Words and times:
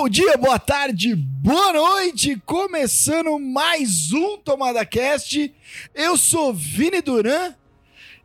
Bom 0.00 0.08
dia, 0.08 0.34
boa 0.38 0.58
tarde, 0.58 1.14
boa 1.14 1.74
noite, 1.74 2.34
começando 2.46 3.38
mais 3.38 4.10
um 4.14 4.38
Tomada 4.38 4.82
Cast. 4.86 5.54
Eu 5.94 6.16
sou 6.16 6.54
Vini 6.54 7.02
Duran 7.02 7.52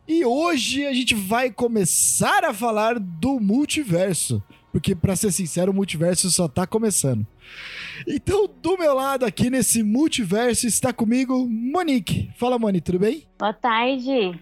e 0.08 0.24
hoje 0.24 0.86
a 0.86 0.94
gente 0.94 1.14
vai 1.14 1.52
começar 1.52 2.46
a 2.46 2.54
falar 2.54 2.98
do 2.98 3.42
multiverso, 3.42 4.42
porque 4.72 4.96
para 4.96 5.18
ser 5.18 5.34
sincero, 5.34 5.74
o 5.74 5.76
multiverso 5.76 6.32
só 6.32 6.48
tá 6.48 6.66
começando. 6.66 7.28
Então, 8.08 8.48
do 8.48 8.78
meu 8.78 8.94
lado 8.96 9.26
aqui 9.26 9.50
nesse 9.50 9.84
multiverso 9.84 10.66
está 10.66 10.94
comigo 10.94 11.46
Monique. 11.46 12.32
Fala, 12.38 12.58
Moni, 12.58 12.80
tudo 12.80 13.00
bem? 13.00 13.28
Boa 13.38 13.52
tarde. 13.52 14.40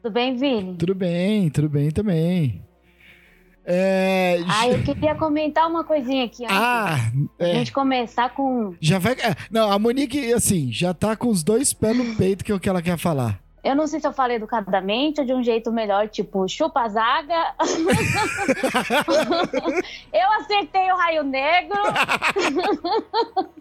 Tudo 0.00 0.12
bem, 0.12 0.36
Vini? 0.36 0.76
Tudo 0.76 0.94
bem, 0.94 1.50
tudo 1.50 1.68
bem 1.68 1.90
também. 1.90 2.67
É... 3.70 4.38
Ah, 4.48 4.66
eu 4.66 4.82
queria 4.82 5.14
comentar 5.14 5.68
uma 5.68 5.84
coisinha 5.84 6.24
aqui. 6.24 6.42
Antes 6.44 6.56
Ah, 6.56 6.96
A 7.38 7.44
é. 7.44 7.52
gente 7.52 7.70
começar 7.70 8.30
com. 8.30 8.74
Já 8.80 8.98
vai. 8.98 9.12
é, 9.12 9.34
Não, 9.50 9.70
a 9.70 9.78
Monique, 9.78 10.32
assim, 10.32 10.72
já 10.72 10.94
tá 10.94 11.14
com 11.14 11.28
os 11.28 11.42
dois 11.42 11.74
pés 11.74 11.94
no 11.94 12.16
peito 12.16 12.42
que 12.42 12.50
é 12.50 12.54
o 12.54 12.58
que 12.60 12.68
ela 12.68 12.80
quer 12.80 12.96
falar. 12.96 13.38
Eu 13.62 13.74
não 13.76 13.86
sei 13.86 14.00
se 14.00 14.06
eu 14.06 14.12
falei 14.12 14.36
educadamente 14.38 15.20
ou 15.20 15.26
de 15.26 15.34
um 15.34 15.42
jeito 15.42 15.70
melhor, 15.70 16.08
tipo, 16.08 16.48
chupa 16.48 16.80
a 16.82 16.88
zaga. 16.88 17.54
eu 20.12 20.32
acertei 20.40 20.90
o 20.90 20.96
raio 20.96 21.22
negro. 21.24 21.76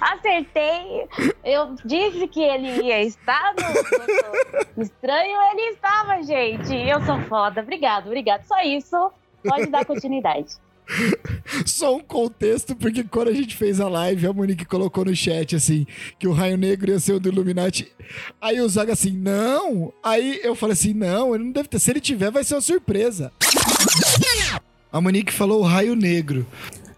Acertei. 0.00 1.06
Eu 1.44 1.74
disse 1.84 2.26
que 2.28 2.40
ele 2.40 2.82
ia 2.86 3.02
estar 3.02 3.52
no, 3.54 3.68
no- 3.68 4.66
no 4.76 4.82
estranho, 4.82 5.36
ele 5.52 5.62
estava, 5.72 6.22
gente. 6.22 6.74
Eu 6.74 7.04
sou 7.04 7.20
foda. 7.22 7.60
Obrigado, 7.60 8.06
obrigado. 8.06 8.44
Só 8.44 8.60
isso. 8.62 9.10
Pode 9.44 9.66
dar 9.66 9.84
continuidade. 9.84 10.56
Só 11.64 11.96
um 11.96 12.00
contexto, 12.00 12.76
porque 12.76 13.04
quando 13.04 13.28
a 13.28 13.32
gente 13.32 13.56
fez 13.56 13.80
a 13.80 13.88
live, 13.88 14.26
a 14.26 14.32
Monique 14.32 14.64
colocou 14.64 15.04
no 15.04 15.16
chat 15.16 15.56
assim, 15.56 15.86
que 16.18 16.26
o 16.26 16.32
Raio 16.32 16.56
Negro 16.56 16.90
ia 16.90 17.00
ser 17.00 17.14
o 17.14 17.20
do 17.20 17.28
Illuminati. 17.28 17.90
Aí 18.40 18.60
o 18.60 18.68
Zaga 18.68 18.92
assim, 18.92 19.12
não. 19.12 19.92
Aí 20.02 20.40
eu 20.42 20.54
falei 20.54 20.74
assim, 20.74 20.92
não, 20.92 21.34
ele 21.34 21.44
não 21.44 21.52
deve 21.52 21.68
ter. 21.68 21.78
Se 21.78 21.90
ele 21.90 22.00
tiver, 22.00 22.30
vai 22.30 22.44
ser 22.44 22.54
uma 22.54 22.60
surpresa. 22.60 23.32
A 24.92 25.00
Monique 25.00 25.32
falou 25.32 25.60
o 25.60 25.64
Raio 25.64 25.94
Negro. 25.94 26.46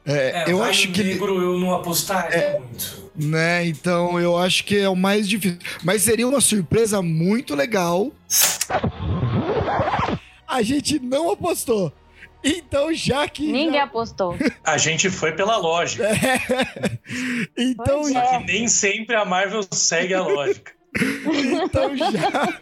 É, 0.04 0.42
É, 0.42 0.44
eu 0.50 0.58
Raio 0.58 0.70
acho 0.70 0.92
que. 0.92 1.02
negro 1.02 1.40
eu 1.40 1.58
não 1.58 1.74
apostaria 1.74 2.60
muito. 2.60 3.06
Né, 3.16 3.66
então 3.66 4.20
eu 4.20 4.36
acho 4.36 4.62
que 4.64 4.76
é 4.76 4.88
o 4.88 4.94
mais 4.94 5.26
difícil. 5.26 5.58
Mas 5.82 6.02
seria 6.02 6.28
uma 6.28 6.40
surpresa 6.40 7.00
muito 7.00 7.54
legal. 7.54 8.12
A 10.46 10.62
gente 10.62 10.98
não 10.98 11.30
apostou. 11.30 11.92
Então, 12.46 12.92
já 12.94 13.26
que. 13.28 13.42
Ninguém 13.46 13.72
já- 13.72 13.82
apostou. 13.84 14.36
A 14.64 14.78
gente 14.78 15.10
foi 15.10 15.32
pela 15.32 15.56
lógica. 15.56 16.08
Então, 17.56 18.02
Pois 18.02 18.12
Só 18.12 18.18
é. 18.20 18.38
que 18.38 18.44
nem 18.46 18.68
sempre 18.68 19.14
a 19.16 19.24
Marvel 19.24 19.62
segue 19.72 20.14
a 20.14 20.22
lógica. 20.22 20.72
Então, 20.98 21.96
já 21.96 22.58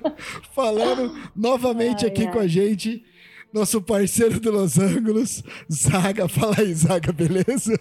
falando 0.55 1.15
novamente 1.37 2.05
Ai, 2.05 2.11
aqui 2.11 2.27
ai. 2.27 2.33
com 2.33 2.39
a 2.41 2.47
gente, 2.49 3.05
nosso 3.53 3.81
parceiro 3.81 4.41
do 4.41 4.51
Los 4.51 4.79
Angeles, 4.79 5.43
Zaga. 5.73 6.29
Fala 6.29 6.55
aí, 6.59 6.75
Zaga, 6.75 7.13
beleza? 7.13 7.79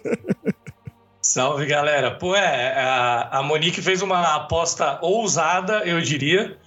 Salve, 1.22 1.66
galera. 1.66 2.12
Pô, 2.12 2.36
é, 2.36 2.74
a, 2.78 3.40
a 3.40 3.44
Monique 3.44 3.82
fez 3.82 4.02
uma 4.02 4.36
aposta 4.36 5.00
ousada, 5.02 5.84
eu 5.86 6.00
diria, 6.02 6.58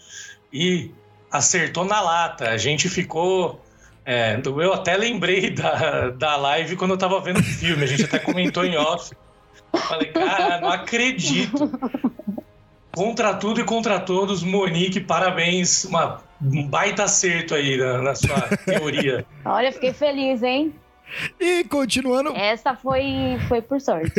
e 0.52 0.90
acertou 1.30 1.84
na 1.84 2.00
lata. 2.00 2.48
A 2.50 2.56
gente 2.56 2.88
ficou. 2.88 3.60
É, 4.06 4.40
eu 4.44 4.72
até 4.72 4.96
lembrei 4.96 5.50
da, 5.52 6.10
da 6.10 6.36
live 6.36 6.76
quando 6.76 6.92
eu 6.92 6.98
tava 6.98 7.20
vendo 7.20 7.40
o 7.40 7.42
filme. 7.42 7.82
A 7.82 7.86
gente 7.86 8.04
até 8.04 8.20
comentou 8.20 8.64
em 8.64 8.76
off. 8.76 9.12
Falei, 9.88 10.06
cara, 10.06 10.60
não 10.60 10.70
acredito. 10.70 11.70
Contra 12.94 13.34
tudo 13.34 13.60
e 13.60 13.64
contra 13.64 13.98
todos, 13.98 14.44
Monique, 14.44 15.00
parabéns. 15.00 15.84
Uma, 15.84 16.22
um 16.40 16.66
baita 16.66 17.02
acerto 17.04 17.54
aí 17.54 17.76
na, 17.76 18.00
na 18.00 18.14
sua 18.14 18.40
teoria. 18.64 19.26
Olha, 19.44 19.72
fiquei 19.72 19.92
feliz, 19.92 20.42
hein? 20.42 20.72
E 21.38 21.64
continuando, 21.64 22.34
Essa 22.34 22.74
foi, 22.74 23.38
foi 23.48 23.60
por 23.60 23.80
sorte. 23.80 24.12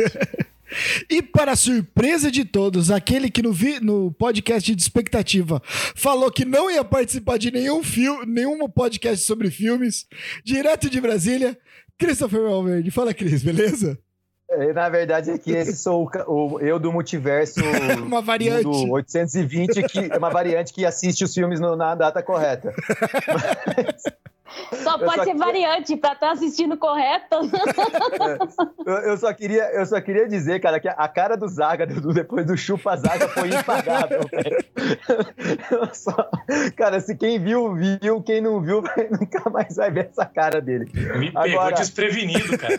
E 1.10 1.22
para 1.22 1.56
surpresa 1.56 2.30
de 2.30 2.44
todos, 2.44 2.90
aquele 2.90 3.30
que 3.30 3.42
no, 3.42 3.52
vi- 3.52 3.80
no 3.80 4.10
podcast 4.12 4.74
de 4.74 4.80
expectativa 4.82 5.60
falou 5.94 6.30
que 6.30 6.44
não 6.44 6.70
ia 6.70 6.84
participar 6.84 7.38
de 7.38 7.50
nenhum 7.50 7.82
filme, 7.82 8.26
nenhum 8.26 8.68
podcast 8.68 9.24
sobre 9.24 9.50
filmes, 9.50 10.06
direto 10.44 10.88
de 10.90 11.00
Brasília, 11.00 11.58
Christopher 11.98 12.42
Valverde. 12.42 12.90
Fala, 12.90 13.12
Cris, 13.14 13.42
beleza? 13.42 13.98
É, 14.50 14.72
Na 14.72 14.88
verdade, 14.88 15.30
é 15.30 15.36
que 15.38 15.50
esse 15.50 15.76
sou 15.76 16.10
o, 16.26 16.54
o- 16.54 16.60
eu 16.60 16.78
do 16.78 16.90
multiverso 16.92 17.60
Uma 18.06 18.22
variante. 18.22 18.62
do 18.62 18.90
820, 18.92 19.82
que 19.88 19.98
é 20.10 20.16
uma 20.16 20.30
variante 20.30 20.72
que 20.72 20.84
assiste 20.86 21.22
os 21.24 21.34
filmes 21.34 21.60
no- 21.60 21.76
na 21.76 21.94
data 21.94 22.22
correta. 22.22 22.72
Só 24.82 24.98
pode 24.98 25.04
só 25.16 25.24
ser 25.24 25.30
queria- 25.32 25.36
variante 25.46 25.96
pra 25.96 26.12
estar 26.12 26.30
assistindo 26.32 26.76
correto. 26.76 27.36
Eu, 28.86 28.94
eu 29.10 29.16
só 29.16 29.32
queria, 29.32 29.70
eu 29.72 29.86
só 29.86 30.00
queria 30.00 30.28
dizer, 30.28 30.60
cara, 30.60 30.78
que 30.80 30.88
a 30.88 31.08
cara 31.08 31.36
do 31.36 31.48
Zaga 31.48 31.86
do- 31.86 32.12
depois 32.12 32.46
do 32.46 32.56
chupa 32.56 32.96
Zaga 32.96 33.28
foi 33.28 33.48
impagável. 33.48 34.20
só- 35.92 36.30
cara, 36.76 37.00
se 37.00 37.16
quem 37.16 37.38
viu, 37.42 37.74
viu, 37.74 38.22
quem 38.22 38.40
não 38.40 38.60
viu, 38.60 38.82
vai- 38.82 39.08
nunca 39.10 39.48
mais 39.50 39.76
vai 39.76 39.90
ver 39.90 40.08
essa 40.10 40.24
cara 40.26 40.60
dele. 40.60 40.90
Me 41.18 41.32
pegou 41.32 41.40
Agora- 41.60 41.74
desprevenido, 41.76 42.56
cara. 42.58 42.78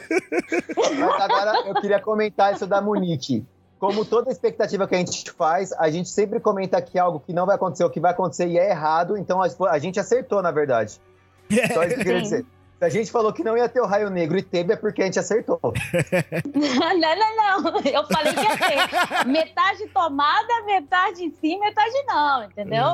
Mas 0.76 1.22
agora 1.22 1.68
eu 1.68 1.76
queria 1.76 2.00
comentar 2.00 2.54
isso 2.54 2.66
da 2.68 2.82
Monique. 2.82 3.46
Como 3.80 4.04
toda 4.04 4.30
expectativa 4.30 4.86
que 4.88 4.96
a 4.96 4.98
gente 4.98 5.32
faz, 5.32 5.72
a 5.72 5.90
gente 5.90 6.10
sempre 6.10 6.40
comenta 6.42 6.82
que 6.82 7.00
algo 7.00 7.22
que 7.22 7.32
não 7.32 7.46
vai 7.46 7.56
acontecer, 7.56 7.86
o 7.86 7.90
que 7.90 8.00
vai 8.00 8.12
acontecer 8.12 8.46
e 8.48 8.58
é 8.60 8.70
errado, 8.72 9.18
então 9.18 9.40
a 9.42 9.80
gente 9.80 9.98
acertou, 10.00 10.42
na 10.42 10.52
verdade. 10.52 11.00
Só 11.74 11.84
isso 11.84 11.96
que 11.96 12.02
eu 12.02 12.06
queria 12.06 12.18
Sim. 12.18 12.24
dizer. 12.24 12.46
Se 12.80 12.86
a 12.86 12.90
gente 12.90 13.12
falou 13.12 13.34
que 13.34 13.44
não 13.44 13.58
ia 13.58 13.68
ter 13.68 13.82
o 13.82 13.86
raio 13.86 14.10
negro 14.10 14.38
e 14.38 14.42
teve, 14.42 14.72
é 14.72 14.76
porque 14.78 15.02
a 15.02 15.06
gente 15.06 15.20
acertou. 15.20 15.60
não, 16.56 16.98
não, 16.98 17.62
não. 17.62 17.82
Eu 17.82 18.06
falei 18.06 18.34
que 18.34 18.40
ia 18.40 18.58
ter. 18.58 19.28
Metade 19.28 19.86
tomada, 19.94 20.64
metade 20.66 21.30
sim, 21.42 21.60
metade 21.60 22.06
não, 22.08 22.46
entendeu? 22.46 22.86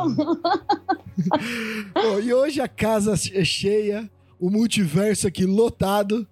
Bom, 1.94 2.19
e 2.19 2.33
hoje 2.33 2.61
a 2.61 2.67
casa 2.67 3.13
é 3.13 3.44
cheia, 3.45 4.09
o 4.39 4.49
multiverso 4.49 5.27
aqui 5.27 5.45
lotado, 5.45 6.27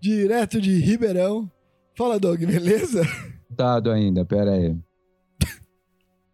direto 0.00 0.60
de 0.60 0.76
Ribeirão. 0.80 1.48
Fala, 1.94 2.18
Doug, 2.18 2.40
beleza? 2.40 3.02
Dado 3.48 3.92
ainda, 3.92 4.24
pera 4.24 4.50
aí. 4.50 4.76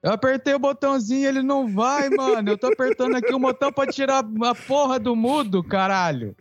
Eu 0.02 0.10
apertei 0.12 0.52
o 0.52 0.58
botãozinho, 0.58 1.28
ele 1.28 1.42
não 1.44 1.68
vai, 1.72 2.10
mano. 2.10 2.50
Eu 2.50 2.58
tô 2.58 2.66
apertando 2.66 3.14
aqui 3.14 3.32
o 3.32 3.38
botão 3.38 3.72
pra 3.72 3.86
tirar 3.86 4.24
a 4.44 4.54
porra 4.54 4.98
do 4.98 5.14
mudo, 5.14 5.62
caralho. 5.62 6.34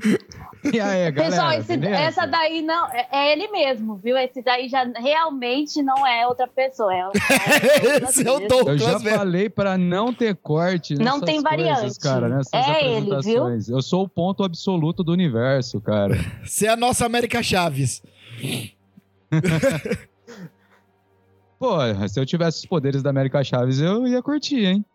E 0.63 0.79
aí, 0.79 1.11
galera? 1.11 1.13
Pessoal, 1.13 1.51
esse- 1.53 1.85
essa 1.85 2.25
daí 2.25 2.63
não 2.63 2.87
é, 2.91 3.07
é 3.11 3.31
ele 3.33 3.47
mesmo, 3.49 3.97
viu? 3.97 4.17
Esse 4.17 4.41
daí 4.41 4.67
já 4.67 4.83
realmente 4.97 5.83
não 5.83 6.07
é 6.07 6.25
outra 6.27 6.47
pessoa. 6.47 6.91
É, 6.91 6.97
é 6.99 7.97
Esse 8.09 8.27
é 8.27 8.31
o 8.31 8.35
mesmo. 8.39 8.47
Douglas, 8.47 8.81
Eu 8.81 8.87
já 8.87 8.97
velho. 8.97 9.17
falei 9.17 9.47
pra 9.49 9.77
não 9.77 10.11
ter 10.11 10.35
corte 10.37 10.95
Não 10.95 11.19
tem 11.21 11.41
coisas, 11.43 11.43
variante. 11.43 11.99
cara, 11.99 12.29
nessas 12.29 12.53
É 12.53 12.83
ele, 12.83 13.01
viu? 13.05 13.13
apresentações. 13.17 13.69
Eu 13.69 13.81
sou 13.83 14.03
o 14.05 14.09
ponto 14.09 14.43
absoluto 14.43 15.03
do 15.03 15.11
universo, 15.11 15.79
cara. 15.79 16.17
Você 16.43 16.65
é 16.65 16.69
a 16.69 16.75
nossa 16.75 17.05
América 17.05 17.43
Chaves. 17.43 18.01
Pô, 21.61 21.77
se 22.09 22.19
eu 22.19 22.25
tivesse 22.25 22.57
os 22.57 22.65
poderes 22.65 23.03
da 23.03 23.11
América 23.11 23.43
Chaves, 23.43 23.79
eu 23.79 24.07
ia 24.07 24.19
curtir, 24.19 24.65
hein? 24.65 24.85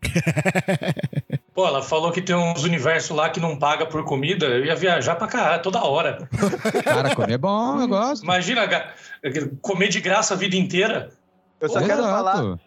Pô, 1.52 1.66
ela 1.66 1.82
falou 1.82 2.12
que 2.12 2.22
tem 2.22 2.36
uns 2.36 2.62
universos 2.62 3.16
lá 3.16 3.28
que 3.30 3.40
não 3.40 3.58
paga 3.58 3.84
por 3.84 4.04
comida. 4.04 4.46
Eu 4.46 4.64
ia 4.64 4.76
viajar 4.76 5.16
pra 5.16 5.26
caralho 5.26 5.60
toda 5.60 5.82
hora. 5.82 6.28
Cara, 6.84 7.16
comer 7.16 7.32
é 7.32 7.38
bom, 7.38 7.80
eu 7.80 7.88
gosto. 7.88 8.22
Imagina 8.22 8.62
comer 9.60 9.88
de 9.88 10.00
graça 10.00 10.34
a 10.34 10.36
vida 10.36 10.54
inteira. 10.54 11.10
Eu 11.60 11.68
só, 11.68 11.80
Exato. 11.80 11.92
quero 11.92 12.02
falar, 12.08 12.58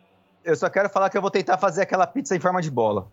eu 0.44 0.56
só 0.58 0.70
quero 0.70 0.90
falar 0.90 1.10
que 1.10 1.18
eu 1.18 1.22
vou 1.22 1.32
tentar 1.32 1.58
fazer 1.58 1.84
aquela 1.84 2.06
pizza 2.06 2.36
em 2.36 2.40
forma 2.42 2.62
de 2.62 2.70
bola. 2.70 3.08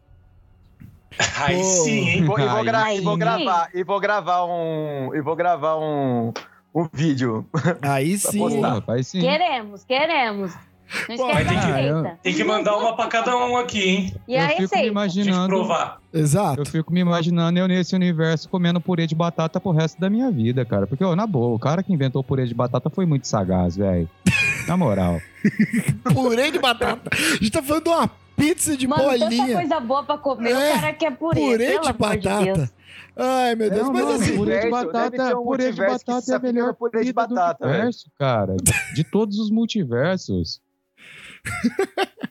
Aí 1.38 1.62
sim, 1.62 2.09
hein? 2.09 2.19
E 2.19 2.25
vou, 2.25 2.41
e 2.41 2.43
vou 2.44 2.64
e 2.91 3.00
vou 3.00 3.17
gravar, 3.17 3.71
e 3.73 3.85
vou 3.85 4.00
gravar 4.00 4.44
um, 4.47 5.14
e 5.14 5.21
vou 5.21 5.37
gravar 5.37 5.76
um, 5.76 6.32
um 6.75 6.88
vídeo. 6.93 7.47
Aí 7.82 8.19
sim. 8.19 8.38
postar. 8.38 8.82
Sim. 9.03 9.20
Queremos, 9.20 9.85
queremos. 9.85 10.53
Não 11.09 11.17
Bom, 11.17 11.29
esquece 11.31 11.49
tem 11.49 11.59
que-. 11.61 12.23
Tem 12.23 12.35
que 12.35 12.44
mandar 12.44 12.76
uma 12.76 12.97
pra 12.97 13.06
cada 13.09 13.37
um 13.37 13.56
aqui, 13.59 13.82
hein? 13.82 14.15
E 14.26 14.35
eu 14.35 14.49
fico 14.49 14.61
me? 14.61 14.69
Pra 14.69 14.76
gente 14.76 14.88
imaginando. 14.88 15.49
provar. 15.49 15.99
Exato. 16.12 16.62
Eu 16.62 16.67
fico 16.67 16.93
me 16.93 17.00
imaginando 17.00 17.59
eu 17.59 17.69
nesse 17.69 17.94
universo 17.94 18.49
comendo 18.49 18.81
purê 18.81 19.06
de 19.06 19.15
batata 19.15 19.61
pro 19.61 19.70
resto 19.70 20.00
da 20.00 20.09
minha 20.09 20.31
vida, 20.31 20.65
cara. 20.65 20.87
Porque, 20.87 21.05
ó, 21.05 21.15
na 21.15 21.26
boa, 21.26 21.55
o 21.55 21.59
cara 21.59 21.82
que 21.82 21.93
inventou 21.93 22.20
o 22.20 22.25
purê 22.25 22.47
de 22.47 22.55
batata 22.55 22.88
foi 22.88 23.05
muito 23.05 23.29
sagaz, 23.29 23.76
velho. 23.76 24.09
Na 24.67 24.76
moral. 24.76 25.21
Purê 26.12 26.50
de 26.50 26.59
batata. 26.59 27.11
A 27.12 27.17
gente 27.17 27.50
tá 27.50 27.62
falando 27.62 27.85
de 27.85 27.91
uma 27.91 28.11
pizza 28.38 28.76
de 28.76 28.87
Mano, 28.87 29.02
tanta 29.05 29.19
bolinha. 29.19 29.55
coisa 29.56 29.81
boa 29.81 30.02
pra 30.05 30.19
comer, 30.19 30.50
É, 30.52 30.70
o 30.76 30.81
cara 30.81 30.93
quer 30.94 31.17
purê, 31.17 31.40
Purê 31.40 31.67
de 31.67 31.73
amor 31.76 31.93
de 31.93 31.99
batata. 31.99 32.70
Ai, 33.20 33.55
meu 33.56 33.69
Deus, 33.69 33.82
Não, 33.87 33.93
mas 33.93 34.05
não, 34.05 34.12
assim. 34.12 34.37
purê 34.37 34.61
de 34.61 34.69
multiverso, 34.69 34.93
batata, 34.93 35.38
um 35.38 35.44
purê 35.44 35.73
de 35.73 35.76
batata 35.81 36.32
é 36.32 36.35
a 36.35 36.38
melhor 36.38 36.75
purê 36.75 37.05
de 37.05 37.12
batata, 37.12 37.64
do 37.67 37.69
universo, 37.70 38.11
cara. 38.19 38.56
De 38.94 39.05
todos 39.05 39.38
os 39.38 39.50
multiversos. 39.50 40.61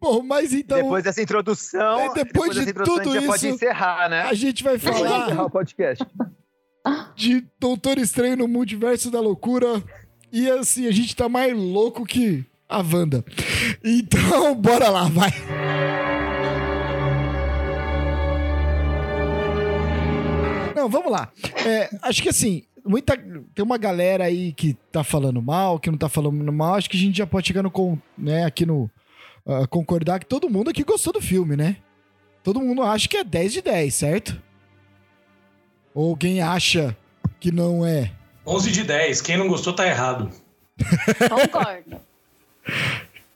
Bom, 0.00 0.22
mas 0.22 0.52
então 0.52 0.76
depois 0.80 1.02
dessa 1.02 1.20
introdução, 1.22 1.98
É, 2.00 2.14
depois 2.14 2.52
de 2.52 2.58
dessa 2.58 2.70
introdução 2.70 3.02
tudo 3.02 3.10
a 3.10 3.14
gente 3.14 3.22
já 3.22 3.28
pode 3.32 3.46
isso, 3.46 3.54
encerrar, 3.56 4.08
né? 4.08 4.22
a 4.22 4.34
gente 4.34 4.62
vai 4.62 4.78
Pode 4.78 4.94
encerrar 5.00 5.26
falar 5.28 5.44
o 5.44 5.50
podcast. 5.50 6.04
de 7.16 7.44
Doutor 7.58 7.98
Estranho 7.98 8.36
no 8.36 8.46
Multiverso 8.48 9.10
da 9.10 9.20
Loucura. 9.20 9.82
E 10.32 10.48
assim, 10.50 10.86
a 10.86 10.90
gente 10.92 11.16
tá 11.16 11.28
mais 11.28 11.56
louco 11.56 12.04
que 12.04 12.44
a 12.68 12.78
Wanda. 12.78 13.24
Então, 13.84 14.54
bora 14.60 14.88
lá, 14.88 15.04
vai. 15.04 15.30
Não, 20.74 20.88
vamos 20.88 21.10
lá. 21.10 21.32
É, 21.64 21.88
acho 22.02 22.22
que 22.22 22.28
assim, 22.28 22.64
muita, 22.84 23.16
tem 23.16 23.64
uma 23.64 23.78
galera 23.78 24.24
aí 24.24 24.52
que 24.52 24.74
tá 24.92 25.02
falando 25.02 25.40
mal, 25.42 25.78
que 25.78 25.90
não 25.90 25.98
tá 25.98 26.08
falando 26.08 26.52
mal. 26.52 26.74
Acho 26.74 26.90
que 26.90 26.96
a 26.96 27.00
gente 27.00 27.18
já 27.18 27.26
pode 27.26 27.48
chegar 27.48 27.62
no, 27.62 27.98
né, 28.16 28.44
aqui 28.44 28.64
no. 28.66 28.90
ah, 29.46 29.66
concordar 29.66 30.20
que 30.20 30.26
todo 30.26 30.50
mundo 30.50 30.70
aqui 30.70 30.84
gostou 30.84 31.12
do 31.12 31.20
filme, 31.20 31.56
né? 31.56 31.76
Todo 32.42 32.60
mundo 32.60 32.82
acha 32.82 33.08
que 33.08 33.16
é 33.16 33.24
10 33.24 33.52
de 33.54 33.62
10, 33.62 33.94
certo? 33.94 34.42
Ou 35.92 36.10
alguém 36.10 36.40
acha 36.40 36.96
que 37.40 37.50
não 37.50 37.84
é? 37.84 38.12
11 38.46 38.70
de 38.70 38.84
10. 38.84 39.20
Quem 39.22 39.36
não 39.36 39.48
gostou 39.48 39.72
tá 39.72 39.86
errado. 39.86 40.30
Concordo. 41.28 42.05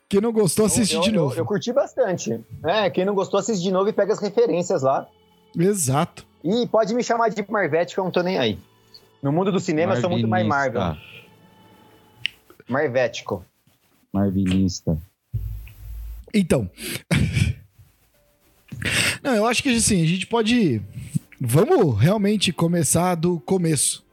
Quem 0.09 0.21
não 0.21 0.33
gostou, 0.33 0.67
assiste 0.67 0.95
eu, 0.97 1.01
de 1.03 1.11
eu- 1.11 1.15
novo. 1.15 1.35
Eu, 1.35 1.39
eu 1.39 1.45
curti 1.47 1.73
bastante. 1.73 2.41
É, 2.65 2.91
quem 2.91 3.05
não 3.05 3.15
gostou, 3.15 3.39
assiste 3.39 3.63
de 3.63 3.71
novo 3.71 3.89
e 3.89 3.93
pega 3.93 4.13
as 4.13 4.19
referências 4.19 4.83
lá. 4.83 5.07
Exato. 5.57 6.27
E 6.43 6.67
pode 6.67 6.95
me 6.95 7.03
chamar 7.05 7.29
de 7.29 7.45
Marvete, 7.49 7.95
que 7.95 8.01
eu 8.01 8.05
não 8.05 8.11
tô 8.11 8.23
nem 8.23 8.39
aí. 8.39 8.59
No 9.23 9.31
mundo 9.31 9.53
do 9.53 9.61
cinema, 9.61 9.95
eu 9.95 10.01
sou 10.01 10.11
muito 10.11 10.27
mais 10.27 10.47
Marvel. 10.47 10.81
Marvinista. 10.81 11.11
Marvético. 12.69 13.45
Marvinista. 14.13 14.99
Então. 16.35 16.69
Não, 19.23 19.35
eu 19.35 19.47
acho 19.47 19.63
que 19.63 19.69
assim, 19.77 20.03
a 20.03 20.07
gente 20.07 20.27
pode. 20.27 20.81
Vamos 21.41 21.99
realmente 22.01 22.53
começar 22.53 23.15
do 23.15 23.39
começo. 23.41 24.05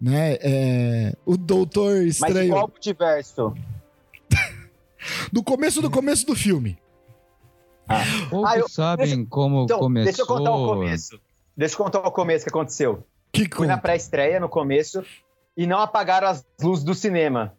Né? 0.00 0.38
É, 0.40 1.16
o 1.26 1.36
Doutor 1.36 1.96
Mas 1.96 2.06
Estranho. 2.20 2.50
qual 2.52 2.68
multiverso? 2.68 3.54
Do 5.32 5.42
começo 5.42 5.80
do 5.82 5.90
começo 5.90 6.26
do 6.26 6.34
filme. 6.36 6.78
Poucos 8.30 8.50
Ah, 8.52 8.58
eu- 8.58 8.68
sabem 8.68 9.24
como 9.24 9.64
Então, 9.64 9.78
começou. 9.78 10.04
deixa 10.04 10.22
eu 10.22 10.26
contar 10.26 10.50
o 10.54 10.66
começo. 10.66 11.20
Deixa 11.56 11.74
eu 11.74 11.78
contar 11.78 12.00
o 12.00 12.10
começo 12.12 12.44
que 12.44 12.50
aconteceu. 12.50 13.02
Que 13.32 13.48
Fui 13.54 13.66
na 13.66 13.74
conta? 13.74 13.82
pré-estreia, 13.82 14.38
no 14.40 14.48
começo, 14.48 15.02
e 15.56 15.66
não 15.66 15.78
apagaram 15.78 16.28
as 16.28 16.44
luzes 16.60 16.84
do 16.84 16.94
cinema. 16.94 17.54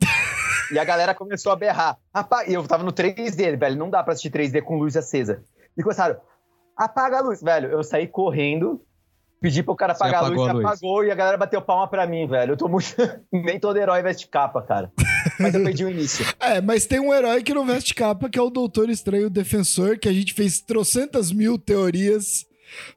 e 0.72 0.78
a 0.78 0.84
galera 0.84 1.14
começou 1.14 1.52
a 1.52 1.56
berrar. 1.56 1.98
Apa- 2.12 2.44
E 2.46 2.54
eu 2.54 2.66
tava 2.66 2.82
no 2.82 2.92
3D, 2.92 3.56
velho, 3.56 3.76
não 3.76 3.90
dá 3.90 4.02
pra 4.02 4.12
assistir 4.12 4.30
3D 4.30 4.62
com 4.62 4.78
luz 4.78 4.96
acesa. 4.96 5.42
E 5.76 5.82
começaram, 5.82 6.16
apaga 6.76 7.18
a 7.18 7.22
luz. 7.22 7.40
Velho, 7.42 7.70
eu 7.70 7.82
saí 7.84 8.06
correndo, 8.08 8.80
pedi 9.40 9.62
pro 9.62 9.76
cara 9.76 9.92
apagar 9.92 10.24
a 10.24 10.28
luz, 10.28 10.32
apagou 10.32 10.46
e 10.46 10.50
a 10.50 10.52
luz. 10.52 10.66
apagou, 10.66 11.04
e 11.04 11.10
a 11.10 11.14
galera 11.14 11.36
bateu 11.36 11.60
palma 11.62 11.88
pra 11.88 12.06
mim, 12.06 12.26
velho. 12.26 12.52
Eu 12.52 12.56
tô 12.56 12.68
muito... 12.68 12.94
Nem 13.32 13.60
todo 13.60 13.76
herói 13.76 14.02
veste 14.02 14.28
capa, 14.28 14.62
cara. 14.62 14.90
Mas 15.38 15.54
eu 15.54 15.62
perdi 15.62 15.84
o 15.84 15.90
início. 15.90 16.24
É, 16.40 16.60
mas 16.60 16.86
tem 16.86 17.00
um 17.00 17.12
herói 17.12 17.42
que 17.42 17.54
não 17.54 17.66
veste 17.66 17.94
capa, 17.94 18.28
que 18.28 18.38
é 18.38 18.42
o 18.42 18.50
Doutor 18.50 18.88
Estranho 18.88 19.28
Defensor, 19.28 19.98
que 19.98 20.08
a 20.08 20.12
gente 20.12 20.32
fez 20.32 20.60
trocentas 20.60 21.32
mil 21.32 21.58
teorias 21.58 22.46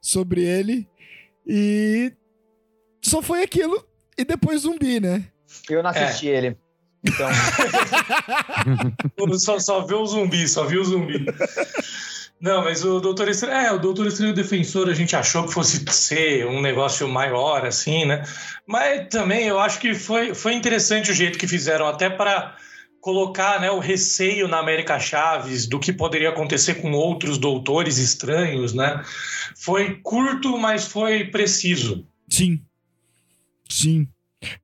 sobre 0.00 0.44
ele. 0.44 0.88
E 1.46 2.12
só 3.02 3.20
foi 3.20 3.42
aquilo. 3.42 3.84
E 4.16 4.24
depois 4.24 4.62
zumbi, 4.62 5.00
né? 5.00 5.24
Eu 5.68 5.82
não 5.82 5.90
assisti 5.90 6.28
ele. 6.28 6.56
Então, 7.02 7.28
Só, 9.38 9.58
só 9.58 9.80
vê 9.86 9.94
o 9.94 10.06
zumbi, 10.06 10.46
só 10.46 10.64
viu 10.64 10.82
o 10.82 10.84
zumbi. 10.84 11.24
Não, 12.40 12.64
mas 12.64 12.82
o 12.82 13.00
Doutor 13.00 13.28
Estranho. 13.28 13.66
É, 13.66 13.72
o 13.72 13.78
Doutor 13.78 14.06
Estranho 14.06 14.32
Defensor 14.32 14.88
a 14.88 14.94
gente 14.94 15.14
achou 15.14 15.46
que 15.46 15.52
fosse 15.52 15.84
ser 15.90 16.46
um 16.46 16.62
negócio 16.62 17.06
maior, 17.06 17.66
assim, 17.66 18.06
né? 18.06 18.22
Mas 18.66 19.08
também 19.08 19.46
eu 19.46 19.60
acho 19.60 19.78
que 19.78 19.94
foi, 19.94 20.34
foi 20.34 20.54
interessante 20.54 21.10
o 21.10 21.14
jeito 21.14 21.38
que 21.38 21.46
fizeram, 21.46 21.86
até 21.86 22.08
para 22.08 22.56
colocar 23.00 23.60
né, 23.60 23.70
o 23.70 23.78
receio 23.78 24.46
na 24.46 24.58
América 24.58 24.98
Chaves 24.98 25.66
do 25.66 25.78
que 25.78 25.92
poderia 25.92 26.30
acontecer 26.30 26.74
com 26.74 26.92
outros 26.92 27.38
doutores 27.38 27.98
estranhos, 27.98 28.72
né? 28.72 29.02
Foi 29.56 29.96
curto, 29.96 30.56
mas 30.58 30.86
foi 30.86 31.24
preciso. 31.24 32.06
Sim. 32.28 32.60
Sim. 33.68 34.08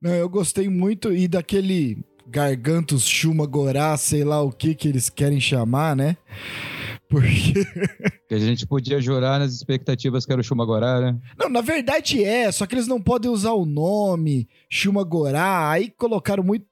Não, 0.01 0.11
eu 0.11 0.27
gostei 0.27 0.67
muito 0.67 1.13
e 1.13 1.27
daquele 1.27 2.03
Gargantos 2.27 3.07
Chuma 3.07 3.45
Gorá, 3.45 3.95
sei 3.97 4.23
lá 4.23 4.41
o 4.41 4.51
que 4.51 4.73
que 4.73 4.87
eles 4.87 5.09
querem 5.09 5.39
chamar, 5.39 5.95
né? 5.95 6.17
Porque. 7.09 7.53
Que 8.27 8.35
a 8.35 8.39
gente 8.39 8.67
podia 8.67 8.99
jurar 8.99 9.39
nas 9.39 9.53
expectativas 9.53 10.25
que 10.25 10.33
era 10.33 10.41
o 10.41 10.43
Shumagorá, 10.43 10.99
né? 10.99 11.17
Não, 11.39 11.47
na 11.47 11.61
verdade 11.61 12.21
é, 12.21 12.51
só 12.51 12.65
que 12.65 12.75
eles 12.75 12.85
não 12.85 13.01
podem 13.01 13.31
usar 13.31 13.53
o 13.53 13.65
nome 13.65 14.49
Chuma 14.69 15.01
Gorá. 15.01 15.71
Aí 15.71 15.89
colocaram 15.89 16.43
muito. 16.43 16.65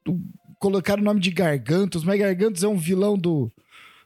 Colocaram 0.59 1.01
o 1.01 1.05
nome 1.05 1.21
de 1.21 1.31
Gargantos, 1.31 2.03
mas 2.03 2.19
Gargantos 2.19 2.61
é 2.61 2.67
um 2.67 2.75
vilão 2.75 3.17
do, 3.17 3.49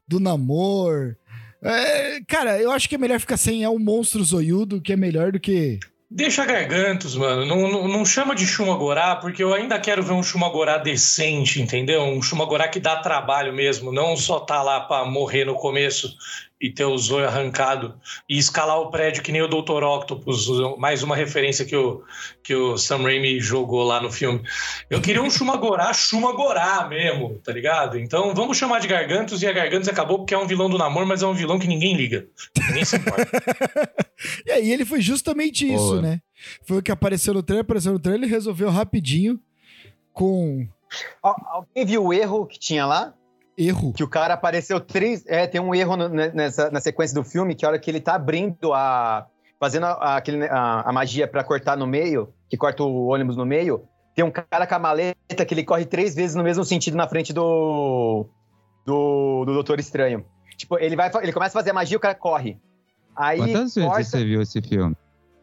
do 0.07 0.19
Namor. 0.19 1.15
É, 1.61 2.21
cara, 2.27 2.61
eu 2.61 2.71
acho 2.71 2.87
que 2.87 2.93
é 2.93 2.99
melhor 2.99 3.19
ficar 3.19 3.37
sem. 3.37 3.63
É 3.63 3.69
um 3.69 3.79
monstro 3.79 4.23
zoiudo, 4.23 4.79
que 4.79 4.93
é 4.93 4.95
melhor 4.95 5.31
do 5.31 5.39
que. 5.39 5.79
Deixa 6.11 6.43
gargantos, 6.43 7.15
mano. 7.15 7.45
Não, 7.45 7.71
não, 7.71 7.87
não 7.87 8.03
chama 8.03 8.33
de 8.33 8.45
Shumagorá, 8.45 9.15
porque 9.15 9.43
eu 9.43 9.53
ainda 9.53 9.79
quero 9.79 10.01
ver 10.01 10.13
um 10.13 10.23
Shumagorá 10.23 10.77
decente, 10.79 11.61
entendeu? 11.61 12.01
Um 12.01 12.21
Shumagorá 12.21 12.67
que 12.67 12.79
dá 12.79 12.97
trabalho 12.97 13.53
mesmo, 13.53 13.91
não 13.91 14.17
só 14.17 14.39
tá 14.39 14.63
lá 14.63 14.79
pra 14.81 15.05
morrer 15.05 15.45
no 15.45 15.53
começo 15.53 16.17
e 16.61 16.69
ter 16.69 16.83
o 16.83 16.97
zóio 16.97 17.25
arrancado 17.27 17.95
e 18.27 18.37
escalar 18.37 18.79
o 18.79 18.91
prédio 18.91 19.23
que 19.23 19.31
nem 19.31 19.41
o 19.41 19.47
Dr. 19.47 19.81
Octopus, 19.83 20.47
mais 20.77 21.01
uma 21.03 21.15
referência 21.15 21.63
que 21.65 21.75
o, 21.75 22.03
que 22.43 22.53
o 22.53 22.77
Sam 22.77 23.03
Raimi 23.03 23.39
jogou 23.39 23.83
lá 23.83 24.01
no 24.01 24.11
filme. 24.11 24.41
Eu 24.89 24.99
queria 25.01 25.21
um 25.23 25.29
Shumagorá, 25.29 25.93
Shumagorá 25.93 26.85
mesmo, 26.89 27.39
tá 27.43 27.53
ligado? 27.53 27.97
Então 27.97 28.35
vamos 28.35 28.57
chamar 28.57 28.79
de 28.79 28.87
Gargantos 28.87 29.41
e 29.41 29.47
a 29.47 29.53
Gargantos 29.53 29.87
acabou 29.87 30.19
porque 30.19 30.33
é 30.33 30.37
um 30.37 30.47
vilão 30.47 30.69
do 30.69 30.77
namoro, 30.77 31.07
mas 31.07 31.23
é 31.23 31.27
um 31.27 31.33
vilão 31.33 31.57
que 31.57 31.67
ninguém 31.67 31.95
liga. 31.95 32.27
Ninguém 32.67 32.83
se 32.85 32.95
importa. 32.97 33.27
E 34.45 34.51
aí 34.51 34.69
ele 34.69 34.83
foi 34.83 34.99
justamente 34.99 35.65
isso, 35.65 35.91
Boa. 35.91 36.01
né? 36.01 36.19
Foi 36.65 36.79
o 36.79 36.83
que 36.83 36.91
apareceu 36.91 37.33
no 37.33 37.41
trailer, 37.41 37.61
apareceu 37.63 37.93
no 37.93 37.99
trailer, 37.99 38.23
ele 38.23 38.29
resolveu 38.33 38.69
rapidinho 38.69 39.39
com 40.11 40.67
al- 41.23 41.41
alguém 41.47 41.85
viu 41.85 42.03
o 42.03 42.13
erro 42.13 42.45
que 42.45 42.59
tinha 42.59 42.85
lá? 42.85 43.13
Erro. 43.59 43.93
Que 43.93 44.03
o 44.03 44.07
cara 44.07 44.33
apareceu 44.33 44.79
três. 44.79 45.23
É, 45.27 45.45
tem 45.47 45.59
um 45.61 45.75
erro 45.75 45.97
no- 45.97 46.09
ne- 46.09 46.29
nessa, 46.31 46.71
na 46.71 46.79
sequência 46.79 47.13
do 47.13 47.23
filme, 47.23 47.53
que 47.55 47.65
a 47.65 47.69
hora 47.69 47.79
que 47.79 47.89
ele 47.91 47.99
tá 47.99 48.15
abrindo 48.15 48.73
a. 48.73 49.27
fazendo 49.59 49.85
a, 49.85 50.15
aquele, 50.17 50.45
a, 50.45 50.89
a 50.89 50.93
magia 50.93 51.27
pra 51.27 51.43
cortar 51.43 51.75
no 51.77 51.85
meio, 51.85 52.33
que 52.49 52.55
corta 52.57 52.81
o 52.83 53.07
ônibus 53.07 53.35
no 53.35 53.45
meio, 53.45 53.83
tem 54.15 54.23
um 54.23 54.31
cara 54.31 54.65
com 54.65 54.75
a 54.75 54.79
maleta 54.79 55.45
que 55.45 55.53
ele 55.53 55.63
corre 55.63 55.85
três 55.85 56.15
vezes 56.15 56.35
no 56.35 56.43
mesmo 56.43 56.63
sentido 56.63 56.95
na 56.97 57.07
frente 57.07 57.33
do. 57.33 58.25
do, 58.85 59.43
do 59.45 59.53
Doutor 59.53 59.79
Estranho. 59.79 60.25
Tipo, 60.57 60.77
ele 60.77 60.95
vai. 60.95 61.11
Ele 61.21 61.33
começa 61.33 61.57
a 61.57 61.61
fazer 61.61 61.71
a 61.71 61.73
magia 61.73 61.95
e 61.95 61.97
o 61.97 61.99
cara 62.01 62.15
corre. 62.15 62.57
Aí 63.15 63.37
Quantas 63.39 63.75
vezes 63.75 63.85
corta, 63.85 64.03
você 64.03 64.23
viu 64.25 64.41
esse 64.41 64.61
filme? 64.61 64.95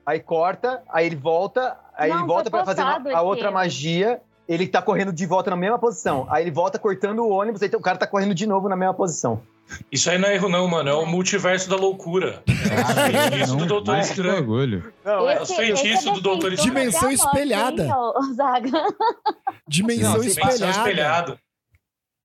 aí 0.07 0.21
corta, 0.21 0.83
aí 0.89 1.05
ele 1.07 1.17
volta, 1.17 1.77
aí 1.95 2.11
Não, 2.11 2.19
ele 2.19 2.27
volta 2.29 2.49
pra 2.51 2.65
fazer 2.65 2.81
uma- 2.83 3.13
a 3.13 3.23
outra 3.23 3.51
magia. 3.51 4.21
Ele 4.49 4.67
tá 4.67 4.81
correndo 4.81 5.13
de 5.13 5.27
volta 5.27 5.51
na 5.51 5.57
mesma 5.57 5.79
posição. 5.79 6.27
Aí 6.31 6.45
ele 6.45 6.51
volta 6.51 6.79
cortando 6.79 7.21
o 7.21 7.31
ônibus, 7.31 7.63
aí 7.63 7.71
o 7.75 7.81
cara 7.81 7.99
tá 7.99 8.07
correndo 8.07 8.35
de 8.35 8.47
novo 8.47 8.69
na 8.69 8.77
mesma 8.77 8.95
posição. 8.95 9.43
Isso 9.91 10.09
aí 10.09 10.19
não 10.19 10.29
é 10.29 10.35
erro, 10.35 10.49
não, 10.49 10.69
mano. 10.69 10.89
É 10.89 10.95
o 10.95 11.05
multiverso 11.05 11.69
da 11.69 11.75
loucura. 11.77 12.43
É 12.47 12.53
o 12.53 13.31
feitiço 13.31 13.57
do 13.57 13.67
Doutor 13.67 13.99
Estranho. 13.99 14.93
Não, 15.05 15.29
é, 15.29 15.43
os 15.43 15.51
feitiços 15.53 16.13
do 16.13 16.21
Doutor 16.21 16.51
defensor 16.51 16.71
Dimensão 16.73 17.11
espelhada. 17.11 17.89
Dimensão 19.67 20.23
espelhada. 20.23 20.71
espelhado. 20.71 21.39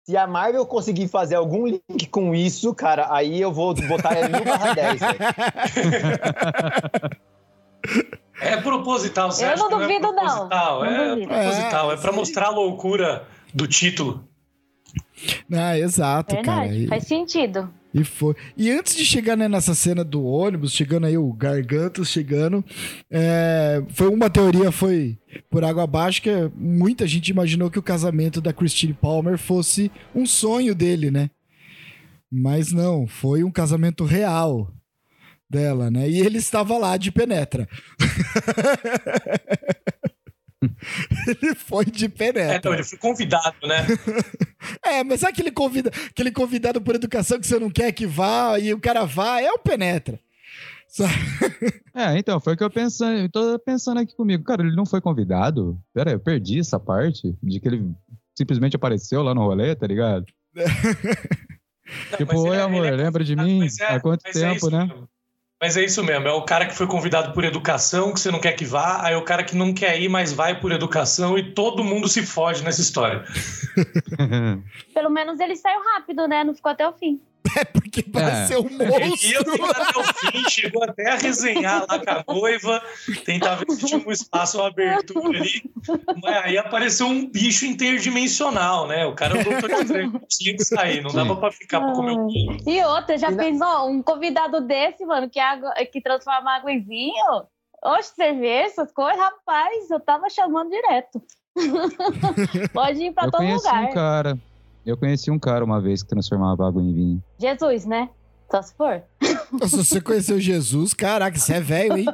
Se 0.04 0.18
a 0.18 0.28
Marvel 0.28 0.66
conseguir 0.66 1.08
fazer 1.08 1.36
algum 1.36 1.66
link 1.68 2.08
com 2.10 2.34
isso, 2.36 2.74
cara, 2.74 3.08
aí 3.13 3.40
eu 3.40 3.51
vou 3.51 3.74
botar 3.74 4.20
ele 4.20 4.30
mil 4.30 4.44
barra 4.44 4.74
10, 4.74 5.00
velho. 5.00 5.20
É 8.42 8.58
proposital, 8.58 9.32
você 9.32 9.46
Eu 9.46 9.50
acha 9.50 9.58
não 9.58 9.70
que 9.70 9.76
não 9.76 9.82
é 9.84 9.88
duvido, 9.88 10.08
não. 10.12 10.16
proposital? 10.26 10.80
Não 10.80 10.86
é 10.88 11.10
duvido. 11.10 11.28
proposital, 11.28 11.92
é, 11.92 11.94
É, 11.94 11.98
pra 11.98 12.12
sim. 12.12 12.18
mostrar 12.18 12.46
a 12.48 12.50
loucura 12.50 13.28
do 13.54 13.68
título. 13.68 14.28
Ah, 15.54 15.78
exato, 15.78 16.36
cara. 16.42 16.62
Verdade, 16.62 16.84
E, 16.86 16.88
faz 16.88 17.04
sentido. 17.08 17.70
e 17.94 18.04
foi. 18.04 18.36
E 18.58 18.72
antes 18.72 18.96
de 18.96 19.06
chegar 19.06 19.38
né, 19.38 19.48
nessa 19.48 19.76
cena 19.76 20.04
do 20.04 20.24
ônibus, 20.26 20.72
chegando 20.74 21.06
aí 21.06 21.18
o 21.18 21.32
Gargantos 21.32 22.10
chegando, 22.10 22.66
é, 23.10 23.84
foi 23.90 24.08
uma 24.08 24.30
teoria, 24.30 24.72
foi 24.72 25.18
por 25.50 25.64
água 25.64 25.84
abaixo, 25.84 26.22
que 26.22 26.32
muita 26.56 27.06
gente 27.06 27.30
imaginou 27.30 27.70
que 27.70 27.78
o 27.80 27.84
casamento 27.84 28.42
da 28.42 28.52
Christine 28.52 28.94
Palmer 28.94 29.38
fosse 29.38 29.92
um 30.16 30.26
sonho 30.26 30.74
dele, 30.74 31.12
né? 31.12 31.30
Mas 32.32 32.72
não, 32.72 33.06
foi 33.06 33.44
um 33.44 33.52
casamento 33.52 34.04
real 34.06 34.72
dela, 35.51 35.91
né? 35.91 36.10
E 36.10 36.20
ele 36.20 36.38
estava 36.38 36.77
lá 36.77 36.98
de 36.98 37.12
penetra. 37.12 37.67
ele 41.27 41.55
foi 41.55 41.86
de 41.86 42.05
É, 42.05 42.10
penetra. 42.10 42.55
então, 42.58 42.74
ele 42.74 42.84
foi 42.84 42.98
convidado, 42.98 43.55
né? 43.67 43.86
É, 44.86 45.03
mas 45.03 45.22
sabe 45.22 45.34
aquele, 45.34 45.51
convida, 45.51 45.89
aquele 46.10 46.31
convidado 46.31 46.79
por 46.81 46.93
educação 46.96 47.39
que 47.39 47.48
você 47.48 47.58
não 47.60 47.70
quer 47.72 47.91
que 47.91 48.05
vá 48.05 48.60
e 48.60 48.74
o 48.74 48.79
cara 48.79 49.05
vai? 49.05 49.46
É 49.46 49.51
o 49.51 49.58
penetra. 49.60 50.20
Sabe? 50.88 51.13
É, 51.93 52.17
então, 52.17 52.39
foi 52.39 52.53
o 52.53 52.58
que 52.58 52.63
eu 52.63 52.70
pensando, 52.70 53.20
eu 53.20 53.29
tô 53.29 53.60
pensando 53.60 54.00
aqui 54.00 54.15
comigo. 54.15 54.46
Cara, 54.46 54.62
ele 54.63 54.74
não 54.75 54.86
foi 54.86 55.01
convidado? 55.01 55.77
Pera 55.93 56.12
aí, 56.12 56.15
eu 56.15 56.20
perdi 56.22 56.60
essa 56.60 56.79
parte 56.79 57.36
de 57.43 57.60
que 57.60 57.67
ele 57.67 57.91
simplesmente 58.38 58.77
apareceu 58.77 59.22
lá 59.22 59.36
no 59.36 59.41
rolê, 59.41 59.75
tá 59.75 59.86
ligado? 59.88 60.25
Não, 60.55 60.63
Tipo, 62.17 62.34
mas 62.34 62.41
oi, 62.43 62.55
é- 62.58 62.62
amor, 62.62 62.86
é 62.86 62.91
lembra 62.91 63.24
de 63.25 63.36
mim? 63.36 63.67
é- 63.81 63.86
Há 63.96 64.00
quanto 64.00 64.25
é 64.25 64.31
tempo, 64.31 64.55
isso 64.55 64.72
né? 64.72 64.86
mesmo. 64.86 65.10
Mas 65.62 65.77
é 65.77 65.86
isso 65.86 66.03
mesmo, 66.03 66.27
é 66.27 66.32
o 66.32 66.41
cara 66.41 66.65
que 66.65 66.74
foi 66.75 66.88
convidado 66.88 67.34
por 67.34 67.44
educação, 67.44 68.12
que 68.12 68.20
você 68.20 68.32
não 68.32 68.39
quer 68.39 68.53
que 68.53 68.65
vá, 68.65 69.06
aí 69.06 69.13
é 69.13 69.18
o 69.18 69.24
cara 69.24 69.44
que 69.44 69.56
não 69.56 69.72
quer 69.72 70.01
ir, 70.01 70.10
mas 70.10 70.34
vai 70.34 70.60
por 70.60 70.72
educação, 70.72 71.38
e 71.38 71.53
todo 71.53 71.84
mundo 71.84 72.08
se 72.08 72.25
foge 72.25 72.63
nessa 72.63 72.82
história. 72.82 73.24
Pelo 74.91 75.12
menos 75.12 75.39
ele 75.39 75.56
saiu 75.56 75.80
rápido, 75.94 76.27
né? 76.27 76.44
Não 76.44 76.56
ficou 76.56 76.72
até 76.72 76.88
o 76.88 76.94
fim. 76.94 77.22
É 77.58 77.66
porque 77.66 78.06
vai 78.08 78.44
É. 78.44 78.46
ser 78.48 78.58
um 78.60 78.68
Ele 78.68 78.84
ia 78.94 79.00
monstro. 79.10 79.52
ficar 79.52 79.82
até 79.82 80.00
o 80.00 80.04
fim, 80.14 80.50
chegou 80.50 80.84
até 80.84 81.10
a 81.12 81.16
resenhar 81.16 81.86
lá 81.90 82.00
com 82.00 82.32
a 82.32 82.34
noiva, 82.36 82.82
tentar 83.26 83.56
ver 83.56 83.66
se 83.72 83.86
tinha 83.86 84.00
um 84.08 84.12
espaço, 84.12 84.58
uma 84.60 84.68
abertura 84.68 85.40
ali. 85.40 85.64
Mas 86.24 86.36
aí 86.46 86.58
apareceu 86.58 87.08
um 87.08 87.30
bicho 87.30 87.66
interdimensional, 87.66 88.88
né? 88.88 89.06
O 89.06 89.14
cara 89.16 89.40
é 89.40 89.44
Doutor 89.44 89.70
Estranho, 89.72 90.22
tinha 90.30 90.56
que 90.56 90.64
sair, 90.64 91.02
não 91.02 91.12
dava 91.12 91.36
pra 91.36 91.52
ficar 91.52 91.82
pra 91.82 91.94
comer 91.94 92.12
o 92.12 92.28
bolo. 92.28 92.58
E 92.66 92.84
outra, 92.84 93.18
já 93.18 93.30
E 93.30 93.36
na- 93.36 93.44
pensou? 93.44 93.90
Um 93.90 94.02
convidado 94.02 94.62
desse, 94.62 95.06
mano, 95.06 95.30
que, 95.30 95.40
água, 95.40 95.74
que 95.92 96.00
transforma 96.02 96.56
água 96.56 96.72
em 96.72 96.80
vinho? 96.82 97.44
Oxe, 97.84 98.14
você 98.16 98.34
vê 98.34 98.48
essas 98.62 98.92
coisas? 98.94 99.20
Rapaz, 99.20 99.90
eu 99.90 100.00
tava 100.00 100.30
chamando 100.30 100.70
direto. 100.70 101.22
Pode 102.72 103.04
ir 103.04 103.12
pra 103.14 103.26
eu 103.26 103.32
todo 103.32 103.44
lugar. 103.44 103.84
um 103.86 103.90
cara. 103.94 104.38
Eu 104.86 104.98
conheci 104.98 105.30
um 105.30 105.40
cara 105.40 105.64
uma 105.64 105.80
vez 105.80 106.02
que 106.04 106.10
transformava 106.10 106.68
água 106.68 106.82
em 106.82 106.94
vinho. 106.94 107.24
Jesus, 107.40 107.86
né? 107.86 108.10
Só 108.50 108.62
se 108.62 108.74
for. 108.76 109.02
Se 109.68 109.78
você 109.78 110.02
conheceu 110.02 110.40
Jesus, 110.40 110.94
caraca, 110.94 111.38
você 111.38 111.54
é 111.54 111.62
velho, 111.62 111.98
hein? 111.98 112.06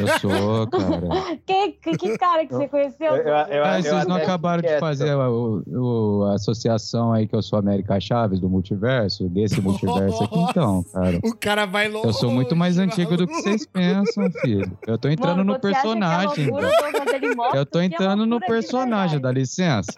Eu 0.00 0.18
sou, 0.20 0.66
cara. 0.66 1.08
Que, 1.46 1.72
que, 1.72 1.96
que 1.96 2.18
cara 2.18 2.46
que 2.46 2.54
você 2.54 2.68
conheceu? 2.68 3.16
Eu- 3.16 3.22
eu- 3.22 3.34
eu- 3.54 3.64
Ah, 3.64 3.80
vocês 3.82 4.06
não 4.06 4.16
acabaram 4.16 4.62
de 4.62 4.78
fazer 4.78 5.10
a, 5.10 5.30
o- 5.30 5.62
o- 5.66 6.24
a 6.26 6.34
associação 6.34 7.12
aí 7.12 7.26
que 7.26 7.34
eu 7.34 7.42
sou 7.42 7.58
América 7.58 7.98
Chaves 8.00 8.40
do 8.40 8.48
multiverso, 8.48 9.28
desse 9.28 9.60
multiverso 9.60 10.24
aqui, 10.24 10.38
então, 10.38 10.84
cara. 10.92 11.18
O 11.24 11.34
cara 11.34 11.66
vai 11.66 11.88
longe. 11.88 12.06
Eu 12.06 12.12
sou 12.12 12.30
muito 12.30 12.54
mais 12.56 12.78
antigo 12.78 13.16
do 13.16 13.26
que 13.26 13.34
vocês 13.34 13.66
pensam, 13.66 14.30
filho. 14.42 14.70
Eu 14.86 14.98
tô 14.98 15.08
entrando 15.08 15.38
Mano, 15.38 15.52
no 15.52 15.54
é 15.56 15.58
personagem. 15.58 16.46
loucura, 16.46 16.70
ele 17.14 17.34
mostra 17.34 17.58
Eu 17.58 17.66
tô 17.66 17.78
é 17.80 17.84
entrando 17.84 18.24
no 18.26 18.36
loucura 18.36 18.40
de 18.40 18.66
personagem, 18.66 19.20
dá 19.20 19.32
licença. 19.32 19.92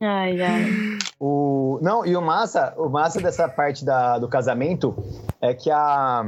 Ai, 0.00 0.40
ai. 0.40 0.64
O, 1.18 1.78
não, 1.82 2.06
e 2.06 2.16
o 2.16 2.22
massa, 2.22 2.72
o 2.78 2.88
massa 2.88 3.20
dessa 3.20 3.48
parte 3.48 3.84
da, 3.84 4.18
do 4.18 4.28
casamento 4.28 4.96
é 5.40 5.52
que 5.54 5.70
a. 5.70 6.24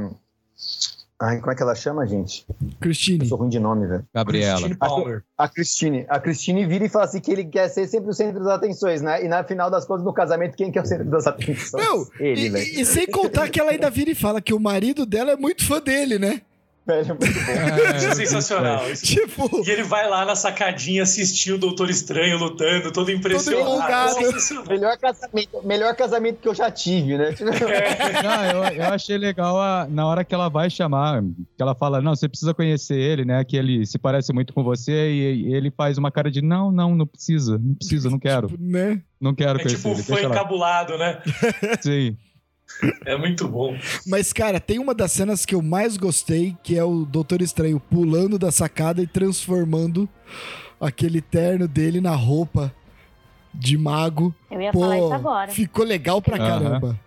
Ai, 1.21 1.39
como 1.39 1.51
é 1.51 1.55
que 1.55 1.63
ela 1.63 1.73
chama, 1.73 2.05
gente? 2.05 2.45
Eu 2.49 2.67
Cristine. 2.81 3.25
sou 3.25 3.37
ruim 3.37 3.47
de 3.49 3.59
nome, 3.59 3.87
velho. 3.87 4.05
Gabriela. 4.13 4.57
Christine 4.57 4.75
Palmer. 4.77 5.23
A 5.37 5.47
Christine. 5.47 6.05
A 6.09 6.19
Christine 6.19 6.65
vira 6.65 6.85
e 6.85 6.89
fala 6.89 7.05
assim 7.05 7.21
que 7.21 7.31
ele 7.31 7.45
quer 7.45 7.69
ser 7.69 7.87
sempre 7.87 8.09
o 8.09 8.13
centro 8.13 8.39
das 8.43 8.49
atenções, 8.53 9.01
né? 9.01 9.23
E 9.23 9.27
na 9.27 9.43
final 9.43 9.69
das 9.71 9.85
contas, 9.85 10.03
no 10.03 10.11
casamento, 10.13 10.57
quem 10.57 10.69
que 10.71 10.77
é 10.77 10.81
o 10.81 10.85
centro 10.85 11.05
das 11.09 11.25
atenções? 11.25 11.71
Não, 11.85 12.05
ele, 12.19 12.41
e, 12.41 12.49
velho. 12.49 12.65
e- 12.65 12.81
e 12.81 12.85
sem 12.85 13.07
contar 13.07 13.49
que 13.49 13.59
ela 13.59 13.71
ainda 13.71 13.89
vira 13.89 14.11
e 14.11 14.15
fala 14.15 14.41
que 14.41 14.53
o 14.53 14.59
marido 14.59 15.05
dela 15.05 15.31
é 15.31 15.35
muito 15.37 15.65
fã 15.65 15.79
dele, 15.79 16.19
né? 16.19 16.41
Velho, 16.85 17.01
é 17.01 17.13
muito 17.13 17.25
bom. 17.25 17.83
É, 17.93 17.97
Isso 17.97 18.07
é 18.07 18.15
sensacional. 18.15 18.91
Isso- 18.91 19.05
Tipo, 19.05 19.63
E 19.65 19.69
ele 19.69 19.83
vai 19.83 20.09
lá 20.09 20.25
na 20.25 20.35
sacadinha 20.35 21.03
assistir 21.03 21.53
o 21.53 21.57
Doutor 21.57 21.89
Estranho 21.89 22.37
lutando, 22.37 22.91
todo 22.91 23.09
impressionado. 23.09 23.63
empolgado. 23.63 24.13
Sensacional. 24.15 24.65
Melhor 24.67 24.97
casamento, 24.97 25.61
melhor 25.63 25.95
casamento 25.95 26.39
que 26.41 26.47
eu 26.47 26.53
já 26.55 26.69
tive, 26.69 27.17
né? 27.17 27.33
Não, 28.23 28.45
eu, 28.67 28.73
eu 28.75 28.85
achei 28.85 29.17
legal 29.17 29.57
a- 29.59 29.87
na 29.89 30.05
hora 30.05 30.23
que 30.25 30.33
ela 30.35 30.49
vai 30.49 30.69
chamar, 30.69 31.21
que 31.23 31.61
ela 31.61 31.73
fala, 31.75 32.01
não, 32.01 32.15
você 32.15 32.27
precisa 32.27 32.53
conhecer 32.53 32.95
ele, 32.99 33.23
né? 33.25 33.43
Que 33.43 33.55
ele 33.55 33.85
se 33.85 33.97
parece 33.97 34.33
muito 34.33 34.53
com 34.53 34.63
você 34.63 35.09
e, 35.11 35.47
e 35.47 35.53
ele 35.53 35.71
faz 35.71 35.97
uma 35.97 36.11
cara 36.11 36.29
de, 36.29 36.41
não, 36.41 36.71
não, 36.71 36.95
não 36.95 37.07
precisa, 37.07 37.57
não 37.57 37.75
precisa, 37.75 38.09
não 38.09 38.19
quero, 38.19 38.49
né? 38.59 39.01
não 39.21 39.33
quero 39.33 39.59
É 39.59 39.63
conhecer 39.63 39.77
tipo, 39.77 39.89
ele, 39.89 40.03
foi 40.03 40.15
deixa 40.15 40.27
lá. 40.27 40.35
encabulado, 40.35 40.97
né? 40.97 41.21
Sim. 41.81 42.17
É 43.05 43.17
muito 43.17 43.47
bom. 43.47 43.77
Mas, 44.05 44.33
cara, 44.33 44.59
tem 44.59 44.79
uma 44.79 44.93
das 44.93 45.11
cenas 45.11 45.45
que 45.45 45.55
eu 45.55 45.61
mais 45.61 45.97
gostei, 45.97 46.55
que 46.63 46.77
é 46.77 46.83
o 46.83 47.05
Doutor 47.05 47.41
Estranho 47.41 47.79
pulando 47.79 48.37
da 48.37 48.51
sacada 48.51 49.01
e 49.01 49.07
transformando 49.07 50.07
aquele 50.79 51.21
terno 51.21 51.67
dele 51.67 52.01
na 52.01 52.15
roupa 52.15 52.73
de 53.53 53.77
mago. 53.77 54.33
Eu 54.49 54.61
ia 54.61 54.71
Pô, 54.71 54.81
falar 54.81 54.97
isso 54.97 55.13
agora. 55.13 55.51
ficou 55.51 55.85
legal 55.85 56.21
pra 56.21 56.37
caramba. 56.37 56.99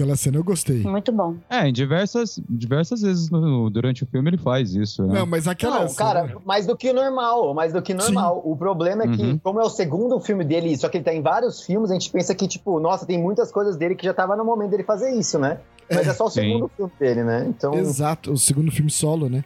Aquela 0.00 0.16
cena 0.16 0.38
eu 0.38 0.44
gostei. 0.44 0.82
Muito 0.82 1.12
bom. 1.12 1.34
É, 1.50 1.68
em 1.68 1.72
diversas, 1.74 2.40
diversas 2.48 3.02
vezes 3.02 3.28
no- 3.28 3.68
durante 3.68 4.02
o 4.02 4.06
filme 4.06 4.30
ele 4.30 4.38
faz 4.38 4.74
isso, 4.74 5.02
né? 5.06 5.12
Não, 5.18 5.26
mas 5.26 5.46
aquela 5.46 5.80
Não, 5.80 5.88
cena... 5.88 5.94
cara, 6.14 6.36
mais 6.46 6.66
do 6.66 6.74
que 6.74 6.90
normal, 6.90 7.52
mais 7.52 7.74
do 7.74 7.82
que 7.82 7.92
normal. 7.92 8.40
O 8.42 8.56
problema 8.56 9.02
é 9.04 9.08
que, 9.08 9.22
Uhum. 9.22 9.38
como 9.42 9.60
é 9.60 9.62
o 9.62 9.68
segundo 9.68 10.18
filme 10.18 10.42
dele, 10.42 10.74
só 10.78 10.88
que 10.88 10.96
ele 10.96 11.04
tá 11.04 11.12
em 11.12 11.20
vários 11.20 11.60
filmes, 11.62 11.90
a 11.90 11.92
gente 11.92 12.10
pensa 12.10 12.34
que, 12.34 12.48
tipo, 12.48 12.80
nossa, 12.80 13.04
tem 13.04 13.20
muitas 13.20 13.52
coisas 13.52 13.76
dele 13.76 13.94
que 13.94 14.06
já 14.06 14.14
tava 14.14 14.34
no 14.36 14.42
momento 14.44 14.70
dele 14.70 14.84
fazer 14.84 15.10
isso, 15.10 15.38
né? 15.38 15.58
Mas 15.90 16.08
é, 16.08 16.14
só 16.14 16.24
o 16.24 16.30
Sim. 16.30 16.40
segundo 16.40 16.70
filme 16.74 16.92
dele, 16.98 17.22
né? 17.22 17.46
Então, 17.46 17.74
Exato, 17.74 18.32
o 18.32 18.38
segundo 18.38 18.72
filme 18.72 18.90
solo, 18.90 19.28
né? 19.28 19.44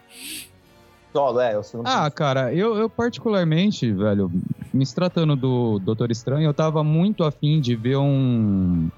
solo, 1.12 1.40
é, 1.40 1.58
o 1.58 1.62
segundo 1.64 1.86
Ah, 1.86 2.08
cara, 2.10 2.52
eu, 2.54 2.76
eu 2.76 2.88
particularmente, 2.88 3.90
velho, 3.92 4.30
me 4.72 4.84
tratando 4.86 5.34
do 5.36 5.78
Doutor 5.80 6.10
Estranho, 6.12 6.46
eu 6.46 6.54
tava 6.54 6.84
muito 6.84 7.24
afim 7.24 7.60
de 7.60 7.74
ver 7.74 7.96
um. 7.96 8.88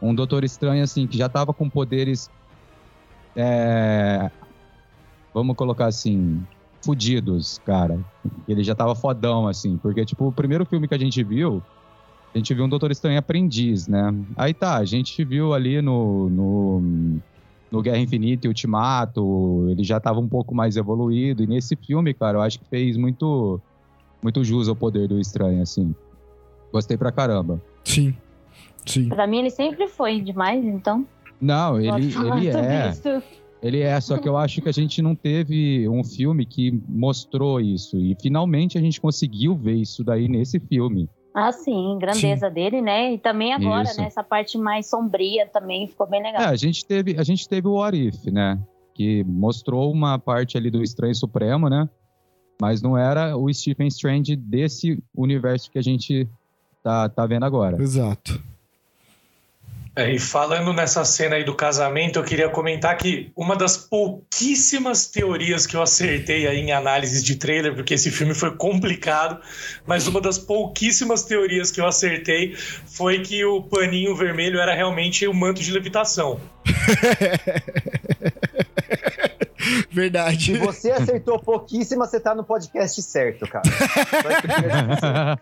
Um 0.00 0.14
Doutor 0.14 0.44
Estranho, 0.44 0.82
assim, 0.82 1.06
que 1.06 1.18
já 1.18 1.28
tava 1.28 1.52
com 1.52 1.68
poderes. 1.68 2.30
é, 3.36 4.30
vamos 5.32 5.56
colocar 5.56 5.86
assim. 5.86 6.42
Fudidos, 6.80 7.60
cara. 7.64 7.98
Ele 8.46 8.62
já 8.62 8.74
tava 8.74 8.94
fodão, 8.94 9.48
assim. 9.48 9.76
Porque, 9.76 10.04
tipo, 10.04 10.28
o 10.28 10.32
primeiro 10.32 10.64
filme 10.64 10.86
que 10.86 10.94
a 10.94 10.98
gente 10.98 11.22
viu. 11.24 11.62
A 12.32 12.38
gente 12.38 12.54
viu 12.54 12.64
um 12.64 12.68
Doutor 12.68 12.90
Estranho 12.90 13.18
aprendiz, 13.18 13.88
né? 13.88 14.14
Aí 14.36 14.54
tá, 14.54 14.76
a 14.76 14.84
gente 14.84 15.24
viu 15.24 15.54
ali 15.54 15.82
no, 15.82 16.28
no, 16.28 17.20
no 17.70 17.82
Guerra 17.82 17.98
Infinita 17.98 18.46
e 18.46 18.48
Ultimato, 18.48 19.66
ele 19.70 19.82
já 19.82 19.98
tava 19.98 20.20
um 20.20 20.28
pouco 20.28 20.54
mais 20.54 20.76
evoluído. 20.76 21.42
E 21.42 21.46
nesse 21.46 21.74
filme, 21.74 22.14
cara, 22.14 22.38
eu 22.38 22.42
acho 22.42 22.60
que 22.60 22.66
fez 22.66 22.96
muito, 22.96 23.60
muito 24.22 24.44
jus 24.44 24.68
ao 24.68 24.76
poder 24.76 25.08
do 25.08 25.18
Estranho, 25.18 25.62
assim. 25.62 25.94
Gostei 26.72 26.96
pra 26.96 27.10
caramba. 27.10 27.60
Sim. 27.84 28.14
Sim. 28.88 29.08
Pra 29.08 29.26
mim, 29.26 29.38
ele 29.38 29.50
sempre 29.50 29.86
foi 29.86 30.20
demais, 30.20 30.64
então. 30.64 31.06
Não, 31.40 31.80
ele, 31.80 32.12
ele 32.12 32.48
é. 32.48 32.90
isso. 32.90 33.22
Ele 33.62 33.80
é, 33.80 34.00
só 34.00 34.18
que 34.18 34.28
eu 34.28 34.36
acho 34.36 34.60
que 34.62 34.68
a 34.68 34.72
gente 34.72 35.02
não 35.02 35.14
teve 35.14 35.88
um 35.88 36.04
filme 36.04 36.46
que 36.46 36.70
mostrou 36.88 37.60
isso. 37.60 37.96
E 37.96 38.16
finalmente 38.20 38.78
a 38.78 38.80
gente 38.80 39.00
conseguiu 39.00 39.56
ver 39.56 39.74
isso 39.74 40.04
daí 40.04 40.28
nesse 40.28 40.60
filme. 40.60 41.08
Ah, 41.34 41.52
sim, 41.52 41.98
grandeza 42.00 42.50
dele, 42.50 42.80
né? 42.80 43.14
E 43.14 43.18
também 43.18 43.52
agora, 43.52 43.84
Isso. 43.84 44.00
né? 44.00 44.06
Essa 44.06 44.24
parte 44.24 44.58
mais 44.58 44.88
sombria 44.88 45.46
também 45.46 45.86
ficou 45.86 46.06
bem 46.06 46.22
legal. 46.22 46.42
É, 46.42 46.46
a 46.46 46.56
gente 46.56 46.84
teve, 46.84 47.16
a 47.18 47.22
gente 47.22 47.48
teve 47.48 47.68
o 47.68 47.74
What 47.74 47.96
If, 47.96 48.24
né? 48.26 48.58
Que 48.94 49.22
mostrou 49.24 49.92
uma 49.92 50.18
parte 50.18 50.56
ali 50.56 50.70
do 50.70 50.82
Estranho 50.82 51.14
Supremo, 51.14 51.68
né? 51.68 51.88
Mas 52.60 52.82
não 52.82 52.98
era 52.98 53.36
o 53.36 53.52
Stephen 53.52 53.86
Strange 53.86 54.34
desse 54.34 55.00
universo 55.14 55.70
que 55.70 55.78
a 55.78 55.82
gente 55.82 56.28
tá, 56.82 57.08
tá 57.08 57.24
vendo 57.24 57.44
agora. 57.44 57.80
Exato. 57.80 58.42
É, 59.98 60.12
e 60.12 60.18
falando 60.20 60.72
nessa 60.72 61.04
cena 61.04 61.34
aí 61.34 61.42
do 61.42 61.52
casamento, 61.52 62.20
eu 62.20 62.22
queria 62.22 62.48
comentar 62.48 62.96
que 62.96 63.32
uma 63.34 63.56
das 63.56 63.76
pouquíssimas 63.76 65.08
teorias 65.08 65.66
que 65.66 65.74
eu 65.74 65.82
acertei 65.82 66.46
aí 66.46 66.60
em 66.60 66.70
análises 66.70 67.24
de 67.24 67.34
trailer, 67.34 67.74
porque 67.74 67.94
esse 67.94 68.08
filme 68.08 68.32
foi 68.32 68.54
complicado, 68.54 69.40
mas 69.84 70.06
uma 70.06 70.20
das 70.20 70.38
pouquíssimas 70.38 71.24
teorias 71.24 71.72
que 71.72 71.80
eu 71.80 71.86
acertei 71.86 72.54
foi 72.86 73.22
que 73.22 73.44
o 73.44 73.60
paninho 73.60 74.14
vermelho 74.14 74.60
era 74.60 74.72
realmente 74.72 75.26
o 75.26 75.34
manto 75.34 75.60
de 75.60 75.72
levitação. 75.72 76.40
Verdade. 79.90 80.52
Se 80.52 80.58
você 80.58 80.90
acertou 80.90 81.38
pouquíssima, 81.38 82.06
você 82.06 82.20
tá 82.20 82.34
no 82.34 82.44
podcast 82.44 83.00
certo, 83.02 83.46
cara. 83.46 83.62
Dizer. 84.42 85.38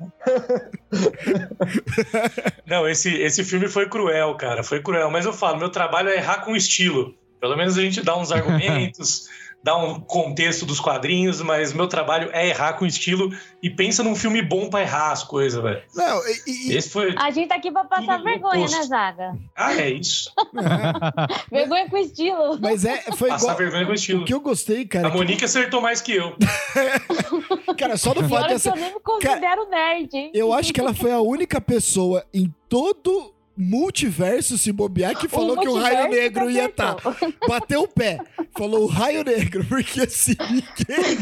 Não, 2.66 2.88
esse, 2.88 3.14
esse 3.14 3.45
filme 3.45 3.68
foi 3.68 3.88
cruel, 3.88 4.35
cara, 4.37 4.62
foi 4.62 4.83
cruel. 4.83 5.11
Mas 5.11 5.25
eu 5.25 5.33
falo, 5.33 5.59
meu 5.59 5.71
trabalho 5.71 6.09
é 6.09 6.16
errar 6.16 6.45
com 6.45 6.56
estilo. 6.56 7.14
Pelo 7.40 7.56
menos 7.56 7.76
a 7.76 7.83
gente 7.83 8.02
dá 8.02 8.16
uns 8.16 8.33
argumentos, 8.33 9.28
dar 9.66 9.76
um 9.78 9.99
contexto 9.99 10.64
dos 10.64 10.78
quadrinhos, 10.78 11.42
mas 11.42 11.73
meu 11.73 11.88
trabalho 11.88 12.30
é 12.32 12.46
errar 12.49 12.75
com 12.75 12.87
estilo 12.87 13.30
e 13.61 13.68
pensa 13.68 14.00
num 14.04 14.14
filme 14.14 14.40
bom 14.40 14.70
pra 14.70 14.82
errar 14.82 15.11
as 15.11 15.25
coisas, 15.25 15.61
velho. 15.61 15.82
Não, 15.92 16.20
e, 16.46 16.70
e- 16.70 16.76
Esse 16.76 16.88
foi. 16.88 17.12
A 17.18 17.32
gente 17.32 17.49
tá 17.49 17.56
aqui 17.56 17.73
pra 17.73 17.82
passar 17.82 18.23
vergonha, 18.23 18.61
oposto. 18.61 18.76
né, 18.78 18.82
Zaga? 18.85 19.37
Ah, 19.56 19.75
é 19.75 19.90
isso. 19.90 20.32
Vergonha 21.50 21.90
com 21.90 21.96
estilo. 21.96 22.58
mas 22.61 22.85
é, 22.85 23.02
foi 23.16 23.28
Passar 23.28 23.44
igual. 23.46 23.56
vergonha 23.56 23.87
com 23.87 23.92
estilo. 23.94 24.23
O 24.23 24.25
que 24.25 24.35
eu 24.35 24.40
gostei, 24.40 24.87
cara, 24.87 25.08
A 25.08 25.11
Monique 25.11 25.44
acertou 25.44 25.80
mais 25.80 26.00
que 26.00 26.12
eu. 26.14 26.37
que- 26.37 27.75
cara, 27.75 27.96
só 27.96 28.14
do 28.14 28.20
fato 28.23 28.35
Agora 28.35 28.46
que 28.46 28.52
dessa. 28.54 28.68
eu 28.70 28.76
nem 28.76 28.94
me 28.94 29.00
considero 29.00 29.68
nerd, 29.68 30.14
hein? 30.16 30.30
Eu 30.32 30.52
acho 30.52 30.73
que 30.73 30.80
ela 30.80 30.94
foi 30.94 31.11
a 31.11 31.20
única 31.20 31.61
pessoa 31.61 32.25
em 32.32 32.52
todo 32.68 33.35
multiverso 33.57 34.59
se 34.59 34.71
bobear 34.73 35.17
que 35.19 35.29
falou 35.29 35.57
que 35.59 35.69
o 35.69 35.75
raio 35.75 35.99
multiverso 36.07 36.23
negro 36.23 36.51
ia 36.51 36.67
estar. 36.67 36.97
acertou. 36.97 37.33
Bateu 37.49 37.83
o 37.83 37.89
pé. 37.89 38.19
Falou 38.57 38.83
o 38.85 38.87
raio 38.87 39.25
negro, 39.25 39.65
porque 39.69 40.01
assim, 40.03 40.35
ninguém. 40.51 41.19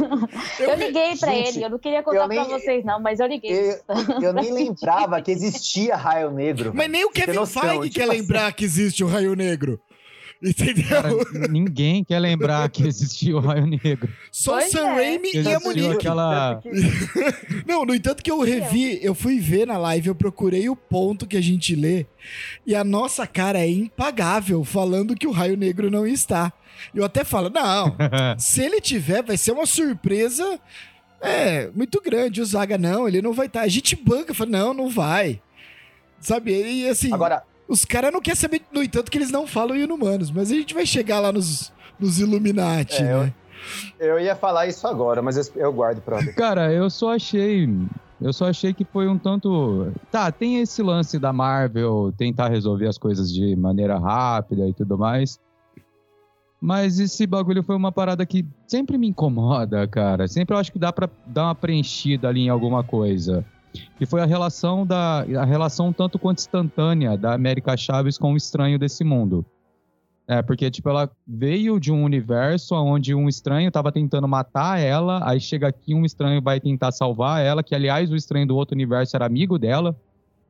Eu 0.61 0.75
liguei 0.77 1.17
pra 1.17 1.29
Gente, 1.33 1.57
ele, 1.57 1.65
eu 1.65 1.71
não 1.71 1.79
queria 1.79 2.03
contar 2.03 2.17
eu 2.19 2.29
nem- 2.29 2.45
pra 2.45 2.59
vocês, 2.59 2.85
não, 2.85 3.01
mas 3.01 3.21
eu 3.21 3.27
liguei. 3.27 3.53
Eu, 3.53 4.23
eu 4.23 4.33
nem 4.33 4.53
lembrava 4.53 5.21
que 5.23 5.31
existia 5.31 5.97
raio 5.97 6.31
negro. 6.31 6.73
Mas 6.75 6.91
nem 6.91 7.05
o 7.05 7.11
Kevin 7.11 7.47
Feige 7.47 7.81
tipo 7.91 7.95
quer 7.95 8.03
assim- 8.05 8.11
lembrar 8.21 8.53
que 8.53 8.65
existe 8.65 9.03
o 9.05 9.07
raio 9.07 9.35
negro. 9.35 9.81
Entendeu? 10.45 10.85
Cara, 10.89 11.49
ninguém 11.49 12.05
quer 12.05 12.19
lembrar 12.19 12.69
que 12.69 12.87
existiu 12.87 13.39
o 13.39 13.41
Raio 13.41 13.67
Negro. 13.67 14.13
Só 14.31 14.53
o 14.53 14.59
Pois 14.59 14.71
Sam 14.71 14.89
é. 14.89 14.95
Raimi 14.95 15.31
e 15.33 15.53
a 15.53 15.59
Monique. 15.59 15.95
aquela... 15.95 16.61
Não, 17.67 17.87
no 17.87 17.95
entanto 17.95 18.23
que 18.23 18.31
eu 18.31 18.41
revi, 18.41 18.99
eu 19.03 19.15
fui 19.15 19.39
ver 19.39 19.67
na 19.67 19.79
live, 19.79 20.09
eu 20.09 20.15
procurei 20.15 20.69
o 20.69 20.77
ponto 20.77 21.27
que 21.27 21.37
a 21.37 21.41
gente 21.41 21.75
lê, 21.75 22.07
e 22.67 22.75
a 22.75 22.85
nossa 22.85 23.27
cara 23.27 23.59
é 23.59 23.69
impagável 23.69 24.63
falando 24.65 25.17
que 25.17 25.27
o 25.27 25.31
raio 25.31 25.57
negro 25.57 25.91
não 25.91 26.07
está. 26.07 26.53
Eu 26.95 27.05
até 27.05 27.25
falo, 27.25 27.49
não, 27.49 27.97
se 28.39 28.61
ele 28.61 28.81
tiver, 28.81 29.23
vai 29.23 29.37
ser 29.37 29.53
uma 29.53 29.65
surpresa 29.65 30.61
é, 31.21 31.71
muito 31.75 32.01
grande. 32.03 32.43
O 32.43 32.45
Zaga, 32.45 32.77
não, 32.77 33.09
ele 33.09 33.23
não 33.23 33.33
vai 33.33 33.47
estar. 33.47 33.63
A 33.63 33.69
gente 33.69 33.97
banca, 33.97 34.35
fala, 34.35 34.51
não, 34.51 34.75
não 34.75 34.91
vai. 34.91 35.41
Sabe? 36.21 36.53
E 36.53 36.89
assim, 36.89 37.13
Agora, 37.13 37.43
os 37.69 37.85
caras 37.85 38.13
não 38.13 38.21
querem 38.21 38.37
saber, 38.39 38.63
no 38.73 38.83
entanto 38.83 39.11
que 39.11 39.19
eles 39.19 39.31
não 39.31 39.47
falam 39.47 39.77
inumanos, 39.77 40.31
mas 40.31 40.51
a 40.51 40.55
gente 40.55 40.75
vai 40.75 40.85
chegar 40.87 41.21
lá 41.21 41.33
nos, 41.33 41.73
nos 41.99 42.19
Illuminati, 42.21 43.03
É, 43.03 43.13
eu- 43.13 43.21
né? 43.21 43.35
eu 43.99 44.19
ia 44.21 44.37
falar 44.37 44.67
isso 44.67 44.87
agora, 44.87 45.23
mas 45.23 45.37
eu, 45.37 45.45
eu 45.63 45.73
guardo 45.73 46.01
pra 46.03 46.19
ver. 46.21 46.35
Cara, 46.35 46.73
eu 46.73 46.89
só 46.91 47.15
achei. 47.15 47.69
Eu 48.21 48.33
só 48.33 48.49
achei 48.49 48.73
que 48.73 48.85
foi 48.85 49.09
um 49.09 49.19
tanto. 49.19 49.93
Tá, 50.11 50.31
tem 50.33 50.61
esse 50.61 50.83
lance 50.83 51.19
da 51.19 51.33
Marvel 51.33 52.13
tentar 52.17 52.49
resolver 52.49 52.87
as 52.87 52.97
coisas 52.97 53.31
de 53.33 53.55
maneira 53.57 53.99
rápida 53.99 54.67
e 54.69 54.73
tudo 54.73 54.97
mais. 54.97 55.39
Mas 56.61 56.99
esse 56.99 57.27
bagulho 57.27 57.63
foi 57.63 57.77
uma 57.77 57.93
parada 57.93 58.25
que 58.25 58.47
sempre 58.67 58.97
me 58.97 59.09
incomoda, 59.09 59.87
cara. 59.87 60.27
Sempre 60.27 60.55
eu 60.55 60.59
acho 60.59 60.73
que 60.73 60.79
dá 60.79 60.91
pra 60.93 61.11
dar 61.27 61.45
uma 61.49 61.55
preenchida 61.55 62.29
ali 62.29 62.41
em 62.43 62.49
alguma 62.49 62.83
coisa. 62.83 63.45
Que 63.97 64.07
foi 64.07 64.21
a 64.21 64.27
relação 64.27 64.87
da. 64.87 65.21
A 65.21 65.45
relação 65.45 65.93
tanto 65.93 66.19
quanto 66.19 66.39
instantânea 66.39 67.17
da 67.17 67.35
América 67.35 67.77
Chaves 67.77 68.19
com 68.19 68.33
o 68.33 68.37
estranho 68.37 68.79
desse 68.79 69.05
mundo. 69.05 69.45
É, 70.27 70.41
porque, 70.41 70.71
tipo, 70.71 70.89
ela 70.89 71.11
veio 71.27 71.79
de 71.79 71.93
um 71.93 72.03
universo 72.03 72.75
onde 72.75 73.15
um 73.15 73.29
estranho 73.29 73.71
tava 73.71 73.93
tentando 73.93 74.27
matar 74.27 74.81
ela, 74.81 75.21
aí 75.29 75.39
chega 75.39 75.69
aqui 75.69 75.95
um 75.95 76.05
estranho 76.05 76.41
vai 76.41 76.59
tentar 76.59 76.93
salvar 76.93 77.45
ela, 77.45 77.63
que, 77.63 77.75
aliás, 77.75 78.11
o 78.11 78.17
estranho 78.17 78.47
do 78.47 78.57
outro 78.57 78.75
universo 78.75 79.15
era 79.15 79.27
amigo 79.27 79.59
dela. 79.59 79.95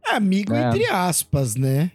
Amigo 0.07 0.54
É. 0.54 0.69
entre 0.69 0.87
aspas, 0.87 1.57
né? 1.57 1.90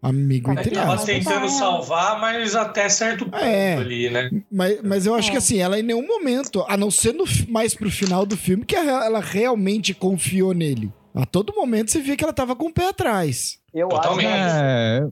Amigo 0.00 0.52
entre 0.52 0.70
Tava 0.70 0.94
aspas. 0.94 1.06
tentando 1.06 1.48
salvar, 1.48 2.20
mas 2.20 2.54
até 2.54 2.88
certo 2.88 3.24
ponto 3.24 3.36
É. 3.36 3.74
ali, 3.76 4.08
né? 4.08 4.30
Mas, 4.50 4.80
mas 4.82 5.06
eu 5.06 5.14
acho 5.14 5.28
É. 5.28 5.32
que 5.32 5.36
assim, 5.38 5.58
ela 5.58 5.78
em 5.78 5.82
nenhum 5.82 6.06
momento, 6.06 6.64
a 6.68 6.76
não 6.76 6.90
ser 6.90 7.12
no, 7.12 7.24
mais 7.48 7.74
pro 7.74 7.90
final 7.90 8.24
do 8.24 8.36
filme, 8.36 8.64
que 8.64 8.76
ela 8.76 9.04
ela 9.04 9.20
realmente 9.20 9.92
confiou 9.94 10.54
nele. 10.54 10.92
A 11.14 11.26
todo 11.26 11.52
momento 11.52 11.90
você 11.90 12.00
via 12.00 12.16
que 12.16 12.22
ela 12.22 12.32
tava 12.32 12.54
com 12.54 12.66
o 12.66 12.72
pé 12.72 12.88
atrás. 12.90 13.58
Eu 13.74 13.88
Totalmente. 13.88 14.26
acho 14.26 14.54
É. 14.56 15.08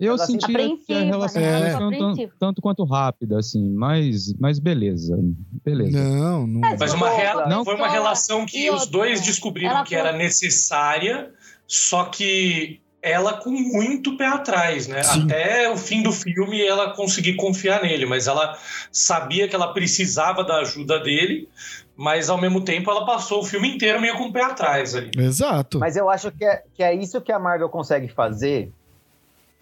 Eu 0.00 0.08
Ela 0.14 0.18
se- 0.18 0.32
senti 0.32 0.46
que 0.46 0.52
a 0.52 0.54
Apreensiva, 0.56 1.00
relação 1.04 1.40
né? 1.42 1.70
tanto, 1.70 1.84
Apreensiva. 1.84 2.32
tanto 2.40 2.60
quanto 2.62 2.84
rápida, 2.84 3.38
assim, 3.38 3.70
mas, 3.74 4.34
mas 4.40 4.58
beleza. 4.58 5.16
Beleza. 5.64 5.96
Não, 5.96 6.46
não. 6.48 6.68
É, 6.68 6.76
Mas 6.78 6.92
uma 6.94 7.08
Não, 7.10 7.16
rela- 7.16 7.46
não. 7.48 7.64
foi 7.64 7.76
uma 7.76 7.88
relação 7.88 8.44
que 8.44 8.68
os 8.70 8.86
dois 8.88 9.20
descobriram 9.20 9.70
ela 9.70 9.84
que 9.84 9.94
era 9.94 10.12
necessária, 10.12 11.30
só 11.66 12.06
que 12.06 12.80
ela 13.04 13.34
com 13.34 13.50
muito 13.50 14.16
pé 14.16 14.26
atrás, 14.26 14.88
né? 14.88 15.02
Sim. 15.02 15.24
Até 15.24 15.70
o 15.70 15.76
fim 15.76 16.02
do 16.02 16.10
filme 16.10 16.64
ela 16.64 16.94
conseguir 16.94 17.34
confiar 17.34 17.82
nele, 17.82 18.06
mas 18.06 18.26
ela 18.26 18.58
sabia 18.90 19.46
que 19.46 19.54
ela 19.54 19.74
precisava 19.74 20.42
da 20.42 20.56
ajuda 20.60 20.98
dele, 20.98 21.46
mas 21.94 22.30
ao 22.30 22.40
mesmo 22.40 22.64
tempo 22.64 22.90
ela 22.90 23.04
passou 23.04 23.42
o 23.42 23.44
filme 23.44 23.74
inteiro 23.74 24.00
meio 24.00 24.16
com 24.16 24.24
o 24.24 24.32
pé 24.32 24.42
atrás 24.42 24.94
ali. 24.94 25.10
Exato. 25.18 25.78
Mas 25.78 25.96
eu 25.96 26.08
acho 26.08 26.32
que 26.32 26.44
é, 26.44 26.62
que 26.74 26.82
é 26.82 26.94
isso 26.94 27.20
que 27.20 27.30
a 27.30 27.38
Marvel 27.38 27.68
consegue 27.68 28.08
fazer. 28.08 28.72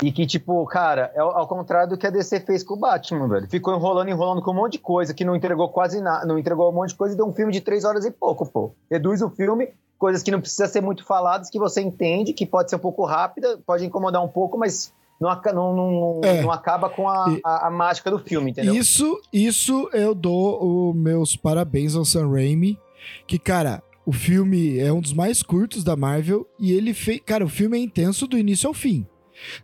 E 0.03 0.11
que, 0.11 0.27
tipo, 0.27 0.65
cara, 0.67 1.13
é 1.15 1.21
ao 1.21 1.47
contrário 1.47 1.91
do 1.91 1.97
que 1.97 2.07
a 2.07 2.11
DC 2.11 2.41
fez 2.41 2.63
com 2.65 2.75
o 2.75 2.77
Batman, 2.77 3.29
velho. 3.29 3.49
Ficou 3.49 3.75
enrolando, 3.75 4.09
enrolando 4.09 4.43
com 4.43 4.51
um 4.51 4.55
monte 4.55 4.73
de 4.73 4.79
coisa 4.79 5.15
que 5.15 5.25
não 5.25 5.37
entregou 5.37 5.69
quase 5.69 6.01
nada. 6.01 6.27
Não 6.27 6.39
entregou 6.39 6.69
um 6.71 6.75
monte 6.75 6.91
de 6.91 6.97
coisa 6.97 7.15
e 7.15 7.17
deu 7.17 7.27
um 7.27 7.33
filme 7.33 7.53
de 7.53 7.61
três 7.61 7.85
horas 7.85 8.05
e 8.05 8.11
pouco, 8.11 8.45
pô. 8.45 8.73
Reduz 8.91 9.23
o 9.23 9.31
filme, 9.31 9.69
coisas 9.99 10.23
que 10.23 10.31
não 10.33 10.41
precisa 10.41 10.67
ser 10.67 10.81
muito 10.81 11.05
faladas, 11.05 11.49
que 11.49 11.59
você 11.59 11.81
entende, 11.81 12.33
que 12.33 12.45
pode 12.45 12.71
ser 12.71 12.77
um 12.77 12.81
pouco 12.81 13.05
rápida, 13.05 13.59
pode 13.65 13.87
incomodar 13.87 14.25
um 14.25 14.29
pouco, 14.29 14.59
mas 14.59 14.93
não, 15.21 15.31
não, 15.55 15.75
não, 15.75 16.21
É. 16.25 16.43
não 16.43 16.51
acaba 16.51 16.91
com 16.91 17.09
a, 17.09 17.33
a, 17.45 17.69
a 17.69 17.71
mágica 17.71 18.11
do 18.11 18.19
filme, 18.19 18.51
entendeu? 18.51 18.75
Isso, 18.75 19.21
isso 19.33 19.89
eu 19.93 20.17
dou 20.17 20.91
os 20.91 20.97
meus 20.97 21.37
parabéns 21.37 21.95
ao 21.95 22.05
Sam 22.05 22.29
Raimi, 22.29 22.77
que, 23.25 23.39
cara, 23.39 23.81
o 24.05 24.13
filme 24.13 24.81
é 24.81 24.93
um 24.93 25.01
dos 25.01 25.13
mais 25.13 25.45
curtos 25.45 25.85
da 25.85 25.95
Marvel 25.95 26.45
e 26.59 26.73
ele 26.73 26.93
fez. 26.93 27.21
Cara, 27.25 27.45
o 27.45 27.49
filme 27.49 27.79
é 27.79 27.81
intenso 27.81 28.27
do 28.27 28.37
início 28.37 28.67
ao 28.67 28.75
fim. 28.75 29.07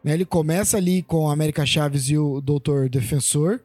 Né, 0.02 0.14
Ele 0.14 0.24
começa 0.24 0.76
ali 0.76 1.02
com 1.02 1.28
a 1.28 1.32
América 1.32 1.64
Chaves 1.66 2.08
e 2.10 2.18
o 2.18 2.40
Doutor 2.40 2.88
Defensor. 2.88 3.60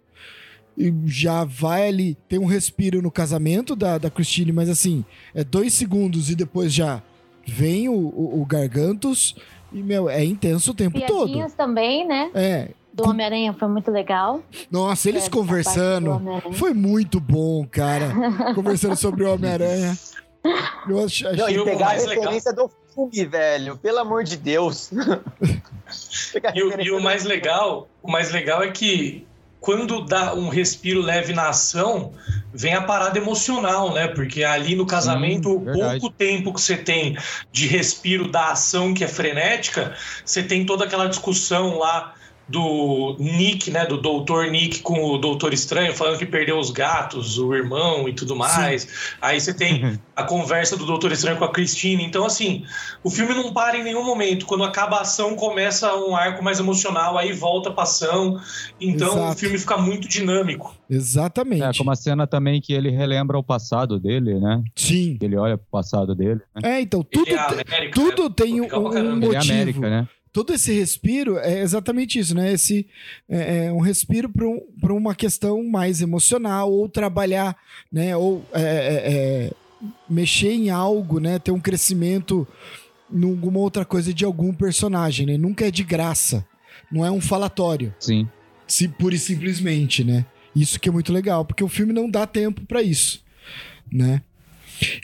E 0.78 0.92
já 1.06 1.44
vai 1.44 1.88
ali, 1.88 2.18
tem 2.28 2.40
um 2.40 2.46
respiro 2.46 3.02
no 3.02 3.12
casamento 3.12 3.76
da, 3.76 4.00
da 4.00 4.10
Christine, 4.10 4.52
mas 4.52 4.70
assim, 4.70 5.06
é 5.36 5.44
dois 5.44 5.74
segundos 5.74 6.32
e 6.32 6.36
depois 6.36 6.74
já 6.74 7.02
vem 7.46 7.88
o, 7.90 7.94
o, 7.94 8.42
o 8.42 8.46
Gargantos. 8.46 9.36
E, 9.72 9.84
meu, 9.84 10.10
é 10.10 10.24
intenso 10.24 10.72
o 10.72 10.74
tempo 10.74 11.00
todo. 11.02 11.26
Piadinhas 11.26 11.54
também, 11.54 12.08
né? 12.08 12.30
É. 12.34 12.70
Do 12.94 13.10
Homem-Aranha 13.10 13.54
foi 13.54 13.68
muito 13.68 13.90
legal. 13.90 14.44
Nossa, 14.70 15.10
eles 15.10 15.26
É, 15.26 15.30
conversando. 15.30 16.22
Foi 16.54 16.74
muito 16.76 17.20
bom, 17.20 17.66
cara. 17.66 18.14
Conversando 18.54 18.96
sobre 18.96 19.24
o 19.24 19.34
Homem-Aranha. 19.34 19.98
Eu 20.90 21.00
ach- 21.06 21.24
achei. 21.26 21.36
Não, 21.36 21.50
E 21.50 21.64
pegar 21.64 21.86
a 21.86 21.90
mais 21.90 22.06
legal- 22.06 22.24
referência 22.24 22.54
do 22.54 22.70
filme, 22.94 23.26
velho. 23.26 23.78
Pelo 23.78 24.00
amor 24.00 24.24
de 24.24 24.38
Deus. 24.38 24.92
E 26.56 26.64
o, 26.64 26.70
referência 26.70 26.90
e 26.90 26.92
o 26.92 27.00
mais 27.02 27.24
legal, 27.24 27.88
o 28.02 28.10
mais 28.12 28.32
legal 28.32 28.64
é 28.64 28.72
que 28.72 29.28
quando 29.60 30.04
dá 30.04 30.34
um 30.34 30.50
respiro 30.50 31.02
leve 31.02 31.34
na 31.34 31.50
ação, 31.50 32.12
vem 32.54 32.74
a 32.74 32.82
parada 32.82 33.18
emocional, 33.18 33.94
né? 33.94 34.08
Porque 34.08 34.44
ali 34.44 34.76
no 34.76 34.86
casamento, 34.86 35.50
Sim, 35.50 35.70
o 35.70 35.74
pouco 36.00 36.10
tempo 36.10 36.52
que 36.54 36.60
você 36.60 36.76
tem 36.76 37.16
de 37.52 37.68
respiro 37.68 38.28
da 38.30 38.52
ação 38.52 38.94
que 38.94 39.04
é 39.04 39.08
frenética, 39.08 39.96
você 40.26 40.42
tem 40.44 40.66
toda 40.66 40.84
aquela 40.86 41.08
discussão 41.08 41.78
lá 41.78 42.14
do 42.48 43.16
Nick, 43.20 43.72
né, 43.72 43.86
do 43.86 43.98
Doutor 43.98 44.48
Nick 44.48 44.82
com 44.82 45.02
o 45.04 45.18
Doutor 45.18 45.54
Estranho, 45.54 45.96
falando 45.96 46.18
que 46.18 46.26
perdeu 46.26 46.60
os 46.60 46.72
gatos, 46.72 47.38
o 47.38 47.54
irmão 47.54 48.08
e 48.08 48.14
tudo 48.14 48.36
mais. 48.36 49.16
Aí 49.22 49.40
você 49.40 49.54
tem 49.54 50.00
a 50.16 50.24
conversa 50.24 50.76
do 50.76 50.86
Doutor 50.86 51.12
Estranho 51.12 51.38
com 51.38 51.46
a 51.46 51.52
Christine. 51.52 52.04
Então, 52.04 52.26
assim, 52.26 52.66
o 53.04 53.10
filme 53.10 53.34
não 53.34 53.54
para 53.54 53.78
em 53.78 53.84
nenhum 53.84 54.04
momento. 54.04 54.46
Quando 54.46 54.64
acaba 54.64 54.98
a 54.98 55.02
ação, 55.02 55.36
começa 55.36 55.96
um 55.96 56.16
arco 56.16 56.44
mais 56.44 56.60
emocional, 56.60 57.18
aí 57.18 57.32
volta 57.32 57.72
pra 57.72 57.84
ação. 57.84 58.40
Então, 58.80 59.14
Exato. 59.14 59.32
o 59.32 59.38
filme 59.38 59.58
fica 59.58 59.78
muito 59.78 60.08
dinâmico. 60.08 60.76
Exatamente. 60.90 61.64
É, 61.64 61.72
como 61.78 61.92
a 61.92 61.96
cena 61.96 62.28
também 62.28 62.60
que 62.62 62.74
ele 62.74 62.90
relembra 62.90 63.38
o 63.38 63.44
passado 63.44 64.00
dele, 64.00 64.40
né? 64.40 64.62
Sim. 64.76 65.18
Ele 65.22 65.38
olha 65.38 65.58
pro 65.58 65.68
passado 65.72 66.14
dele. 66.14 66.42
Né? 66.56 66.78
É, 66.78 66.82
então, 66.82 67.04
tudo, 67.04 67.30
é 67.30 67.38
América, 67.38 67.94
tudo 67.94 68.24
né? 68.24 68.30
tem 68.36 68.62
um, 68.62 68.66
um 68.66 68.90
caramba. 68.90 69.26
Ele 69.26 69.36
é 69.36 69.38
motivo. 69.38 69.54
América, 69.54 69.90
né? 69.90 70.08
Todo 70.34 70.52
esse 70.52 70.74
respiro 70.74 71.38
é 71.38 71.62
exatamente 71.62 72.18
isso, 72.18 72.34
né? 72.34 72.52
Esse 72.52 72.88
é, 73.30 73.68
é 73.68 73.72
um 73.72 73.80
respiro 73.80 74.28
para 74.28 74.48
um, 74.48 74.60
pra 74.82 74.92
uma 74.92 75.14
questão 75.14 75.64
mais 75.64 76.02
emocional, 76.02 76.72
ou 76.72 76.90
trabalhar, 76.90 77.56
né? 77.92 78.18
Ou 78.18 78.44
é, 78.52 78.62
é, 78.62 79.14
é, 79.14 79.52
mexer 80.10 80.52
em 80.52 80.72
algo, 80.72 81.20
né? 81.20 81.38
Ter 81.38 81.52
um 81.52 81.60
crescimento 81.60 82.48
alguma 83.14 83.60
outra 83.60 83.86
coisa 83.86 84.12
de 84.12 84.26
algum 84.26 84.52
personagem, 84.52 85.28
né? 85.28 85.38
Nunca 85.38 85.68
é 85.68 85.72
de 85.72 85.84
graça. 85.84 86.44
Não 86.92 87.06
é 87.06 87.12
um 87.12 87.22
falatório. 87.22 87.94
Sim. 88.00 88.28
se 88.68 88.88
pura 88.88 89.14
e 89.14 89.20
simplesmente, 89.20 90.04
né? 90.04 90.26
Isso 90.56 90.80
que 90.80 90.90
é 90.90 90.92
muito 90.92 91.14
legal, 91.14 91.46
porque 91.46 91.64
o 91.64 91.70
filme 91.70 91.94
não 91.94 92.10
dá 92.10 92.26
tempo 92.26 92.66
pra 92.66 92.82
isso, 92.82 93.24
né? 93.92 94.22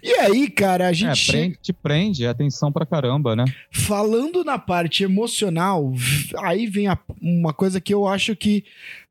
E 0.03 0.11
aí, 0.19 0.49
cara, 0.49 0.87
a 0.87 0.93
gente 0.93 1.29
É, 1.29 1.31
prende, 1.33 1.57
te 1.61 1.73
prende, 1.73 2.25
é 2.25 2.27
atenção 2.29 2.71
pra 2.71 2.85
caramba, 2.85 3.35
né? 3.35 3.45
falando 3.71 4.43
na 4.43 4.57
parte 4.59 5.03
emocional, 5.03 5.93
aí 6.39 6.67
vem 6.67 6.87
a- 6.87 6.97
uma 7.21 7.53
coisa 7.53 7.79
que 7.81 7.93
eu 7.93 8.07
acho 8.07 8.35
que 8.35 8.63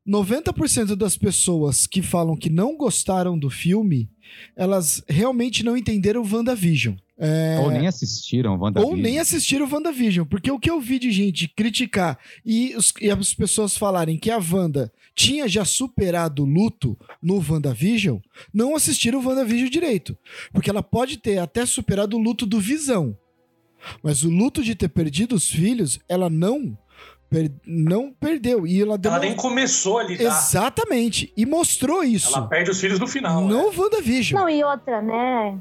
90% 0.07 0.95
das 0.95 1.17
pessoas 1.17 1.85
que 1.85 2.01
falam 2.01 2.35
que 2.35 2.49
não 2.49 2.75
gostaram 2.75 3.37
do 3.37 3.49
filme, 3.49 4.09
elas 4.55 5.03
realmente 5.07 5.63
não 5.63 5.77
entenderam 5.77 6.21
o 6.21 6.27
WandaVision. 6.35 6.95
É, 7.21 7.59
Ou 7.61 7.69
nem 7.69 7.85
assistiram 7.85 8.57
WandaVision. 8.57 8.91
ou 8.95 8.97
nem 8.97 9.19
assistiram 9.19 9.65
o 9.67 9.69
WandaVision, 9.73 10.25
porque 10.25 10.49
o 10.49 10.57
que 10.59 10.69
eu 10.71 10.79
vi 10.79 10.97
de 10.97 11.11
gente 11.11 11.49
criticar 11.49 12.17
e, 12.45 12.73
os- 12.77 12.93
e 13.01 13.11
as 13.11 13.33
pessoas 13.33 13.77
falarem 13.77 14.17
que 14.17 14.31
a 14.31 14.37
Wanda 14.37 14.91
tinha 15.21 15.49
já 15.49 15.65
superado 15.65 16.43
o 16.43 16.45
luto 16.45 16.97
no 17.21 17.43
WandaVision, 17.45 18.19
não 18.53 18.73
assistiram 18.73 19.19
o 19.19 19.25
WandaVision 19.27 19.69
direito. 19.69 20.17
Porque 20.53 20.69
ela 20.69 20.81
pode 20.81 21.17
ter 21.17 21.39
até 21.39 21.65
superado 21.65 22.15
o 22.15 22.19
luto 22.21 22.45
do 22.45 22.57
Visão. 22.57 23.17
Mas 24.01 24.23
o 24.23 24.29
luto 24.29 24.63
de 24.63 24.75
ter 24.75 24.87
perdido 24.87 25.35
os 25.35 25.49
filhos, 25.49 25.99
ela 26.07 26.29
não, 26.29 26.77
per- 27.29 27.51
não 27.65 28.13
perdeu. 28.13 28.65
E 28.65 28.81
ela, 28.81 28.91
Ela 28.91 28.97
demon- 28.97 29.19
nem 29.19 29.35
começou 29.35 29.97
a 29.99 30.03
lidar. 30.03 30.23
Exatamente. 30.23 31.33
E 31.35 31.45
mostrou 31.45 32.01
isso. 32.01 32.37
Ela 32.37 32.47
perde 32.47 32.71
os 32.71 32.79
filhos 32.79 32.97
no 32.97 33.07
final. 33.07 33.41
né? 33.41 33.47
no 33.53 33.77
WandaVision. 33.77 34.39
Não, 34.41 34.49
e 34.49 34.63
outra, 34.63 35.01
né? 35.01 35.59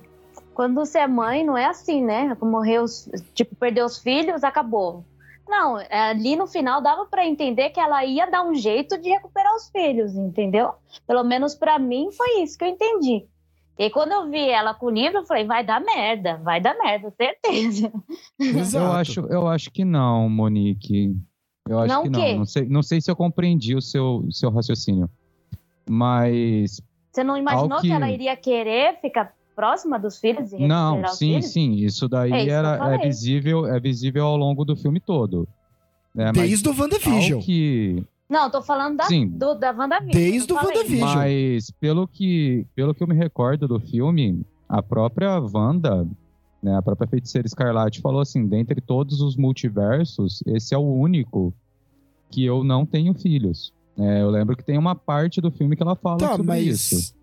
Quando 0.55 0.75
você 0.77 0.99
é 0.99 1.07
mãe, 1.09 1.44
não 1.44 1.59
é 1.59 1.66
assim, 1.66 2.05
né? 2.05 2.37
Morreu, 2.40 2.85
os- 2.85 3.09
tipo, 3.35 3.57
perdeu 3.57 3.87
os 3.87 3.99
filhos, 3.99 4.44
acabou. 4.44 5.05
Não, 5.48 5.78
é, 5.80 6.11
ali 6.11 6.37
no 6.37 6.46
final 6.46 6.82
dava 6.82 7.06
pra 7.06 7.26
entender 7.26 7.70
que 7.70 7.80
ela 7.80 8.04
ia 8.04 8.26
dar 8.26 8.42
um 8.44 8.54
jeito 8.54 9.00
de 9.00 9.08
recuperar 9.08 9.54
os 9.56 9.68
filhos, 9.70 10.14
entendeu? 10.14 10.72
Pelo 11.06 11.24
menos 11.24 11.54
pra 11.54 11.78
mim 11.78 12.11
foi 12.12 12.42
isso 12.42 12.58
que 12.58 12.64
eu 12.64 12.68
entendi. 12.68 13.26
E 13.78 13.88
quando 13.90 14.12
eu 14.12 14.28
vi 14.28 14.48
ela 14.50 14.74
com 14.74 14.87
o 14.87 14.90
livro, 14.90 15.18
eu 15.18 15.24
falei, 15.26 15.44
vai 15.44 15.64
dar 15.64 15.80
merda, 15.80 16.37
vai 16.38 16.61
dar 16.61 16.76
merda, 16.76 17.11
certeza. 17.16 17.92
Exato. 18.38 18.84
Eu 18.84 18.92
acho, 18.92 19.20
eu 19.20 19.48
acho 19.48 19.70
que 19.70 19.84
não, 19.84 20.28
Monique. 20.28 21.14
Eu 21.68 21.78
acho 21.78 21.94
Não 21.94 22.02
que 22.02 22.08
não. 22.11 22.20
quê? 22.20 22.34
Não 22.34 22.44
sei, 22.44 22.66
não 22.68 22.82
sei 22.82 23.00
se 23.00 23.11
eu 23.11 23.14
compreendi 23.16 23.74
o 23.76 23.80
seu, 23.80 24.26
seu 24.30 24.50
raciocínio. 24.50 25.08
Mas. 25.88 26.80
Você 27.12 27.22
não 27.24 27.37
imaginou 27.37 27.80
que... 27.80 27.88
que- 27.88 27.92
ela 27.92 28.11
iria 28.11 28.37
querer 28.37 29.00
ficar 29.00 29.32
próxima 29.59 29.99
dos 29.99 30.18
filhos 30.21 30.53
e 30.53 30.68
Não, 30.68 31.05
sim, 31.09 31.33
filhos? 31.33 31.47
sim. 31.47 31.73
Isso 31.73 32.09
daí 32.09 32.31
É 32.33 32.42
isso 32.42 32.51
era, 32.51 32.94
é, 32.94 32.99
visível, 32.99 33.66
é 33.66 33.81
visível 33.81 34.25
ao 34.27 34.37
longo 34.37 34.64
do 34.64 34.77
filme 34.77 35.01
todo. 35.01 35.49
né? 36.14 36.27
Mas 36.27 36.49
Desde 36.49 36.68
o 36.68 36.73
WandaVision. 36.81 37.40
que, 37.42 38.05
Não, 38.31 38.44
eu 38.44 38.51
tô 38.51 38.62
falando 38.62 38.97
da, 38.99 39.05
Sim. 39.05 39.27
do, 39.27 39.55
da 39.57 39.73
WandaVision. 39.73 40.12
Desde 40.12 40.53
o. 40.53 40.57
WandaVision. 40.57 41.01
Mas 41.14 41.71
pelo 41.73 42.07
que, 42.07 42.64
pelo 42.77 42.94
que 42.94 43.03
eu 43.03 43.09
me 43.09 43.14
recordo 43.16 43.66
do 43.66 43.81
filme, 43.81 44.42
a 44.68 44.81
própria 44.81 45.40
Wanda, 45.40 46.07
né, 46.62 46.77
a 46.77 46.83
própria 46.83 47.09
Feiticeira 47.09 47.47
Escarlate 47.47 48.01
falou 48.01 48.21
assim, 48.21 48.47
dentre 48.47 48.81
todos 48.81 49.21
os 49.21 49.37
multiversos, 49.37 50.40
esse 50.47 50.73
é 50.73 50.79
o 50.79 50.83
único 50.92 51.53
que 52.31 52.44
eu 52.44 52.62
não 52.62 52.87
tenho 52.87 53.12
filhos. 53.14 53.73
É, 53.99 54.23
eu 54.23 54.31
lembro 54.31 54.57
que 54.57 54.62
tem 54.64 54.79
uma 54.79 54.94
parte 54.94 55.40
do 55.40 55.51
filme 55.51 55.75
que 55.75 55.83
ela 55.83 55.97
fala 55.97 56.18
Tá, 56.18 56.31
sobre 56.33 56.47
mas. 56.47 56.64
isso. 56.92 57.17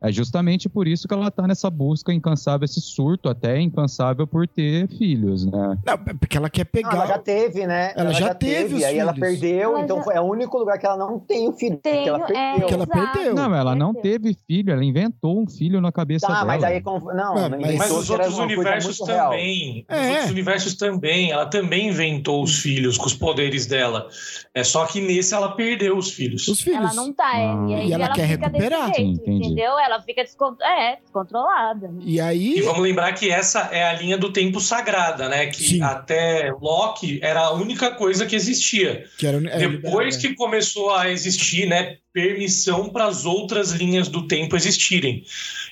É 0.00 0.12
justamente 0.12 0.68
por 0.68 0.86
isso 0.86 1.08
que 1.08 1.14
ela 1.14 1.30
tá 1.30 1.46
nessa 1.46 1.70
busca 1.70 2.12
incansável, 2.12 2.64
esse 2.64 2.80
surto 2.80 3.28
até 3.28 3.58
incansável 3.60 4.26
por 4.26 4.46
ter 4.46 4.86
filhos, 4.88 5.46
né? 5.46 5.78
Não, 5.86 5.94
é 5.94 6.14
porque 6.14 6.36
ela 6.36 6.50
quer 6.50 6.64
Não, 6.66 6.70
pegar. 6.70 6.92
ela 6.94 7.06
já 7.06 7.18
teve, 7.18 7.66
né? 7.66 7.92
Ela 7.96 8.12
já 8.12 8.34
teve 8.34 8.74
os 8.76 8.82
aí 8.84 8.98
ela 8.98 9.14
filhos. 9.14 9.28
perdeu, 9.30 9.70
Ela 9.72 9.80
então 9.84 9.96
já- 9.98 10.02
foi 10.04 10.14
é 10.14 10.20
o 10.20 10.24
único 10.24 10.58
lugar 10.58 10.78
que 10.78 10.86
ela 10.86 10.96
não 10.98 11.18
tem 11.18 11.48
o 11.48 11.52
filho. 11.52 11.76
porque 11.76 11.90
Tenho, 11.90 12.08
ela 12.14 12.24
é, 12.24 12.28
perdeu. 12.52 12.66
Que 12.68 12.74
ela 12.74 12.84
exato. 12.84 13.12
perdeu. 13.12 13.34
Não, 13.34 13.54
ela 13.54 13.74
não 13.74 13.94
teve 13.94 14.36
filho, 14.46 14.72
ela 14.72 14.84
inventou 14.84 15.40
um 15.40 15.48
filho 15.48 15.80
na 15.80 15.90
cabeça 15.90 16.26
Tá, 16.26 16.34
dela. 16.34 16.44
mas 16.46 16.62
aí 16.64 16.82
não, 16.84 17.00
Mas- 17.00 17.16
não 17.16 17.60
mas- 17.78 17.90
os 17.90 18.10
outros 18.10 18.38
universos 18.38 18.98
também. 18.98 19.84
É. 19.88 20.00
Os 20.00 20.08
outros 20.10 20.30
universos 20.30 20.74
também. 20.74 21.30
Ela 21.32 21.46
também 21.46 21.88
inventou 21.88 22.42
os 22.42 22.58
filhos 22.60 22.98
com 22.98 23.06
os 23.06 23.14
poderes 23.14 23.66
dela. 23.66 24.08
É 24.54 24.62
só 24.62 24.84
que 24.86 25.00
nesse 25.00 25.34
ela 25.34 25.52
perdeu 25.56 25.96
os 25.96 26.10
filhos. 26.12 26.46
Os 26.48 26.60
filhos. 26.60 26.78
Ela 26.80 26.94
não 26.94 27.12
tá, 27.12 27.36
é, 27.38 27.46
Ah. 27.46 27.66
e 27.68 27.74
aí 27.74 27.88
E 27.88 27.92
ela 27.92 28.08
quer 28.10 28.28
fica 28.28 28.48
desse 28.50 28.64
recuperar. 28.64 28.94
jeito, 28.94 29.30
entendeu? 29.30 29.78
Ela 29.86 30.02
fica 30.02 30.22
descon... 30.22 30.56
é, 30.62 30.96
descontrolada. 30.96 31.88
né? 31.88 32.00
E 32.04 32.20
aí. 32.20 32.58
E 32.58 32.62
vamos 32.62 32.82
lembrar 32.82 33.12
que 33.12 33.30
essa 33.30 33.68
é 33.72 33.84
a 33.84 33.92
linha 33.94 34.18
do 34.18 34.32
tempo 34.32 34.60
sagrada, 34.60 35.28
né? 35.28 35.46
Que 35.46 35.62
Sim. 35.62 35.82
até 35.82 36.52
Loki 36.60 37.20
era 37.22 37.40
a 37.40 37.52
única 37.52 37.90
coisa 37.92 38.26
que 38.26 38.36
existia. 38.36 39.04
Que 39.18 39.26
era, 39.26 39.40
Depois 39.40 40.16
é, 40.16 40.20
que 40.20 40.34
começou 40.34 40.94
a 40.94 41.10
existir, 41.10 41.66
né, 41.66 41.96
permissão 42.16 42.88
para 42.88 43.04
as 43.04 43.26
outras 43.26 43.72
linhas 43.72 44.08
do 44.08 44.26
tempo 44.26 44.56
existirem. 44.56 45.22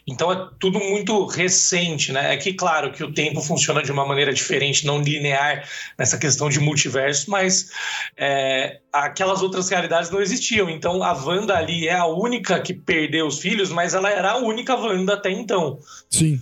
Então 0.07 0.30
é 0.30 0.50
tudo 0.59 0.78
muito 0.78 1.24
recente, 1.24 2.12
né? 2.12 2.35
É 2.35 2.37
que 2.37 2.52
claro 2.52 2.92
que 2.92 3.02
o 3.02 3.14
tempo 3.14 3.40
funciona 3.40 3.83
de 3.83 3.90
uma 3.90 4.07
maneira 4.07 4.30
diferente, 4.30 4.87
não 4.87 5.00
linear 5.00 5.66
nessa 5.98 6.18
questão 6.18 6.50
de 6.50 6.61
multiverso, 6.61 7.30
mas 7.30 7.70
é, 8.14 8.78
aquelas 8.92 9.40
outras 9.40 9.70
realidades 9.70 10.11
não 10.11 10.20
existiam. 10.20 10.68
Então 10.68 11.02
a 11.02 11.14
Wanda 11.14 11.57
ali 11.57 11.88
é 11.88 11.94
a 11.94 12.04
única 12.04 12.61
que 12.61 12.74
perdeu 12.74 13.26
os 13.26 13.38
filhos, 13.38 13.70
mas 13.70 13.94
ela 13.94 14.11
era 14.11 14.33
a 14.33 14.37
única 14.37 14.76
Wanda 14.76 15.14
até 15.14 15.30
então. 15.30 15.78
Sim. 16.11 16.38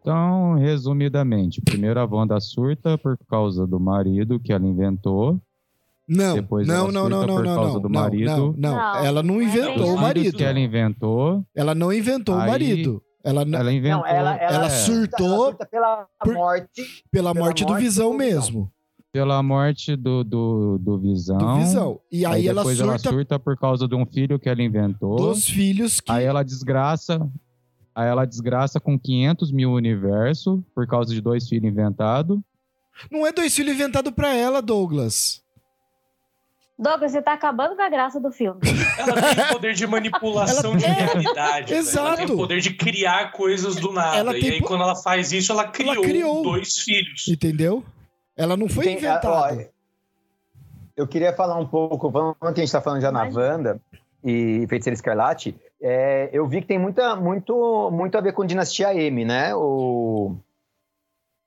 Então, 0.00 0.54
resumidamente, 0.54 1.60
primeiro 1.60 1.98
a 1.98 2.04
Wanda 2.04 2.38
surta 2.38 2.96
por 2.96 3.18
causa 3.28 3.66
do 3.66 3.80
marido 3.80 4.38
que 4.38 4.52
ela 4.52 4.64
inventou. 4.64 5.42
Não, 6.12 6.34
Depois 6.34 6.66
não, 6.66 6.74
ela 6.74 6.92
não, 6.92 7.08
não, 7.08 7.20
não, 7.26 7.26
não, 7.26 7.42
não, 7.42 7.80
não. 7.80 7.88
Não, 7.88 8.52
não, 8.52 8.52
Não, 8.56 8.96
ela 8.96 9.22
não 9.22 9.40
é 9.40 9.44
inventou 9.44 9.94
o 9.94 9.96
marido. 10.00 10.36
que 10.36 10.42
ela 10.44 10.58
inventou, 10.58 11.44
Ela 11.54 11.74
não 11.74 11.92
inventou 11.92 12.34
o 12.34 12.38
Aí- 12.40 12.50
marido. 12.50 13.02
Ela, 13.22 13.42
ela 13.42 13.72
inventou. 13.72 14.00
Não, 14.00 14.06
ela, 14.06 14.34
ela, 14.36 14.54
Ela 14.54 14.70
surtou 14.70 15.26
ela 15.26 15.36
surta 15.44 15.66
pela 15.66 16.06
por- 16.24 16.34
morte. 16.34 16.82
pela 17.12 17.32
pela 17.32 17.34
morte 17.34 17.64
do 17.64 17.68
morte 17.70 17.82
Visão 17.82 18.10
do 18.12 18.18
Visão. 18.18 18.30
mesmo. 18.40 18.72
pela 19.12 19.42
morte 19.42 19.94
do, 19.96 20.24
do, 20.24 20.78
do 20.78 20.98
Visão. 20.98 21.36
Do 21.38 21.56
Visão. 21.56 22.00
E 22.10 22.24
aí, 22.24 22.48
ela 22.48 22.62
depois 22.62 22.78
surta 22.78 22.90
ela 22.92 22.98
surta 22.98 23.38
por 23.38 23.56
causa 23.58 23.86
de 23.86 23.94
um 23.94 24.06
filho 24.06 24.38
que 24.38 24.48
ela 24.48 24.62
inventou. 24.62 25.16
dos 25.16 25.44
filhos 25.48 26.00
que. 26.00 26.10
Aí 26.10 26.24
ela 26.24 26.42
desgraça. 26.42 27.20
Aí 27.94 28.08
ela 28.08 28.24
desgraça 28.24 28.80
com 28.80 28.98
500 28.98 29.52
mil 29.52 29.70
universo 29.72 30.64
por 30.74 30.86
causa 30.86 31.12
de 31.14 31.20
dois 31.20 31.48
filhos 31.48 31.70
inventados. 31.70 32.38
Não 33.10 33.26
é 33.26 33.32
dois 33.32 33.54
filhos 33.54 33.74
inventados 33.74 34.12
pra 34.12 34.34
ela, 34.34 34.62
Douglas. 34.62 35.42
Douglas, 36.80 37.12
você 37.12 37.20
tá 37.20 37.34
acabando 37.34 37.76
com 37.76 37.82
a 37.82 37.88
graça 37.90 38.18
do 38.18 38.32
filme. 38.32 38.60
Ela 38.98 39.12
tem 39.34 39.46
poder 39.52 39.74
de 39.74 39.86
manipulação 39.86 40.70
Ela- 40.70 40.78
de 40.78 40.86
realidade. 40.86 41.24
velho. 41.24 41.36
Ela 41.38 41.64
tem 41.66 41.76
exato. 41.78 42.32
o 42.32 42.36
poder 42.36 42.60
de 42.60 42.72
criar 42.74 43.32
coisas 43.32 43.76
do 43.76 43.92
nada. 43.92 44.16
Ela 44.16 44.36
e 44.36 44.40
tem 44.40 44.50
aí, 44.52 44.58
po- 44.60 44.66
quando 44.68 44.82
ela 44.82 44.96
faz 44.96 45.30
isso, 45.32 45.52
ela 45.52 45.68
criou, 45.68 46.02
criou. 46.02 46.42
dois 46.42 46.78
filhos. 46.78 47.28
Entendeu? 47.28 47.84
Ela 48.36 48.56
não 48.56 48.68
foi 48.68 48.84
Tem- 48.84 48.96
inventada. 48.96 49.28
ó, 49.30 49.50
eu 50.96 51.06
queria 51.06 51.32
falar 51.34 51.56
um 51.58 51.66
pouco, 51.66 52.10
que 52.10 52.46
a 52.46 52.64
gente 52.64 52.72
tá 52.72 52.80
falando 52.80 53.02
já 53.02 53.12
na. 53.12 53.24
Wanda 53.24 53.80
e 54.24 54.66
Feiticeira 54.68 54.94
Escarlate, 54.94 55.54
é, 55.82 56.28
eu 56.32 56.46
vi 56.46 56.60
que 56.60 56.66
tem 56.66 56.78
muita, 56.78 57.16
muito, 57.16 57.90
muito 57.92 58.16
a 58.18 58.20
ver 58.20 58.32
com 58.32 58.44
Dinastia 58.44 58.94
M, 58.94 59.24
né? 59.24 59.54
O... 59.54 60.36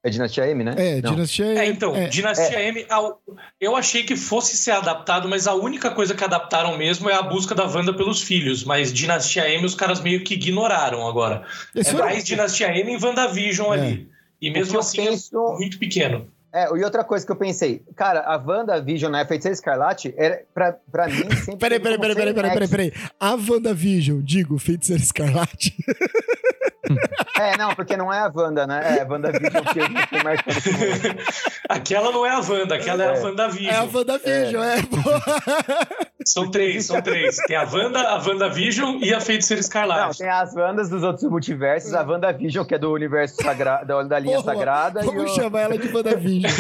É 0.05 0.09
Dinastia 0.09 0.45
M, 0.47 0.63
né? 0.65 0.75
É, 0.77 1.01
Não. 1.01 1.11
Dinastia 1.11 1.45
É, 1.45 1.65
então, 1.65 1.95
é, 1.95 2.07
Dinastia 2.07 2.61
M, 2.61 2.85
a- 2.89 3.13
eu 3.61 3.73
achei 3.75 4.03
que 4.03 4.17
fosse 4.17 4.57
ser 4.57 4.71
adaptado, 4.71 5.29
mas 5.29 5.47
a 5.47 5.53
única 5.53 5.91
coisa 5.91 6.13
que 6.13 6.23
adaptaram 6.23 6.77
mesmo 6.77 7.09
é 7.09 7.13
a 7.13 7.21
busca 7.21 7.55
da 7.55 7.65
Wanda 7.65 7.93
pelos 7.93 8.21
filhos. 8.21 8.65
Mas 8.65 8.91
Dinastia 8.91 9.47
M 9.49 9.65
os 9.65 9.75
caras 9.75 10.01
meio 10.01 10.21
que 10.23 10.33
ignoraram 10.33 11.07
agora. 11.07 11.45
Esse 11.73 11.91
é 11.91 11.93
foi- 11.93 12.01
mais 12.01 12.23
Dinastia 12.25 12.67
M 12.67 12.93
e 12.93 12.97
WandaVision 13.01 13.73
É. 13.73 13.79
ali. 13.79 14.09
E 14.41 14.51
mesmo 14.51 14.77
assim 14.77 15.05
penso- 15.05 15.37
é 15.37 15.57
muito 15.57 15.79
pequeno. 15.79 16.27
É, 16.55 16.65
e 16.65 16.83
outra 16.83 17.03
coisa 17.03 17.25
que 17.25 17.31
eu 17.31 17.35
pensei, 17.35 17.81
cara, 17.95 18.19
a 18.19 18.35
WandaVision, 18.37 19.11
né, 19.11 19.21
a 19.21 19.25
Feiticeira 19.25 19.53
Escarlate, 19.55 20.13
era, 20.17 20.43
pra, 20.53 20.73
pra 20.91 21.07
mim 21.07 21.23
sempre... 21.37 21.55
Peraí, 21.57 21.79
peraí, 21.79 21.97
peraí, 21.97 22.15
peraí, 22.15 22.33
peraí, 22.33 22.51
peraí, 22.51 22.67
peraí. 22.67 22.93
A 23.19 23.33
WandaVision, 23.35 24.21
digo, 24.21 24.59
Feiticeira 24.59 25.01
Escarlate. 25.01 25.73
É, 27.39 27.57
não, 27.57 27.73
porque 27.75 27.97
não 27.97 28.13
é 28.13 28.19
a 28.19 28.31
Wanda, 28.33 28.67
né? 28.67 28.97
É 28.99 29.01
a 29.01 29.07
WandaVision 29.07 29.63
que 29.63 29.79
eu 29.79 29.85
tô 29.87 30.23
marcando. 30.23 31.19
Aquela 31.67 32.11
não 32.11 32.25
é 32.25 32.29
a 32.29 32.39
Wanda, 32.39 32.75
aquela 32.75 33.03
é, 33.03 33.09
a 33.09 33.13
É. 33.15 33.19
WandaVision. 33.23 33.73
É 33.73 33.75
a 33.77 33.83
WandaVision, 33.83 34.63
é. 34.63 34.75
São 36.25 36.49
três, 36.49 36.85
são 36.85 37.01
três. 37.01 37.35
Tem 37.47 37.57
a 37.57 37.63
Wanda, 37.69 37.99
a 37.99 38.15
WandaVision 38.17 38.97
e 39.01 39.13
a 39.13 39.19
Feiticeira 39.19 39.59
Não, 39.59 39.65
Escarlate. 39.65 40.17
tem 40.19 40.29
as 40.29 40.55
Wandas 40.55 40.87
dos 40.89 41.03
outros 41.03 41.29
multiversos, 41.29 41.93
a 41.93 42.01
WandaVision, 42.01 42.63
que 42.65 42.75
é 42.75 42.77
do 42.77 42.93
universo 42.93 43.35
sagrado, 43.43 43.85
da, 43.87 44.03
da 44.03 44.19
linha 44.19 44.37
Porra, 44.37 44.53
sagrada, 44.53 45.01
e 45.01 45.05
Vamos 45.05 45.31
o... 45.31 45.35
chamar 45.35 45.61
ela 45.61 45.77
de 45.77 45.89
WandaVision. 45.93 46.51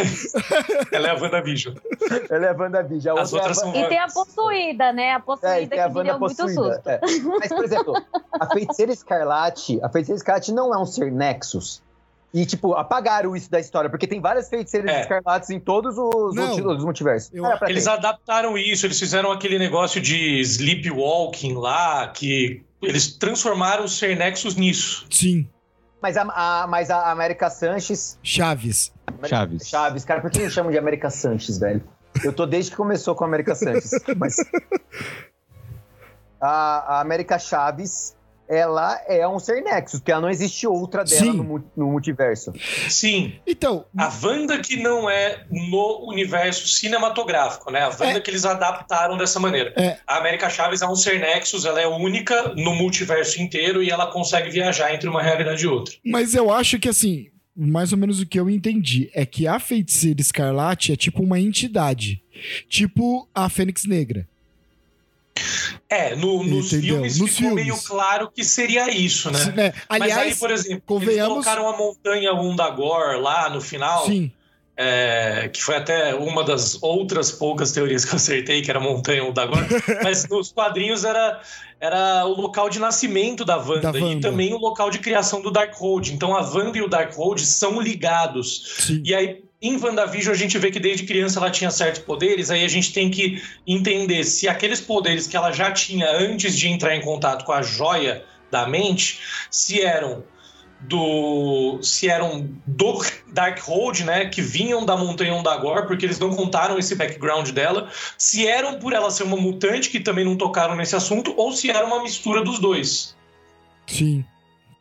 Ela 0.91 1.07
é 1.07 1.11
a 1.11 1.15
WandaVision. 1.15 1.75
ela 2.29 2.45
é 2.45 2.49
a 2.49 2.53
WandaVision. 2.53 3.17
A 3.17 3.21
As 3.21 3.31
outra 3.31 3.47
é 3.47 3.53
a 3.53 3.55
outras 3.55 3.57
são 3.59 3.69
E 3.85 3.87
tem 3.87 3.99
a 3.99 4.07
possuída, 4.07 4.91
né? 4.91 5.11
A 5.11 5.15
É, 5.15 5.19
possuída 5.19 5.53
a 5.55 5.87
que 5.89 5.97
Wanda 5.97 6.03
deu 6.03 6.19
muito 6.19 6.35
possuída. 6.35 6.73
susto. 6.73 6.89
é. 6.89 6.99
Mas, 7.39 7.47
por 7.53 7.63
exemplo, 7.63 7.93
a 8.37 8.45
Feiticeira 8.47 8.91
Escarlate, 8.91 9.79
a 9.81 9.87
Feiticeira 9.89 10.12
Escarlate 10.15 10.51
não 10.51 10.73
é 10.73 10.77
um 10.77 10.85
ser 10.85 11.11
Nexus. 11.11 11.81
E, 12.33 12.45
tipo, 12.47 12.73
apagaram 12.73 13.35
isso 13.35 13.49
da 13.51 13.59
história, 13.59 13.89
porque 13.91 14.07
tem 14.07 14.19
várias 14.19 14.49
feiticeiras 14.49 14.89
É. 14.91 15.01
escarlates 15.01 15.51
em 15.51 15.59
todos 15.59 15.95
os, 15.99 16.35
os 16.35 16.83
multiversos. 16.83 17.29
Eu- 17.31 17.43
pra 17.59 17.69
Eles 17.69 17.83
ter. 17.83 17.91
adaptaram 17.91 18.57
isso, 18.57 18.87
eles 18.87 18.97
fizeram 18.99 19.31
aquele 19.31 19.59
negócio 19.59 20.01
de 20.01 20.39
sleepwalking 20.41 21.53
lá, 21.53 22.07
que 22.07 22.63
eles 22.81 23.15
transformaram 23.17 23.83
o 23.85 23.87
Ser 23.87 24.17
Nexus 24.17 24.55
nisso. 24.55 25.05
Sim. 25.11 25.47
Mas 26.01 26.17
a, 26.17 26.23
a- 26.23 26.67
mas 26.67 26.89
a 26.89 27.11
América 27.11 27.49
Sanches. 27.51 28.17
Chaves. 28.23 28.91
Chaves. 29.25 29.67
Chaves, 29.69 30.03
cara, 30.03 30.19
por 30.19 30.31
que 30.31 30.39
me 30.39 30.49
chamam 30.49 30.71
de 30.71 30.77
América 30.79 31.11
Sanches, 31.11 31.59
velho? 31.59 31.83
Eu 32.23 32.33
tô 32.33 32.45
desde 32.47 32.71
que 32.71 32.77
começou 32.77 33.13
com 33.15 33.23
a 33.23 33.27
América 33.27 33.53
Sanches. 33.53 33.91
Mas. 34.17 34.35
A, 36.41 36.97
a 36.97 36.99
América 37.01 37.39
Chaves, 37.39 38.15
ela 38.49 38.99
é 39.07 39.27
um 39.27 39.39
ser 39.39 39.61
Nexus, 39.61 39.99
porque 39.99 40.11
ela 40.11 40.21
não 40.21 40.29
existe 40.29 40.67
outra 40.67 41.03
dela 41.03 41.33
no, 41.33 41.63
no 41.75 41.85
multiverso. 41.91 42.53
Sim, 42.89 43.33
Então, 43.47 43.85
a 43.97 44.11
Wanda 44.21 44.59
que 44.59 44.75
não 44.77 45.09
é 45.09 45.45
no 45.49 46.07
universo 46.07 46.67
cinematográfico, 46.67 47.71
né? 47.71 47.81
A 47.81 47.89
Wanda 47.89 48.17
É. 48.17 48.19
que 48.19 48.29
eles 48.29 48.45
adaptaram 48.45 49.17
dessa 49.17 49.39
maneira. 49.39 49.73
É. 49.75 49.97
A 50.07 50.17
América 50.17 50.49
Chaves 50.49 50.81
é 50.81 50.87
um 50.87 50.95
ser 50.95 51.19
Nexus, 51.19 51.65
ela 51.65 51.79
é 51.81 51.87
única 51.87 52.53
no 52.55 52.75
multiverso 52.75 53.41
inteiro 53.41 53.81
e 53.83 53.89
ela 53.89 54.07
consegue 54.07 54.49
viajar 54.49 54.93
entre 54.93 55.09
uma 55.09 55.21
realidade 55.21 55.63
e 55.63 55.67
outra. 55.67 55.93
mas 56.05 56.35
eu 56.35 56.51
acho 56.51 56.79
que 56.79 56.89
assim, 56.89 57.27
mais 57.55 57.91
ou 57.91 57.97
menos 57.97 58.19
o 58.19 58.25
que 58.25 58.39
eu 58.39 58.49
entendi 58.49 59.09
é 59.13 59.25
que 59.25 59.47
a 59.47 59.59
feiticeira 59.59 60.19
escarlate 60.21 60.91
é 60.91 60.95
tipo 60.95 61.21
uma 61.23 61.39
entidade. 61.39 62.21
Tipo 62.67 63.27
a 63.33 63.47
Fênix 63.49 63.85
Negra. 63.85 64.27
É, 65.93 66.15
no- 66.15 66.43
nos 66.43 66.73
Entendeu? 66.73 66.95
filmes 66.95 67.19
Nos 67.19 67.29
ficou 67.35 67.49
filmes. 67.51 67.65
meio 67.67 67.77
claro 67.83 68.31
que 68.33 68.43
seria 68.43 68.89
isso, 68.89 69.29
né? 69.31 69.39
Se- 69.39 69.51
né? 69.51 69.73
Mas 69.89 70.01
Aliás, 70.01 70.21
aí, 70.21 70.35
por 70.35 70.49
exemplo, 70.51 70.81
convenhamos- 70.85 71.35
eles 71.45 71.45
colocaram 71.45 71.69
a 71.69 71.77
montanha 71.77 72.33
Undagor 72.33 73.19
lá 73.19 73.49
no 73.49 73.61
final, 73.61 74.05
sim. 74.05 74.31
É, 74.75 75.49
que 75.53 75.61
foi 75.61 75.75
até 75.75 76.15
uma 76.15 76.43
das 76.43 76.81
outras 76.81 77.31
poucas 77.31 77.71
teorias 77.71 78.03
que 78.03 78.13
eu 78.13 78.15
acertei, 78.15 78.61
que 78.61 78.69
era 78.69 78.79
montanha 78.79 79.23
Undagor, 79.23 79.63
mas 80.03 80.27
nos 80.27 80.51
quadrinhos 80.51 81.03
era, 81.03 81.41
era 81.79 82.25
o 82.25 82.41
local 82.41 82.69
de 82.69 82.79
nascimento 82.79 83.45
da 83.45 83.57
Wanda, 83.57 83.91
Da 83.91 83.99
e 83.99 84.01
Wanda. 84.01 84.29
também 84.29 84.53
o 84.53 84.57
local 84.57 84.89
de 84.89 84.99
criação 84.99 85.41
do 85.41 85.51
Darkhold. 85.51 86.13
Então 86.13 86.35
a 86.35 86.41
Wanda 86.41 86.77
e 86.77 86.81
o 86.81 86.87
Darkhold 86.87 87.45
são 87.45 87.79
ligados. 87.79 88.75
Sim. 88.79 89.03
E 89.05 89.13
aí, 89.13 89.43
em 89.61 89.77
WandaVision, 89.77 90.33
a 90.33 90.37
gente 90.37 90.57
vê 90.57 90.71
que 90.71 90.79
desde 90.79 91.05
criança 91.05 91.39
ela 91.39 91.51
tinha 91.51 91.69
certos 91.69 92.01
poderes, 92.01 92.49
aí 92.49 92.65
a 92.65 92.67
gente 92.67 92.91
tem 92.91 93.09
que 93.09 93.41
entender 93.65 94.23
se 94.23 94.47
aqueles 94.47 94.81
poderes 94.81 95.27
que 95.27 95.37
ela 95.37 95.51
já 95.51 95.71
tinha 95.71 96.09
antes 96.17 96.57
de 96.57 96.67
entrar 96.67 96.95
em 96.95 97.01
contato 97.01 97.45
com 97.45 97.51
a 97.51 97.61
joia 97.61 98.25
da 98.51 98.67
mente, 98.67 99.19
se 99.49 99.81
eram 99.81 100.23
do 100.87 101.79
se 101.81 102.09
eram 102.09 102.47
do 102.65 103.01
Darkhold, 103.27 104.03
né, 104.03 104.25
que 104.25 104.41
vinham 104.41 104.85
da 104.85 104.95
montanha 104.97 105.33
Ondagor, 105.33 105.85
porque 105.87 106.05
eles 106.05 106.19
não 106.19 106.35
contaram 106.35 106.77
esse 106.77 106.95
background 106.95 107.49
dela, 107.49 107.89
se 108.17 108.47
eram 108.47 108.79
por 108.79 108.93
ela 108.93 109.09
ser 109.09 109.23
uma 109.23 109.37
mutante 109.37 109.89
que 109.89 109.99
também 109.99 110.25
não 110.25 110.35
tocaram 110.35 110.75
nesse 110.75 110.95
assunto 110.95 111.33
ou 111.37 111.51
se 111.51 111.69
era 111.69 111.85
uma 111.85 112.01
mistura 112.03 112.43
dos 112.43 112.59
dois. 112.59 113.15
Sim. 113.87 114.25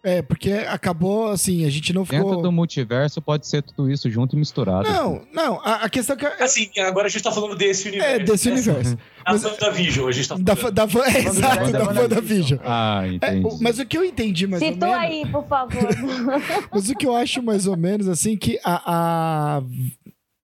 É, 0.05 0.21
porque 0.21 0.51
acabou 0.53 1.29
assim, 1.29 1.65
a 1.65 1.71
gente 1.71 1.93
não 1.93 2.05
ficou. 2.05 2.31
Dentro 2.31 2.43
do 2.43 2.51
multiverso 2.51 3.23
pode 3.23 3.47
ser 3.47 3.63
tudo 3.63 3.89
isso 3.89 4.11
junto 4.11 4.35
e 4.35 4.39
misturado. 4.39 4.89
Não, 4.91 5.23
não, 5.33 5.61
a, 5.65 5.85
a 5.85 5.89
questão 5.89 6.17
é 6.17 6.19
que. 6.19 6.27
É, 6.27 6.43
Assim, 6.43 6.69
agora 6.81 7.07
a 7.07 7.09
gente 7.09 7.23
tá 7.23 7.31
falando 7.31 7.55
desse 7.55 7.89
universo. 7.89 8.11
é 8.15 8.19
desse 8.19 8.51
universo. 8.51 8.99
A 9.25 9.33
Mas- 9.35 9.45
WandaVision, 9.45 10.09
a 10.09 10.11
gente 10.11 10.29
tá 10.29 10.35
Da, 10.41 10.57
falando. 10.57 10.75
da, 10.75 10.87
da, 10.91 11.07
é, 11.09 11.19
exato, 11.19 11.71
da 11.71 11.85
WandaVision. 11.85 12.59
Ah, 12.65 13.03
É, 13.05 13.13
entendi. 13.13 13.47
o- 13.47 13.59
mas 13.63 13.79
o 13.79 13.87
que 13.87 13.97
eu 13.97 14.05
entendi 14.05 14.49
mais 14.49 14.61
ou 14.61 14.69
Citou 14.73 14.89
menos. 14.89 15.05
aí, 15.05 15.27
por 15.31 15.47
favor. 15.47 15.89
Mas 16.73 16.89
o 16.91 16.95
que 16.97 17.07
eu 17.07 17.15
acho 17.15 17.41
mais 17.41 17.69
ou 17.69 17.77
menos 17.77 18.09
assim 18.09 18.37
que 18.37 18.59
a, 18.65 18.83
a, 19.59 19.63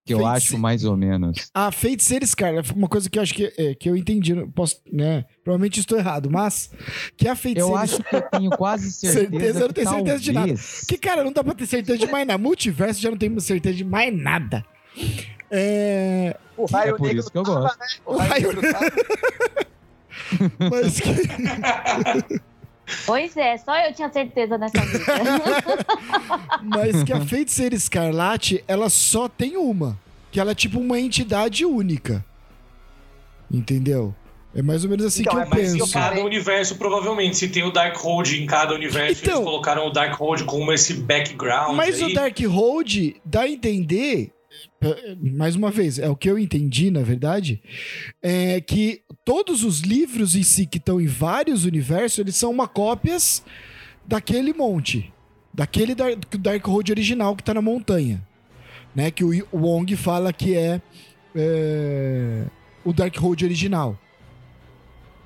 que 0.08 0.14
eu 0.14 0.18
feitice- 0.18 0.48
acho 0.48 0.58
mais 0.58 0.84
ou 0.84 0.96
menos. 0.96 1.50
a 1.54 1.70
feiticeira 1.70 2.26
Scarlet, 2.26 2.72
uma 2.72 2.88
coisa 2.88 3.08
que 3.08 3.18
eu 3.18 3.22
acho 3.22 3.32
que, 3.34 3.52
é, 3.56 3.74
que 3.74 3.88
eu 3.88 3.96
entendi, 3.96 4.34
posso, 4.54 4.80
né? 4.92 5.24
Provavelmente 5.44 5.78
estou 5.80 5.96
errado, 5.98 6.30
mas 6.30 6.70
que 7.16 7.28
a 7.28 7.34
feiticeira 7.36 7.70
Eu 7.72 7.76
acho 7.76 8.02
que 8.02 8.16
eu 8.16 8.22
tenho 8.22 8.50
quase 8.50 8.90
certeza. 8.92 9.28
Certeza, 9.30 9.60
eu 9.60 9.66
não 9.68 9.72
tenho 9.74 9.88
certeza 9.90 10.18
de 10.18 10.32
nada. 10.32 10.46
talvez- 10.48 10.84
Que, 10.88 10.98
cara, 10.98 11.22
não 11.24 11.32
dá 11.32 11.44
pra 11.44 11.54
ter 11.54 11.66
certeza 11.66 11.98
de 11.98 12.06
mais 12.06 12.26
nada. 12.26 12.38
Multiverso 12.38 13.00
já 13.00 13.10
não 13.10 13.16
tem 13.16 13.38
certeza 13.40 13.76
de 13.76 13.84
mais 13.84 14.14
nada. 14.14 14.64
É. 15.50 16.36
O 16.56 16.66
raio 16.66 16.90
É 16.94 16.96
por 16.96 17.02
negro 17.06 17.20
isso 17.20 17.30
que 17.30 17.38
eu 17.38 17.42
tava, 17.42 17.60
gosto. 17.60 17.78
né? 17.78 17.86
O 18.04 18.16
raio 18.16 18.46
negro 18.52 18.72
tava. 18.72 18.90
Mas 20.70 21.00
que, 21.00 21.08
pois 23.06 23.36
é, 23.36 23.56
só 23.58 23.76
eu 23.78 23.92
tinha 23.94 24.10
certeza 24.12 24.56
nessa 24.58 24.80
vida. 24.80 25.04
mas 26.62 27.02
que 27.02 27.12
a 27.12 27.20
feiticeira 27.20 27.74
escarlate, 27.74 28.62
ela 28.66 28.88
só 28.88 29.28
tem 29.28 29.56
uma. 29.56 29.98
Que 30.30 30.38
ela 30.40 30.52
é 30.52 30.54
tipo 30.54 30.78
uma 30.78 30.98
entidade 31.00 31.64
única. 31.64 32.24
Entendeu? 33.50 34.14
É 34.54 34.62
mais 34.62 34.82
ou 34.84 34.90
menos 34.90 35.04
assim 35.06 35.22
Então, 35.22 35.34
que 35.34 35.40
é 35.40 35.44
eu 35.44 35.48
Mas 35.50 35.74
em 35.74 35.78
penso. 35.78 35.92
cada 35.92 36.20
universo, 36.22 36.76
provavelmente, 36.76 37.36
se 37.36 37.48
tem 37.48 37.62
o 37.64 37.70
Darkhold 37.70 38.42
em 38.42 38.46
cada 38.46 38.74
universo, 38.74 39.22
Então- 39.22 39.34
eles 39.36 39.44
colocaram 39.44 39.86
o 39.86 39.90
Darkhold 39.90 40.44
como 40.44 40.72
esse 40.72 40.94
background. 40.94 41.76
Mas 41.76 42.02
aí. 42.02 42.10
o 42.10 42.14
Darkhold 42.14 43.16
dá 43.24 43.42
a 43.42 43.48
entender, 43.48 44.32
mais 45.20 45.56
uma 45.56 45.70
vez, 45.70 45.98
é 45.98 46.08
o 46.08 46.14
que 46.14 46.30
eu 46.30 46.38
entendi, 46.38 46.90
na 46.90 47.02
verdade, 47.02 47.60
é 48.22 48.60
que 48.60 49.02
todos 49.24 49.64
os 49.64 49.80
livros 49.80 50.36
em 50.36 50.42
si 50.42 50.66
que 50.66 50.78
estão 50.78 51.00
em 51.00 51.06
vários 51.06 51.64
universos, 51.64 52.18
eles 52.18 52.36
são 52.36 52.50
uma 52.50 52.68
cópias 52.68 53.42
daquele 54.06 54.52
monte. 54.52 55.12
Daquele 55.52 55.94
Dar 55.94 56.14
Darkhold 56.38 56.92
original 56.92 57.34
que 57.34 57.42
tá 57.42 57.52
na 57.52 57.60
montanha. 57.60 58.24
Né? 58.94 59.10
Que 59.10 59.24
o 59.24 59.32
Wong 59.52 59.96
fala 59.96 60.32
que 60.32 60.54
é, 60.56 60.80
é, 61.34 62.44
o 62.84 62.92
Darkhold 62.92 63.44
original. 63.44 63.98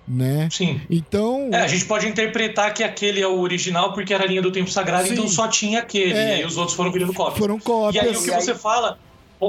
Né? 0.08 0.48
Sim. 0.50 0.80
Então. 0.90 1.50
É, 1.52 1.58
a 1.60 1.66
gente 1.68 1.84
pode 1.84 2.08
interpretar 2.08 2.72
que 2.72 2.82
aquele 2.82 3.20
é 3.20 3.28
o 3.28 3.38
original 3.38 3.92
porque 3.92 4.12
era 4.12 4.24
a 4.24 4.26
linha 4.26 4.42
do 4.42 4.50
tempo 4.50 4.70
sagrado, 4.70 5.06
Sim. 5.06 5.12
então 5.12 5.28
só 5.28 5.46
tinha 5.46 5.80
aquele. 5.80 6.12
É. 6.14 6.28
E 6.28 6.32
aí 6.40 6.44
os 6.44 6.56
outros 6.56 6.74
foram 6.76 6.90
virando 6.90 7.12
cópias. 7.12 7.38
Foram 7.38 7.56
E 7.56 7.60
cópias. 7.60 8.04
aí 8.04 8.16
o 8.16 8.22
que 8.22 8.30
você 8.30 8.54
fala 8.54 8.98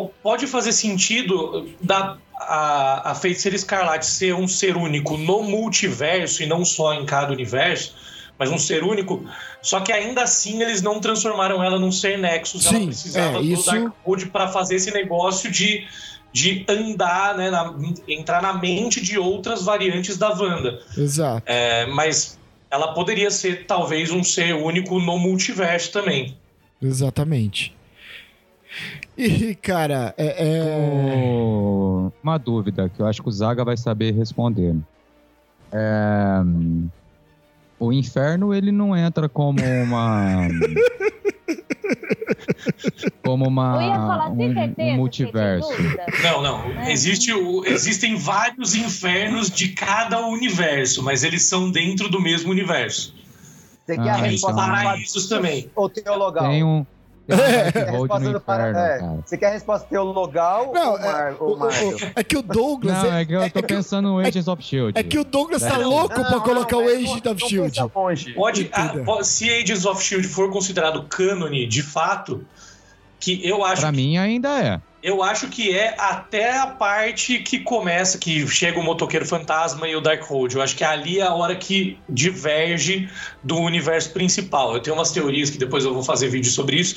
pode 0.01 0.47
fazer 0.47 0.71
sentido 0.73 1.69
da 1.81 2.17
a, 2.35 3.11
a 3.11 3.15
feiticeira 3.15 3.55
escarlate 3.55 4.05
ser 4.05 4.33
um 4.35 4.47
ser 4.47 4.75
único 4.75 5.17
no 5.17 5.43
multiverso 5.43 6.43
e 6.43 6.45
não 6.45 6.65
só 6.65 6.93
em 6.93 7.05
cada 7.05 7.31
universo, 7.31 7.93
mas 8.37 8.49
um 8.51 8.57
ser 8.57 8.83
único. 8.83 9.23
Só 9.61 9.79
que 9.79 9.91
ainda 9.93 10.23
assim 10.23 10.61
eles 10.61 10.81
não 10.81 10.99
transformaram 10.99 11.63
ela 11.63 11.79
num 11.79 11.91
ser 11.91 12.17
Nexus. 12.17 12.65
ela 12.65 12.79
Sim, 12.79 12.85
precisava 12.87 13.37
é, 13.37 13.41
do 13.41 13.43
isso- 13.43 13.71
Darkhold 13.71 14.25
para 14.27 14.47
fazer 14.49 14.75
esse 14.75 14.91
negócio 14.91 15.49
de 15.51 15.87
de 16.35 16.65
andar, 16.67 17.37
né, 17.37 17.51
na- 17.51 17.75
entrar 18.07 18.41
na 18.41 18.53
mente 18.53 18.99
de 18.99 19.19
outras 19.19 19.61
variantes 19.63 20.17
da 20.17 20.29
Wanda. 20.29 20.81
Exato. 20.97 21.43
É, 21.45 21.85
mas 21.85 22.39
ela 22.71 22.91
poderia 22.95 23.29
ser 23.29 23.67
talvez 23.67 24.09
um 24.09 24.23
ser 24.23 24.55
único 24.55 24.99
no 24.99 25.19
multiverso 25.19 25.91
também. 25.91 26.35
Exatamente. 26.81 27.71
E, 29.17 29.55
cara, 29.55 30.13
é. 30.17 30.47
é- 30.47 30.77
O- 30.77 32.11
Uma 32.23 32.37
dúvida 32.37 32.89
que 32.89 33.01
eu 33.01 33.05
acho 33.05 33.21
que 33.21 33.29
o 33.29 33.31
Zaga 33.31 33.63
vai 33.63 33.77
saber 33.77 34.11
responder. 34.13 34.75
É, 35.71 36.41
O 37.79 37.91
inferno 37.91 38.53
ele 38.53 38.71
não 38.71 38.95
entra 38.95 39.27
como 39.27 39.59
uma 39.63 40.47
como 43.23 43.47
uma 43.47 43.75
eu 43.75 43.81
ia 43.89 43.95
falar, 43.95 44.31
tem 44.35 44.49
um, 44.49 44.53
certeza? 44.53 44.91
um 44.91 44.95
multiverso. 44.95 45.69
Não, 46.23 46.41
não. 46.41 46.63
É. 46.81 46.91
Existe 46.91 47.33
o- 47.33 47.65
existem 47.65 48.15
vários 48.15 48.75
infernos 48.75 49.49
de 49.49 49.69
cada 49.69 50.25
universo, 50.27 51.01
mas 51.03 51.23
eles 51.23 51.43
são 51.43 51.71
dentro 51.71 52.09
do 52.09 52.21
mesmo 52.21 52.51
universo. 52.51 53.13
Você 53.85 53.95
quer 53.97 54.09
a 54.09 54.15
Ah, 54.15 54.21
Tem 54.21 54.31
resposta 54.31 54.61
então. 54.61 54.73
paraísos 54.73 55.27
também. 55.27 55.69
ou 55.75 55.89
teologal? 55.89 56.49
Tem 56.49 56.63
um 56.63 56.85
um 57.29 58.03
a 58.03 58.07
para- 58.07 58.69
inferno, 58.69 58.79
é. 58.79 59.19
Você 59.25 59.37
quer 59.37 59.47
a 59.47 59.51
resposta 59.51 59.87
teologal 59.87 60.71
Não, 60.73 60.91
ou, 60.93 60.99
Mar, 60.99 61.31
é, 61.31 61.35
ou 61.39 61.57
Marvel? 61.57 61.97
é 62.15 62.23
que 62.23 62.37
o 62.37 62.41
Douglas. 62.41 62.97
Não, 63.03 63.13
é, 63.13 63.21
é 63.21 63.25
que 63.25 63.33
eu 63.33 63.39
tô 63.39 63.45
é 63.45 63.49
que, 63.49 63.61
pensando 63.63 64.09
no 64.09 64.19
Agents 64.19 64.47
of 64.47 64.61
Shield. 64.61 64.99
é 64.99 65.03
que 65.03 65.17
o 65.17 65.23
Douglas 65.23 65.61
tá 65.61 65.77
Não, 65.77 65.89
louco 65.89 66.15
pra 66.15 66.39
colocar 66.41 66.77
o 66.77 66.81
é, 66.89 66.95
Agent 66.95 67.23
não- 67.25 67.31
of 67.31 67.41
não 67.41 67.49
Shield. 67.49 67.79
Pode, 68.35 68.69
ah, 68.73 68.93
po- 69.05 69.23
se 69.23 69.49
Agents 69.49 69.85
of 69.85 70.03
Shield 70.03 70.27
for 70.27 70.51
considerado 70.51 71.03
cânone 71.09 71.65
de 71.65 71.81
fato, 71.81 72.45
que 73.19 73.47
eu 73.47 73.63
acho 73.63 73.81
Pra 73.81 73.91
mim 73.91 74.17
ainda 74.17 74.49
é. 74.61 74.81
Eu 75.03 75.21
acho 75.21 75.49
que 75.49 75.75
é 75.77 75.93
até 75.99 76.57
a 76.57 76.65
parte 76.65 77.39
que 77.39 77.59
começa, 77.59 78.17
que 78.17 78.47
chega 78.47 78.79
o 78.79 78.83
motoqueiro 78.83 79.25
fantasma 79.25 79.85
e 79.85 79.93
o 79.97 79.99
Darkhold. 79.99 80.55
Eu 80.55 80.61
acho 80.61 80.77
que 80.77 80.83
ali 80.85 81.19
é 81.19 81.23
a 81.23 81.33
hora 81.33 81.57
que 81.57 81.99
diverge 82.07 83.09
do 83.43 83.57
universo 83.57 84.13
principal. 84.13 84.73
Eu 84.73 84.79
tenho 84.81 84.95
umas 84.95 85.11
teorias 85.11 85.49
que 85.49 85.57
depois 85.57 85.83
eu 85.83 85.93
vou 85.93 86.03
fazer 86.03 86.29
vídeo 86.29 86.49
sobre 86.49 86.77
isso, 86.77 86.95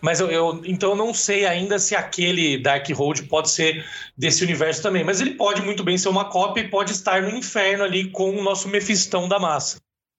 mas 0.00 0.20
eu, 0.20 0.30
eu- 0.30 0.62
então 0.64 0.90
eu 0.90 0.96
não 0.96 1.12
sei 1.12 1.46
ainda 1.46 1.80
se 1.80 1.96
aquele 1.96 2.58
Darkhold 2.62 3.24
pode 3.24 3.50
ser 3.50 3.84
desse 4.16 4.44
universo 4.44 4.80
também. 4.80 5.02
Mas 5.02 5.20
ele 5.20 5.32
pode 5.32 5.60
muito 5.60 5.82
bem 5.82 5.98
ser 5.98 6.10
uma 6.10 6.26
cópia 6.26 6.60
e 6.60 6.68
pode 6.68 6.92
estar 6.92 7.22
no 7.22 7.30
inferno 7.36 7.82
ali 7.82 8.08
com 8.08 8.30
o 8.38 8.42
nosso 8.42 8.68
Mefistão 8.68 9.26
da 9.28 9.40
massa. 9.40 9.78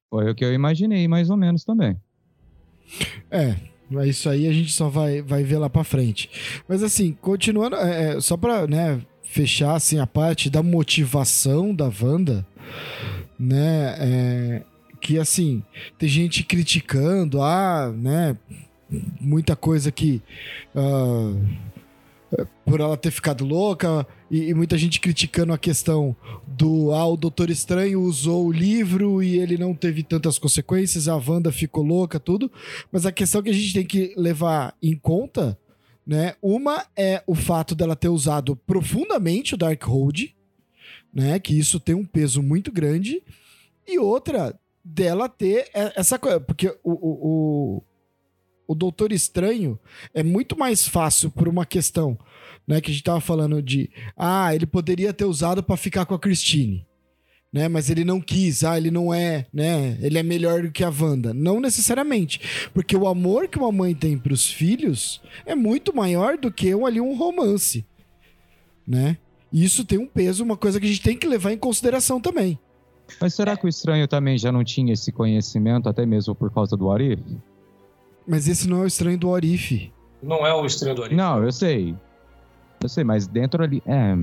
Foi 0.09 0.29
o 0.29 0.35
que 0.35 0.43
eu 0.43 0.53
imaginei, 0.53 1.07
mais 1.07 1.29
ou 1.29 1.37
menos 1.37 1.63
também. 1.63 1.95
É, 3.31 3.55
mas 3.89 4.09
isso 4.09 4.29
aí 4.29 4.47
a 4.47 4.53
gente 4.53 4.71
só 4.71 4.87
vai, 4.89 5.21
vai 5.21 5.43
ver 5.43 5.57
lá 5.57 5.69
pra 5.69 5.83
frente. 5.83 6.29
Mas 6.67 6.83
assim, 6.83 7.17
continuando, 7.21 7.75
é, 7.75 8.15
é, 8.15 8.21
só 8.21 8.37
pra 8.37 8.67
né, 8.67 9.01
fechar 9.23 9.75
assim, 9.75 9.99
a 9.99 10.07
parte 10.07 10.49
da 10.49 10.61
motivação 10.61 11.73
da 11.73 11.91
Wanda, 12.01 12.45
né? 13.37 13.95
é, 13.99 14.61
que 15.01 15.17
assim, 15.17 15.63
tem 15.97 16.09
gente 16.09 16.43
criticando, 16.43 17.41
ah, 17.41 17.91
né? 17.95 18.37
Muita 19.19 19.55
coisa 19.55 19.91
que. 19.91 20.21
ah, 20.75 21.33
por 22.65 22.79
ela 22.79 22.95
ter 22.95 23.11
ficado 23.11 23.43
louca, 23.45 24.05
e, 24.29 24.49
e 24.49 24.53
muita 24.53 24.77
gente 24.77 24.99
criticando 24.99 25.53
a 25.53 25.57
questão 25.57 26.15
do 26.47 26.93
ah, 26.93 27.05
o 27.07 27.17
Doutor 27.17 27.49
Estranho 27.49 28.01
usou 28.01 28.47
o 28.47 28.51
livro 28.51 29.23
e 29.23 29.39
ele 29.39 29.57
não 29.57 29.73
teve 29.73 30.03
tantas 30.03 30.37
consequências, 30.37 31.07
a 31.07 31.15
Wanda 31.15 31.51
ficou 31.51 31.83
louca, 31.83 32.19
tudo. 32.19 32.51
Mas 32.91 33.05
a 33.05 33.11
questão 33.11 33.41
que 33.41 33.49
a 33.49 33.53
gente 33.53 33.73
tem 33.73 33.85
que 33.85 34.13
levar 34.15 34.75
em 34.81 34.95
conta, 34.95 35.57
né? 36.05 36.35
Uma 36.41 36.85
é 36.95 37.23
o 37.25 37.35
fato 37.35 37.73
dela 37.75 37.95
ter 37.95 38.09
usado 38.09 38.55
profundamente 38.55 39.55
o 39.55 39.57
Darkhold, 39.57 40.35
né? 41.13 41.39
Que 41.39 41.57
isso 41.57 41.79
tem 41.79 41.95
um 41.95 42.05
peso 42.05 42.43
muito 42.43 42.71
grande. 42.71 43.23
E 43.87 43.97
outra, 43.97 44.55
dela 44.83 45.29
ter 45.29 45.69
essa 45.73 46.17
coisa. 46.17 46.39
Porque 46.39 46.67
o, 46.83 46.91
o, 46.91 47.83
o 48.69 48.75
Doutor 48.75 49.11
Estranho 49.11 49.79
é 50.13 50.21
muito 50.21 50.55
mais 50.55 50.87
fácil 50.87 51.31
por 51.31 51.47
uma 51.47 51.65
questão, 51.65 52.15
né? 52.67 52.79
Que 52.79 52.91
a 52.91 52.93
gente 52.93 53.03
tava 53.03 53.19
falando 53.19 53.63
de. 53.63 53.89
Ah, 54.15 54.53
ele 54.53 54.67
poderia 54.67 55.11
ter 55.11 55.25
usado 55.25 55.63
pra 55.63 55.75
ficar 55.75 56.05
com 56.05 56.13
a 56.13 56.19
Christine. 56.19 56.87
Né, 57.51 57.67
mas 57.67 57.89
ele 57.89 58.05
não 58.05 58.21
quis, 58.21 58.63
ah, 58.63 58.77
ele 58.77 58.91
não 58.91 59.11
é, 59.11 59.47
né? 59.51 59.97
Ele 60.03 60.19
é 60.19 60.21
melhor 60.21 60.61
do 60.61 60.71
que 60.71 60.83
a 60.83 60.89
Wanda. 60.91 61.33
Não 61.33 61.59
necessariamente. 61.59 62.69
Porque 62.75 62.95
o 62.95 63.07
amor 63.07 63.47
que 63.47 63.57
uma 63.57 63.71
mãe 63.71 63.95
tem 63.95 64.19
pros 64.19 64.45
filhos 64.45 65.19
é 65.47 65.55
muito 65.55 65.91
maior 65.91 66.37
do 66.37 66.51
que 66.51 66.75
um, 66.75 66.85
ali 66.85 67.01
um 67.01 67.17
romance. 67.17 67.83
Né? 68.87 69.17
E 69.51 69.65
isso 69.65 69.83
tem 69.83 69.97
um 69.97 70.05
peso, 70.05 70.43
uma 70.43 70.55
coisa 70.55 70.79
que 70.79 70.85
a 70.85 70.89
gente 70.89 71.01
tem 71.01 71.17
que 71.17 71.25
levar 71.25 71.51
em 71.51 71.57
consideração 71.57 72.21
também. 72.21 72.59
Mas 73.19 73.33
será 73.33 73.57
que 73.57 73.65
o 73.65 73.67
estranho 73.67 74.07
também 74.07 74.37
já 74.37 74.51
não 74.51 74.63
tinha 74.63 74.93
esse 74.93 75.11
conhecimento, 75.11 75.89
até 75.89 76.05
mesmo 76.05 76.35
por 76.35 76.53
causa 76.53 76.77
do 76.77 76.91
Arif? 76.91 77.19
Mas 78.29 78.47
esse 78.47 78.69
não 78.69 78.81
é 78.81 78.83
o 78.83 78.87
estranho 78.87 79.17
do 79.17 79.27
Orif. 79.27 79.91
Não 80.21 80.45
é 80.45 80.53
o 80.53 80.63
estranho 80.65 80.95
do 80.95 81.03
Arif. 81.03 81.15
Não, 81.15 81.43
eu 81.43 81.51
sei. 81.51 81.95
Eu 82.81 82.87
sei, 82.87 83.03
mas 83.03 83.25
dentro 83.25 83.63
ali. 83.63 83.81
É. 83.85 84.13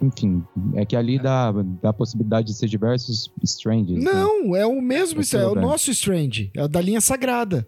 Enfim, 0.00 0.44
é 0.74 0.84
que 0.84 0.94
ali 0.94 1.18
dá, 1.18 1.52
dá 1.82 1.88
a 1.88 1.92
possibilidade 1.92 2.46
de 2.48 2.54
ser 2.54 2.68
diversos 2.68 3.30
Stranges. 3.42 4.02
né? 4.02 4.12
Não, 4.12 4.54
é 4.54 4.64
o 4.64 4.80
mesmo, 4.80 5.16
Mas 5.18 5.26
isso 5.26 5.36
é 5.36 5.46
o 5.46 5.54
nosso 5.54 5.90
Strange. 5.90 6.50
É 6.54 6.62
o 6.62 6.68
da 6.68 6.80
linha 6.80 7.00
sagrada. 7.00 7.66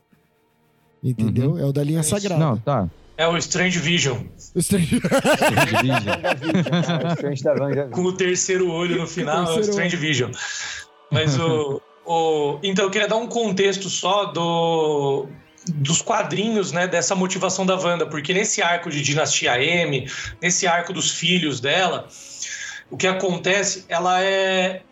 Entendeu? 1.03 1.59
É 1.59 1.65
o 1.65 1.73
da 1.73 1.83
linha 1.83 2.01
É 2.01 2.03
sagrada. 2.03 2.39
Não, 2.39 2.57
tá. 2.57 2.89
É 3.17 3.27
o 3.27 3.37
Strange 3.39 3.81
Vision. 3.81 4.19
O 4.55 4.59
Strange... 4.61 4.97
Strange 4.97 5.77
Vision. 5.83 6.03
É, 7.03 7.09
o 7.09 7.13
Strange 7.15 7.43
da 7.43 7.53
Wanda. 7.53 7.89
Com 7.89 8.03
o 8.03 8.13
terceiro 8.13 8.71
olho 8.71 9.01
no 9.01 9.07
final, 9.09 9.45
é 9.45 9.57
o 9.57 9.61
Strange 9.61 9.97
Vision. 9.97 10.31
Mas 11.11 11.37
o, 11.39 11.83
o. 12.07 12.59
Então, 12.63 12.85
eu 12.85 12.91
queria 12.91 13.09
dar 13.09 13.17
um 13.17 13.27
contexto 13.27 13.91
só 13.91 14.27
do. 14.27 15.27
Dos 15.69 16.03
quadrinhos, 16.03 16.73
né, 16.73 16.87
dessa 16.87 17.15
motivação 17.15 17.67
da 17.67 17.77
Wanda, 17.77 18.07
porque 18.07 18.33
nesse 18.33 18.63
arco 18.63 18.91
de 18.91 19.01
Dinastia 19.01 19.63
M, 19.63 20.11
nesse 20.41 20.67
arco 20.67 20.93
dos 20.93 21.11
filhos 21.11 21.61
dela, 21.61 22.09
o 22.91 22.97
que 22.97 23.07
acontece, 23.07 23.85
ela 23.89 24.23
é. 24.23 24.83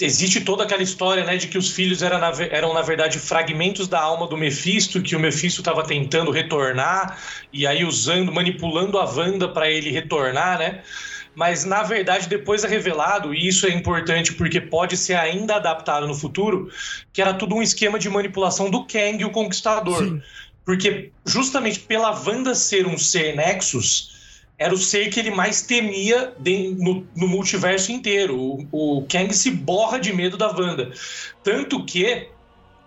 Existe 0.00 0.40
toda 0.40 0.64
aquela 0.64 0.82
história, 0.82 1.22
né, 1.22 1.36
de 1.36 1.46
que 1.46 1.56
os 1.56 1.70
filhos 1.70 2.02
eram 2.02 2.18
na, 2.18 2.32
eram, 2.50 2.74
na 2.74 2.82
verdade, 2.82 3.16
fragmentos 3.16 3.86
da 3.86 4.00
alma 4.00 4.26
do 4.26 4.36
Mephisto, 4.36 5.00
que 5.00 5.14
o 5.14 5.20
Mephisto 5.20 5.60
estava 5.60 5.84
tentando 5.84 6.32
retornar, 6.32 7.16
e 7.52 7.64
aí 7.64 7.84
usando, 7.84 8.32
manipulando 8.32 8.98
a 8.98 9.04
Wanda 9.04 9.48
para 9.48 9.70
ele 9.70 9.90
retornar, 9.90 10.58
né? 10.58 10.82
Mas 11.38 11.64
na 11.64 11.84
verdade 11.84 12.28
depois 12.28 12.64
é 12.64 12.68
revelado, 12.68 13.32
e 13.32 13.46
isso 13.46 13.64
é 13.64 13.70
importante 13.70 14.32
porque 14.32 14.60
pode 14.60 14.96
ser 14.96 15.14
ainda 15.14 15.54
adaptado 15.54 16.04
no 16.04 16.12
futuro, 16.12 16.68
que 17.12 17.22
era 17.22 17.32
tudo 17.32 17.54
um 17.54 17.62
esquema 17.62 17.96
de 17.96 18.10
manipulação 18.10 18.68
do 18.68 18.84
Kang, 18.84 19.24
o 19.24 19.30
Conquistador. 19.30 20.02
Sim. 20.02 20.20
Porque 20.64 21.12
justamente 21.24 21.78
pela 21.78 22.10
Wanda 22.10 22.56
ser 22.56 22.88
um 22.88 22.98
ser 22.98 23.36
Nexus, 23.36 24.42
era 24.58 24.74
o 24.74 24.76
ser 24.76 25.10
que 25.10 25.20
ele 25.20 25.30
mais 25.30 25.62
temia 25.62 26.34
no, 26.76 27.06
no 27.14 27.28
multiverso 27.28 27.92
inteiro. 27.92 28.36
O, 28.36 28.98
o 28.98 29.06
Kang 29.06 29.32
se 29.32 29.52
borra 29.52 30.00
de 30.00 30.12
medo 30.12 30.36
da 30.36 30.48
Wanda. 30.48 30.90
Tanto 31.44 31.84
que 31.84 32.26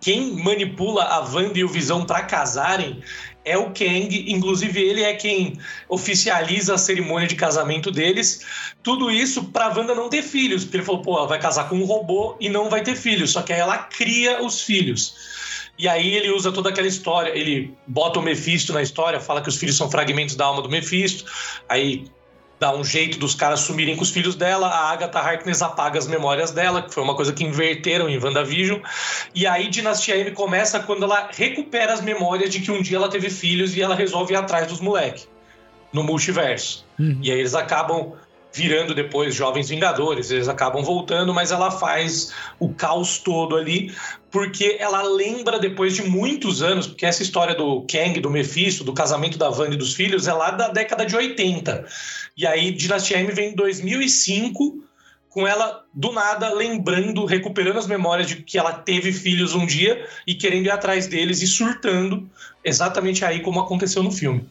quem 0.01 0.33
manipula 0.43 1.05
a 1.05 1.19
Wanda 1.21 1.57
e 1.57 1.63
o 1.63 1.69
Visão 1.69 2.05
para 2.05 2.23
casarem 2.23 3.01
é 3.43 3.57
o 3.57 3.71
Kang, 3.71 4.25
inclusive 4.27 4.79
ele 4.79 5.03
é 5.03 5.13
quem 5.13 5.57
oficializa 5.89 6.75
a 6.75 6.77
cerimônia 6.77 7.27
de 7.27 7.35
casamento 7.35 7.91
deles. 7.91 8.45
Tudo 8.83 9.09
isso 9.09 9.45
pra 9.45 9.69
Wanda 9.69 9.95
não 9.95 10.09
ter 10.09 10.21
filhos, 10.21 10.63
porque 10.63 10.77
ele 10.77 10.85
falou, 10.85 11.01
pô, 11.01 11.17
ela 11.17 11.27
vai 11.27 11.39
casar 11.39 11.67
com 11.67 11.75
um 11.75 11.85
robô 11.85 12.35
e 12.39 12.49
não 12.49 12.69
vai 12.69 12.83
ter 12.83 12.95
filhos, 12.95 13.31
só 13.31 13.41
que 13.41 13.51
aí 13.51 13.59
ela 13.59 13.77
cria 13.77 14.43
os 14.43 14.61
filhos. 14.61 15.15
E 15.77 15.87
aí 15.87 16.13
ele 16.15 16.31
usa 16.31 16.51
toda 16.51 16.69
aquela 16.69 16.87
história, 16.87 17.31
ele 17.35 17.73
bota 17.87 18.19
o 18.19 18.21
Mephisto 18.21 18.71
na 18.71 18.81
história, 18.81 19.19
fala 19.19 19.41
que 19.41 19.49
os 19.49 19.57
filhos 19.57 19.75
são 19.75 19.89
fragmentos 19.89 20.35
da 20.35 20.45
alma 20.45 20.61
do 20.61 20.69
Mephisto, 20.69 21.25
aí 21.67 22.05
dá 22.61 22.71
um 22.71 22.83
jeito 22.83 23.17
dos 23.17 23.33
caras 23.33 23.61
sumirem 23.61 23.95
com 23.95 24.03
os 24.03 24.11
filhos 24.11 24.35
dela, 24.35 24.67
a 24.67 24.91
Agatha 24.91 25.17
Harkness 25.17 25.63
apaga 25.63 25.97
as 25.97 26.05
memórias 26.05 26.51
dela, 26.51 26.83
que 26.83 26.93
foi 26.93 27.01
uma 27.01 27.15
coisa 27.15 27.33
que 27.33 27.43
inverteram 27.43 28.07
em 28.07 28.23
WandaVision, 28.23 28.79
e 29.33 29.47
aí 29.47 29.67
Dinastia 29.67 30.15
M 30.15 30.29
começa 30.29 30.79
quando 30.79 31.03
ela 31.03 31.27
recupera 31.31 31.91
as 31.91 32.01
memórias 32.01 32.51
de 32.51 32.61
que 32.61 32.69
um 32.69 32.79
dia 32.79 32.97
ela 32.97 33.09
teve 33.09 33.31
filhos 33.31 33.75
e 33.75 33.81
ela 33.81 33.95
resolve 33.95 34.35
ir 34.35 34.37
atrás 34.37 34.67
dos 34.67 34.79
moleques 34.79 35.27
no 35.91 36.03
multiverso. 36.03 36.85
Uhum. 36.99 37.17
E 37.23 37.31
aí 37.31 37.39
eles 37.39 37.55
acabam 37.55 38.13
virando 38.53 38.93
depois 38.93 39.33
jovens 39.33 39.69
vingadores, 39.69 40.29
eles 40.29 40.47
acabam 40.47 40.83
voltando, 40.83 41.33
mas 41.33 41.51
ela 41.51 41.71
faz 41.71 42.33
o 42.59 42.73
caos 42.73 43.17
todo 43.17 43.55
ali, 43.55 43.93
porque 44.29 44.77
ela 44.79 45.01
lembra 45.03 45.59
depois 45.59 45.95
de 45.95 46.03
muitos 46.03 46.61
anos, 46.61 46.87
porque 46.87 47.05
essa 47.05 47.23
história 47.23 47.55
do 47.55 47.85
Kang, 47.89 48.19
do 48.19 48.29
Mephisto, 48.29 48.83
do 48.83 48.93
casamento 48.93 49.37
da 49.37 49.49
Wanda 49.49 49.75
e 49.75 49.77
dos 49.77 49.93
filhos 49.93 50.27
é 50.27 50.33
lá 50.33 50.51
da 50.51 50.67
década 50.67 51.05
de 51.05 51.15
80. 51.15 51.85
E 52.35 52.45
aí 52.45 52.71
Dinastia 52.71 53.19
M 53.19 53.31
vem 53.31 53.51
em 53.51 53.55
2005 53.55 54.81
com 55.31 55.47
ela 55.47 55.85
do 55.93 56.11
nada 56.11 56.53
lembrando, 56.53 57.25
recuperando 57.25 57.79
as 57.79 57.87
memórias 57.87 58.27
de 58.27 58.43
que 58.43 58.57
ela 58.57 58.73
teve 58.73 59.13
filhos 59.13 59.55
um 59.55 59.65
dia 59.65 60.05
e 60.27 60.35
querendo 60.35 60.65
ir 60.65 60.71
atrás 60.71 61.07
deles 61.07 61.41
e 61.41 61.47
surtando, 61.47 62.29
exatamente 62.63 63.23
aí 63.23 63.39
como 63.39 63.59
aconteceu 63.59 64.03
no 64.03 64.11
filme. 64.11 64.45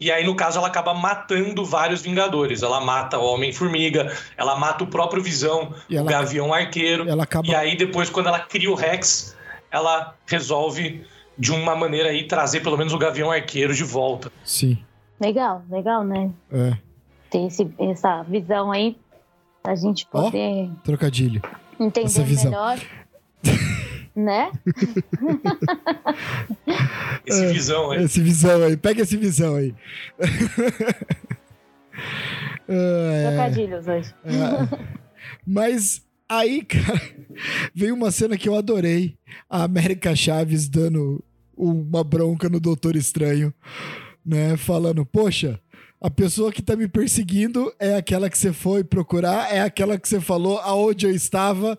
E 0.00 0.12
aí, 0.12 0.24
no 0.24 0.34
caso, 0.36 0.58
ela 0.58 0.68
acaba 0.68 0.94
matando 0.94 1.64
vários 1.64 2.02
Vingadores. 2.02 2.62
Ela 2.62 2.80
mata 2.80 3.18
o 3.18 3.24
Homem-Formiga, 3.24 4.12
ela 4.36 4.56
mata 4.56 4.84
o 4.84 4.86
próprio 4.86 5.22
Visão, 5.22 5.74
E 5.90 5.96
o 5.96 5.98
ela, 5.98 6.10
Gavião 6.10 6.54
Arqueiro. 6.54 7.08
ela 7.08 7.24
acaba. 7.24 7.46
E 7.46 7.54
aí, 7.54 7.76
depois, 7.76 8.08
quando 8.08 8.28
ela 8.28 8.38
cria 8.38 8.70
o 8.70 8.74
Rex, 8.74 9.36
ela 9.70 10.14
resolve, 10.26 11.04
de 11.36 11.50
uma 11.52 11.74
maneira 11.74 12.10
aí, 12.10 12.26
trazer 12.28 12.60
pelo 12.60 12.76
menos 12.76 12.92
o 12.92 12.98
Gavião 12.98 13.30
Arqueiro 13.30 13.74
de 13.74 13.82
volta. 13.84 14.30
Sim. 14.44 14.78
Legal, 15.20 15.62
legal, 15.68 16.04
né? 16.04 16.30
É. 16.52 16.76
Ter 17.28 17.46
esse, 17.46 17.68
essa 17.80 18.22
visão 18.22 18.70
aí 18.70 18.96
pra 19.62 19.74
gente 19.74 20.06
poder 20.06 20.70
Trocadilho. 20.84 21.42
essa 21.44 21.82
entender 21.84 22.22
visão. 22.24 22.50
melhor. 22.52 22.78
né? 24.18 24.50
Esse 27.26 27.44
É, 27.44 27.52
Visão 27.52 27.90
aí. 27.90 28.02
Esse 28.04 28.20
visão 28.20 28.62
aí. 28.64 28.76
Pega 28.76 29.02
esse 29.02 29.16
visão 29.16 29.54
aí. 29.56 29.74
É, 32.70 33.26
Trocadilhos 33.28 33.86
hoje. 33.88 34.14
é. 34.24 34.78
Mas 35.46 36.02
aí, 36.28 36.62
cara, 36.62 37.00
veio 37.74 37.94
uma 37.94 38.10
cena 38.10 38.36
que 38.36 38.48
eu 38.48 38.54
adorei. 38.54 39.16
A 39.48 39.64
América 39.64 40.14
Chaves 40.14 40.68
dando 40.68 41.24
uma 41.56 42.04
bronca 42.04 42.48
no 42.48 42.60
Doutor 42.60 42.94
Estranho, 42.94 43.52
né? 44.24 44.56
Falando, 44.58 45.04
poxa, 45.06 45.58
a 46.00 46.08
pessoa 46.10 46.52
que 46.52 46.62
tá 46.62 46.76
me 46.76 46.86
perseguindo 46.88 47.72
é 47.78 47.96
aquela 47.96 48.30
que 48.30 48.38
você 48.38 48.52
foi 48.52 48.84
procurar, 48.84 49.52
é 49.52 49.60
aquela 49.60 49.98
que 49.98 50.08
você 50.08 50.20
falou 50.20 50.58
aonde 50.60 51.06
eu 51.06 51.10
estava, 51.12 51.76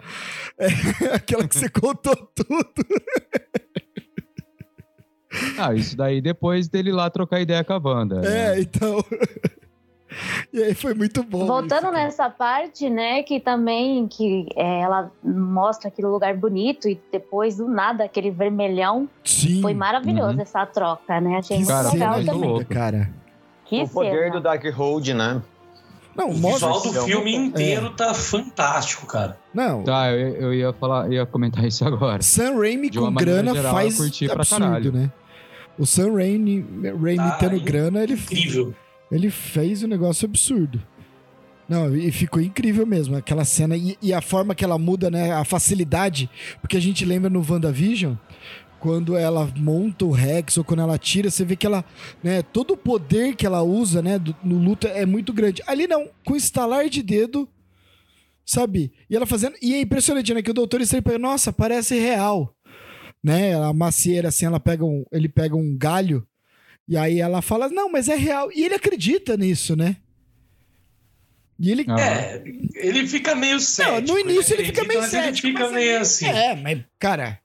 é 0.58 0.68
aquela 1.16 1.48
que 1.48 1.56
você 1.58 1.70
contou 1.72 2.16
tudo. 2.36 2.86
Ah, 5.58 5.74
isso 5.74 5.96
daí 5.96 6.22
depois 6.22 6.68
dele 6.68 6.92
lá 6.92 7.10
trocar 7.10 7.40
ideia 7.40 7.64
com 7.64 7.74
a 7.74 7.78
Wanda. 7.78 8.22
né? 8.22 8.58
É, 8.58 8.62
então. 8.62 9.04
E 10.52 10.64
aí 10.64 10.74
foi 10.74 10.96
muito 10.96 11.22
bom. 11.22 11.46
Voltando 11.46 11.84
isso, 11.84 11.92
nessa 11.92 12.32
parte, 12.32 12.90
né, 12.90 13.22
que 13.22 13.40
também 13.40 14.08
que 14.08 14.48
é, 14.56 14.82
ela 14.82 15.12
mostra 15.24 15.88
aquele 15.90 16.08
lugar 16.08 16.36
bonito 16.36 16.90
e 16.90 17.00
depois 17.12 17.58
do 17.58 17.68
nada 17.68 18.06
aquele 18.06 18.32
vermelhão, 18.32 19.08
Sim. 19.24 19.62
foi 19.62 19.76
maravilhoso 19.76 20.34
Uhum. 20.34 20.42
essa 20.42 20.66
troca, 20.66 21.22
né? 21.22 21.38
Achei 21.38 21.58
Que 21.60 21.64
muito 21.64 21.94
legal 21.94 22.24
também. 22.26 22.50
louco. 22.50 22.66
cara. 22.66 23.14
Que 23.70 23.82
o 23.84 23.88
poder 23.88 24.20
cena. 24.26 24.32
do 24.32 24.40
Darkhold, 24.42 25.14
né? 25.14 25.42
Não, 26.16 26.30
O 26.32 26.34
visual 26.34 26.82
do 26.82 26.92
filme 27.04 27.34
inteiro 27.36 27.92
tá 27.92 28.14
fantástico, 28.14 29.06
cara. 29.06 29.38
Não, 29.54 29.84
Tá, 29.84 30.12
eu, 30.12 30.36
eu 30.36 30.54
ia 30.54 30.74
falar, 30.74 31.10
ia 31.12 31.26
comentar 31.26 31.64
isso 31.66 31.86
agora. 31.86 32.22
Sam 32.22 32.58
Raimi 32.60 32.90
De 32.90 33.00
com 33.00 33.14
grana 33.14 33.54
geral, 33.54 33.74
faz 33.74 33.94
eu 33.98 34.04
curti 34.04 34.26
pra 34.26 34.36
absurdo, 34.38 34.62
caralho. 34.66 34.92
né? 34.92 35.12
O 35.78 35.86
Sam 35.86 36.14
Raimi, 36.16 36.66
Raimi 37.02 37.18
Tá 37.18 37.38
tendo 37.40 37.60
grana, 37.62 38.04
ele, 38.04 38.14
Incrível. 38.16 38.74
ele 39.10 39.30
fez 39.30 39.82
um 39.84 39.88
negócio 39.88 40.26
absurdo. 40.26 40.82
Não, 41.70 41.96
e 41.96 42.12
ficou 42.12 42.42
incrível 42.42 42.86
mesmo, 42.86 43.16
aquela 43.16 43.46
cena. 43.46 43.78
E, 43.78 43.96
e 44.02 44.12
a 44.12 44.20
forma 44.22 44.56
que 44.56 44.66
ela 44.66 44.78
muda, 44.80 45.10
né? 45.12 45.32
A 45.32 45.46
facilidade. 45.46 46.28
Porque 46.60 46.76
a 46.76 46.82
gente 46.82 47.06
lembra 47.06 47.30
no 47.30 47.46
WandaVision, 47.48 48.16
quando 48.80 49.16
ela 49.18 49.52
monta 49.58 50.06
o 50.06 50.12
Rex 50.12 50.58
ou 50.58 50.64
quando 50.64 50.82
ela 50.82 50.98
tira, 50.98 51.30
você 51.30 51.44
vê 51.46 51.56
que 51.56 51.66
ela, 51.66 51.84
né, 52.24 52.42
todo 52.42 52.72
o 52.74 52.78
poder 52.78 53.36
que 53.36 53.46
ela 53.46 53.62
usa, 53.62 54.02
né, 54.02 54.18
do- 54.18 54.36
no 54.44 54.58
luta 54.58 54.88
é 54.88 55.06
muito 55.06 55.32
grande. 55.34 55.62
Ali 55.68 55.86
não, 55.88 56.10
com 56.26 56.36
estalar 56.36 56.90
de 56.90 57.02
dedo, 57.04 57.48
sabe? 58.46 58.92
E 59.10 59.16
ela 59.16 59.26
fazendo, 59.26 59.56
e 59.62 59.74
é 59.74 59.82
impressionante, 59.82 60.34
né, 60.34 60.42
que 60.42 60.52
o 60.52 60.54
Doutor 60.54 60.80
pega, 61.04 61.20
nossa, 61.20 61.52
parece 61.54 62.00
real. 62.00 62.56
Né? 63.24 63.54
A 63.54 63.74
macieira 63.74 64.30
assim, 64.30 64.46
ela 64.46 64.60
pega 64.62 64.86
um, 64.86 65.04
ele 65.12 65.28
pega 65.28 65.54
um 65.56 65.76
galho 65.78 66.26
e 66.88 66.96
aí 66.96 67.20
ela 67.20 67.42
fala: 67.42 67.68
"Não, 67.68 67.92
mas 67.92 68.08
é 68.08 68.16
real". 68.16 68.50
E 68.56 68.64
ele 68.64 68.76
acredita 68.76 69.36
nisso, 69.36 69.76
né? 69.76 69.98
E 71.60 71.70
ele 71.70 71.84
Ah. 71.90 72.00
É, 72.00 72.42
ele 72.76 73.06
fica 73.06 73.36
meio 73.36 73.60
cético. 73.60 74.14
no 74.14 74.20
início 74.20 74.54
ele 74.56 74.64
fica 74.64 74.82
acredita, 74.84 74.88
meio 74.88 75.02
cético, 75.12 75.48
Ele 75.48 75.54
fica 75.54 75.64
mas 75.66 75.74
meio 75.74 75.90
ele- 75.92 75.98
assim. 75.98 76.26
É, 76.28 76.56
mas 76.56 76.80
cara, 76.98 77.40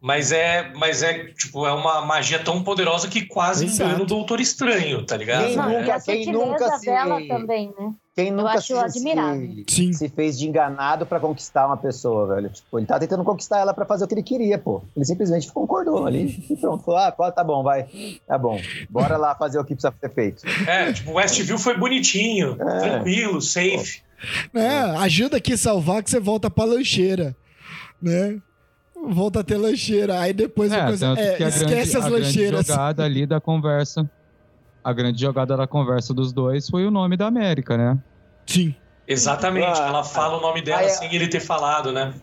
Mas 0.00 0.32
é, 0.32 0.72
mas 0.74 1.00
é, 1.02 1.26
tipo, 1.32 1.64
é 1.64 1.72
uma 1.72 2.04
magia 2.04 2.40
tão 2.40 2.62
poderosa 2.64 3.06
que 3.06 3.24
quase 3.26 3.66
engana 3.66 4.02
o 4.02 4.06
Doutor 4.06 4.40
Estranho, 4.40 5.04
tá 5.06 5.16
ligado? 5.16 5.44
Quem 5.46 5.52
É. 5.58 5.62
nunca- 5.62 6.00
quem 6.00 6.26
nunca 6.32 6.78
se- 6.78 6.86
dela 6.86 7.20
também, 7.28 7.72
né? 7.78 7.92
Quem 8.16 8.32
nunca 8.32 8.50
acho 8.50 8.66
se, 8.66 8.74
admirável. 8.74 9.48
se, 9.48 9.64
sim. 9.68 9.92
se 9.92 10.08
fez 10.08 10.36
de 10.36 10.48
enganado 10.48 11.06
pra 11.06 11.20
conquistar 11.20 11.68
uma 11.68 11.76
pessoa, 11.76 12.34
velho. 12.34 12.50
Tipo, 12.50 12.78
ele 12.80 12.86
tá 12.86 12.98
tentando 12.98 13.22
conquistar 13.22 13.60
ela 13.60 13.72
pra 13.72 13.86
fazer 13.86 14.04
o 14.04 14.08
que 14.08 14.14
ele 14.14 14.24
queria, 14.24 14.58
pô. 14.58 14.82
Ele 14.96 15.04
simplesmente 15.04 15.50
concordou 15.52 16.04
ali 16.04 16.44
e 16.50 16.56
pronto. 16.56 16.82
Falou, 16.84 17.00
ah, 17.00 17.30
tá 17.32 17.44
bom, 17.44 17.62
vai. 17.62 17.86
Tá 18.26 18.36
bom. 18.36 18.60
Bora 18.90 19.16
lá 19.16 19.36
fazer 19.36 19.58
o 19.60 19.64
que 19.64 19.74
precisa 19.76 19.94
ser 20.00 20.10
feito. 20.12 20.42
É, 20.68 20.92
tipo, 20.92 21.12
Westview 21.12 21.56
foi 21.58 21.78
bonitinho, 21.78 22.56
É. 22.60 22.78
tranquilo, 22.80 23.40
safe. 23.40 24.02
né? 24.52 24.96
Ajuda 24.98 25.36
aqui 25.36 25.52
a 25.52 25.56
salvar 25.56 26.02
que 26.02 26.10
você 26.10 26.18
volta 26.18 26.50
pra 26.50 26.64
lancheira, 26.64 27.34
né? 28.02 28.36
Volta 29.08 29.40
a 29.40 29.44
ter 29.44 29.56
lancheira. 29.56 30.20
Aí 30.20 30.32
depois 30.32 30.72
É, 30.72 30.80
a 30.80 30.86
coisa, 30.86 31.06
é, 31.12 31.36
que 31.36 31.44
a 31.44 31.48
esquece 31.48 31.64
grande, 31.64 31.80
as 31.80 31.94
a 31.94 32.00
grande 32.08 32.24
lancheiras. 32.26 32.66
jogada 32.66 33.04
ali 33.04 33.26
da 33.26 33.40
conversa. 33.40 34.08
A 34.82 34.92
grande 34.92 35.20
jogada 35.20 35.56
da 35.56 35.66
conversa 35.66 36.12
dos 36.14 36.32
dois 36.32 36.68
foi 36.68 36.86
o 36.86 36.90
nome 36.90 37.16
da 37.16 37.26
América, 37.26 37.76
né? 37.76 37.98
Sim, 38.46 38.74
Exatamente, 39.06 39.66
Ah, 39.80 39.86
ela 39.88 40.04
fala 40.04 40.38
o 40.38 40.40
nome 40.40 40.62
dela 40.62 40.80
aí 40.80 40.86
é- 40.86 40.90
sem 40.90 41.12
ele 41.14 41.26
ter 41.28 41.40
falado, 41.40 41.90
né? 41.92 42.14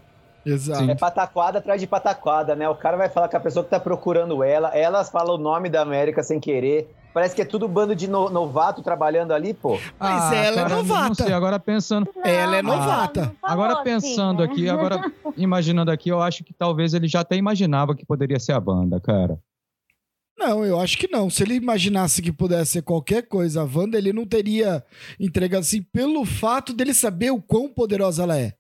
exato. 0.46 0.80
Sim. 0.86 0.92
É 0.92 0.96
pataquada 0.96 1.60
atrás 1.60 1.82
de 1.82 1.86
pataquada, 1.88 2.56
né? 2.56 2.70
O 2.70 2.76
cara 2.76 2.96
vai 2.96 3.10
falar 3.10 3.28
com 3.28 3.36
a 3.36 3.40
pessoa 3.42 3.64
que 3.66 3.70
tá 3.70 3.80
procurando 3.80 4.42
ela, 4.42 4.70
elas 4.70 5.10
falam 5.10 5.36
o 5.36 5.38
nome 5.38 5.70
da 5.70 5.82
América 5.82 6.24
sem 6.24 6.40
querer. 6.40 6.90
Parece 7.18 7.36
que 7.36 7.42
é 7.42 7.46
tudo 7.46 7.68
bando 7.68 7.96
de 7.96 8.08
no- 8.08 8.30
novato 8.30 8.84
trabalhando 8.84 9.32
ali, 9.34 9.52
pô. 9.52 9.80
Mas 10.00 10.32
ela 10.32 10.62
é 10.62 10.64
Ah, 10.66 10.70
Não 10.70 10.78
novata. 10.84 11.24
sei, 11.24 11.34
agora 11.34 11.60
pensando, 11.60 12.08
Ela 12.24 12.58
é 12.58 12.62
Não, 12.62 12.78
novata. 12.78 13.22
não 13.22 13.36
falou 13.42 13.54
agora 13.66 13.74
assim, 13.74 13.84
pensando 13.86 14.40
né? 14.40 14.46
aqui, 14.46 14.70
agora 14.70 15.02
imaginando 15.36 15.90
aqui, 15.90 16.10
eu 16.10 16.22
acho 16.22 16.44
que 16.44 16.54
talvez 16.54 16.94
ele 16.94 17.08
já 17.08 17.22
até 17.22 17.36
imaginava 17.36 17.96
que 17.96 18.06
poderia 18.06 18.40
ser 18.40 18.52
a 18.52 18.60
banda, 18.60 19.00
cara. 19.02 19.40
Não, 20.38 20.64
eu 20.64 20.80
acho 20.80 20.96
que 21.00 21.08
não. 21.08 21.28
Se 21.32 21.42
ele 21.42 21.56
imaginasse 21.56 22.22
que 22.22 22.32
pudesse 22.32 22.74
ser 22.74 22.82
qualquer 22.84 23.24
coisa 23.28 23.62
a 23.62 23.66
Wanda, 23.66 23.98
ele 23.98 24.14
não 24.14 24.24
teria 24.24 24.84
entregado 25.20 25.62
assim 25.62 25.82
pelo 25.82 26.24
fato 26.24 26.72
dele 26.72 26.94
saber 26.94 27.32
o 27.32 27.42
quão 27.42 27.68
poderosa 27.68 28.22
ela 28.22 28.38
é. 28.38 28.54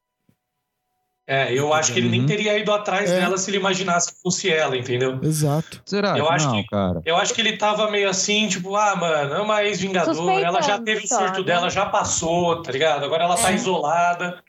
É, 1.30 1.54
eu 1.54 1.74
acho 1.74 1.92
que 1.92 2.00
ele 2.00 2.08
nem 2.08 2.22
Uhum. 2.22 2.26
teria 2.26 2.58
ido 2.58 2.72
atrás 2.72 3.12
É. 3.12 3.20
dela 3.20 3.38
se 3.38 3.50
ele 3.50 3.58
imaginasse 3.58 4.14
que 4.14 4.22
fosse 4.22 4.50
ela, 4.50 4.78
entendeu? 4.78 5.20
Exato. 5.22 5.82
Será 5.86 6.18
Eu 6.18 6.26
que 6.28 6.32
acho 6.32 6.46
não, 6.48 6.62
que- 6.62 6.68
cara? 6.70 7.02
Eu 7.06 7.18
acho 7.18 7.34
que 7.34 7.42
ele 7.42 7.58
tava 7.58 7.92
meio 7.92 8.10
assim, 8.10 8.48
tipo, 8.48 8.74
ah, 8.78 8.96
mano, 8.96 9.34
é 9.34 9.42
uma 9.42 9.62
ex-vingadora, 9.66 10.40
ela 10.40 10.62
já 10.62 10.80
teve 10.80 11.04
o 11.04 11.08
surto 11.08 11.40
né? 11.40 11.44
dela, 11.48 11.70
já 11.70 11.86
passou, 11.86 12.62
tá 12.62 12.72
ligado? 12.72 13.04
Agora 13.04 13.26
ela 13.26 13.36
tá 13.36 13.52
É. 13.52 13.56
isolada. 13.56 14.42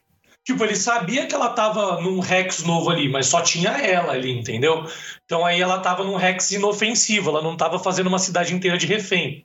Tipo, 0.45 0.65
ele 0.65 0.77
sabia 0.77 1.27
que 1.27 1.35
ela 1.35 1.49
tava 1.51 2.01
num 2.01 2.21
Rex 2.21 2.63
novo 2.63 2.89
ali, 2.91 3.09
mas 3.09 3.27
só 3.27 3.41
tinha 3.43 3.71
ela 3.71 4.13
ali, 4.13 4.31
entendeu? 4.39 4.87
Então 5.25 5.45
aí 5.45 5.61
ela 5.61 5.81
tava 5.81 6.05
num 6.05 6.15
Rex 6.17 6.53
inofensivo, 6.53 7.29
ela 7.31 7.43
não 7.43 7.57
tava 7.57 7.79
fazendo 7.81 8.07
uma 8.07 8.19
cidade 8.21 8.55
inteira 8.55 8.79
de 8.79 8.87
refém. 8.87 9.45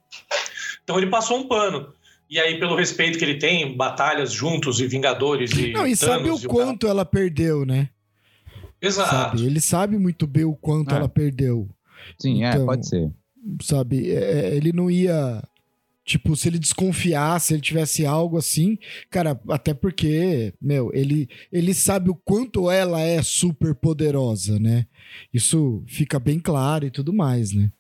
Então 0.84 0.98
ele 0.98 1.08
passou 1.08 1.38
um 1.40 1.48
pano. 1.48 1.92
E 2.30 2.40
aí, 2.40 2.60
pelo 2.60 2.76
respeito 2.76 3.18
que 3.20 3.26
ele 3.26 3.38
tem, 3.38 3.76
batalhas 3.78 4.32
juntos 4.32 4.80
e 4.80 4.88
Vingadores 4.88 5.52
e. 5.52 5.72
Não, 5.72 5.86
e 5.86 5.96
sabe 5.96 6.24
o 6.24 6.26
Thanos 6.26 6.44
e 6.44 6.48
quanto 6.48 6.88
ela 6.88 7.06
perdeu, 7.06 7.66
né? 7.66 7.90
Exato. 8.82 9.10
Sabe? 9.38 9.46
Ele 9.46 9.62
sabe 9.62 9.98
muito 9.98 10.26
bem 10.28 10.44
o 10.44 10.56
quanto 10.56 10.94
É. 10.94 10.98
ela 10.98 11.08
perdeu. 11.08 11.70
Sim, 12.20 12.44
Então, 12.44 12.64
é, 12.64 12.66
pode 12.66 12.88
ser. 12.88 13.10
sabe? 13.62 14.12
É, 14.12 14.56
ele 14.56 14.74
não 14.74 14.90
ia. 14.90 15.42
Tipo, 16.06 16.36
se 16.36 16.50
ele 16.50 16.60
desconfiasse, 16.60 17.54
ele 17.54 17.62
tivesse 17.62 18.06
algo 18.06 18.38
assim, 18.38 18.78
cara, 19.10 19.40
até 19.50 19.74
porque, 19.74 20.54
meu, 20.62 20.92
ele, 20.94 21.30
ele 21.52 21.74
sabe 21.74 22.10
o 22.10 22.16
quanto 22.26 22.70
ela 22.70 23.00
é 23.00 23.22
super 23.22 23.74
poderosa, 23.74 24.60
né? 24.60 24.86
Isso 25.34 25.82
fica 25.88 26.20
bem 26.20 26.40
claro 26.40 26.86
e 26.86 26.92
tudo 26.92 27.14
mais, 27.14 27.54
né? 27.54 27.72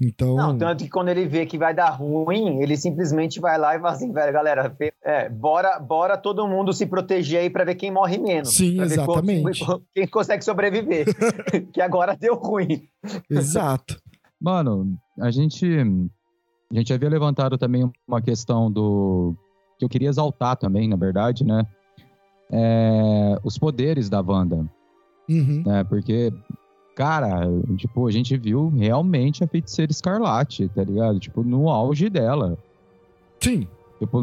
Então. 0.00 0.34
Não, 0.34 0.58
tanto 0.58 0.82
que 0.82 0.90
quando 0.90 1.10
ele 1.10 1.26
vê 1.26 1.46
que 1.46 1.58
vai 1.58 1.72
dar 1.72 1.90
ruim, 1.90 2.60
ele 2.60 2.76
simplesmente 2.76 3.38
vai 3.38 3.56
lá 3.58 3.76
e 3.76 3.80
fala 3.80 3.92
assim, 3.92 4.12
velho, 4.12 4.32
galera, 4.32 4.76
é, 5.04 5.28
bora, 5.28 5.78
bora 5.78 6.16
todo 6.16 6.48
mundo 6.48 6.72
se 6.72 6.86
proteger 6.86 7.40
aí 7.42 7.50
pra 7.50 7.64
ver 7.64 7.76
quem 7.76 7.90
morre 7.92 8.18
menos. 8.18 8.52
Sim, 8.54 8.76
Pra 8.76 8.86
ver 8.86 8.92
exatamente. 8.94 9.64
qual- 9.64 9.82
quem 9.94 10.08
consegue 10.08 10.44
sobreviver. 10.44 11.06
que 11.72 11.80
agora 11.80 12.16
deu 12.16 12.34
ruim. 12.34 12.88
Exato. 13.30 14.00
Mano, 14.40 14.96
a 15.20 15.30
gente. 15.30 15.66
A 16.72 16.74
gente 16.76 16.92
havia 16.92 17.08
levantado 17.08 17.58
também 17.58 17.90
uma 18.06 18.22
questão 18.22 18.70
do. 18.70 19.34
que 19.78 19.84
eu 19.84 19.88
queria 19.88 20.08
exaltar 20.08 20.56
também, 20.56 20.88
na 20.88 20.96
verdade, 20.96 21.44
né? 21.44 21.66
É, 22.50 23.38
os 23.44 23.58
poderes 23.58 24.08
da 24.08 24.20
Wanda, 24.20 24.66
Uhum. 25.28 25.62
né? 25.66 25.84
Porque, 25.84 26.32
cara, 26.96 27.42
tipo, 27.76 28.06
a 28.06 28.10
gente 28.10 28.36
viu 28.36 28.68
realmente 28.68 29.42
a 29.44 29.48
feiticeira 29.48 29.90
escarlate, 29.92 30.68
tá 30.68 30.82
ligado? 30.84 31.18
Tipo, 31.20 31.42
no 31.42 31.68
auge 31.68 32.08
dela. 32.08 32.56
Sim. 33.40 33.66
Tipo, 33.98 34.22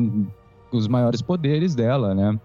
os 0.71 0.87
maiores 0.87 1.21
poderes 1.21 1.73
dela, 1.75 2.13
né? 2.13 2.39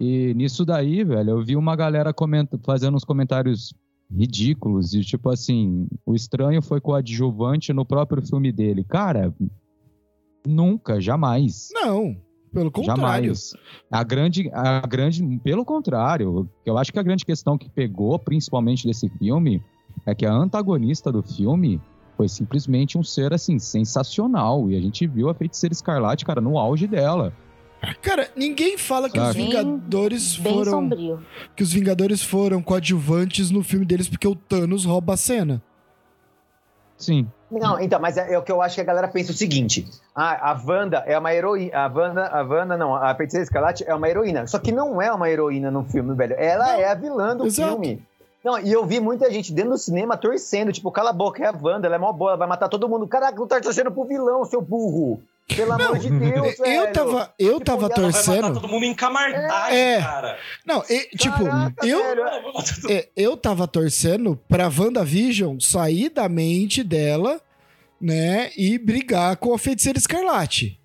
E 0.00 0.32
nisso 0.34 0.64
daí, 0.64 1.04
velho, 1.04 1.30
eu 1.30 1.44
vi 1.44 1.56
uma 1.56 1.76
galera 1.76 2.14
fazendo 2.64 2.94
uns 2.96 3.04
comentários 3.04 3.74
ridículos, 4.10 4.90
de 4.90 5.04
tipo 5.04 5.30
assim, 5.30 5.86
o 6.04 6.14
estranho 6.14 6.60
foi 6.60 6.80
coadjuvante 6.80 7.72
no 7.72 7.84
próprio 7.84 8.26
filme 8.26 8.50
dele. 8.50 8.84
Cara, 8.84 9.34
nunca, 10.46 11.00
jamais. 11.00 11.68
Não, 11.72 12.16
pelo 12.52 12.70
contrário. 12.70 13.34
Jamais. 13.34 13.54
A 13.90 14.02
grande, 14.02 14.50
a 14.52 14.80
grande, 14.80 15.40
pelo 15.42 15.64
contrário, 15.64 16.48
eu 16.66 16.76
acho 16.76 16.92
que 16.92 16.98
a 16.98 17.02
grande 17.02 17.24
questão 17.24 17.56
que 17.56 17.70
pegou, 17.70 18.18
principalmente 18.18 18.86
desse 18.86 19.08
filme, 19.08 19.62
é 20.06 20.14
que 20.14 20.26
a 20.26 20.32
antagonista 20.32 21.12
do 21.12 21.22
filme 21.22 21.80
foi 22.16 22.28
simplesmente 22.28 22.98
um 22.98 23.02
ser 23.02 23.32
assim 23.32 23.58
sensacional 23.58 24.70
e 24.70 24.76
a 24.76 24.80
gente 24.80 25.06
viu 25.06 25.30
a 25.30 25.34
feiticeira 25.34 25.72
escarlate, 25.72 26.24
cara, 26.24 26.40
no 26.40 26.58
auge 26.58 26.86
dela. 26.86 27.32
Cara, 28.02 28.28
ninguém 28.36 28.76
fala 28.76 29.08
que 29.08 29.18
os 29.18 29.26
Sabe? 29.28 29.42
Vingadores 29.42 30.36
Bem 30.36 30.52
foram. 30.52 30.70
sombrio. 30.72 31.22
Que 31.56 31.62
os 31.62 31.72
Vingadores 31.72 32.22
foram 32.22 32.62
coadjuvantes 32.62 33.50
no 33.50 33.62
filme 33.62 33.86
deles 33.86 34.08
porque 34.08 34.28
o 34.28 34.34
Thanos 34.34 34.84
rouba 34.84 35.14
a 35.14 35.16
cena. 35.16 35.62
Sim. 36.96 37.26
Não, 37.50 37.80
então, 37.80 37.98
mas 37.98 38.16
é, 38.16 38.34
é 38.34 38.38
o 38.38 38.42
que 38.42 38.52
eu 38.52 38.60
acho 38.60 38.74
que 38.74 38.80
a 38.80 38.84
galera 38.84 39.08
pensa 39.08 39.32
o 39.32 39.34
seguinte: 39.34 39.88
ah, 40.14 40.50
a 40.52 40.60
Wanda 40.64 40.98
é 41.06 41.18
uma 41.18 41.32
heroína. 41.34 41.76
A 41.76 41.86
Wanda, 41.88 42.26
a 42.26 42.42
Wanda 42.42 42.76
não, 42.76 42.94
a 42.94 43.14
Feiticeira 43.14 43.42
Escarlate 43.42 43.84
é 43.86 43.94
uma 43.94 44.08
heroína. 44.08 44.46
Só 44.46 44.58
que 44.58 44.70
não 44.70 45.00
é 45.00 45.10
uma 45.12 45.28
heroína 45.30 45.70
no 45.70 45.82
filme, 45.84 46.14
velho. 46.14 46.34
Ela 46.38 46.66
Não. 46.74 46.80
é 46.80 46.84
a 46.90 46.94
vilã 46.94 47.36
do 47.36 47.46
Exato. 47.46 47.70
filme. 47.70 48.02
Não, 48.44 48.58
e 48.58 48.72
eu 48.72 48.86
vi 48.86 49.00
muita 49.00 49.30
gente 49.30 49.52
dentro 49.52 49.72
do 49.72 49.78
cinema 49.78 50.16
torcendo, 50.16 50.72
tipo, 50.72 50.90
cala 50.90 51.10
a 51.10 51.12
boca, 51.12 51.42
é 51.42 51.46
a 51.48 51.54
Wanda, 51.60 51.86
ela 51.86 51.96
é 51.96 51.98
mó 51.98 52.10
boa, 52.12 52.30
ela 52.30 52.38
vai 52.38 52.48
matar 52.48 52.68
todo 52.68 52.88
mundo. 52.88 53.06
Caraca, 53.06 53.38
não 53.38 53.46
tá 53.46 53.60
torcendo 53.60 53.90
pro 53.90 54.04
vilão, 54.04 54.44
seu 54.44 54.60
burro. 54.62 55.20
Pelo 55.56 55.72
amor 55.72 55.98
de 55.98 56.10
Deus, 56.10 56.58
velho. 56.58 56.72
Eu 56.72 56.92
tava, 56.92 57.34
eu 57.38 57.52
Tipo, 57.54 57.64
tava 57.64 57.88
vai 57.88 57.96
torcendo. 57.96 58.54
todo 58.54 58.68
mundo 58.68 58.84
em 58.84 58.94
É. 59.74 60.00
cara. 60.00 60.38
Não, 60.66 60.82
e, 60.88 61.08
tipo, 61.16 61.44
Caraca, 61.44 61.86
eu, 61.86 62.02
velho. 62.02 62.22
É, 62.90 63.08
eu 63.16 63.36
tava 63.36 63.66
torcendo 63.68 64.38
pra 64.48 64.68
WandaVision 64.68 65.58
sair 65.60 66.08
da 66.08 66.28
mente 66.28 66.82
dela, 66.82 67.40
né, 68.00 68.50
e 68.56 68.78
brigar 68.78 69.36
com 69.36 69.52
a 69.54 69.58
Feiticeira 69.58 69.98
Escarlate. 69.98 70.78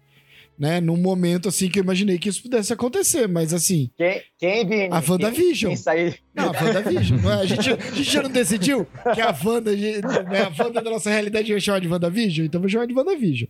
Né, 0.58 0.80
num 0.80 0.96
momento 0.96 1.50
assim 1.50 1.68
que 1.70 1.78
eu 1.80 1.84
imaginei 1.84 2.18
que 2.18 2.30
isso 2.30 2.42
pudesse 2.42 2.72
acontecer, 2.72 3.28
mas 3.28 3.54
assim, 3.54 3.90
Quem, 3.98 4.22
quem 4.40 4.66
Vini? 4.66 4.88
a 4.90 5.04
WandaVision. 5.06 5.72
Quem 5.72 5.76
sair. 5.76 6.18
Não, 6.34 6.46
a 6.46 6.52
WandaVision. 6.64 7.20
não 7.22 7.30
é? 7.30 7.34
A 7.42 7.46
gente, 7.46 7.72
a 7.74 7.76
gente 7.92 8.04
já 8.04 8.24
não 8.24 8.30
decidiu 8.30 8.88
que 9.14 9.20
a 9.20 9.36
Wanda, 9.44 9.72
né, 9.76 10.44
a 10.44 10.64
Wanda 10.64 10.82
da 10.82 10.90
nossa 10.90 11.10
realidade 11.10 11.52
vai 11.52 11.60
chamar 11.60 11.80
de 11.82 11.90
WandaVision? 11.90 12.46
Então 12.46 12.62
vou 12.62 12.70
chamar 12.70 12.86
de 12.88 12.94
WandaVision. 12.94 13.50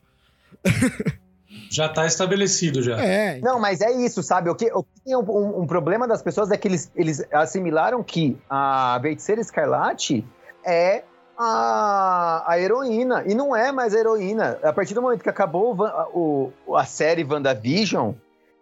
Já 1.70 1.89
tá 1.89 2.05
estabelecido 2.05 2.82
já. 2.82 2.97
É, 3.03 3.39
Não, 3.41 3.59
mas 3.59 3.82
é 3.82 3.91
isso, 3.91 4.22
sabe? 4.24 4.49
O 4.49 4.55
que, 4.55 4.72
o 4.74 4.84
que 4.84 5.01
tem 5.03 5.16
um, 5.16 5.59
um- 5.61 5.68
problema 5.68 6.07
das 6.07 6.22
pessoas 6.22 6.49
é 6.51 6.57
que 6.57 6.68
eles, 6.68 6.89
eles 6.95 7.26
assimilaram 7.34 8.01
que 8.03 8.38
a 8.49 8.97
Feiticeira 9.01 9.41
Escarlate 9.41 10.26
é 10.63 11.03
a, 11.38 12.43
a 12.47 12.59
heroína. 12.59 13.24
E 13.26 13.36
não 13.36 13.53
é 13.55 13.72
mais 13.72 13.93
a 13.93 13.99
heroína. 13.99 14.57
A 14.63 14.72
partir 14.72 14.93
do 14.93 15.01
momento 15.01 15.22
que 15.24 15.30
acabou 15.30 15.72
o 15.72 15.76
Van- 15.76 16.07
o- 16.13 16.51
a 16.76 16.86
série 16.86 17.26
WandaVision, 17.26 18.13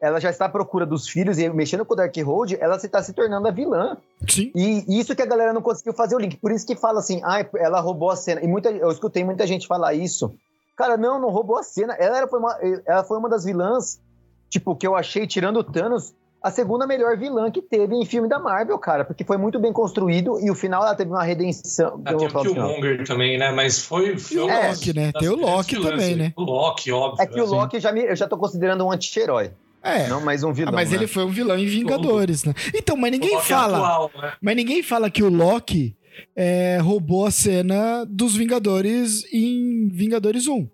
ela 0.01 0.19
já 0.19 0.29
está 0.29 0.45
à 0.45 0.49
procura 0.49 0.85
dos 0.85 1.07
filhos 1.07 1.37
e 1.37 1.47
mexendo 1.49 1.85
com 1.85 1.93
o 1.93 1.97
Darkhold, 1.97 2.57
ela 2.59 2.75
está 2.77 3.01
se 3.03 3.13
tornando 3.13 3.47
a 3.47 3.51
vilã. 3.51 3.97
Sim. 4.27 4.51
E 4.55 4.99
isso 4.99 5.15
que 5.15 5.21
a 5.21 5.25
galera 5.25 5.53
não 5.53 5.61
conseguiu 5.61 5.93
fazer 5.93 6.15
o 6.15 6.19
link. 6.19 6.37
Por 6.37 6.51
isso 6.51 6.65
que 6.65 6.75
fala 6.75 6.99
assim, 6.99 7.21
ah, 7.23 7.45
ela 7.57 7.79
roubou 7.79 8.09
a 8.09 8.15
cena. 8.15 8.41
E 8.41 8.47
muita, 8.47 8.69
eu 8.71 8.89
escutei 8.91 9.23
muita 9.23 9.45
gente 9.45 9.67
falar 9.67 9.93
isso. 9.93 10.33
Cara, 10.75 10.97
não, 10.97 11.19
não 11.19 11.29
roubou 11.29 11.57
a 11.57 11.63
cena. 11.63 11.93
Ela, 11.93 12.17
era, 12.17 12.27
foi, 12.27 12.39
uma, 12.39 12.57
ela 12.85 13.03
foi 13.03 13.17
uma 13.17 13.29
das 13.29 13.43
vilãs, 13.43 14.01
tipo, 14.49 14.75
que 14.75 14.87
eu 14.87 14.95
achei, 14.95 15.27
tirando 15.27 15.57
o 15.57 15.63
Thanos, 15.63 16.13
a 16.43 16.51
segunda 16.51 16.85
melhor 16.85 17.17
vilã 17.17 17.49
que 17.49 17.61
teve 17.61 17.95
em 17.95 18.05
filme 18.05 18.27
da 18.27 18.37
Marvel, 18.37 18.77
cara, 18.77 19.05
porque 19.05 19.23
foi 19.23 19.37
muito 19.37 19.57
bem 19.59 19.71
construído 19.71 20.37
e 20.41 20.51
o 20.51 20.55
final 20.55 20.83
ela 20.83 20.93
teve 20.93 21.09
uma 21.09 21.23
redenção. 21.23 22.01
Ah, 22.03 22.13
tem 22.13 22.27
o 22.27 22.29
Killmonger 22.29 23.05
também, 23.05 23.37
né? 23.37 23.51
Mas 23.51 23.79
foi. 23.79 24.17
foi 24.17 24.39
o 24.39 24.49
é, 24.49 24.67
Loki, 24.67 24.93
né? 24.93 25.11
Tem 25.17 25.29
o 25.29 25.35
Loki 25.35 25.81
também, 25.81 26.15
né? 26.17 26.33
O 26.35 26.43
Loki, 26.43 26.91
óbvio. 26.91 27.23
É 27.23 27.25
que 27.25 27.39
o 27.39 27.43
assim. 27.43 27.55
Loki 27.55 27.79
já 27.79 27.93
me, 27.93 28.01
eu 28.03 28.15
já 28.15 28.27
tô 28.27 28.37
considerando 28.37 28.85
um 28.85 28.91
anti-herói. 28.91 29.51
É. 29.81 30.07
Não 30.07 30.19
mais 30.19 30.43
um 30.43 30.51
vilão. 30.51 30.73
Ah, 30.73 30.75
mas 30.75 30.91
né? 30.91 30.97
ele 30.97 31.07
foi 31.07 31.23
um 31.23 31.29
vilão 31.29 31.57
em 31.57 31.65
Vingadores, 31.65 32.43
né? 32.43 32.53
Então, 32.73 32.97
mas 32.97 33.11
ninguém 33.11 33.35
é 33.35 33.41
fala. 33.41 33.77
Atual, 33.77 34.11
né? 34.21 34.33
Mas 34.41 34.55
ninguém 34.55 34.83
fala 34.83 35.09
que 35.09 35.23
o 35.23 35.29
Loki 35.29 35.95
é, 36.35 36.77
roubou 36.81 37.25
a 37.25 37.31
cena 37.31 38.05
dos 38.05 38.35
Vingadores 38.35 39.23
em 39.33 39.87
Vingadores 39.89 40.47
1. 40.47 40.67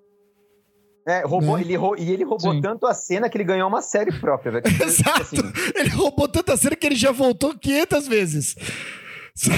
É, 1.07 1.21
roubou, 1.25 1.57
Né? 1.57 1.63
ele, 1.63 1.75
rou- 1.75 1.97
e 1.97 2.11
ele 2.11 2.23
roubou 2.23 2.53
Sim. 2.53 2.61
tanto 2.61 2.85
a 2.85 2.93
cena 2.93 3.27
que 3.29 3.35
ele 3.37 3.43
ganhou 3.43 3.67
uma 3.67 3.81
série 3.81 4.11
própria, 4.19 4.51
velho. 4.51 4.63
Exato. 4.83 5.21
Assim, 5.21 5.37
Ele 5.75 5.89
roubou 5.89 6.27
tanta 6.27 6.55
cena 6.55 6.75
que 6.75 6.85
ele 6.85 6.95
já 6.95 7.11
voltou 7.11 7.57
500 7.57 8.07
vezes. 8.07 8.55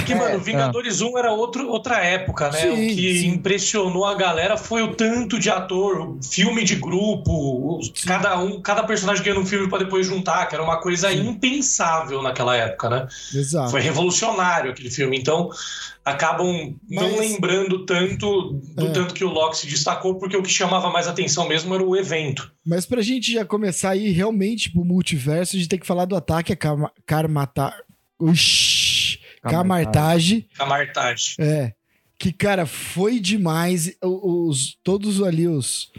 Que, 0.06 0.14
mano, 0.14 0.38
Vingadores 0.38 1.00
1 1.00 1.18
era 1.18 1.32
outro, 1.32 1.68
outra 1.68 1.96
época, 2.04 2.50
né? 2.50 2.58
Sim, 2.60 2.70
o 2.70 2.76
que 2.94 3.18
sim. 3.20 3.26
impressionou 3.28 4.04
a 4.06 4.14
galera 4.14 4.56
foi 4.56 4.80
o 4.82 4.94
tanto 4.94 5.40
de 5.40 5.50
ator, 5.50 6.16
filme 6.22 6.62
de 6.62 6.76
grupo, 6.76 7.78
os- 7.78 7.90
cada 8.04 8.38
um, 8.38 8.60
cada 8.62 8.84
personagem 8.84 9.24
ganhando 9.24 9.40
um 9.40 9.46
filme 9.46 9.68
pra 9.68 9.78
depois 9.78 10.06
juntar, 10.06 10.46
que 10.46 10.54
era 10.54 10.62
uma 10.62 10.80
coisa 10.80 11.12
impensável 11.12 12.22
naquela 12.22 12.56
época, 12.56 12.88
né? 12.88 13.08
Exato. 13.34 13.70
Foi 13.72 13.80
revolucionário 13.80 14.70
aquele 14.70 14.90
filme. 14.90 15.18
Então, 15.18 15.50
acabam 16.04 16.74
não 16.88 17.10
Mas- 17.16 17.18
lembrando 17.18 17.84
tanto 17.84 18.60
do 18.76 18.86
É. 18.86 18.90
tanto 18.90 19.14
que 19.14 19.24
o 19.24 19.28
Loki 19.30 19.56
se 19.58 19.66
destacou, 19.66 20.14
porque 20.16 20.36
o 20.36 20.42
que 20.42 20.50
chamava 20.50 20.90
mais 20.90 21.08
atenção 21.08 21.48
mesmo 21.48 21.74
era 21.74 21.82
o 21.82 21.96
evento. 21.96 22.50
Mas 22.64 22.86
pra 22.86 23.02
gente 23.02 23.32
já 23.32 23.44
começar 23.44 23.90
a 23.90 23.96
ir 23.96 24.12
realmente 24.12 24.70
pro 24.70 24.84
multiverso, 24.84 25.56
a 25.56 25.58
gente 25.58 25.68
tem 25.68 25.78
que 25.78 25.86
falar 25.86 26.04
do 26.04 26.14
ataque 26.16 26.52
a 26.52 26.56
Karma- 26.56 26.92
Karmata... 27.04 27.72
Uxi, 28.20 28.81
Camartage. 29.50 30.48
A 30.58 30.66
Martage. 30.66 31.34
É. 31.38 31.72
Que, 32.18 32.32
cara, 32.32 32.66
foi 32.66 33.18
demais. 33.18 33.96
Os, 34.00 34.78
todos 34.84 35.20
ali, 35.20 35.48
os, 35.48 35.90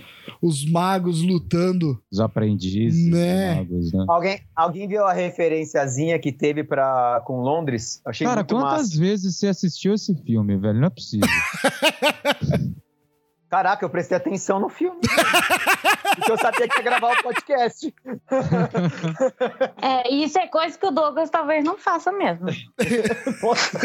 os 0.42 0.64
magos 0.66 1.22
lutando. 1.22 2.02
Os 2.10 2.20
aprendizes, 2.22 3.12
Né? 3.12 3.56
magos, 3.56 3.92
né? 3.92 4.06
alguém, 4.08 4.40
alguém 4.56 4.88
viu 4.88 5.04
a 5.06 5.12
referenciazinha 5.12 6.18
que 6.18 6.32
teve 6.32 6.64
pra, 6.64 7.22
com 7.26 7.42
Londres? 7.42 8.02
Achei 8.06 8.26
Cara, 8.26 8.40
muito 8.42 8.56
quantas 8.56 8.90
massa. 8.90 9.00
vezes 9.00 9.38
você 9.38 9.48
assistiu 9.48 9.94
esse 9.96 10.16
filme, 10.24 10.56
velho? 10.58 10.80
Não 10.80 10.88
é 10.88 10.90
possível. 10.90 11.28
Caraca, 13.54 13.86
eu 13.86 13.90
prestei 13.92 14.18
atenção 14.18 14.60
no 14.60 14.68
filme. 14.68 15.00
Porque 16.16 16.32
eu 16.32 16.38
sabia 16.40 16.68
que 16.68 16.78
ia 16.78 16.84
gravar 16.84 17.12
o 17.20 17.22
podcast. 17.24 17.94
É, 19.82 20.12
isso 20.12 20.40
é 20.40 20.48
coisa 20.48 20.76
que 20.78 20.86
o 20.88 20.92
Douglas 20.92 21.30
talvez 21.30 21.64
não 21.64 21.78
faça 21.78 22.12
mesmo. 22.12 22.48
Nossa. 23.44 23.80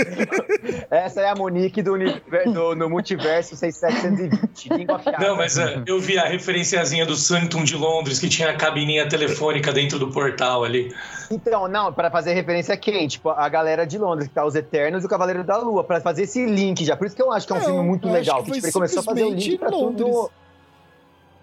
Essa 0.90 1.20
é 1.20 1.28
a 1.28 1.34
Monique 1.34 1.82
do, 1.82 1.98
do- 1.98 2.74
no 2.76 2.88
multiverso 2.88 3.56
6720. 3.56 4.68
Língua 4.74 4.96
afiada. 4.96 5.26
Não, 5.26 5.36
mas 5.36 5.58
é, 5.58 5.82
eu 5.86 6.00
vi 6.00 6.18
a 6.18 6.24
referenciazinha 6.24 7.04
do 7.04 7.14
Sanctum 7.16 7.62
de 7.62 7.76
Londres, 7.76 8.18
que 8.18 8.28
tinha 8.28 8.50
a 8.50 8.56
cabininha 8.56 9.06
telefônica 9.06 9.70
dentro 9.72 9.98
do 9.98 10.10
portal 10.10 10.64
ali. 10.64 10.94
Então, 11.30 11.68
não, 11.68 11.92
pra 11.92 12.10
fazer 12.10 12.32
referência 12.32 12.72
a 12.74 12.76
quem? 12.78 13.06
Tipo, 13.06 13.30
a 13.30 13.48
galera 13.50 13.86
de 13.86 13.98
Londres, 13.98 14.28
que 14.28 14.34
tá 14.34 14.46
os 14.46 14.54
Eternos 14.54 15.02
e 15.02 15.06
o 15.06 15.08
Cavaleiro 15.10 15.44
da 15.44 15.58
Lua, 15.58 15.84
pra 15.84 16.00
fazer 16.00 16.22
esse 16.22 16.44
link 16.46 16.84
já. 16.86 16.96
Por 16.96 17.06
isso 17.06 17.14
que 17.16 17.22
eu 17.22 17.30
acho 17.32 17.46
que 17.46 17.52
é 17.52 17.56
um 17.56 17.58
Não, 17.58 17.66
filme 17.66 17.82
muito 17.82 18.08
legal. 18.10 18.38
que 18.42 18.50
Que, 18.50 18.52
tipo, 18.52 18.66
ele 18.66 18.72
começou 18.72 19.00
a 19.00 19.02
fazer 19.02 19.24
o 19.24 19.30
link 19.30 19.57
pra 19.58 19.68
Londres. 19.70 20.06
tudo. 20.06 20.30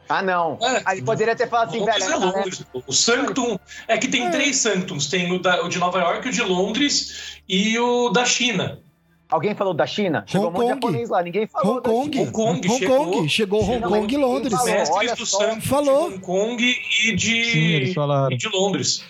Ah, 0.07 0.21
não. 0.21 0.57
É, 0.61 0.81
Aí 0.85 1.01
poderia 1.01 1.35
ter 1.35 1.49
falado 1.49 1.69
assim, 1.69 1.79
Londres 1.79 2.05
velho. 2.59 2.67
é 2.69 2.79
pô. 2.79 2.83
O 2.85 2.93
Sanctum 2.93 3.57
é 3.87 3.97
que 3.97 4.07
tem 4.07 4.27
É. 4.27 4.29
três 4.29 4.57
Sanctums: 4.57 5.07
tem 5.07 5.31
o, 5.31 5.39
da- 5.39 5.63
o 5.63 5.69
de 5.69 5.79
Nova 5.79 5.99
York, 5.99 6.27
o 6.29 6.31
de 6.31 6.41
Londres 6.43 7.39
e 7.49 7.77
o 7.79 8.09
da 8.09 8.23
China. 8.23 8.79
Alguém 9.27 9.55
falou 9.55 9.73
da 9.73 9.87
China? 9.87 10.23
Chegou 10.27 10.47
Hong 10.49 10.55
um 10.55 10.61
monte 10.61 10.67
de 10.67 10.73
Kong. 10.73 10.85
japonês 10.85 11.09
lá, 11.09 11.23
ninguém 11.23 11.47
falou 11.47 11.73
Hong 11.77 11.81
da 11.81 11.89
Kong. 11.89 12.13
China. 12.13 12.21
Hong 12.25 12.31
Kong 12.31 12.67
Hong 12.67 12.77
chegou. 12.79 13.05
Kong. 13.11 13.29
Chegou 13.29 13.63
Hong. 13.63 13.81
Kong 13.81 14.13
e 14.13 14.17
Londres. 14.17 14.53
Falou, 14.53 14.65
Mestres 14.67 14.97
olha 14.97 15.15
do 15.15 15.25
só. 15.25 15.39
Sanctum 15.39 15.61
Falou. 15.61 16.09
de 16.09 16.15
Hong 16.15 16.19
Kong 16.21 16.63
e 17.07 17.15
de, 17.15 17.43
Sim, 17.45 17.59
eles 17.71 17.93
falaram. 17.95 18.31
e 18.31 18.37
de 18.37 18.47
Londres. 18.49 19.03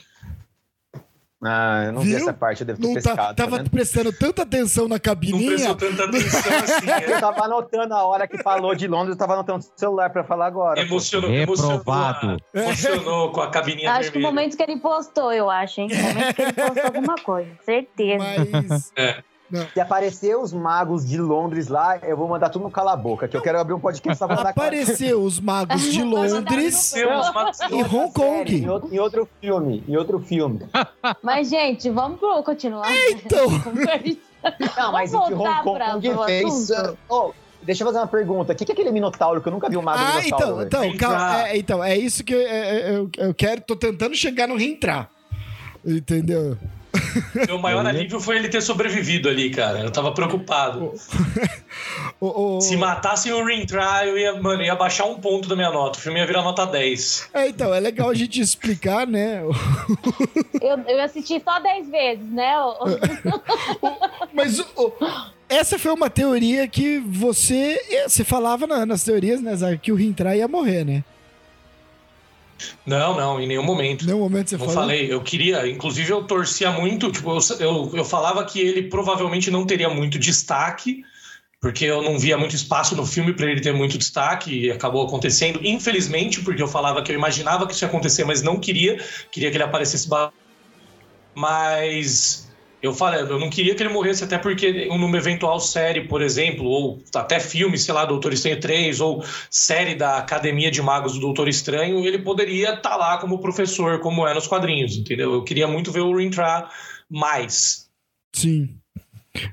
Ah, 1.44 1.84
eu 1.88 1.92
não 1.92 2.02
vi 2.02 2.10
Viu? 2.10 2.18
essa 2.20 2.34
parte, 2.34 2.62
eu 2.62 2.68
devo 2.68 2.80
ter 2.82 2.88
Não 2.88 2.94
pescado. 2.94 3.18
tá, 3.18 3.24
tá 3.28 3.34
tava 3.34 3.58
vendo? 3.58 3.70
prestando 3.70 4.12
tanta 4.14 4.42
atenção 4.44 4.86
na 4.88 4.96
Não 4.96 5.00
cabininha. 5.00 5.50
prestou 5.50 5.76
tanta 5.76 6.06
atenção 6.06 6.40
assim. 6.64 6.86
Eu 7.12 7.18
é. 7.18 7.20
tava 7.20 7.44
anotando 7.44 7.94
a 7.94 8.04
hora 8.06 8.28
que 8.28 8.38
falou 8.42 8.74
de 8.74 8.88
Londres, 8.88 9.12
eu 9.16 9.18
tava 9.18 9.34
anotando 9.34 9.60
o 9.60 9.80
celular 9.80 10.10
pra 10.10 10.24
falar 10.24 10.48
agora. 10.48 10.80
Emocionou, 10.80 11.30
Reprovado. 11.30 11.78
emocionou, 11.84 12.40
a- 12.54 12.60
emocionou 12.64 13.32
com 13.32 13.42
a 13.42 13.50
cabininha 13.50 13.92
Acho 13.92 14.04
que 14.04 14.18
o 14.18 14.22
vermelha. 14.22 14.28
momento 14.34 14.58
que 14.58 14.64
ele 14.64 14.78
postou, 14.80 15.32
eu 15.34 15.50
acho, 15.50 15.82
hein? 15.82 15.90
O 15.92 15.96
momento 16.04 16.36
que 16.36 16.42
ele 16.42 16.54
postou 16.54 16.84
alguma 16.84 17.16
coisa. 17.16 17.50
Certeza. 17.64 18.24
Mas. 18.52 18.94
Se 19.74 19.80
aparecer 19.80 20.36
os 20.36 20.52
magos 20.52 21.08
de 21.08 21.20
Londres 21.20 21.68
lá, 21.68 21.98
eu 22.00 22.18
vou 22.18 22.28
mandar 22.28 22.50
tudo 22.50 22.64
no 22.64 22.72
cala 22.72 22.94
a 22.94 22.96
boca, 22.96 23.28
que 23.28 23.38
eu 23.38 23.42
quero 23.42 23.60
abrir 23.60 23.74
um 23.74 23.80
podcast 23.80 24.18
só 24.18 24.26
pra 24.26 24.38
mandar 24.38 24.50
Apareceu 24.50 25.22
os 25.22 25.40
magos 25.40 25.82
de 25.82 26.02
Londres 26.04 26.94
e 26.96 27.04
Hong 27.84 28.12
Kong. 28.12 28.56
Em 28.56 28.68
outro, 28.70 28.90
em 28.94 29.00
outro 29.00 29.30
filme, 29.40 29.84
em 29.88 29.96
outro 29.96 30.20
filme. 30.20 30.62
Mas, 31.22 31.50
gente, 31.50 31.90
vamos 31.90 32.20
pro 32.20 32.42
continuar. 32.44 32.90
Então. 33.10 33.46
Não, 34.78 34.92
mas 34.92 35.12
Vamos 35.12 35.30
que 35.30 35.34
Hong 35.34 35.64
Kong 35.64 36.10
pro 36.10 36.24
fez. 36.26 36.70
Oh, 37.10 37.32
deixa 37.64 37.82
eu 37.82 37.88
fazer 37.88 37.98
uma 37.98 38.06
pergunta. 38.08 38.54
O 38.54 38.56
que 38.56 38.64
que 38.64 38.72
é 38.72 38.74
aquele 38.74 38.92
Minotauro 38.92 39.42
que 39.42 39.48
eu 39.48 39.52
nunca 39.52 39.68
vi 39.68 39.76
o 39.76 39.82
mago 39.82 39.98
Ah, 40.00 40.22
Minotauro? 40.22 40.62
então, 40.64 40.84
então, 40.86 40.98
calma, 40.98 41.48
é, 41.48 41.58
então, 41.58 41.84
é 41.84 41.98
isso 41.98 42.24
que 42.24 42.36
eu, 42.36 42.42
é- 42.42 42.96
eu, 42.96 43.10
eu 43.18 43.34
quero, 43.34 43.62
tô 43.62 43.76
tentando 43.76 44.14
chegar 44.16 44.48
no 44.48 44.56
reentrar. 44.56 45.10
Entendeu? 45.84 46.56
Meu 47.48 47.58
maior 47.60 47.86
alívio 47.86 48.20
foi 48.20 48.38
ele 48.38 48.50
ter 48.50 48.62
sobrevivido 48.62 49.30
ali, 49.30 49.50
cara. 49.50 49.80
Eu 49.80 49.92
tava 49.92 50.12
preocupado. 50.14 50.94
O, 52.20 52.58
o- 52.58 52.62
Se 52.62 52.76
matassem 52.78 53.32
o 53.34 53.44
Reentrar, 53.46 54.06
eu 54.06 54.18
ia, 54.18 54.34
mano, 54.42 54.62
ia 54.64 54.76
baixar 54.76 55.06
um 55.06 55.16
ponto 55.20 55.48
da 55.50 55.56
minha 55.56 55.72
nota. 55.72 55.98
O 56.00 56.02
filme 56.02 56.20
ia 56.20 56.26
virar 56.28 56.42
nota 56.42 56.66
10. 56.66 57.30
É, 57.34 57.48
então, 57.48 57.74
é 57.74 57.80
legal 57.80 58.10
a 58.10 58.14
gente 58.14 58.40
explicar, 58.42 59.06
né? 59.08 59.42
Eu, 60.62 60.80
eu 60.88 61.02
assisti 61.04 61.40
só 61.44 61.60
10 61.60 61.90
vezes, 61.90 62.26
né? 62.32 62.54
Mas 64.34 64.60
o- 64.60 64.94
essa 65.48 65.78
foi 65.78 65.92
uma 65.92 66.10
teoria 66.10 66.68
que 66.68 66.98
você. 67.00 67.80
Você 68.08 68.24
falava 68.24 68.66
na- 68.66 68.86
nas 68.86 69.04
teorias, 69.04 69.42
né, 69.42 69.56
Zaga, 69.56 69.78
que 69.78 69.92
o 69.92 69.96
reentrar 69.96 70.36
ia 70.36 70.48
morrer, 70.48 70.84
né? 70.84 71.04
Não, 72.86 73.16
não, 73.16 73.40
em 73.40 73.48
nenhum 73.48 73.64
momento. 73.64 74.04
Em 74.04 74.08
nenhum 74.08 74.20
momento 74.20 74.50
você 74.50 74.58
Não 74.58 74.66
falou. 74.66 74.82
falei, 74.82 75.12
eu 75.12 75.22
queria, 75.22 75.68
inclusive 75.68 76.12
eu 76.12 76.24
torcia 76.24 76.72
muito, 76.72 77.12
tipo, 77.12 77.32
eu, 77.32 77.40
eu, 77.60 77.92
eu 77.96 78.06
falava 78.06 78.44
que 78.46 78.60
ele 78.60 78.84
provavelmente 78.84 79.52
não 79.52 79.66
teria 79.66 79.90
muito 79.90 80.18
destaque, 80.18 81.04
porque 81.60 81.86
eu 81.86 82.02
não 82.02 82.18
via 82.18 82.38
muito 82.38 82.56
espaço 82.56 82.96
no 82.96 83.06
filme 83.06 83.34
para 83.34 83.50
ele 83.50 83.60
ter 83.60 83.74
muito 83.74 83.98
destaque, 83.98 84.68
e 84.68 84.72
acabou 84.72 85.06
acontecendo, 85.06 85.60
infelizmente, 85.64 86.42
porque 86.42 86.62
eu 86.62 86.68
falava 86.68 87.02
que 87.02 87.12
eu 87.12 87.16
imaginava 87.16 87.66
que 87.68 87.74
isso 87.74 87.84
ia 87.84 87.90
acontecer, 87.90 88.24
mas 88.24 88.42
não 88.42 88.60
queria, 88.60 88.98
queria 89.32 89.50
que 89.50 89.58
ele 89.58 89.64
aparecesse. 89.64 90.08
Mas 91.34 92.45
eu 92.86 92.94
falei, 92.94 93.22
eu 93.22 93.40
não 93.40 93.50
queria 93.50 93.74
que 93.76 93.82
ele 93.82 93.94
morresse, 93.94 94.24
até 94.24 94.38
porque 94.38 94.86
numa 94.88 95.18
eventual 95.18 95.60
série, 95.60 96.08
por 96.08 96.22
exemplo, 96.22 96.66
ou 96.66 97.02
até 97.16 97.40
filme, 97.40 97.78
sei 97.78 97.94
lá, 97.94 98.06
Doutor 98.06 98.34
Estranho 98.34 98.60
3, 98.60 99.00
ou 99.02 99.24
série 99.50 99.96
da 99.96 100.18
Academia 100.18 100.70
de 100.70 100.82
Magos 100.82 101.14
do 101.14 101.20
Doutor 101.20 101.48
Estranho, 101.48 102.06
ele 102.06 102.20
poderia 102.20 102.76
estar 102.76 102.96
lá 102.96 103.18
como 103.18 103.40
professor, 103.40 104.00
como 104.00 104.28
é 104.28 104.34
nos 104.34 104.48
quadrinhos, 104.48 104.98
entendeu? 104.98 105.34
Eu 105.34 105.44
queria 105.44 105.68
muito 105.68 105.92
ver 105.92 106.02
o 106.02 106.16
Reentrar 106.16 106.70
mais. 107.10 107.90
Sim. 108.34 108.76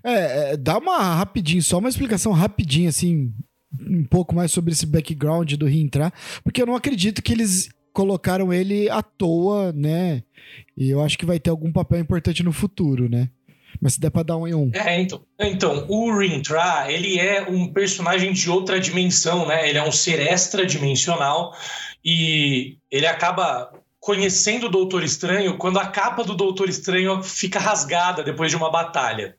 É, 0.05 0.53
é, 0.53 0.57
dá 0.57 0.79
uma 0.79 1.17
rapidinho, 1.17 1.63
só 1.63 1.79
uma 1.79 1.89
explicação 1.89 2.33
rapidinha, 2.33 2.89
assim, 2.89 3.33
um 3.81 4.05
pouco 4.05 4.35
mais 4.35 4.53
sobre 4.53 4.73
esse 4.73 4.87
background 4.87 5.55
do 5.55 5.67
reentrar, 5.67 6.13
porque 6.45 6.63
eu 6.63 6.67
não 6.67 6.77
acredito 6.77 7.23
que 7.23 7.33
eles 7.33 7.69
colocaram 7.93 8.53
ele 8.53 8.89
à 8.89 9.03
toa, 9.03 9.73
né? 9.73 10.23
E 10.77 10.91
eu 10.91 11.03
acho 11.03 11.19
que 11.19 11.27
vai 11.27 11.39
ter 11.39 11.51
algum 11.51 11.73
papel 11.73 12.01
importante 12.01 12.43
no 12.43 12.53
futuro, 12.53 13.09
né? 13.09 13.29
Mas 13.81 13.95
se 13.95 14.01
der 14.01 14.11
pra 14.11 14.23
dar 14.23 14.37
um 14.37 14.47
em 14.47 14.55
um. 14.55 14.71
É, 14.75 15.01
então, 15.01 15.23
então 15.39 15.87
o 15.89 16.17
Reentrar, 16.17 16.91
ele 16.91 17.19
é 17.19 17.43
um 17.49 17.73
personagem 17.73 18.33
de 18.33 18.51
outra 18.51 18.79
dimensão, 18.79 19.47
né? 19.47 19.69
Ele 19.69 19.79
é 19.79 19.83
um 19.83 19.93
ser 19.93 20.21
extradimensional 20.21 21.55
e 22.05 22.77
ele 22.91 23.07
acaba 23.07 23.73
conhecendo 23.99 24.67
o 24.67 24.71
Doutor 24.71 25.03
Estranho 25.05 25.57
quando 25.57 25.79
a 25.79 25.87
capa 25.87 26.25
do 26.25 26.35
Doutor 26.35 26.69
Estranho 26.69 27.23
fica 27.23 27.59
rasgada 27.59 28.23
depois 28.23 28.51
de 28.51 28.57
uma 28.57 28.71
batalha. 28.71 29.37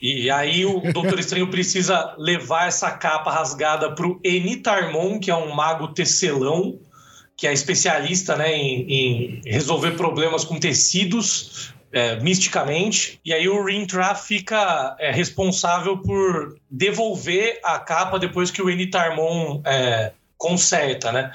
E 0.00 0.30
aí 0.30 0.64
o 0.64 0.80
Doutor 0.92 1.18
Estranho 1.18 1.50
precisa 1.50 2.14
levar 2.18 2.68
essa 2.68 2.90
capa 2.90 3.32
rasgada 3.32 3.94
pro 3.94 4.20
Enitarmon, 4.22 5.18
que 5.18 5.30
é 5.30 5.34
um 5.34 5.54
mago 5.54 5.88
tecelão, 5.88 6.78
que 7.36 7.46
é 7.46 7.52
especialista 7.52 8.34
né, 8.34 8.56
em, 8.56 8.90
em 8.90 9.40
resolver 9.44 9.92
problemas 9.92 10.44
com 10.44 10.58
tecidos 10.58 11.74
é, 11.92 12.18
misticamente, 12.20 13.20
e 13.24 13.32
aí 13.32 13.48
o 13.48 13.64
Rintra 13.64 14.14
fica 14.14 14.96
é, 14.98 15.10
responsável 15.10 15.98
por 15.98 16.58
devolver 16.70 17.60
a 17.62 17.78
capa 17.78 18.18
depois 18.18 18.50
que 18.50 18.60
o 18.60 18.68
Enitarmon 18.68 19.60
é, 19.64 20.12
conserta, 20.36 21.12
né? 21.12 21.32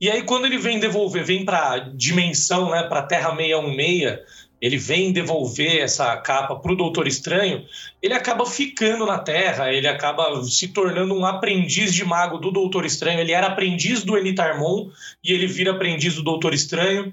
E 0.00 0.08
aí 0.08 0.22
quando 0.22 0.46
ele 0.46 0.58
vem 0.58 0.78
devolver, 0.78 1.24
vem 1.24 1.44
para 1.44 1.78
dimensão, 1.94 2.70
né, 2.70 2.84
para 2.84 3.02
Terra 3.02 3.34
616, 3.34 4.18
ele 4.60 4.76
vem 4.76 5.12
devolver 5.12 5.80
essa 5.80 6.16
capa 6.16 6.56
para 6.56 6.72
o 6.72 6.76
Doutor 6.76 7.06
Estranho, 7.06 7.64
ele 8.02 8.14
acaba 8.14 8.44
ficando 8.44 9.06
na 9.06 9.18
Terra, 9.18 9.72
ele 9.72 9.86
acaba 9.86 10.42
se 10.42 10.68
tornando 10.68 11.14
um 11.14 11.24
aprendiz 11.24 11.94
de 11.94 12.04
mago 12.04 12.38
do 12.38 12.50
Doutor 12.50 12.84
Estranho. 12.84 13.20
Ele 13.20 13.32
era 13.32 13.46
aprendiz 13.46 14.02
do 14.02 14.16
Enitarmon 14.16 14.90
e 15.22 15.32
ele 15.32 15.46
vira 15.46 15.72
aprendiz 15.72 16.14
do 16.14 16.22
Doutor 16.22 16.54
Estranho. 16.54 17.12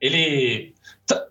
Ele 0.00 0.74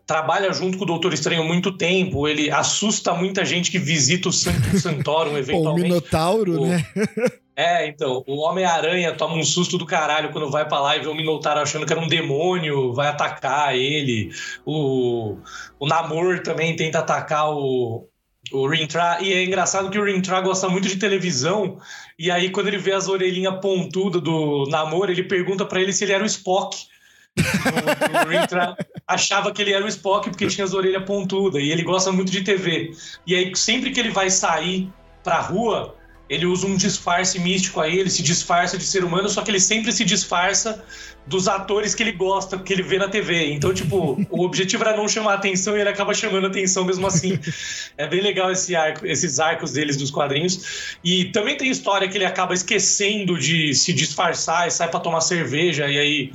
trabalha 0.07 0.51
junto 0.53 0.77
com 0.77 0.83
o 0.83 0.87
Doutor 0.87 1.13
Estranho 1.13 1.41
há 1.41 1.45
muito 1.45 1.71
tempo, 1.71 2.27
ele 2.27 2.49
assusta 2.49 3.13
muita 3.13 3.43
gente 3.43 3.69
que 3.69 3.77
visita 3.77 4.29
o 4.29 4.33
Santo 4.33 4.79
Santorum 4.79 5.35
eventualmente. 5.37 5.81
o 5.81 5.93
Minotauro, 5.93 6.61
o... 6.61 6.67
né? 6.67 6.85
É, 7.55 7.87
então, 7.87 8.21
o 8.27 8.41
Homem-Aranha 8.41 9.13
toma 9.13 9.35
um 9.35 9.43
susto 9.43 9.77
do 9.77 9.85
caralho 9.85 10.29
quando 10.31 10.51
vai 10.51 10.67
pra 10.67 10.81
lá 10.81 10.97
e 10.97 10.99
vê 10.99 11.07
o 11.07 11.15
Minotauro 11.15 11.61
achando 11.61 11.85
que 11.85 11.93
era 11.93 12.01
um 12.01 12.07
demônio, 12.07 12.91
vai 12.91 13.07
atacar 13.07 13.73
ele. 13.73 14.29
O, 14.65 15.37
o 15.79 15.87
Namor 15.87 16.41
também 16.41 16.75
tenta 16.75 16.99
atacar 16.99 17.49
o, 17.51 18.09
o 18.51 18.67
Rintra. 18.67 19.19
E 19.21 19.31
é 19.31 19.41
engraçado 19.41 19.89
que 19.89 19.97
o 19.97 20.03
Rintra 20.03 20.41
gosta 20.41 20.67
muito 20.67 20.89
de 20.89 20.97
televisão. 20.97 21.79
E 22.19 22.29
aí, 22.29 22.49
quando 22.49 22.67
ele 22.67 22.77
vê 22.77 22.91
as 22.91 23.07
orelhinhas 23.07 23.61
pontudas 23.61 24.21
do 24.21 24.65
Namor, 24.69 25.09
ele 25.09 25.23
pergunta 25.23 25.65
para 25.65 25.81
ele 25.81 25.93
se 25.93 26.03
ele 26.03 26.11
era 26.11 26.23
o 26.23 26.27
Spock. 26.27 26.75
o, 27.37 28.25
o 28.25 28.29
Rintra 28.29 28.75
achava 29.07 29.53
que 29.53 29.61
ele 29.61 29.71
era 29.71 29.85
o 29.85 29.87
Spock 29.87 30.29
porque 30.29 30.47
tinha 30.47 30.65
as 30.65 30.73
orelhas 30.73 31.05
pontudas. 31.05 31.63
E 31.63 31.69
ele 31.69 31.83
gosta 31.83 32.11
muito 32.11 32.33
de 32.33 32.43
TV. 32.43 32.91
E 33.25 33.33
aí, 33.33 33.55
sempre 33.55 33.91
que 33.91 33.99
ele 34.01 34.11
vai 34.11 34.29
sair 34.29 34.89
pra 35.23 35.39
rua 35.39 35.95
ele 36.29 36.45
usa 36.45 36.65
um 36.65 36.75
disfarce 36.75 37.39
místico 37.39 37.79
aí, 37.79 37.99
ele 37.99 38.09
se 38.09 38.23
disfarça 38.23 38.77
de 38.77 38.83
ser 38.83 39.03
humano, 39.03 39.29
só 39.29 39.41
que 39.41 39.51
ele 39.51 39.59
sempre 39.59 39.91
se 39.91 40.03
disfarça 40.03 40.83
dos 41.27 41.47
atores 41.47 41.93
que 41.93 42.03
ele 42.03 42.11
gosta, 42.11 42.57
que 42.57 42.73
ele 42.73 42.83
vê 42.83 42.97
na 42.97 43.07
TV. 43.07 43.51
Então, 43.51 43.73
tipo, 43.73 44.19
o 44.29 44.43
objetivo 44.43 44.83
era 44.83 44.95
não 44.95 45.07
chamar 45.07 45.35
atenção 45.35 45.77
e 45.77 45.81
ele 45.81 45.89
acaba 45.89 46.13
chamando 46.13 46.47
atenção 46.47 46.83
mesmo 46.83 47.05
assim. 47.07 47.39
É 47.97 48.07
bem 48.07 48.21
legal 48.21 48.51
esse 48.51 48.75
arco, 48.75 49.05
esses 49.05 49.39
arcos 49.39 49.71
deles 49.71 49.95
dos 49.95 50.11
quadrinhos. 50.11 50.97
E 51.03 51.25
também 51.25 51.55
tem 51.55 51.69
história 51.69 52.07
que 52.09 52.17
ele 52.17 52.25
acaba 52.25 52.53
esquecendo 52.53 53.39
de 53.39 53.73
se 53.73 53.93
disfarçar 53.93 54.67
e 54.67 54.71
sai 54.71 54.89
para 54.89 54.99
tomar 54.99 55.21
cerveja 55.21 55.87
e 55.87 55.97
aí 55.97 56.31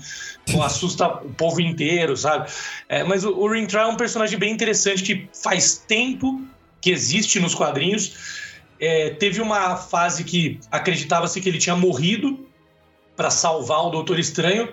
pô, 0.51 0.62
assusta 0.62 1.07
o 1.07 1.30
povo 1.34 1.61
inteiro, 1.61 2.16
sabe? 2.16 2.51
É, 2.88 3.05
mas 3.05 3.24
o, 3.24 3.30
o 3.32 3.53
Rintra 3.53 3.82
é 3.82 3.86
um 3.86 3.97
personagem 3.97 4.38
bem 4.38 4.53
interessante 4.53 5.03
que 5.03 5.28
faz 5.43 5.76
tempo 5.86 6.41
que 6.80 6.91
existe 6.91 7.38
nos 7.38 7.55
quadrinhos 7.55 8.39
é, 8.81 9.11
teve 9.11 9.41
uma 9.41 9.76
fase 9.76 10.24
que 10.24 10.59
acreditava-se 10.70 11.41
que 11.41 11.49
ele 11.49 11.59
tinha 11.59 11.76
morrido 11.76 12.49
para 13.21 13.29
salvar 13.29 13.87
o 13.87 13.91
Doutor 13.91 14.18
Estranho, 14.18 14.66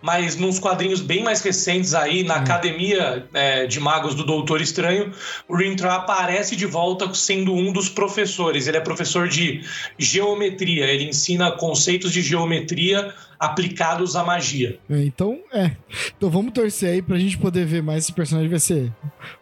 mas 0.00 0.34
nos 0.34 0.58
quadrinhos 0.58 1.02
bem 1.02 1.22
mais 1.22 1.42
recentes 1.42 1.92
aí, 1.92 2.22
na 2.24 2.36
hum. 2.36 2.38
Academia 2.38 3.28
é, 3.34 3.66
de 3.66 3.78
Magos 3.78 4.14
do 4.14 4.24
Doutor 4.24 4.62
Estranho, 4.62 5.12
o 5.46 5.54
Rintra 5.54 5.96
aparece 5.96 6.56
de 6.56 6.64
volta 6.64 7.12
sendo 7.12 7.52
um 7.52 7.70
dos 7.70 7.90
professores. 7.90 8.66
Ele 8.66 8.78
é 8.78 8.80
professor 8.80 9.28
de 9.28 9.60
geometria, 9.98 10.86
ele 10.86 11.10
ensina 11.10 11.50
conceitos 11.50 12.10
de 12.10 12.22
geometria 12.22 13.12
aplicados 13.38 14.16
à 14.16 14.24
magia. 14.24 14.78
É, 14.88 15.04
então, 15.04 15.38
é. 15.52 15.72
Então 16.16 16.30
vamos 16.30 16.54
torcer 16.54 16.94
aí 16.94 17.02
pra 17.02 17.18
gente 17.18 17.36
poder 17.36 17.66
ver 17.66 17.82
mais 17.82 18.04
esse 18.04 18.14
personagem. 18.14 18.48
Vai 18.48 18.60
ser 18.60 18.90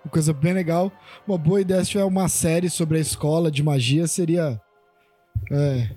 uma 0.05 0.11
coisa 0.11 0.33
bem 0.33 0.53
legal. 0.53 0.91
Uma 1.25 1.39
boa 1.39 1.61
ideia 1.61 1.85
se 1.85 1.93
tiver 1.93 2.03
uma 2.03 2.29
série 2.29 2.69
sobre 2.69 2.99
a 2.99 3.01
escola 3.01 3.53
de 3.53 3.63
magia 3.63 4.09
seria. 4.09 4.61
É, 5.49 5.91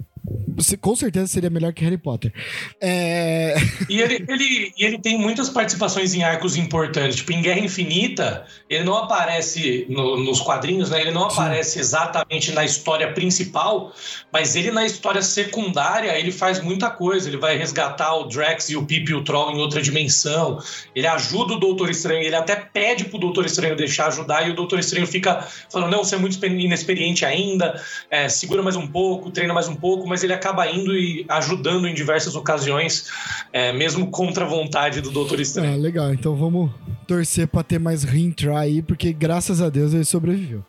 com 0.80 0.96
certeza 0.96 1.28
seria 1.28 1.50
melhor 1.50 1.74
que 1.74 1.84
Harry 1.84 1.98
Potter. 1.98 2.34
É... 2.80 3.56
E 3.90 4.00
ele, 4.02 4.26
ele, 4.28 4.74
ele 4.78 4.98
tem 5.00 5.18
muitas 5.18 5.50
participações 5.50 6.14
em 6.14 6.24
arcos 6.24 6.56
importantes. 6.56 7.18
Tipo, 7.18 7.34
em 7.34 7.42
Guerra 7.42 7.60
Infinita, 7.60 8.46
ele 8.70 8.84
não 8.84 8.98
aparece 8.98 9.86
no, 9.90 10.18
nos 10.18 10.40
quadrinhos, 10.40 10.90
né? 10.90 11.02
Ele 11.02 11.12
não 11.12 11.30
Sim. 11.30 11.40
aparece 11.40 11.80
exatamente 11.80 12.52
na 12.52 12.64
história 12.64 13.12
principal, 13.14 13.94
mas 14.32 14.56
ele 14.56 14.72
na 14.72 14.86
história 14.86 15.22
secundária, 15.22 16.18
ele 16.18 16.32
faz 16.32 16.62
muita 16.62 16.90
coisa. 16.90 17.28
Ele 17.28 17.38
vai 17.38 17.58
resgatar 17.58 18.16
o 18.16 18.26
Drax 18.26 18.70
e 18.70 18.76
o 18.76 18.86
Pip 18.86 19.10
e 19.10 19.16
o 19.16 19.24
Troll 19.24 19.52
em 19.52 19.60
outra 19.60 19.82
dimensão. 19.82 20.60
Ele 20.96 21.08
ajuda 21.08 21.54
o 21.54 21.60
Doutor 21.60 21.90
Estranho, 21.90 22.24
ele 22.24 22.36
até 22.36 22.56
pede 22.56 23.06
pro 23.06 23.20
Doutor 23.20 23.46
Estranho 23.46 23.76
deixar 23.76 24.08
ajudar, 24.08 24.48
e 24.48 24.52
o 24.52 24.56
Doutor 24.56 24.80
Estranho 24.80 25.08
fica 25.08 25.48
falando: 25.70 25.92
não, 25.92 26.04
você 26.04 26.16
é 26.16 26.18
muito 26.18 26.44
inexperiente 26.46 27.26
ainda, 27.26 27.82
é, 28.10 28.28
segura 28.30 28.62
mais 28.62 28.76
um 28.76 28.88
pouco, 28.88 29.32
treina 29.32 29.54
mais 29.54 29.68
um 29.68 29.76
pouco, 29.76 30.08
mas 30.08 30.24
ele 30.24 30.34
acaba 30.34 30.51
indo 30.72 30.96
e 30.96 31.26
ajudando 31.30 31.88
em 31.88 31.94
diversas 31.94 32.36
ocasiões, 32.36 33.08
é, 33.52 33.72
mesmo 33.74 34.10
contra 34.10 34.46
a 34.46 34.48
vontade 34.48 35.02
do 35.02 35.12
Doutor 35.12 35.40
Estranho. 35.40 35.74
Ah, 35.74 35.78
legal. 35.78 36.14
Então 36.14 36.36
vamos 36.36 36.72
torcer 37.08 37.48
para 37.48 37.64
ter 37.64 37.80
mais 37.80 38.04
Rintra 38.04 38.58
aí, 38.58 38.82
porque 38.82 39.12
graças 39.12 39.62
a 39.62 39.70
Deus 39.70 39.94
ele 39.94 40.06
sobreviveu. 40.06 40.64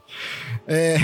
É, 0.66 0.96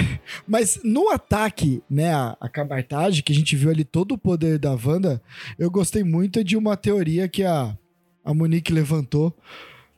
mas 0.47 0.81
no 0.83 1.11
ataque, 1.11 1.83
né, 1.89 2.13
a, 2.13 2.37
a 2.41 2.49
que 2.49 3.33
a 3.33 3.35
gente 3.35 3.57
viu 3.57 3.71
ali 3.71 3.85
todo 3.85 4.13
o 4.13 4.19
poder 4.19 4.59
da 4.59 4.73
Wanda, 4.73 5.23
eu 5.59 5.71
gostei 5.71 6.05
muito 6.05 6.43
de 6.43 6.57
uma 6.57 6.77
teoria 6.77 7.29
que 7.29 7.45
a, 7.45 7.77
a 8.25 8.35
Monique 8.35 8.73
levantou, 8.73 9.37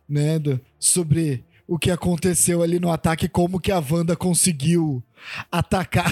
né, 0.09 0.39
do, 0.39 0.61
sobre 0.79 1.45
o 1.67 1.79
que 1.79 1.91
aconteceu 1.91 2.63
ali 2.63 2.81
no 2.81 2.91
ataque, 2.91 3.29
como 3.29 3.61
que 3.61 3.71
a 3.71 3.79
Wanda 3.79 4.17
conseguiu 4.17 5.03
atacar 5.51 6.11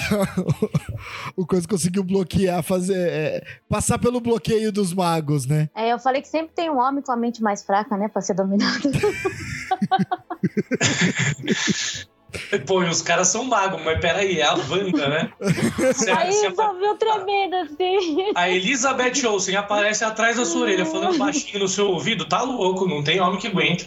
o 1.35 1.45
coisa 1.45 1.67
conseguiu 1.67 2.03
bloquear, 2.03 2.63
fazer 2.63 2.97
é, 2.97 3.43
passar 3.67 3.99
pelo 3.99 4.21
bloqueio 4.21 4.71
dos 4.71 4.93
magos, 4.93 5.45
né? 5.45 5.69
É, 5.75 5.91
eu 5.91 5.99
falei 5.99 6.21
que 6.21 6.27
sempre 6.27 6.53
tem 6.55 6.69
um 6.69 6.79
homem 6.79 7.03
com 7.03 7.11
a 7.11 7.17
mente 7.17 7.41
mais 7.41 7.63
fraca, 7.63 7.97
né, 7.97 8.07
para 8.07 8.21
ser 8.21 8.33
dominado. 8.33 8.89
Pô, 12.67 12.83
e 12.83 12.89
os 12.89 13.01
caras 13.01 13.27
são 13.27 13.43
magos, 13.43 13.81
mas 13.83 13.99
peraí, 13.99 14.39
é 14.39 14.43
a 14.43 14.53
Wanda, 14.53 15.07
né? 15.07 15.31
Se 15.93 16.11
a, 16.11 16.19
Aí 16.19 16.31
se 16.31 16.45
a, 16.45 16.73
viu 16.73 16.95
tremendo 16.95 17.55
assim. 17.55 18.31
A 18.35 18.49
Elizabeth 18.49 19.25
Olsen 19.25 19.55
aparece 19.55 20.03
atrás 20.03 20.37
da 20.37 20.45
sua 20.45 20.61
orelha, 20.61 20.85
falando 20.85 21.17
baixinho 21.17 21.59
no 21.59 21.67
seu 21.67 21.87
ouvido, 21.87 22.25
tá 22.25 22.43
louco, 22.43 22.87
não 22.87 23.03
tem 23.03 23.19
homem 23.19 23.39
que 23.39 23.47
aguenta. 23.47 23.85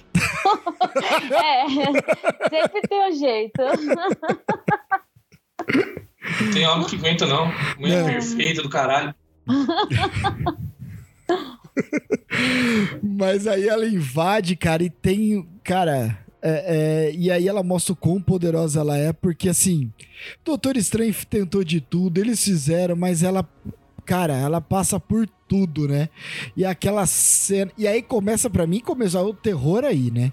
É, 1.33 1.67
sempre 2.49 2.83
tem 2.89 3.09
um 3.09 3.13
jeito. 3.13 3.63
Não 6.41 6.51
tem 6.53 6.67
homem 6.67 6.87
que 6.87 6.97
aguenta, 6.97 7.27
não. 7.27 7.53
Mulher 7.79 8.05
perfeita 8.05 8.63
do 8.63 8.69
caralho. 8.69 9.15
Mas 13.03 13.47
aí 13.47 13.69
ela 13.69 13.87
invade, 13.87 14.57
cara, 14.57 14.83
e 14.83 14.91
tem. 14.91 15.47
Cara. 15.65 16.19
É, 16.45 17.11
é, 17.11 17.15
e 17.15 17.31
aí 17.31 17.47
ela 17.47 17.63
mostra 17.63 17.93
o 17.93 17.97
quão 17.97 18.21
poderosa 18.21 18.81
ela 18.81 18.97
é, 18.99 19.13
porque 19.13 19.49
assim, 19.49 19.93
Doutor 20.45 20.77
Estranho 20.77 21.15
tentou 21.31 21.63
de 21.63 21.81
tudo, 21.81 22.19
eles 22.19 22.43
fizeram, 22.43 22.97
mas 22.97 23.23
ela, 23.23 23.49
cara, 24.05 24.35
ela 24.37 24.61
passa 24.61 24.99
por 24.99 25.29
tudo, 25.47 25.87
né? 25.87 26.09
E 26.57 26.65
aquela 26.65 27.07
cena. 27.07 27.71
E 27.79 27.87
aí 27.87 28.03
começa 28.03 28.51
para 28.51 28.67
mim 28.67 28.81
começar 28.81 29.23
o 29.23 29.33
terror 29.33 29.85
aí, 29.85 30.11
né? 30.11 30.33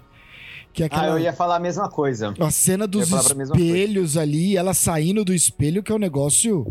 Que 0.72 0.84
é 0.84 0.86
aquela... 0.86 1.02
Ah, 1.04 1.08
eu 1.08 1.18
ia 1.18 1.32
falar 1.32 1.56
a 1.56 1.60
mesma 1.60 1.88
coisa. 1.88 2.34
A 2.38 2.50
cena 2.50 2.86
dos 2.86 3.10
espelhos 3.10 4.16
ali, 4.16 4.56
ela 4.56 4.74
saindo 4.74 5.24
do 5.24 5.34
espelho, 5.34 5.82
que 5.82 5.90
é 5.90 5.94
um 5.94 5.98
negócio. 5.98 6.66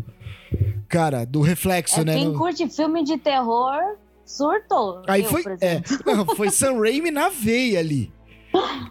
Cara, 0.87 1.25
do 1.25 1.41
reflexo, 1.41 2.01
é, 2.01 2.05
né? 2.05 2.13
Quem 2.13 2.29
no... 2.29 2.37
curte 2.37 2.67
filme 2.69 3.03
de 3.03 3.17
terror 3.17 3.97
surtou. 4.25 5.01
Aí 5.07 5.23
eu, 5.23 5.29
foi, 5.29 5.43
é, 5.61 5.81
não, 6.05 6.25
foi 6.35 6.49
Sam 6.49 6.79
Raimi 6.79 7.11
na 7.11 7.29
veia 7.29 7.79
ali. 7.79 8.11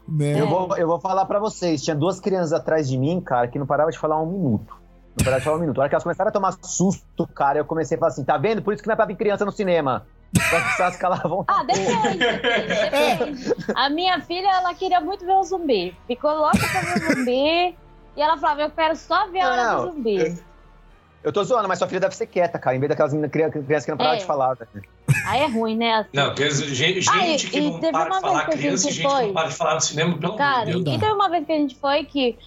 Né? 0.08 0.40
Eu, 0.40 0.48
vou, 0.48 0.76
eu 0.76 0.86
vou 0.86 1.00
falar 1.00 1.24
para 1.24 1.38
vocês: 1.38 1.82
tinha 1.82 1.96
duas 1.96 2.20
crianças 2.20 2.52
atrás 2.52 2.88
de 2.88 2.96
mim, 2.96 3.20
cara, 3.20 3.48
que 3.48 3.58
não 3.58 3.66
paravam 3.66 3.90
de 3.90 3.98
falar 3.98 4.20
um 4.22 4.26
minuto. 4.26 4.76
Não 5.16 5.24
paravam 5.24 5.38
de 5.38 5.44
falar 5.44 5.56
um 5.56 5.60
minuto. 5.60 5.78
A 5.78 5.80
hora 5.80 5.88
que 5.88 5.94
elas 5.94 6.04
começaram 6.04 6.28
a 6.28 6.32
tomar 6.32 6.56
susto, 6.62 7.26
cara, 7.26 7.58
eu 7.58 7.64
comecei 7.64 7.96
a 7.96 7.98
falar 7.98 8.12
assim: 8.12 8.24
tá 8.24 8.36
vendo? 8.36 8.62
Por 8.62 8.72
isso 8.72 8.82
que 8.82 8.88
não 8.88 8.92
é 8.92 8.96
pra 8.96 9.06
vir 9.06 9.16
criança 9.16 9.44
no 9.44 9.50
cinema. 9.52 10.06
Ah, 11.48 11.64
depende. 11.64 12.18
depende. 12.18 13.54
A 13.74 13.88
minha 13.88 14.20
filha, 14.20 14.48
ela 14.48 14.74
queria 14.74 15.00
muito 15.00 15.24
ver 15.24 15.32
o 15.32 15.42
zumbi. 15.42 15.96
Ficou 16.06 16.32
louca 16.32 16.58
pra 16.58 16.80
ver 16.80 16.96
o 16.96 17.16
zumbi. 17.16 17.76
E 18.16 18.20
ela 18.20 18.36
falava, 18.36 18.62
eu 18.62 18.70
quero 18.70 18.96
só 18.96 19.28
ver 19.28 19.40
a 19.40 19.50
hora 19.50 19.64
não, 19.64 19.86
do 19.86 19.92
zumbi. 19.92 20.16
Eu, 20.18 20.38
eu 21.24 21.32
tô 21.32 21.42
zoando, 21.44 21.68
mas 21.68 21.78
sua 21.78 21.88
filha 21.88 22.00
deve 22.00 22.14
ser 22.14 22.26
quieta, 22.26 22.58
cara. 22.58 22.76
Em 22.76 22.80
vez 22.80 22.88
daquelas 22.88 23.12
crianças 23.30 23.84
que 23.84 23.90
não 23.90 23.98
pararam 23.98 24.16
é. 24.16 24.20
de 24.20 24.26
falar. 24.26 24.56
Né? 24.74 24.82
Aí 25.26 25.40
é 25.40 25.46
ruim, 25.46 25.76
né? 25.76 25.94
Assim. 25.94 26.10
Não, 26.12 26.36
gente, 26.36 27.00
gente 27.00 27.50
que 27.50 27.60
não 27.60 27.78
para 27.78 28.10
de 28.10 28.20
falar, 28.20 28.46
criança 28.46 28.88
e 28.88 28.92
gente 28.92 29.08
foi... 29.08 29.20
que 29.20 29.26
não 29.26 29.34
para 29.34 29.48
de 29.48 29.54
falar 29.54 29.74
no 29.74 29.80
cinema, 29.80 30.18
pelo 30.18 30.36
Cara, 30.36 30.66
Deus. 30.66 30.82
e 30.82 30.84
teve 30.84 31.12
uma 31.12 31.28
vez 31.28 31.46
que 31.46 31.52
a 31.52 31.56
gente 31.56 31.76
foi 31.76 32.04
que 32.04 32.38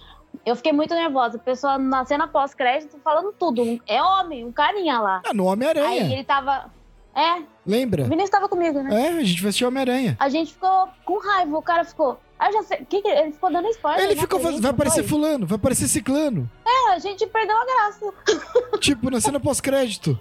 eu 0.44 0.56
fiquei 0.56 0.72
muito 0.72 0.94
nervosa. 0.94 1.36
A 1.36 1.40
pessoa 1.40 1.78
na 1.78 2.04
cena 2.04 2.26
pós-crédito 2.26 2.98
falando 3.02 3.32
tudo. 3.38 3.80
É 3.86 4.02
homem, 4.02 4.44
um 4.44 4.52
carinha 4.52 5.00
lá. 5.00 5.22
É 5.24 5.32
no 5.32 5.44
Homem-Aranha. 5.44 6.04
Aí 6.04 6.12
ele 6.12 6.24
tava 6.24 6.70
É, 7.14 7.40
o 7.40 7.44
Lembra? 7.66 8.04
Vinícius 8.04 8.30
tava 8.30 8.48
comigo, 8.48 8.82
né? 8.82 9.06
É, 9.06 9.08
a 9.08 9.22
gente 9.22 9.46
assistir 9.46 9.64
Homem-Aranha. 9.64 10.16
A 10.18 10.28
gente 10.28 10.52
ficou 10.54 10.88
com 11.04 11.18
raiva, 11.18 11.56
o 11.58 11.62
cara 11.62 11.84
ficou. 11.84 12.18
Ah, 12.38 12.50
já 12.50 12.62
sei. 12.62 12.78
Que 12.88 13.00
que... 13.02 13.08
Ele 13.08 13.32
ficou 13.32 13.52
dando 13.52 13.68
spoiler. 13.68 14.04
Ele 14.04 14.14
né, 14.14 14.20
ficou 14.20 14.40
fazendo. 14.40 14.60
Vai 14.62 14.70
não 14.70 14.74
aparecer 14.76 15.00
foi? 15.02 15.08
fulano, 15.08 15.46
vai 15.46 15.56
aparecer 15.56 15.88
ciclano. 15.88 16.50
É, 16.66 16.92
a 16.92 16.98
gente 16.98 17.26
perdeu 17.26 17.56
a 17.56 17.64
graça. 17.64 18.12
tipo, 18.80 19.10
na 19.10 19.20
cena 19.20 19.38
pós-crédito. 19.38 20.18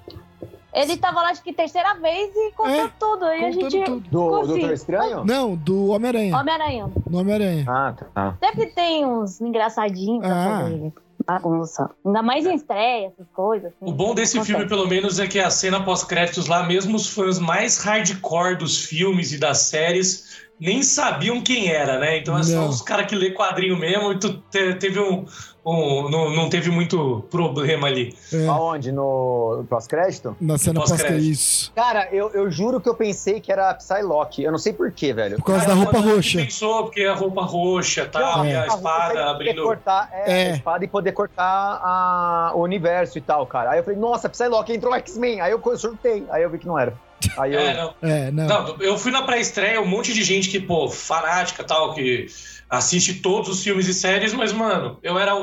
Ele 0.73 0.95
tava 0.95 1.21
lá, 1.21 1.29
acho 1.31 1.43
que 1.43 1.51
terceira 1.51 1.95
vez 1.95 2.33
e 2.33 2.51
contou 2.51 2.73
É, 2.73 2.91
tudo. 2.97 3.25
Aí 3.25 3.43
a 3.45 3.51
gente. 3.51 3.83
tudo. 3.83 3.99
Do 4.01 4.09
Doutor 4.09 4.57
assim. 4.57 4.71
Estranho? 4.73 5.25
Não, 5.25 5.55
do 5.55 5.87
Homem-Aranha. 5.87 6.37
Homem-Aranha. 6.37 6.91
Do 7.07 7.17
Homem-Aranha. 7.17 7.65
Ah, 7.67 7.93
tá. 8.13 8.37
Sempre 8.39 8.67
tem 8.67 9.05
uns 9.05 9.41
engraçadinhos 9.41 10.19
pra 10.19 10.29
Ah. 10.29 10.59
fazer 10.61 10.93
bagunça. 11.25 11.89
Ainda 12.05 12.21
mais 12.21 12.45
em 12.45 12.55
estreia, 12.55 13.07
essas 13.07 13.27
coisas. 13.33 13.67
assim. 13.67 13.91
O 13.91 13.93
bom 13.93 14.13
desse 14.15 14.41
filme, 14.43 14.67
pelo 14.67 14.87
menos, 14.87 15.19
é 15.19 15.27
que 15.27 15.39
a 15.39 15.49
cena 15.49 15.83
pós-créditos 15.83 16.47
lá, 16.47 16.63
mesmo 16.65 16.95
os 16.95 17.07
fãs 17.07 17.39
mais 17.39 17.77
hardcore 17.83 18.57
dos 18.57 18.83
filmes 18.85 19.31
e 19.31 19.37
das 19.37 19.59
séries 19.59 20.41
nem 20.59 20.83
sabiam 20.83 21.41
quem 21.41 21.69
era, 21.69 21.97
né? 21.99 22.19
Então 22.19 22.37
é 22.37 22.43
só 22.43 22.67
os 22.67 22.81
caras 22.83 23.07
que 23.07 23.15
lê 23.15 23.31
quadrinho 23.31 23.75
mesmo 23.77 24.11
e 24.11 24.19
tu 24.19 24.33
te- 24.51 24.75
teve 24.75 24.99
um. 24.99 25.25
Um- 25.65 26.09
não, 26.09 26.29
não 26.31 26.49
teve 26.49 26.69
muito 26.71 27.23
problema 27.29 27.87
ali. 27.87 28.15
É, 28.33 28.47
Aonde? 28.47 28.91
No 28.91 29.63
pós-crédito? 29.69 30.35
na 30.41 30.57
cena 30.57 30.79
Pós-crédito. 30.79 31.19
Isso. 31.31 31.71
Cara, 31.75 32.07
eu, 32.11 32.29
eu 32.31 32.49
juro 32.49 32.79
que 32.81 32.89
eu 32.89 32.95
pensei 32.95 33.39
que 33.39 33.51
era 33.51 33.73
Psylocke. 33.75 34.41
Eu 34.43 34.51
não 34.51 34.57
sei 34.59 34.73
porquê, 34.73 35.13
velho. 35.13 35.37
Por 35.37 35.45
causa 35.45 35.61
Cara, 35.65 35.75
da 35.75 35.81
roupa 35.83 35.99
roxa. 35.99 36.39
Pensou, 36.39 36.83
porque 36.85 37.03
a 37.03 37.13
roupa 37.13 37.41
roxa 37.43 38.05
tal, 38.05 38.43
É. 38.45 38.51
e 38.51 38.55
a 38.55 38.67
espada 38.67 39.29
abrindo. 39.29 39.63
Cortar, 39.63 40.09
é, 40.11 40.31
É. 40.47 40.51
a 40.51 40.55
espada 40.55 40.83
e 40.85 40.87
poder 40.87 41.11
cortar 41.11 41.43
a- 41.83 42.51
o 42.55 42.61
universo 42.61 43.17
e 43.17 43.21
tal, 43.21 43.45
cara. 43.45 43.71
Aí 43.71 43.79
eu 43.79 43.83
falei, 43.83 43.99
nossa, 43.99 44.27
Psylocke 44.29 44.73
entrou 44.73 44.93
X-Men. 44.95 45.41
Aí 45.41 45.51
eu 45.51 45.61
surtei. 45.77 46.25
Aí 46.31 46.43
eu 46.43 46.49
vi 46.49 46.57
que 46.57 46.67
não 46.67 46.77
era. 46.79 46.93
Aí 47.37 47.53
eu. 47.53 47.59
É, 47.59 47.73
não. 47.75 47.93
É, 48.01 48.31
não. 48.31 48.47
Não, 48.47 48.75
eu 48.81 48.97
fui 48.97 49.11
na 49.11 49.21
pré-estreia, 49.21 49.79
um 49.79 49.85
monte 49.85 50.11
de 50.11 50.23
gente 50.23 50.49
que, 50.49 50.59
pô, 50.59 50.89
fanática 50.89 51.63
tal, 51.63 51.93
que 51.93 52.25
assiste 52.71 53.15
todos 53.15 53.49
os 53.49 53.61
filmes 53.61 53.85
e 53.87 53.93
séries, 53.93 54.33
mas, 54.33 54.53
mano, 54.53 54.97
eu 55.03 55.19
era 55.19 55.33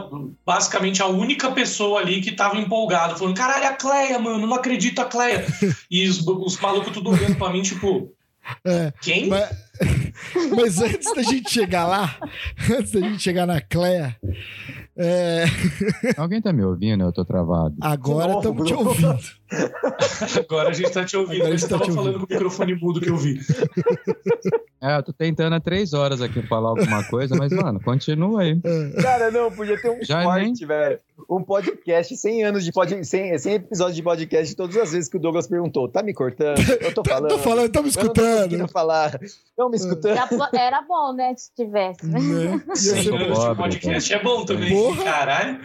basicamente 0.46 1.02
a 1.02 1.06
única 1.06 1.50
pessoa 1.50 2.00
ali 2.00 2.22
que 2.22 2.32
tava 2.32 2.56
empolgado, 2.56 3.16
falando, 3.18 3.36
caralho, 3.36 3.66
a 3.66 3.72
Cleia, 3.74 4.18
mano, 4.18 4.46
não 4.46 4.54
acredito 4.56 4.98
a 5.00 5.04
Cleia. 5.04 5.44
e 5.90 6.08
os, 6.08 6.26
os 6.26 6.58
malucos 6.58 6.90
tudo 6.92 7.10
olhando 7.10 7.36
pra 7.36 7.50
mim, 7.52 7.60
tipo, 7.60 8.10
É, 8.64 8.92
quem? 9.02 9.28
mas, 9.28 9.50
mas 10.56 10.80
antes 10.80 11.14
da 11.14 11.22
gente 11.22 11.50
chegar 11.50 11.86
lá, 11.86 12.16
antes 12.70 12.92
da 12.92 13.00
gente 13.00 13.22
chegar 13.22 13.46
na 13.46 13.60
Cleia, 13.60 14.16
é, 14.96 15.44
Alguém 16.16 16.40
tá 16.40 16.52
me 16.52 16.64
ouvindo? 16.64 17.04
Eu 17.04 17.12
tô 17.12 17.24
travado. 17.24 17.76
agora 17.80 18.32
estamos 18.32 18.66
te 18.66 18.74
ouvindo. 18.74 19.38
Agora 20.38 20.70
a 20.70 20.72
gente 20.72 20.90
tá 20.90 21.05
te 21.05 21.16
ouvindo, 21.16 21.36
Agora 21.42 21.55
a 21.55 21.57
gente 21.57 21.68
tá 21.68 21.78
tava 21.78 21.90
falando 21.92 22.07
ouvindo. 22.14 22.26
com 22.26 22.32
o 22.32 22.36
microfone 22.36 22.74
mudo 22.74 23.01
que 23.01 23.09
eu 23.11 23.16
vi. 23.16 23.40
É, 24.80 24.96
eu 24.96 25.03
tô 25.03 25.12
tentando 25.12 25.55
há 25.55 25.61
três 25.61 25.92
horas 25.92 26.20
aqui 26.22 26.40
falar 26.46 26.68
alguma 26.68 27.03
coisa, 27.05 27.34
mas, 27.36 27.51
mano, 27.53 27.80
continua 27.80 28.42
aí. 28.42 28.61
Cara, 29.03 29.30
não, 29.30 29.51
podia 29.51 29.80
ter 29.80 29.90
um 29.90 29.99
Já 30.05 30.22
corte, 30.22 30.64
velho. 30.64 30.99
Um 31.28 31.42
podcast, 31.42 32.16
100 32.16 32.44
anos 32.44 32.64
de 32.64 32.70
podcast, 32.72 33.05
100, 33.07 33.38
100 33.38 33.55
episódios 33.55 33.96
de 33.96 34.03
podcast, 34.03 34.55
todas 34.55 34.76
as 34.76 34.92
vezes 34.92 35.09
que 35.11 35.16
o 35.16 35.20
Douglas 35.20 35.49
perguntou, 35.49 35.88
tá 35.88 36.01
me 36.03 36.14
cortando? 36.14 36.59
Eu 36.80 36.94
tô 36.94 37.03
falando. 37.05 37.28
Tô 37.28 37.38
falando, 37.38 37.72
tô 37.72 37.82
me 37.82 37.88
Eu 37.88 37.94
não 38.05 38.12
tô 38.12 38.20
escutando. 38.22 38.68
falar. 38.68 39.18
Estão 39.22 39.68
me 39.68 39.76
escutando? 39.76 40.16
Era 40.16 40.26
bo- 40.26 40.57
Era 40.57 40.82
bom, 40.82 41.12
né? 41.12 41.34
Se 41.36 41.51
tivesse. 41.57 42.07
né? 42.07 42.20
Ia 42.20 42.76
100 42.76 43.03
ser 43.03 43.14
anos 43.14 43.38
de 43.49 43.55
podcast 43.57 44.14
é 44.14 44.22
bom 44.22 44.44
também, 44.44 44.70
Porra. 44.72 45.03
caralho. 45.05 45.61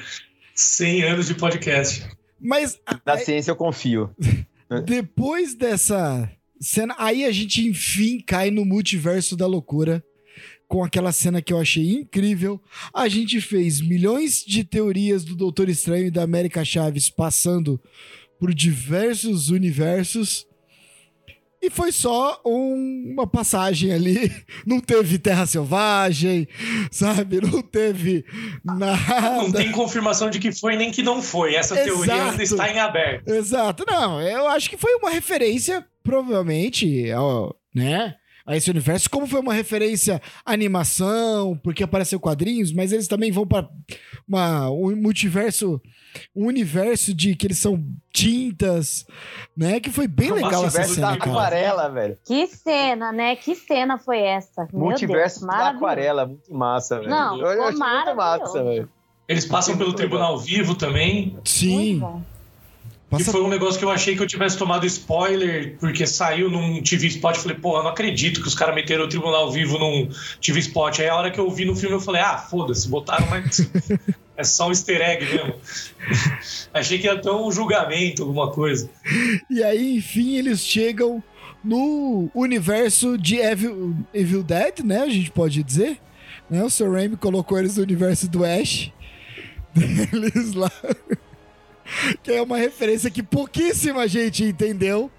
100 0.55 1.03
anos 1.03 1.27
de 1.27 1.35
podcast. 1.35 2.03
Mas 2.43 2.79
Na 3.05 3.17
ciência 3.17 3.51
eu 3.51 3.55
confio. 3.55 4.13
depois 4.85 5.55
dessa 5.55 6.29
cena, 6.59 6.93
aí 6.97 7.23
a 7.23 7.31
gente 7.31 7.65
enfim 7.67 8.19
cai 8.19 8.51
no 8.51 8.65
multiverso 8.65 9.37
da 9.37 9.47
loucura. 9.47 10.03
Com 10.67 10.83
aquela 10.83 11.11
cena 11.11 11.41
que 11.41 11.53
eu 11.53 11.59
achei 11.59 11.91
incrível. 11.91 12.59
A 12.93 13.07
gente 13.07 13.39
fez 13.39 13.79
milhões 13.79 14.43
de 14.43 14.63
teorias 14.63 15.23
do 15.23 15.35
Doutor 15.35 15.69
Estranho 15.69 16.07
e 16.07 16.11
da 16.11 16.23
América 16.23 16.65
Chaves 16.65 17.09
passando 17.09 17.79
por 18.39 18.53
diversos 18.53 19.49
universos. 19.49 20.47
E 21.65 21.69
foi 21.69 21.93
só 21.93 22.41
um- 22.45 23.13
uma 23.13 23.25
passagem 23.25 23.93
ali. 23.93 24.29
Não 24.67 24.81
teve 24.81 25.17
Terra 25.17 25.45
Selvagem, 25.45 26.45
sabe? 26.91 27.39
Não 27.39 27.61
teve 27.61 28.25
Não 28.65 28.75
nada. 28.77 29.53
tem 29.57 29.71
confirmação 29.71 30.29
de 30.29 30.39
que 30.39 30.51
foi 30.51 30.75
nem 30.75 30.91
que 30.91 31.01
não 31.01 31.21
foi. 31.21 31.55
Essa 31.55 31.73
teoria 31.75 32.13
Exato. 32.13 32.31
ainda 32.31 32.43
está 32.43 32.69
em 32.69 32.79
aberto. 32.79 33.29
Exato, 33.29 33.85
não, 33.87 34.21
eu 34.21 34.45
acho 34.49 34.69
que 34.69 34.75
foi 34.77 34.93
uma 34.95 35.09
referência, 35.09 35.85
provavelmente, 36.03 37.09
ao, 37.11 37.55
né, 37.73 38.13
a 38.45 38.57
esse 38.57 38.69
universo, 38.69 39.09
como 39.09 39.25
foi 39.25 39.39
uma 39.39 39.53
referência 39.53 40.21
à 40.45 40.51
animação, 40.51 41.57
porque 41.63 41.83
apareceu 41.83 42.19
quadrinhos, 42.19 42.73
mas 42.73 42.91
eles 42.91 43.07
também 43.07 43.31
vão 43.31 43.47
para 43.47 43.69
uma 44.27 44.69
um 44.69 44.95
multiverso, 44.95 45.81
um 46.35 46.47
universo 46.47 47.13
de 47.13 47.35
que 47.35 47.47
eles 47.47 47.59
são 47.59 47.81
tintas, 48.11 49.05
né, 49.55 49.79
que 49.79 49.89
foi 49.89 50.07
bem 50.07 50.31
legal 50.31 50.65
essa 50.65 50.79
da 50.79 50.83
cena, 50.83 51.17
cara. 51.17 51.31
aquarela, 51.31 51.89
velho. 51.89 52.17
Que 52.25 52.47
cena, 52.47 53.11
né? 53.11 53.35
Que 53.35 53.55
cena 53.55 53.97
foi 53.97 54.19
essa? 54.19 54.67
Meu 54.71 54.81
Multiverso 54.81 55.39
Deus, 55.39 55.51
da 55.51 55.69
aquarela, 55.69 56.25
muito 56.25 56.53
massa, 56.53 56.99
velho. 56.99 57.09
Não, 57.09 57.37
eu, 57.37 57.47
eu 57.47 57.63
achei 57.63 57.79
muito 57.79 58.15
massa, 58.15 58.63
velho. 58.63 58.89
Eles 59.27 59.45
passam 59.45 59.77
pelo 59.77 59.93
tribunal 59.93 60.37
vivo 60.37 60.75
também. 60.75 61.37
Sim, 61.45 61.95
Muito 61.95 61.99
bom. 62.01 62.32
Que 63.17 63.23
passa 63.23 63.31
foi 63.31 63.43
um 63.43 63.47
negócio 63.47 63.79
que 63.79 63.85
eu 63.85 63.89
achei 63.89 64.15
que 64.15 64.21
eu 64.21 64.27
tivesse 64.27 64.57
tomado 64.57 64.85
spoiler, 64.85 65.75
porque 65.79 66.05
saiu 66.05 66.49
num 66.49 66.81
TV 66.81 67.07
Spot. 67.07 67.35
Falei, 67.35 67.57
pô, 67.57 67.77
eu 67.77 67.83
não 67.83 67.89
acredito 67.89 68.41
que 68.41 68.47
os 68.47 68.55
caras 68.55 68.75
meteram 68.75 69.05
o 69.05 69.09
Tribunal 69.09 69.51
Vivo 69.51 69.77
num 69.77 70.09
TV 70.41 70.59
Spot. 70.59 70.99
Aí 70.99 71.07
a 71.07 71.15
hora 71.15 71.31
que 71.31 71.39
eu 71.39 71.49
vi 71.49 71.65
no 71.65 71.75
filme, 71.75 71.95
eu 71.95 71.99
falei, 71.99 72.21
ah, 72.21 72.37
foda-se, 72.37 72.87
botaram, 72.87 73.27
mas 73.29 73.69
é 74.35 74.43
só 74.43 74.67
um 74.67 74.71
easter 74.71 75.01
egg 75.01 75.25
mesmo. 75.25 75.55
achei 76.73 76.99
que 76.99 77.07
ia 77.07 77.19
ter 77.21 77.29
um 77.29 77.51
julgamento, 77.51 78.23
alguma 78.23 78.51
coisa. 78.51 78.89
E 79.49 79.63
aí, 79.63 79.97
enfim, 79.97 80.37
eles 80.37 80.59
chegam 80.59 81.23
no 81.63 82.29
universo 82.35 83.17
de 83.17 83.37
Evil, 83.37 83.95
Evil 84.13 84.43
Dead, 84.43 84.79
né? 84.79 85.01
A 85.01 85.09
gente 85.09 85.31
pode 85.31 85.63
dizer. 85.63 85.99
Né? 86.49 86.63
O 86.63 86.69
Sr. 86.69 86.91
Raimi 86.91 87.17
colocou 87.17 87.57
eles 87.57 87.77
no 87.77 87.83
universo 87.83 88.29
do 88.29 88.43
Ash. 88.43 88.91
Eles 90.13 90.53
lá. 90.53 90.71
Que 92.23 92.31
é 92.33 92.41
uma 92.41 92.57
referência 92.57 93.09
que 93.09 93.21
pouquíssima 93.23 94.07
gente 94.07 94.43
entendeu. 94.43 95.09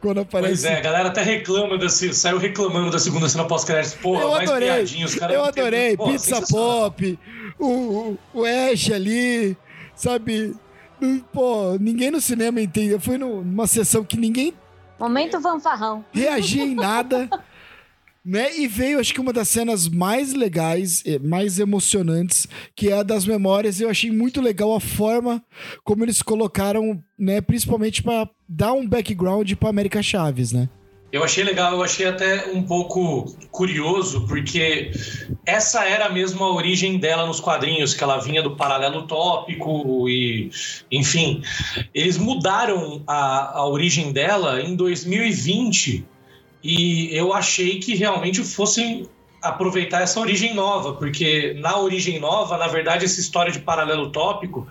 Quando 0.00 0.20
aparece. 0.20 0.62
Pois 0.62 0.64
é, 0.64 0.78
a 0.78 0.80
galera 0.80 1.08
até 1.08 1.22
reclama 1.22 1.78
desse. 1.78 2.12
Saiu 2.12 2.36
reclamando 2.38 2.90
da 2.90 2.98
segunda 2.98 3.28
cena 3.28 3.44
pós-crédito. 3.44 3.98
Porra, 3.98 4.22
Eu 4.22 4.30
mais 4.30 4.50
adorei. 4.50 4.68
caras 4.68 5.34
Eu 5.36 5.44
adorei. 5.44 5.96
Pô, 5.96 6.10
Pizza. 6.10 6.42
Pop, 6.50 7.18
o, 7.58 7.66
o, 7.66 8.18
o 8.34 8.44
Ash 8.44 8.90
ali, 8.90 9.56
sabe? 9.94 10.56
Pô, 11.32 11.76
ninguém 11.80 12.10
no 12.10 12.20
cinema 12.20 12.60
entendeu. 12.60 12.98
Foi 13.00 13.16
no- 13.16 13.42
numa 13.44 13.66
sessão 13.68 14.02
que 14.04 14.16
ninguém 14.16 14.54
Momento 14.98 15.40
fanfarrão. 15.40 16.04
reagia 16.12 16.64
em 16.64 16.74
nada, 16.74 17.28
né? 18.24 18.56
E 18.56 18.68
veio, 18.68 19.00
acho 19.00 19.12
que 19.12 19.20
uma 19.20 19.32
das 19.32 19.48
cenas 19.48 19.88
mais 19.88 20.32
legais, 20.32 21.02
eh, 21.04 21.18
mais 21.18 21.58
emocionantes, 21.58 22.46
que 22.74 22.88
é 22.88 22.94
a 22.94 23.02
das 23.02 23.26
memórias. 23.26 23.80
Eu 23.80 23.90
achei 23.90 24.10
muito 24.10 24.40
legal 24.40 24.74
a 24.74 24.80
forma 24.80 25.42
como 25.82 26.04
eles 26.04 26.22
colocaram, 26.22 27.02
né? 27.18 27.40
Principalmente 27.40 28.02
para 28.02 28.28
dar 28.48 28.72
um 28.72 28.86
background 28.86 29.52
para 29.54 29.68
América 29.68 30.02
Chaves, 30.02 30.52
né? 30.52 30.68
Eu 31.12 31.22
achei 31.22 31.44
legal, 31.44 31.74
eu 31.74 31.82
achei 31.82 32.06
até 32.06 32.46
um 32.52 32.62
pouco 32.62 33.36
curioso, 33.50 34.26
porque 34.26 34.92
essa 35.44 35.84
era 35.84 36.08
mesmo 36.08 36.42
a 36.42 36.54
origem 36.54 36.98
dela 36.98 37.26
nos 37.26 37.38
quadrinhos, 37.38 37.92
que 37.92 38.02
ela 38.02 38.16
vinha 38.18 38.42
do 38.42 38.56
paralelo 38.56 39.06
tópico 39.06 40.08
e, 40.08 40.50
enfim, 40.90 41.42
eles 41.92 42.16
mudaram 42.16 43.02
a, 43.06 43.58
a 43.58 43.68
origem 43.68 44.10
dela 44.10 44.62
em 44.62 44.74
2020 44.74 46.06
e 46.62 47.14
eu 47.16 47.32
achei 47.32 47.78
que 47.80 47.94
realmente 47.94 48.42
fossem 48.44 49.08
aproveitar 49.42 50.02
essa 50.02 50.20
origem 50.20 50.54
nova, 50.54 50.94
porque 50.94 51.54
na 51.58 51.76
origem 51.76 52.20
nova, 52.20 52.56
na 52.56 52.68
verdade, 52.68 53.04
essa 53.04 53.18
história 53.18 53.50
de 53.50 53.58
paralelo 53.58 54.10
tópico 54.10 54.68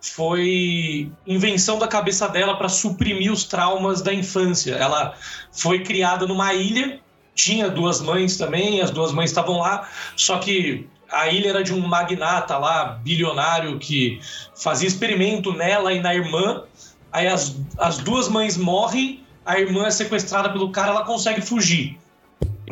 foi 0.00 1.10
invenção 1.26 1.78
da 1.78 1.88
cabeça 1.88 2.28
dela 2.28 2.56
para 2.56 2.68
suprimir 2.68 3.32
os 3.32 3.44
traumas 3.44 4.00
da 4.02 4.14
infância. 4.14 4.74
Ela 4.74 5.14
foi 5.50 5.80
criada 5.80 6.26
numa 6.26 6.54
ilha, 6.54 7.00
tinha 7.34 7.68
duas 7.68 8.00
mães 8.00 8.36
também, 8.36 8.80
as 8.80 8.90
duas 8.90 9.12
mães 9.12 9.30
estavam 9.30 9.58
lá, 9.58 9.88
só 10.16 10.38
que 10.38 10.88
a 11.10 11.28
ilha 11.28 11.50
era 11.50 11.62
de 11.62 11.74
um 11.74 11.80
magnata 11.80 12.56
lá, 12.58 12.98
bilionário, 13.02 13.78
que 13.78 14.20
fazia 14.56 14.88
experimento 14.88 15.52
nela 15.52 15.92
e 15.92 16.00
na 16.00 16.14
irmã. 16.14 16.64
Aí 17.12 17.28
as, 17.28 17.56
as 17.78 17.98
duas 17.98 18.28
mães 18.28 18.56
morrem, 18.56 19.21
a 19.44 19.58
irmã 19.58 19.86
é 19.86 19.90
sequestrada 19.90 20.50
pelo 20.50 20.70
cara, 20.70 20.90
ela 20.90 21.04
consegue 21.04 21.40
fugir. 21.40 21.98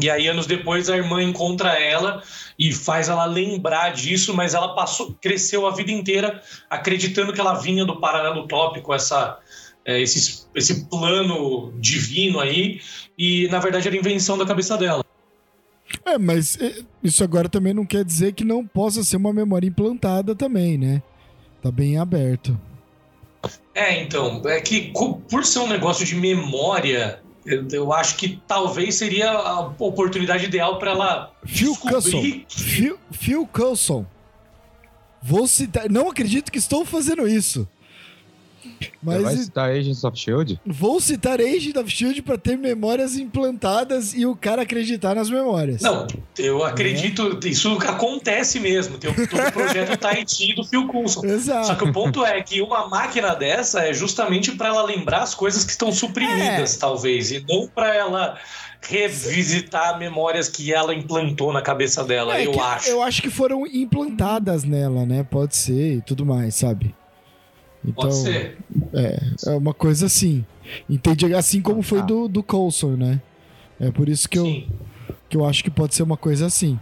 E 0.01 0.09
aí, 0.09 0.29
anos 0.29 0.47
depois, 0.47 0.89
a 0.89 0.97
irmã 0.97 1.23
encontra 1.23 1.79
ela 1.79 2.23
e 2.59 2.73
faz 2.73 3.09
ela 3.09 3.25
lembrar 3.25 3.93
disso, 3.93 4.35
mas 4.35 4.55
ela 4.55 4.75
passou, 4.75 5.15
cresceu 5.21 5.67
a 5.67 5.75
vida 5.75 5.91
inteira 5.91 6.41
acreditando 6.69 7.33
que 7.33 7.41
ela 7.41 7.55
vinha 7.55 7.85
do 7.85 8.01
paralelo 8.01 8.47
tópico, 8.47 8.95
essa, 8.95 9.39
é, 9.85 10.01
esse, 10.01 10.47
esse 10.55 10.87
plano 10.89 11.73
divino 11.79 12.41
aí, 12.41 12.81
e 13.19 13.49
na 13.49 13.59
verdade 13.59 13.89
era 13.89 13.97
invenção 13.97 14.39
da 14.39 14.47
cabeça 14.47 14.77
dela. 14.79 15.05
É, 16.05 16.17
mas 16.17 16.59
é, 16.61 16.83
isso 17.03 17.23
agora 17.23 17.49
também 17.49 17.75
não 17.75 17.85
quer 17.85 18.05
dizer 18.05 18.33
que 18.33 18.45
não 18.45 18.65
possa 18.65 19.03
ser 19.03 19.17
uma 19.17 19.33
memória 19.33 19.67
implantada 19.67 20.35
também, 20.35 20.79
né? 20.79 21.03
Tá 21.61 21.71
bem 21.71 21.99
aberto. 21.99 22.59
É, 23.75 24.03
então, 24.03 24.43
é 24.47 24.61
que 24.61 24.93
por 25.29 25.45
ser 25.45 25.61
um 25.61 25.69
negócio 25.69 26.05
de 26.05 26.15
memória, 26.17 27.23
eu, 27.47 27.67
eu 27.71 27.93
acho 27.93 28.17
que 28.17 28.41
talvez 28.47 28.97
seria 28.97 29.31
a 29.31 29.61
oportunidade 29.79 30.45
ideal 30.45 30.79
para 30.79 30.91
ela 30.91 31.33
Phil 31.47 31.77
Coulson. 31.77 32.01
descobrir 32.01 32.47
Phil, 32.49 32.99
Phil 33.11 33.47
Coulson. 33.47 34.05
Vou 35.23 35.47
citar. 35.47 35.89
Não 35.89 36.09
acredito 36.09 36.51
que 36.51 36.59
estou 36.59 36.85
fazendo 36.85 37.29
isso. 37.29 37.69
Você 38.63 38.89
vai 39.03 39.19
Mas 39.35 39.41
citar 39.41 39.71
Agents 39.71 40.05
of 40.05 40.19
S.H.I.E.L.D.? 40.19 40.61
vou 40.67 41.01
citar 41.01 41.41
Agent 41.41 41.77
of 41.77 41.91
Shield 41.91 42.21
para 42.23 42.37
ter 42.37 42.59
memórias 42.59 43.17
implantadas 43.17 44.13
e 44.15 44.27
o 44.27 44.37
cara 44.37 44.63
acreditar 44.63 45.15
nas 45.15 45.31
memórias. 45.31 45.81
Não, 45.81 46.07
eu 46.39 46.63
acredito, 46.65 47.41
isso 47.47 47.73
acontece 47.87 48.61
mesmo. 48.61 48.99
Tem 48.99 49.11
o, 49.11 49.15
todo 49.29 49.47
o 49.49 49.53
projeto 49.53 49.97
Tahiti 49.99 50.55
do 50.55 50.65
Phil 50.65 50.87
Coulson. 50.87 51.21
Só 51.21 51.27
Exato. 51.27 51.77
que 51.77 51.85
o 51.85 51.93
ponto 51.93 52.25
é 52.25 52.43
que 52.43 52.61
uma 52.61 52.89
máquina 52.89 53.35
dessa 53.35 53.81
é 53.87 53.93
justamente 53.95 54.53
para 54.53 54.69
ela 54.69 54.83
lembrar 54.83 55.23
as 55.23 55.35
coisas 55.35 55.65
que 55.65 55.71
estão 55.71 55.91
suprimidas, 55.93 56.77
É. 56.77 56.79
talvez, 56.79 57.31
e 57.31 57.45
não 57.49 57.67
para 57.69 57.95
ela 57.95 58.39
revisitar 58.83 59.99
memórias 59.99 60.49
que 60.49 60.73
ela 60.73 60.95
implantou 60.95 61.53
na 61.53 61.63
cabeça 61.63 62.03
dela, 62.05 62.39
É 62.39 62.47
eu 62.47 62.61
acho. 62.63 62.89
Eu 62.89 63.03
acho 63.03 63.23
que 63.23 63.31
foram 63.31 63.67
implantadas 63.67 64.65
nela, 64.65 65.05
né? 65.05 65.23
Pode 65.23 65.57
ser 65.57 65.97
e 65.97 66.01
tudo 66.03 66.25
mais, 66.25 66.55
sabe? 66.55 66.95
Então, 67.85 67.95
Pode 68.05 68.15
ser. 68.17 68.59
é 68.93 69.51
uma 69.57 69.73
coisa 69.73 70.07
assim. 70.07 70.45
Entendi, 70.89 71.33
assim 71.35 71.61
como 71.63 71.83
foi 71.83 72.01
Ah. 72.01 72.03
do, 72.03 72.29
do 72.29 72.43
Coulson, 72.43 72.91
né? 72.97 73.21
É 73.81 73.91
por 73.91 74.09
isso 74.09 74.29
que 74.29 74.39
eu, 74.39 74.45
que 75.29 75.37
eu 75.37 75.45
acho 75.47 75.65
que 75.65 75.71
pode 75.71 75.95
ser 75.95 76.03
uma 76.03 76.17
coisa 76.17 76.47
assim. 76.47 76.79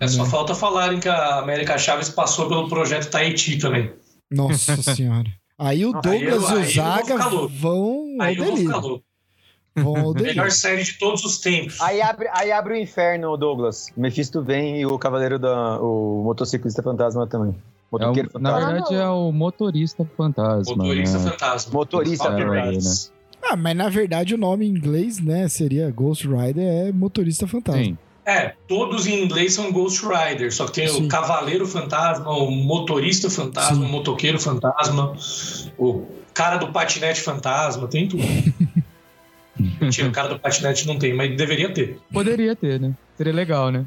É 0.00 0.06
só 0.06 0.24
né? 0.24 0.30
falta 0.30 0.54
falarem 0.54 1.00
que 1.00 1.08
a 1.08 1.38
América 1.38 1.76
Chaves 1.78 2.08
passou 2.08 2.48
pelo 2.48 2.68
projeto 2.68 3.10
Tahiti 3.10 3.58
também. 3.58 3.92
Nossa 4.30 4.76
senhora. 4.82 5.28
Aí 5.58 5.84
o 5.84 5.94
Aí 5.96 6.02
Douglas 6.02 6.50
eu- 6.50 6.58
e 6.58 6.62
aí 6.62 6.68
o 6.68 6.72
Zaga 6.72 7.16
vão 7.48 8.16
ao 8.18 8.22
Aí 8.26 8.34
ficar 8.36 8.46
delírio. 8.46 9.02
Vão 9.76 9.86
ao 9.96 10.14
Melhor 10.14 10.14
delírio. 10.14 10.50
série 10.52 10.84
de 10.84 10.98
todos 10.98 11.24
os 11.24 11.38
tempos. 11.38 11.80
Aí 11.80 12.00
abre, 12.00 12.28
aí 12.32 12.52
abre 12.52 12.74
o 12.74 12.76
inferno, 12.76 13.36
Douglas. 13.36 13.88
Mephisto 13.96 14.40
vem 14.42 14.80
e 14.80 14.86
o 14.86 14.96
cavaleiro 14.98 15.38
da. 15.38 15.80
O 15.80 16.22
motociclista 16.24 16.80
fantasma 16.82 17.26
também. 17.26 17.54
É 18.00 18.04
o- 18.04 18.08
Motoqueiro 18.08 18.30
na 18.40 18.50
fantasma. 18.50 18.72
verdade, 18.72 18.94
é 18.94 19.08
o 19.08 19.32
motorista 19.32 20.04
fantasma. 20.16 20.76
Motorista 20.76 21.18
né? 21.18 21.30
fantasma. 21.30 21.72
Motorista 21.72 22.30
Top 22.30 22.42
fantasma. 22.42 23.14
Ah, 23.46 23.56
mas 23.56 23.76
na 23.76 23.88
verdade 23.90 24.34
o 24.34 24.38
nome 24.38 24.66
em 24.66 24.70
inglês, 24.70 25.20
né, 25.20 25.46
seria 25.48 25.90
Ghost 25.90 26.26
Rider, 26.26 26.64
é 26.88 26.92
motorista 26.92 27.46
fantasma. 27.46 27.82
Sim. 27.84 27.98
É, 28.26 28.54
todos 28.66 29.06
em 29.06 29.22
inglês 29.22 29.52
são 29.52 29.70
Ghost 29.70 30.02
Rider, 30.02 30.50
só 30.50 30.64
que 30.64 30.72
tem 30.72 30.88
Sim. 30.88 31.04
o 31.04 31.08
Cavaleiro 31.08 31.66
Fantasma, 31.66 32.30
o 32.30 32.50
Motorista 32.50 33.28
Fantasma, 33.28 33.76
Sim. 33.76 33.84
o 33.84 33.88
Motoqueiro 33.88 34.40
Fantasma, 34.40 35.14
o 35.76 36.06
cara 36.32 36.56
do 36.56 36.68
patinete 36.72 37.20
fantasma, 37.20 37.86
tem 37.86 38.08
tudo. 38.08 38.22
Mentira, 39.80 40.08
o 40.08 40.12
cara 40.12 40.28
do 40.28 40.38
patinete 40.38 40.86
não 40.86 40.98
tem, 40.98 41.14
mas 41.14 41.36
deveria 41.36 41.70
ter. 41.72 41.98
Poderia 42.12 42.56
ter, 42.56 42.80
né? 42.80 42.92
Seria 43.16 43.32
legal, 43.32 43.70
né? 43.70 43.84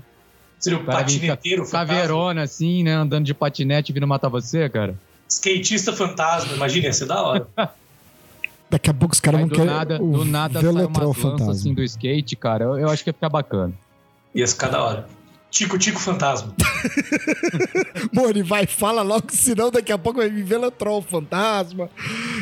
Seria 0.59 0.79
o 0.79 0.83
Cara, 0.85 0.99
patineteiro 0.99 1.65
fantasma, 1.65 1.87
Caveirona, 1.87 2.43
assim, 2.43 2.83
né? 2.83 2.93
Andando 2.93 3.25
de 3.25 3.33
patinete 3.33 3.93
vindo 3.93 4.07
matar 4.07 4.29
você, 4.29 4.67
cara. 4.69 4.95
skatista 5.29 5.93
fantasma, 5.93 6.53
imagina, 6.53 6.87
ia 6.87 6.93
ser 6.93 7.05
da 7.05 7.21
hora. 7.21 7.47
Daqui 8.69 8.89
a 8.89 8.93
pouco 8.93 9.13
os 9.13 9.19
caras 9.21 9.39
vão 9.39 9.47
do 9.47 9.55
querer 9.55 9.71
nada, 9.71 10.03
o 10.03 10.11
do 10.11 10.25
nada 10.25 10.59
sai 10.59 10.69
umas 10.69 10.97
lanças 10.97 11.21
fantasma. 11.21 11.51
assim 11.53 11.73
do 11.73 11.81
skate, 11.83 12.35
cara. 12.35 12.65
Eu, 12.65 12.77
eu 12.79 12.89
acho 12.89 13.01
que 13.03 13.09
ia 13.09 13.13
ficar 13.13 13.29
bacana. 13.29 13.73
Ia 14.35 14.47
ficar 14.47 14.67
da 14.67 14.83
hora. 14.83 15.07
Tico 15.49 15.77
Tico 15.77 15.99
Fantasma. 15.99 16.53
Mano, 18.11 18.43
vai, 18.43 18.65
fala 18.65 19.01
logo, 19.01 19.27
senão 19.29 19.71
daqui 19.71 19.93
a 19.93 19.97
pouco 19.97 20.19
vai 20.19 20.29
vir 20.29 20.43
Velotrol 20.43 21.01
fantasma. 21.01 21.89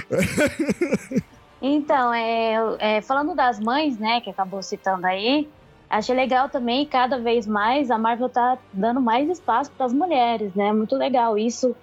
Então, 1.68 2.14
é, 2.14 2.58
é, 2.80 3.02
falando 3.02 3.34
das 3.34 3.60
mães, 3.60 3.98
né, 3.98 4.22
que 4.22 4.30
acabou 4.30 4.62
citando 4.62 5.08
aí, 5.08 5.50
achei 5.90 6.16
legal 6.16 6.50
também, 6.50 6.86
cada 6.86 7.18
vez 7.20 7.46
mais, 7.48 7.92
a 7.92 7.98
Marvel 7.98 8.30
tá 8.30 8.58
dando 8.74 9.00
mais 9.02 9.30
espaço 9.30 9.72
para 9.72 9.86
as 9.86 9.94
mulheres, 9.94 10.54
né? 10.54 10.72
Muito 10.74 10.96
legal 10.96 11.38
isso, 11.38 11.76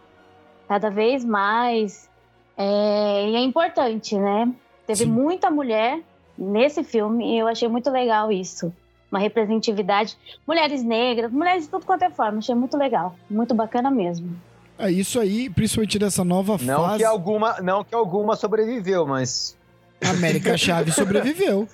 cada 0.68 0.90
vez 0.90 1.24
mais. 1.24 2.08
É, 2.56 3.28
e 3.28 3.36
é 3.36 3.40
importante, 3.40 4.16
né? 4.16 4.52
Teve 4.86 5.04
Sim. 5.04 5.10
muita 5.10 5.50
mulher 5.50 6.00
nesse 6.36 6.82
filme 6.82 7.34
e 7.34 7.38
eu 7.38 7.46
achei 7.46 7.68
muito 7.68 7.90
legal 7.90 8.30
isso. 8.32 8.72
Uma 9.10 9.18
representatividade. 9.18 10.16
Mulheres 10.46 10.82
negras, 10.82 11.30
mulheres 11.30 11.64
de 11.64 11.70
tudo 11.70 11.84
quanto 11.84 12.02
é 12.02 12.10
forma. 12.10 12.38
Achei 12.38 12.54
muito 12.54 12.76
legal. 12.78 13.14
Muito 13.28 13.54
bacana 13.54 13.90
mesmo. 13.90 14.34
É 14.78 14.90
isso 14.90 15.20
aí, 15.20 15.50
principalmente 15.50 15.98
dessa 15.98 16.24
nova 16.24 16.56
Não 16.62 16.84
fase. 16.84 16.98
que, 16.98 17.04
alguma, 17.04 17.60
não 17.60 17.84
que 17.84 17.94
alguma 17.94 18.34
sobreviveu, 18.36 19.06
mas. 19.06 19.56
A 20.04 20.10
América 20.10 20.56
Chaves 20.58 20.94
sobreviveu. 20.94 21.68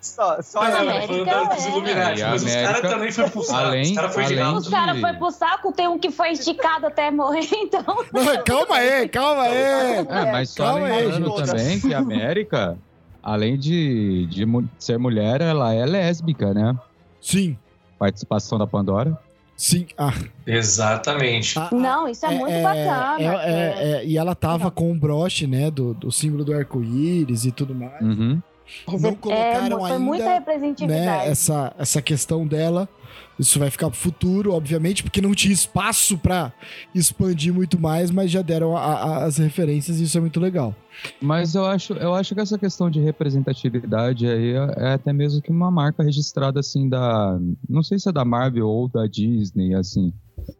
Só, 0.00 0.40
só 0.42 0.60
Mas 0.60 0.74
a 0.74 0.82
não, 0.82 0.90
América 0.90 1.24
falando 1.30 1.54
dos 1.54 1.64
é. 1.64 1.68
Illuminati, 1.68 2.18
E 2.20 2.22
a 2.22 2.30
mas 2.30 2.42
os 2.42 2.48
América, 2.52 2.72
caras 2.72 2.90
também 2.92 3.12
foi 3.12 3.30
pro 3.30 3.42
saco. 3.42 3.58
além- 3.58 3.82
os 3.82 3.92
caras 3.96 4.14
foi 4.14 4.24
de. 4.24 4.34
Os 4.42 4.68
caras 4.68 5.00
foi 5.00 5.12
pro 5.14 5.30
saco, 5.30 5.72
tem 5.72 5.88
um 5.88 5.98
que 5.98 6.10
foi 6.10 6.30
esticado 6.32 6.86
até 6.86 7.10
morrer, 7.10 7.48
então. 7.52 7.84
calma 8.44 8.76
aí, 8.76 9.08
calma 9.08 9.42
aí. 9.42 9.56
É, 9.56 10.32
mas 10.32 10.50
só 10.50 10.64
calma 10.64 10.86
aí, 10.86 11.06
lembrando 11.06 11.36
gente. 11.38 11.46
também 11.46 11.80
que 11.80 11.94
a 11.94 11.98
América, 11.98 12.78
além 13.22 13.58
de, 13.58 14.26
de 14.26 14.46
ser 14.78 14.98
mulher, 14.98 15.40
ela 15.40 15.72
é 15.72 15.84
lésbica, 15.86 16.52
né? 16.52 16.76
Sim, 17.20 17.56
Participação 17.98 18.58
da 18.58 18.66
Pandora. 18.66 19.18
Sim. 19.58 19.86
Ah, 19.98 20.14
Exatamente. 20.46 21.58
a- 21.58 21.68
Não, 21.72 22.08
isso 22.08 22.24
é, 22.24 22.30
muito 22.30 22.62
bacana. 22.62 23.16
é- 23.18 23.24
é- 23.24 23.92
é, 24.00 24.04
e 24.06 24.16
ela 24.16 24.34
tava 24.34 24.70
com 24.70 24.90
o 24.90 24.94
broche, 24.94 25.46
né, 25.46 25.70
do, 25.70 25.92
do 25.92 26.10
símbolo 26.10 26.44
do 26.44 26.54
arco-íris 26.54 27.44
e 27.44 27.52
tudo 27.52 27.74
mais. 27.74 28.00
Uhum. 28.00 28.40
Não 28.86 29.14
colocaram 29.14 29.80
foi 29.80 29.90
ainda, 29.90 29.98
muita 29.98 30.24
né, 30.24 30.34
representatividade. 30.34 31.28
essa, 31.30 31.74
essa 31.78 32.00
questão 32.02 32.46
dela. 32.46 32.88
Isso 33.38 33.58
vai 33.58 33.70
ficar 33.70 33.88
pro 33.88 33.98
futuro, 33.98 34.52
obviamente, 34.52 35.02
porque 35.02 35.20
não 35.20 35.32
tinha 35.34 35.54
espaço 35.54 36.18
pra 36.18 36.52
expandir 36.94 37.54
muito 37.54 37.78
mais, 37.78 38.10
mas 38.10 38.30
já 38.30 38.42
deram 38.42 38.76
a- 38.76 38.80
a- 38.94 39.24
as 39.24 39.36
referências 39.38 40.00
e 40.00 40.04
isso 40.04 40.18
é 40.18 40.20
muito 40.20 40.40
legal. 40.40 40.74
Mas 41.22 41.54
eu 41.54 41.64
acho, 41.64 41.92
eu 41.92 42.12
acho 42.14 42.34
que 42.34 42.40
essa 42.40 42.58
questão 42.58 42.90
de 42.90 42.98
representatividade 43.00 44.26
aí 44.26 44.52
é, 44.54 44.74
é 44.88 44.92
até 44.94 45.12
mesmo 45.12 45.40
que 45.40 45.50
uma 45.50 45.70
marca 45.70 46.02
registrada 46.02 46.58
assim 46.60 46.88
da. 46.88 47.38
Não 47.68 47.82
sei 47.84 47.98
se 47.98 48.08
é 48.08 48.12
da 48.12 48.24
Marvel 48.24 48.66
ou 48.66 48.88
da 48.88 49.06
Disney, 49.06 49.74
assim. 49.74 50.12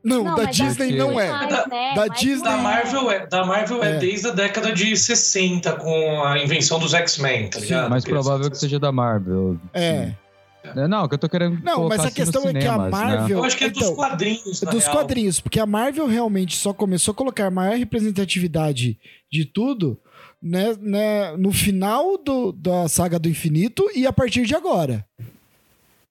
Não, 0.04 0.22
da 0.24 0.44
mas 0.44 0.56
Disney 0.56 0.88
Disney 0.88 0.98
não 0.98 1.18
é. 1.20 1.30
mais, 1.30 1.50
Da- 1.50 1.66
né? 1.66 1.94
da 1.94 2.06
Mais 2.06 2.20
Disney- 2.20 2.42
Da. 2.44 2.56
Marvel 2.58 3.10
é, 3.10 3.26
da 3.26 3.44
Marvel 3.44 3.82
é, 3.82 3.90
É. 3.92 3.98
desde 3.98 4.28
a 4.28 4.32
década 4.32 4.72
de 4.72 4.96
60, 4.96 5.72
com 5.72 6.22
a 6.24 6.38
invenção 6.38 6.78
dos 6.78 6.94
X-Men, 6.94 7.48
tá 7.48 7.58
Sim, 7.58 7.66
ligado? 7.66 7.90
Mais 7.90 8.04
provável 8.04 8.48
que 8.50 8.58
seja 8.58 8.78
da 8.78 8.92
Marvel. 8.92 9.56
É. 9.72 9.84
É, 9.88 10.14
Não, 10.88 11.08
que 11.08 11.14
eu 11.14 11.18
tô 11.18 11.28
querendo. 11.28 11.62
Não, 11.62 11.88
mas 11.88 12.00
a 12.00 12.04
assim 12.04 12.14
questão 12.14 12.42
é 12.48 12.52
que 12.52 12.58
a 12.58 12.60
cinemas, 12.62 12.84
né? 12.84 12.90
Marvel. 12.90 13.38
Eu 13.38 13.44
acho 13.44 13.56
que 13.56 13.64
é 13.64 13.70
dos 13.70 13.82
Então, 13.82 13.94
quadrinhos, 13.94 14.62
na 14.62 14.70
dos 14.70 14.84
real. 14.84 14.96
quadrinhos, 14.96 15.40
porque 15.40 15.60
a 15.60 15.66
Marvel 15.66 16.06
realmente 16.06 16.56
só 16.56 16.72
começou 16.72 17.12
a 17.12 17.14
colocar 17.14 17.50
maior 17.50 17.76
representatividade 17.76 18.98
de 19.30 19.44
tudo 19.44 19.98
né, 20.42 20.76
né, 20.80 21.36
no 21.36 21.50
final 21.52 22.16
do, 22.16 22.52
da 22.52 22.88
saga 22.88 23.18
do 23.18 23.28
infinito 23.28 23.88
e 23.94 24.06
a 24.06 24.12
partir 24.12 24.46
de 24.46 24.54
agora. 24.54 25.04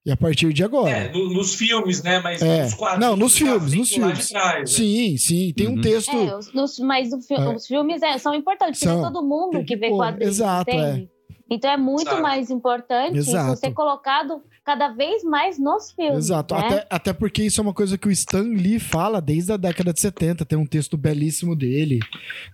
E 0.06 0.12
a 0.12 0.16
partir 0.16 0.54
de 0.54 0.64
agora. 0.64 0.90
É, 0.90 1.12
no- 1.12 1.34
nos 1.34 1.54
filmes, 1.56 2.02
né? 2.02 2.20
Mas 2.20 2.42
É. 2.42 2.64
nos 2.64 2.74
quadrinhos. 2.74 3.06
Não, 3.10 3.18
nos 3.18 3.38
filmes, 3.38 3.74
nos 3.74 3.90
filmes. 3.90 4.30
trás, 4.30 4.60
né? 4.60 4.66
Sim, 4.66 5.18
sim. 5.18 5.54
Tem 5.56 5.68
um 5.68 5.72
Uhum. 5.76 5.82
texto. 5.82 6.16
É, 6.16 6.38
os, 6.38 6.54
nos- 6.54 6.80
mas 6.80 7.12
o 7.12 7.20
fi- 7.22 7.34
É. 7.34 7.50
os 7.56 7.68
filmes 7.68 8.02
é, 8.02 8.18
são 8.18 8.34
importantes, 8.34 8.80
porque 8.80 8.94
São. 8.94 9.06
é 9.06 9.12
todo 9.12 9.22
mundo 9.26 9.52
Tem 9.52 9.66
que 9.66 9.76
vê 9.76 9.90
quadrinhos, 9.90 10.36
Exato, 10.36 10.72
entende? 10.72 11.10
Então 11.50 11.72
é 11.72 11.78
muito 11.78 12.08
Exato. 12.08 12.22
mais 12.22 12.50
importante 12.50 13.18
Exato. 13.18 13.54
isso 13.54 13.62
ser 13.62 13.72
colocado 13.74 14.42
cada 14.66 14.90
vez 14.90 15.24
mais 15.24 15.58
nos 15.58 15.92
filmes. 15.92 16.26
Exato, 16.26 16.54
né? 16.56 16.60
até, 16.66 16.88
até 16.90 17.14
porque 17.14 17.44
isso 17.44 17.62
é 17.62 17.64
uma 17.64 17.74
coisa 17.74 17.98
que 17.98 18.08
o 18.08 18.12
Stan 18.12 18.42
Lee 18.44 18.80
fala 18.80 19.22
desde 19.22 19.54
a 19.54 19.58
década 19.58 19.94
de 19.94 20.00
70. 20.02 20.44
Tem 20.46 20.58
um 20.58 20.66
texto 20.66 20.98
belíssimo 20.98 21.56
dele, 21.56 22.00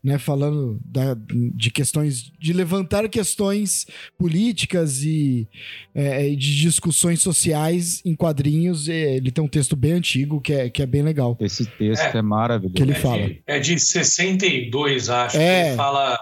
né? 0.03 0.19
Falando 0.19 0.79
da- 0.85 1.17
de 1.55 1.71
questões, 1.71 2.31
de 2.39 2.53
levantar 2.53 3.09
questões 3.09 3.87
políticas 4.17 5.03
e 5.03 5.47
é, 5.95 6.29
e 6.29 6.35
de 6.35 6.61
discussões 6.61 7.21
sociais 7.21 8.01
em 8.05 8.15
quadrinhos. 8.15 8.87
É, 8.87 9.15
Ele 9.15 9.31
tem 9.31 9.43
um 9.43 9.47
texto 9.47 9.75
bem 9.75 9.93
antigo 9.93 10.39
que 10.39 10.53
é, 10.53 10.69
que 10.69 10.81
é 10.81 10.85
bem 10.85 11.01
legal. 11.01 11.35
Esse 11.39 11.65
texto 11.65 12.15
é, 12.15 12.17
É. 12.17 12.21
maravilhoso. 12.21 12.75
Que 12.75 12.83
ele 12.83 12.91
É 12.91 12.95
fala. 12.95 13.27
de, 13.27 13.43
é 13.47 13.59
de 13.59 13.79
62, 13.79 15.09
acho. 15.09 15.37
É. 15.37 15.67
Ele 15.69 15.77
fala. 15.77 16.19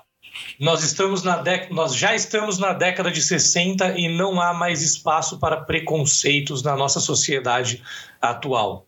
Nós, 0.60 0.84
estamos 0.84 1.24
na 1.24 1.38
dec... 1.38 1.72
Nós 1.72 1.96
já 1.96 2.16
estamos 2.16 2.58
na 2.58 2.74
década 2.74 3.12
de 3.12 3.22
60 3.22 3.98
e 3.98 4.16
não 4.16 4.40
há 4.40 4.54
mais 4.54 4.82
espaço 4.82 5.40
para 5.40 5.58
preconceitos 5.58 6.62
na 6.64 6.76
nossa 6.76 7.00
sociedade 7.00 7.82
atual. 8.22 8.86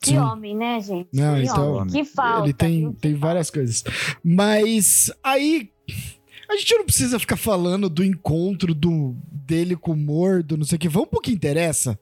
Que 0.00 0.10
Sim. 0.10 0.18
homem, 0.18 0.56
né, 0.56 0.80
gente? 0.80 1.08
Não, 1.12 1.34
que 1.34 1.42
então, 1.42 1.74
homem. 1.74 1.92
Que 1.92 2.04
falta. 2.04 2.44
ele 2.44 2.54
tem, 2.54 2.78
viu? 2.80 2.96
Tem 3.00 3.14
várias 3.14 3.50
coisas. 3.50 3.84
Mas 4.24 5.12
aí 5.22 5.70
A 6.52 6.56
gente 6.56 6.74
não 6.76 6.84
precisa 6.84 7.18
ficar 7.18 7.38
falando 7.38 7.88
do 7.88 8.04
encontro 8.04 8.74
do 8.74 9.16
dele 9.26 9.74
com 9.74 9.92
o 9.92 9.96
Mordo, 9.96 10.56
não 10.56 10.66
sei 10.66 10.76
o 10.76 10.78
que. 10.78 10.88
Vamos 10.88 11.08
pro 11.08 11.20
que 11.20 11.32
interessa. 11.32 11.98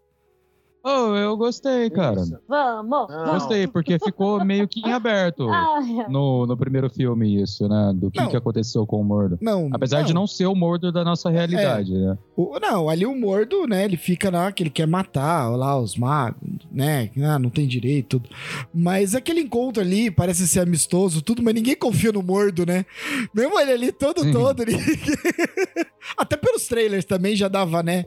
Oh, 0.82 1.14
eu 1.14 1.36
gostei, 1.36 1.90
cara. 1.90 2.20
Isso. 2.22 2.38
Vamos. 2.48 3.08
Não. 3.10 3.32
Gostei, 3.34 3.66
porque 3.66 3.98
ficou 3.98 4.42
meio 4.44 4.66
que 4.66 4.80
em 4.80 4.92
aberto 4.92 5.46
Ai, 5.50 6.06
no, 6.08 6.46
no 6.46 6.56
primeiro 6.56 6.88
filme 6.88 7.42
isso, 7.42 7.68
né? 7.68 7.92
Do 7.94 8.10
que, 8.10 8.18
Não. 8.18 8.28
que 8.28 8.36
aconteceu 8.36 8.86
com 8.86 9.00
o 9.00 9.04
Mordor. 9.04 9.36
Não. 9.42 9.68
Apesar 9.72 10.02
de 10.02 10.14
não 10.14 10.26
ser 10.26 10.46
o 10.46 10.54
Mordor 10.54 10.90
da 10.90 11.04
nossa 11.04 11.28
realidade, 11.28 11.92
né? 11.92 12.16
O- 12.34 12.58
não, 12.58 12.88
ali 12.88 13.04
o 13.04 13.14
Mordo, 13.14 13.66
né? 13.66 13.84
Ele 13.84 13.98
fica 13.98 14.30
lá 14.30 14.50
que 14.52 14.62
ele 14.62 14.70
quer 14.70 14.86
matar 14.86 15.48
lá 15.50 15.78
os 15.78 15.96
magos, 15.96 16.40
né? 16.72 17.10
Ah, 17.22 17.38
não 17.38 17.50
tem 17.50 17.66
direito, 17.68 18.18
tudo. 18.18 18.30
Mas 18.72 19.14
aquele 19.14 19.40
encontro 19.40 19.82
ali 19.82 20.10
parece 20.10 20.48
ser 20.48 20.60
amistoso, 20.60 21.20
tudo, 21.20 21.42
mas 21.42 21.54
ninguém 21.54 21.76
confia 21.76 22.10
no 22.10 22.22
Mordo, 22.22 22.64
né? 22.64 22.86
Mesmo 23.34 23.58
ele 23.60 23.72
ali 23.72 23.92
todo, 23.92 24.22
Sim. 24.22 24.32
todo. 24.32 24.62
ele- 24.62 24.76
Até 26.16 26.36
pelos 26.36 26.66
trailers 26.66 27.04
também 27.04 27.36
já 27.36 27.48
dava, 27.48 27.82
né? 27.82 28.06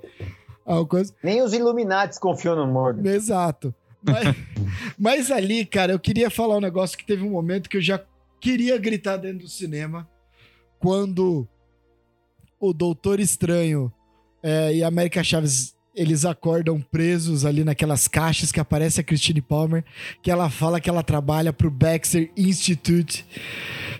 Alguma 0.66 0.88
coisa. 0.88 1.14
Nem 1.24 1.42
os 1.42 1.54
Illuminates 1.54 2.18
confiam 2.18 2.56
no 2.56 2.66
Mordor. 2.66 3.06
Exato. 3.06 3.74
Mas, 4.02 4.36
mas 4.98 5.32
ali, 5.32 5.66
cara, 5.66 5.92
eu 5.94 6.00
queria 6.00 6.30
falar 6.30 6.58
um 6.58 6.62
negócio 6.62 6.98
que 6.98 7.06
teve 7.06 7.24
um 7.24 7.32
momento 7.32 7.70
que 7.70 7.78
eu 7.78 7.82
já 7.82 8.02
queria 8.40 8.78
gritar 8.78 9.18
dentro 9.18 9.40
do 9.40 9.50
cinema 9.50 10.10
quando 10.80 11.48
o 12.60 12.74
Doutor 12.74 13.20
Estranho 13.20 13.92
é, 14.42 14.76
e 14.76 14.84
a 14.84 14.88
América 14.88 15.24
Chaves 15.24 15.76
eles 15.96 16.26
acordam 16.26 16.82
presos 16.82 17.46
ali 17.46 17.64
naquelas 17.64 18.08
caixas 18.08 18.52
que 18.52 18.60
aparece 18.60 19.00
a 19.00 19.04
Christine 19.04 19.42
Palmer, 19.42 19.84
que 20.22 20.32
ela 20.32 20.50
fala 20.50 20.82
que 20.82 20.90
ela 20.90 21.04
trabalha 21.04 21.54
pro 21.54 21.70
Baxter 21.70 22.32
Institute, 22.36 23.24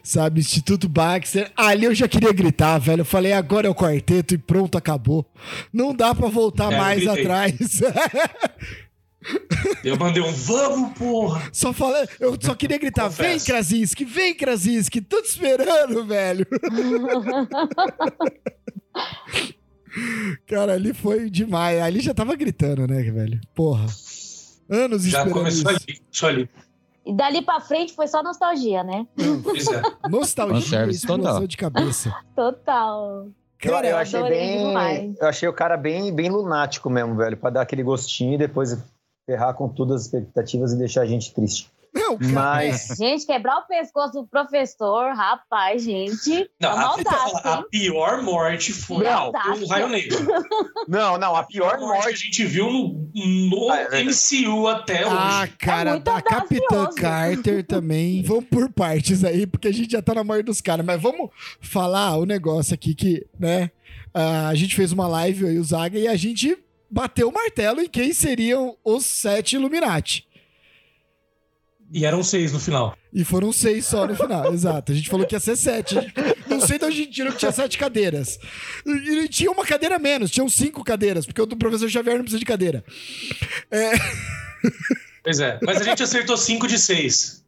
sabe? 0.04 0.42
Instituto 0.42 0.90
Baxter. 0.90 1.52
Ali 1.56 1.86
eu 1.86 1.94
já 1.94 2.08
queria 2.08 2.34
gritar, 2.34 2.80
velho. 2.80 3.02
Eu 3.02 3.06
falei, 3.06 3.34
agora 3.34 3.68
é 3.68 3.70
o 3.70 3.76
quarteto 3.76 4.34
e 4.34 4.38
pronto, 4.38 4.78
acabou. 4.78 5.26
Não 5.72 5.94
dá 5.94 6.16
pra 6.16 6.28
voltar 6.28 6.74
É, 6.74 6.78
mais 6.78 7.08
atrás. 7.08 7.54
Eu 9.86 9.96
mandei 9.98 10.22
um 10.22 10.34
vamos, 10.34 10.98
porra! 10.98 11.50
Só 11.54 11.72
falando, 11.72 12.10
eu 12.20 12.38
só 12.42 12.54
queria 12.56 12.78
gritar: 12.78 13.04
Confesso. 13.06 13.30
vem, 13.30 13.40
Krasinski, 13.40 14.04
vem, 14.04 14.36
Krasinski, 14.36 15.00
tô 15.00 15.22
te 15.22 15.30
esperando, 15.30 16.06
velho. 16.06 16.46
Cara, 20.48 20.74
ali 20.74 20.94
foi 20.94 21.30
demais. 21.30 21.82
Ali 21.82 22.00
já 22.02 22.14
tava 22.14 22.36
gritando, 22.36 22.88
né, 22.88 23.02
velho? 23.04 23.40
Porra. 23.54 23.86
Anos 24.70 25.04
Já 25.04 25.20
esperando 25.20 25.34
começou 25.34 25.72
isso. 25.72 25.84
ali, 25.88 26.02
só 26.12 26.28
ali. 26.28 26.50
E 27.06 27.14
dali 27.14 27.42
pra 27.42 27.60
frente 27.60 27.94
foi 27.94 28.08
só 28.08 28.24
nostalgia, 28.24 28.84
né? 28.84 29.06
Pois 29.44 29.68
é. 29.68 29.82
Nostalgia 30.10 30.86
e 30.90 31.00
total. 31.00 31.46
de 31.46 31.58
cabeça. 31.58 32.16
Total. 32.36 33.28
Eu, 33.62 33.72
Cara, 33.72 33.88
eu 33.90 33.98
achei 33.98 34.20
adorei 34.20 34.40
bem. 34.40 34.68
demais. 34.68 35.16
Eu 35.20 35.28
achei 35.28 35.48
o 35.50 35.54
cara 35.54 35.78
bem, 35.78 36.14
bem 36.14 36.30
lunático 36.30 36.90
mesmo, 36.90 37.16
velho, 37.16 37.38
pra 37.38 37.50
dar 37.50 37.62
aquele 37.62 37.84
gostinho 37.84 38.34
e 38.34 38.38
depois 38.38 38.78
ferrar 39.26 39.54
com 39.54 39.68
todas 39.70 39.96
as 40.02 40.06
expectativas 40.06 40.74
e 40.74 40.78
deixar 40.78 41.02
a 41.02 41.06
gente 41.06 41.34
triste. 41.34 41.70
Não, 41.94 42.18
cara, 42.18 42.32
Mas. 42.32 42.88
Gente, 42.98 43.26
quebrar 43.26 43.58
o 43.60 43.68
pescoço 43.68 44.14
do 44.14 44.28
professor, 44.28 45.14
rapaz, 45.14 45.84
gente. 45.84 46.50
Não, 46.60 46.70
é 46.70 46.74
a, 46.74 46.78
maldade, 46.78 47.32
a 47.44 47.64
pior 47.70 48.22
morte 48.22 48.74
foi 48.74 49.04
Não. 49.04 49.30
o 49.30 49.68
Raio 49.68 49.90
Negro. 49.90 50.18
Não, 50.88 51.18
não, 51.18 51.36
a 51.36 51.44
pior 51.44 51.76
A 51.76 51.80
morte 51.80 52.08
que 52.08 52.14
a 52.14 52.16
gente 52.16 52.46
viu 52.46 52.72
no, 52.72 53.10
no 53.50 53.70
Ah, 53.70 53.80
é. 53.92 54.04
MCU 54.04 54.68
até 54.68 55.04
Ah, 55.04 55.42
hoje. 55.44 55.54
cara, 55.58 55.92
muito 55.92 56.08
a 56.10 56.22
Capitã. 56.22 56.90
Carter 56.96 57.64
também. 57.66 58.22
Vamos 58.26 58.46
por 58.46 58.72
partes 58.72 59.24
aí, 59.24 59.46
porque 59.46 59.68
a 59.68 59.74
gente 59.74 59.92
já 59.92 60.02
tá 60.02 60.14
na 60.16 60.24
morte 60.24 60.44
dos 60.44 60.62
caras. 60.62 60.86
Mas 60.86 61.02
vamos 61.02 61.30
falar 61.62 62.18
o 62.18 62.26
negócio 62.26 62.74
aqui 62.74 62.96
que, 62.96 63.26
né? 63.40 63.70
ah, 64.14 64.48
a 64.50 64.56
gente 64.56 64.76
fez 64.76 64.92
uma 64.92 65.08
live, 65.08 65.46
e 65.46 65.60
o 65.60 65.64
Zaga, 65.64 65.98
e 66.00 66.08
a 66.08 66.16
gente 66.16 66.58
bateu 66.90 67.30
o 67.30 67.34
martelo 67.34 67.82
em 67.82 67.90
quem 67.90 68.14
seriam 68.14 68.76
os 68.84 69.06
sete 69.06 69.56
Illuminati. 69.56 70.28
E 71.94 72.06
eram 72.06 72.24
seis 72.24 72.52
no 72.52 72.60
final. 72.60 72.98
E 73.14 73.24
foram 73.24 73.54
seis 73.54 73.86
só 73.86 74.08
no 74.08 74.16
final, 74.16 74.52
exato. 74.56 74.92
A 74.92 74.96
gente 74.96 75.10
falou 75.10 75.28
que 75.28 75.36
ia 75.36 75.40
ser 75.40 75.56
sete. 75.56 75.94
Gente- 75.94 76.14
Não 76.50 76.60
sei 76.60 76.80
de 76.80 76.86
onde 76.86 76.96
a 76.96 76.98
gente 77.04 77.12
tirou 77.12 77.32
que 77.32 77.38
tinha 77.38 77.52
sete 77.52 77.78
cadeiras. 77.78 78.40
E, 78.86 78.92
e 78.92 79.28
tinha 79.28 79.52
uma 79.52 79.64
cadeira 79.64 80.00
menos, 80.00 80.32
tinham 80.32 80.50
cinco 80.50 80.84
cadeiras, 80.84 81.26
porque 81.26 81.42
o 81.42 81.46
do 81.46 81.56
professor 81.56 81.88
Xavier 81.90 82.16
não 82.16 82.24
precisa 82.24 82.40
de 82.40 82.46
cadeira. 82.46 82.84
Pois 85.24 85.40
é. 85.40 85.60
Mas 85.64 85.82
a 85.82 85.84
gente 85.84 86.04
acertou 86.04 86.36
cinco 86.38 86.68
de 86.68 86.78
seis. 86.80 87.44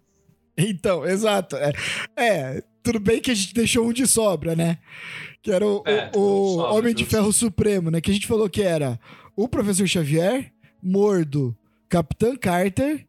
Então, 0.58 1.06
exato. 1.06 1.56
É, 1.58 1.74
é, 2.16 2.64
tudo 2.82 3.00
bem 3.00 3.20
que 3.20 3.32
a 3.32 3.36
gente 3.36 3.54
deixou 3.54 3.86
um 3.88 3.91
de 3.93 4.08
sobra, 4.08 4.56
né? 4.56 4.78
Que 5.41 5.52
era 5.52 5.66
o, 5.66 5.84
É, 5.86 6.10
o- 6.16 6.20
o 6.20 6.56
sobra, 6.56 6.72
Homem 6.74 6.93
de 6.93 7.02
justo. 7.02 7.16
Ferro 7.16 7.34
Supremo, 7.34 7.91
né? 7.91 8.00
Que 8.00 8.12
a 8.12 8.14
gente 8.14 8.28
falou 8.28 8.50
que 8.50 8.62
era 8.62 9.00
o 9.36 9.48
Professor 9.50 9.88
Xavier, 9.88 10.52
Mordo, 10.82 11.56
Capitã 11.89 12.36
Carter, 12.36 13.06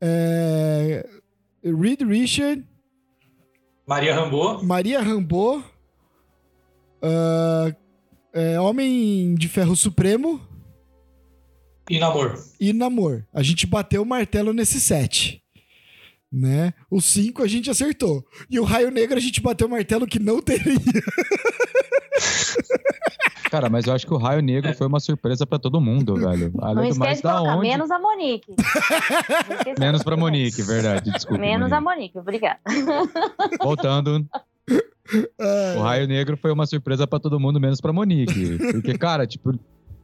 é, 0.00 1.08
Reed 1.64 2.02
Richard, 2.02 2.64
Maria 3.86 4.14
Rambo. 4.14 4.62
Maria 4.64 5.00
Rambo, 5.00 5.62
ah, 7.02 7.74
é, 8.32 8.60
Homem 8.60 9.34
de 9.34 9.48
Ferro 9.48 9.74
Supremo 9.74 10.40
E 11.88 11.98
Namor. 11.98 12.34
e 12.60 12.72
Namor. 12.72 13.24
A 13.32 13.42
gente 13.42 13.66
bateu 13.66 14.02
o 14.02 14.06
martelo 14.06 14.52
nesse 14.52 14.80
set. 14.80 15.42
Né? 16.30 16.74
Os 16.90 17.06
cinco 17.06 17.42
a 17.42 17.48
gente 17.48 17.70
acertou. 17.70 18.22
E 18.50 18.60
o 18.60 18.64
Raio 18.64 18.90
Negro 18.90 19.16
a 19.16 19.20
gente 19.20 19.40
bateu 19.40 19.66
o 19.66 19.70
martelo 19.70 20.06
que 20.06 20.18
não 20.18 20.42
teria. 20.42 20.74
Cara, 23.50 23.70
mas 23.70 23.86
eu 23.86 23.94
acho 23.94 24.06
que 24.06 24.12
o 24.12 24.18
Raio 24.18 24.42
Negro 24.42 24.74
foi 24.74 24.86
uma 24.86 25.00
surpresa 25.00 25.46
pra 25.46 25.58
todo 25.58 25.80
mundo, 25.80 26.14
velho. 26.14 26.52
Não 26.54 26.64
Além 26.64 26.92
mais, 26.94 26.96
esquece 26.96 27.22
de 27.22 27.22
colocar 27.22 27.56
onde? 27.56 27.68
menos 27.68 27.90
a 27.90 27.98
Monique. 27.98 28.54
Não 28.58 29.74
Menos 29.78 30.02
pra. 30.02 30.16
Monique, 30.18 30.62
verdade. 30.62 31.10
Desculpa. 31.10 31.40
Menos 31.40 31.72
a 31.72 31.80
Monique. 31.80 31.98
Monique, 31.98 32.18
obrigada. 32.18 32.58
Voltando, 33.60 34.26
o 35.76 35.80
Raio 35.80 36.06
Negro 36.06 36.36
foi 36.36 36.52
uma 36.52 36.66
surpresa 36.66 37.06
pra 37.06 37.18
todo 37.18 37.40
mundo, 37.40 37.58
menos 37.58 37.80
pra 37.80 37.92
Monique. 37.92 38.58
Porque, 38.72 38.96
cara, 38.98 39.26
tipo, 39.26 39.58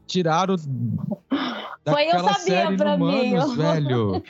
tiraram. 0.07 0.57
Foi 0.59 2.03
eu 2.05 2.13
daquela 2.13 2.35
sabia 2.35 2.45
série 2.65 2.77
pra 2.77 2.95
Inumanos, 2.95 3.51
mim. 3.51 3.57
velho. 3.57 4.23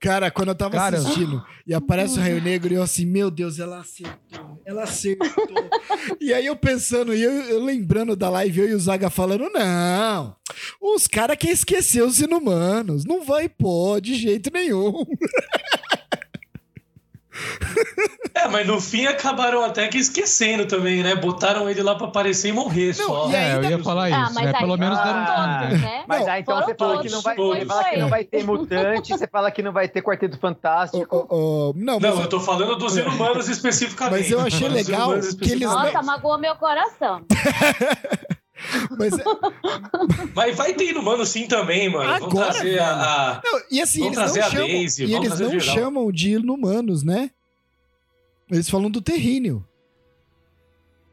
Cara, 0.00 0.30
quando 0.30 0.48
eu 0.48 0.54
tava 0.54 0.76
Cara- 0.76 0.96
assistindo 0.98 1.44
e 1.66 1.74
aparece 1.74 2.18
o 2.18 2.22
Raio 2.22 2.42
Negro, 2.42 2.72
e 2.72 2.76
eu 2.76 2.82
assim, 2.82 3.04
meu 3.06 3.30
Deus, 3.30 3.58
ela 3.58 3.78
acertou. 3.80 4.60
Ela 4.64 4.84
acertou. 4.84 5.28
e 6.20 6.32
aí 6.32 6.46
eu 6.46 6.56
pensando, 6.56 7.14
e 7.14 7.22
eu, 7.22 7.30
eu 7.32 7.62
lembrando 7.62 8.16
da 8.16 8.30
live, 8.30 8.60
eu 8.60 8.68
e 8.70 8.74
o 8.74 8.80
Zaga 8.80 9.10
falando, 9.10 9.48
não. 9.50 10.34
Os 10.80 11.06
caras 11.06 11.36
querem 11.36 11.52
esquecer 11.54 12.02
os 12.02 12.20
inumanos. 12.20 13.04
Não 13.04 13.24
vai 13.24 13.48
pôr 13.48 14.00
de 14.00 14.14
jeito 14.14 14.50
nenhum. 14.52 15.04
É, 18.38 18.46
mas 18.48 18.66
no 18.66 18.80
fim 18.80 19.06
acabaram 19.06 19.64
até 19.64 19.88
que 19.88 19.98
esquecendo 19.98 20.64
também, 20.66 21.02
né? 21.02 21.14
Botaram 21.16 21.68
ele 21.68 21.82
lá 21.82 21.94
pra 21.96 22.06
aparecer 22.06 22.48
e 22.48 22.52
morrer 22.52 22.94
Não, 22.98 23.06
só. 23.06 23.30
e 23.30 23.34
É, 23.34 23.54
eu 23.56 23.64
ia 23.64 23.82
falar 23.82 24.04
Ah, 24.04 24.08
isso, 24.24 24.34
mas 24.34 24.44
né? 24.44 24.52
aí 24.54 24.58
Pelo 24.60 24.76
menos 24.76 24.98
deram 24.98 25.18
um 25.20 25.24
nome, 25.24 25.58
todos, 25.66 25.80
né? 25.82 26.04
Mas 26.06 26.20
Não, 26.26 26.32
aí 26.32 26.40
então 26.42 26.56
você 26.62 26.74
falou 26.74 27.00
que 27.00 27.10
não 27.10 27.20
vai, 27.20 27.36
todos. 27.36 27.64
fala 27.66 27.84
que 27.84 27.96
não 27.98 28.08
vai 28.08 28.24
ter 28.24 28.44
mutante, 28.44 29.12
você 29.12 29.26
fala 29.26 29.50
que 29.50 29.62
não 29.62 29.72
vai 29.72 29.88
ter 29.88 30.02
quarteto 30.02 30.38
fantástico. 30.38 31.16
ô, 31.30 31.34
ô, 31.34 31.72
não, 31.76 31.98
Não, 31.98 32.10
mas, 32.14 32.20
eu 32.20 32.28
tô 32.28 32.40
falando 32.40 32.76
dos 32.76 32.96
inumanos 32.96 33.48
especificamente. 33.48 34.20
Mas 34.22 34.30
eu 34.30 34.40
achei 34.40 34.68
legal 34.68 35.10
que 35.40 35.50
eles-. 35.50 35.68
Nossa, 35.68 36.02
magoou 36.02 36.38
meu 36.38 36.54
coração. 36.56 37.22
mas 38.98 39.14
Mas 40.34 40.56
vai 40.56 40.74
ter 40.74 40.90
inumano 40.90 41.24
sim 41.24 41.46
também, 41.46 41.88
mano. 41.88 42.08
Vamos 42.20 42.26
Agora, 42.34 42.52
trazer 42.52 42.64
velho. 42.70 42.82
a, 42.82 43.30
a- 43.36 43.40
Não, 43.44 43.60
e 43.70 43.80
assim, 43.80 44.00
Vamos 44.00 44.16
eles 44.18 44.26
não 44.28 44.34
trazer 44.34 44.40
a 44.40 44.50
chamam, 44.50 44.66
Daisy, 44.68 45.02
e 45.02 45.06
vamos 45.06 45.26
eles 45.26 45.38
trazer 45.38 45.52
não 45.54 45.60
chamam 45.60 46.12
de 46.12 46.30
inumanos, 46.32 47.02
né? 47.04 47.30
Eles 48.50 48.68
falam 48.68 48.90
do 48.90 49.00
terríneo. 49.00 49.64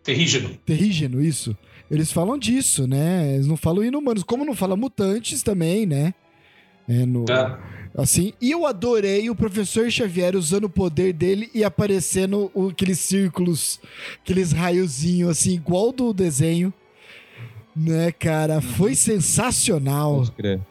terrígeno. 0.03 0.49
Terrígeno, 0.65 1.21
isso. 1.23 1.57
Eles 1.89 2.11
falam 2.11 2.37
disso, 2.37 2.87
né? 2.87 3.33
Eles 3.35 3.47
não 3.47 3.57
falam 3.57 3.83
inumanos. 3.83 4.23
Como 4.23 4.45
não 4.45 4.53
fala 4.55 4.75
mutantes 4.75 5.41
também, 5.43 5.85
né? 5.85 6.13
É 6.87 7.05
no, 7.05 7.25
Tá? 7.25 7.59
Assim, 7.97 8.33
e 8.41 8.51
eu 8.51 8.65
adorei 8.65 9.29
o 9.29 9.35
professor 9.35 9.89
Xavier 9.89 10.35
usando 10.35 10.65
o 10.65 10.69
poder 10.69 11.13
dele 11.13 11.49
e 11.53 11.63
aparecendo 11.63 12.51
o- 12.53 12.67
aqueles 12.67 12.99
círculos, 12.99 13.79
aqueles 14.21 14.51
raiozinhos, 14.51 15.29
assim, 15.29 15.53
igual 15.53 15.91
do 15.93 16.13
desenho. 16.13 16.73
Né, 17.75 18.11
cara? 18.11 18.61
Foi 18.61 18.95
sensacional. 18.95 20.17
Pode 20.17 20.31
crer. 20.33 20.61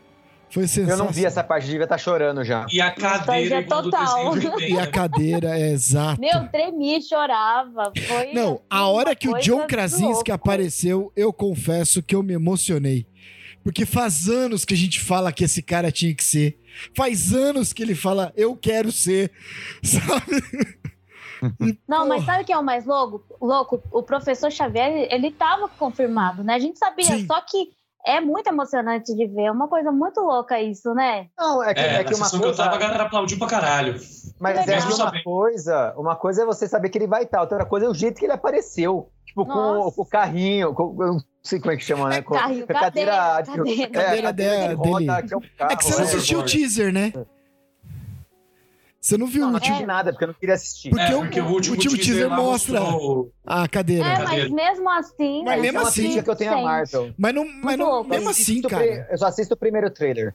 Foi 0.54 0.62
Eu 0.62 0.68
sensacional. 0.68 1.06
não 1.06 1.12
vi 1.12 1.26
essa 1.26 1.42
parte, 1.42 1.66
devia 1.66 1.82
estar 1.82 1.98
chorando 1.98 2.44
já. 2.44 2.64
E 2.70 2.80
a 2.80 2.92
cadeira 2.92 3.56
Nostalgia 3.56 3.60
igual 3.60 3.82
do 3.82 3.90
total. 3.90 4.60
E 4.62 4.78
a 4.78 4.82
né? 4.82 4.86
cadeira, 4.86 5.58
é 5.58 5.72
exato. 5.72 6.20
Meu, 6.20 6.48
tremi, 6.48 7.02
chorava. 7.02 7.92
Foi 8.06 8.32
Não, 8.32 8.60
a 8.70 8.76
assim, 8.76 8.92
hora 8.94 9.08
uma 9.08 9.16
que 9.16 9.28
o 9.28 9.36
John 9.40 9.66
Krasinski 9.66 10.12
louco. 10.12 10.32
apareceu, 10.32 11.12
eu 11.16 11.32
confesso 11.32 12.00
que 12.04 12.14
eu 12.14 12.22
me 12.22 12.34
emocionei. 12.34 13.04
Porque 13.64 13.84
faz 13.84 14.28
anos 14.28 14.64
que 14.64 14.74
a 14.74 14.76
gente 14.76 15.00
fala 15.00 15.32
que 15.32 15.42
esse 15.42 15.60
cara 15.60 15.90
tinha 15.90 16.14
que 16.14 16.22
ser. 16.22 16.60
Faz 16.94 17.32
anos 17.34 17.72
que 17.72 17.82
ele 17.82 17.96
fala, 17.96 18.32
eu 18.36 18.54
quero 18.54 18.92
ser. 18.92 19.32
Sabe? 19.82 20.78
Não, 21.88 22.06
mas 22.06 22.24
sabe 22.24 22.44
o 22.44 22.46
que 22.46 22.52
é 22.52 22.56
o 22.58 22.62
mais 22.62 22.86
louco? 22.86 23.24
louco? 23.40 23.82
O 23.90 24.04
professor 24.04 24.52
Xavier, 24.52 25.08
ele 25.10 25.32
tava 25.32 25.68
confirmado, 25.68 26.44
né? 26.44 26.54
A 26.54 26.58
gente 26.60 26.78
sabia, 26.78 27.06
Sim. 27.06 27.26
só 27.26 27.40
que 27.40 27.70
é 28.06 28.20
muito 28.20 28.46
emocionante 28.48 29.14
de 29.14 29.26
ver. 29.26 29.44
É 29.44 29.50
uma 29.50 29.68
coisa 29.68 29.90
muito 29.92 30.20
louca 30.20 30.60
isso, 30.60 30.92
né? 30.94 31.26
Não, 31.38 31.62
é 31.62 31.72
que, 31.74 31.80
É, 31.80 31.94
é 32.00 32.04
que 32.04 32.14
uma 32.14 32.24
sessão 32.24 32.40
que 32.40 32.46
eu 32.46 32.50
coisa. 32.50 32.64
tava, 32.64 32.76
a 32.76 32.78
galera 32.78 33.04
aplaudiu 33.04 33.38
pra 33.38 33.46
caralho. 33.46 33.94
Mas 34.40 34.66
é 34.68 34.78
uma 34.78 34.90
sabendo. 34.92 35.24
coisa, 35.24 35.94
uma 35.96 36.16
coisa 36.16 36.42
é 36.42 36.46
você 36.46 36.66
saber 36.68 36.88
que 36.90 36.98
ele 36.98 37.06
vai 37.06 37.22
estar, 37.22 37.40
outra 37.40 37.64
coisa 37.64 37.86
é 37.86 37.88
o 37.88 37.94
jeito 37.94 38.18
que 38.18 38.26
ele 38.26 38.32
apareceu. 38.32 39.08
Tipo, 39.26 39.46
com, 39.46 39.90
com 39.90 40.02
o 40.02 40.06
carrinho, 40.06 40.72
com, 40.74 40.96
eu 41.02 41.12
não 41.14 41.18
sei 41.42 41.58
como 41.58 41.72
é 41.72 41.76
que 41.76 41.82
chama, 41.82 42.08
né? 42.08 42.22
Com, 42.22 42.34
Carrinho, 42.34 42.66
com 42.66 42.76
a 42.76 42.80
cadeira, 42.80 43.12
cadeira, 43.12 43.42
de- 43.42 43.56
cadeira. 43.56 43.82
é, 43.82 43.86
Cadeira 43.86 44.22
cadeira 44.28 44.32
dela- 44.32 44.68
de 44.68 44.74
roda, 44.74 44.98
dele. 45.16 45.28
que 45.28 45.34
é 45.34 45.36
um 45.36 45.40
carro, 45.58 45.72
É 45.72 45.76
que 45.76 45.84
você 45.84 45.90
não 45.92 45.98
né? 45.98 46.04
assistiu 46.04 46.38
o 46.38 46.42
teaser, 46.44 46.92
né? 46.92 47.12
Você 49.04 49.18
não 49.18 49.26
viu 49.26 49.42
Não, 49.42 49.48
o 49.48 49.50
não 49.50 49.54
último. 49.58 49.74
assisti 49.74 49.86
nada, 49.86 50.12
porque 50.12 50.24
eu 50.24 50.28
não 50.28 50.34
queria 50.34 50.54
assistir. 50.54 50.88
Porque 50.88 51.02
é, 51.12 51.14
o- 51.14 51.18
porque 51.20 51.40
o, 51.40 51.44
o 51.44 51.52
último, 51.52 51.74
último 51.74 51.94
teaser 51.98 52.30
mostra- 52.30 52.80
mostrou- 52.80 53.30
A 53.44 53.68
cadeira. 53.68 54.02
É, 54.06 54.18
mas 54.24 54.50
mesmo 54.50 54.90
assim. 54.90 55.42
Mas 55.44 55.60
mesmo 55.60 55.78
é 55.78 55.82
assim- 55.82 56.22
que 56.22 56.30
eu 56.30 56.34
tenho 56.36 56.54
a. 56.54 56.62
Marvel. 56.62 57.12
Mas 57.18 57.34
não, 57.34 57.44
mas 57.62 57.76
não 57.78 58.02
mesmo 58.02 58.30
assim, 58.30 58.62
cara. 58.62 59.06
Eu 59.10 59.18
só 59.18 59.26
assisto 59.26 59.52
o 59.52 59.56
primeiro 59.58 59.90
trailer. 59.90 60.34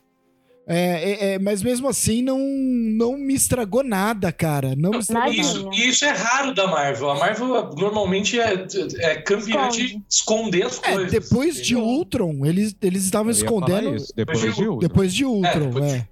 É, 0.68 0.78
é, 0.78 1.34
é, 1.34 1.40
mas 1.40 1.64
mesmo 1.64 1.88
assim 1.88 2.22
não, 2.22 2.38
não 2.38 3.18
me 3.18 3.34
estragou 3.34 3.84
nada, 3.84 4.32
cara. 4.32 4.76
Não 4.78 4.92
me 4.92 5.00
estragou 5.00 5.34
Nada. 5.34 5.42
nada. 5.42 5.58
Isso, 5.58 5.70
e 5.74 5.90
isso 5.90 6.06
é 6.06 6.10
raro 6.12 6.54
da 6.54 6.68
Marvel. 6.68 7.10
A 7.10 7.16
Marvel 7.18 7.48
normalmente 7.76 8.40
é, 8.40 8.54
é 9.00 9.16
campeã 9.16 9.68
Esconde. 9.68 9.88
de 9.88 10.04
esconder 10.08 10.66
as 10.68 10.80
É, 10.84 10.94
coisas. 10.94 11.12
depois 11.12 11.60
de? 11.60 11.76
Ultron, 11.76 12.46
eles 12.46 12.76
eles 12.84 13.04
estavam 13.04 13.32
escondendo. 13.32 13.96
isso, 13.96 14.14
Depois 14.16 14.40
de 14.42 14.48
Ultron. 14.62 14.78
Depois 14.78 15.12
de 15.12 15.26
Ultron, 15.26 15.60
depois 15.72 15.86
é. 15.94 15.98
de- 15.98 16.08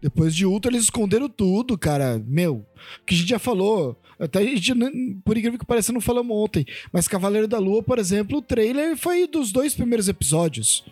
Depois 0.00 0.34
de 0.34 0.46
Ultron, 0.46 0.70
eles 0.72 0.84
esconderam 0.84 1.28
tudo, 1.28 1.76
cara. 1.76 2.22
Meu, 2.26 2.64
que 3.06 3.14
a 3.14 3.18
gente 3.18 3.28
já 3.30 3.38
falou. 3.38 4.00
Até 4.18 4.40
a 4.40 4.42
gente, 4.44 4.74
não- 4.74 4.90
por 5.24 5.36
incrível 5.36 5.58
que 5.58 5.66
pareça, 5.66 5.92
não 5.92 6.00
falamos 6.00 6.36
ontem. 6.36 6.64
Mas 6.92 7.06
Cavaleiro 7.08 7.46
da 7.48 7.58
Lua, 7.58 7.82
por 7.82 7.98
exemplo, 7.98 8.38
o 8.38 8.42
trailer 8.42 8.96
foi 8.96 9.26
dos 9.26 9.52
dois 9.52 9.74
primeiros 9.74 10.08
episódios. 10.08 10.84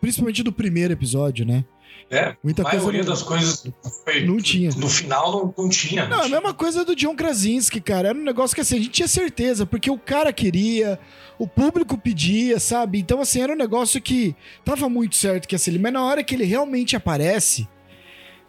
Principalmente 0.00 0.42
do 0.42 0.52
primeiro 0.52 0.92
episódio, 0.92 1.46
né? 1.46 1.64
É, 2.10 2.36
Muita 2.44 2.60
a 2.60 2.64
coisa 2.66 2.78
maioria 2.78 3.02
não- 3.02 3.08
das 3.10 3.22
coisas 3.22 3.66
foi- 4.04 4.24
não 4.26 4.36
tinha. 4.36 4.68
No 4.76 4.88
final 4.90 5.32
não, 5.32 5.54
não 5.64 5.68
tinha. 5.70 6.06
Não, 6.06 6.22
é 6.22 6.26
a 6.26 6.28
mesma 6.28 6.52
coisa 6.52 6.84
do 6.84 6.94
John 6.94 7.14
Krasinski, 7.16 7.80
cara. 7.80 8.08
Era 8.10 8.18
um 8.18 8.22
negócio 8.22 8.54
que 8.54 8.60
assim, 8.60 8.76
a 8.76 8.78
gente 8.78 8.90
tinha 8.90 9.08
certeza, 9.08 9.64
porque 9.64 9.90
o 9.90 9.98
cara 9.98 10.30
queria, 10.32 10.98
o 11.38 11.46
público 11.48 11.96
pedia, 11.96 12.60
sabe? 12.60 12.98
Então, 12.98 13.20
assim, 13.20 13.40
era 13.40 13.54
um 13.54 13.56
negócio 13.56 14.00
que 14.02 14.36
tava 14.64 14.88
muito 14.90 15.16
certo 15.16 15.48
que 15.48 15.54
ia 15.54 15.58
ser 15.58 15.70
ele. 15.70 15.78
Mas 15.78 15.92
na 15.94 16.04
hora 16.04 16.22
que 16.22 16.34
ele 16.34 16.44
realmente 16.44 16.94
aparece, 16.94 17.66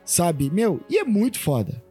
sabe? 0.05 0.49
Meu, 0.49 0.79
e 0.89 0.97
é 0.97 1.03
muito 1.03 1.39
foda. 1.39 1.83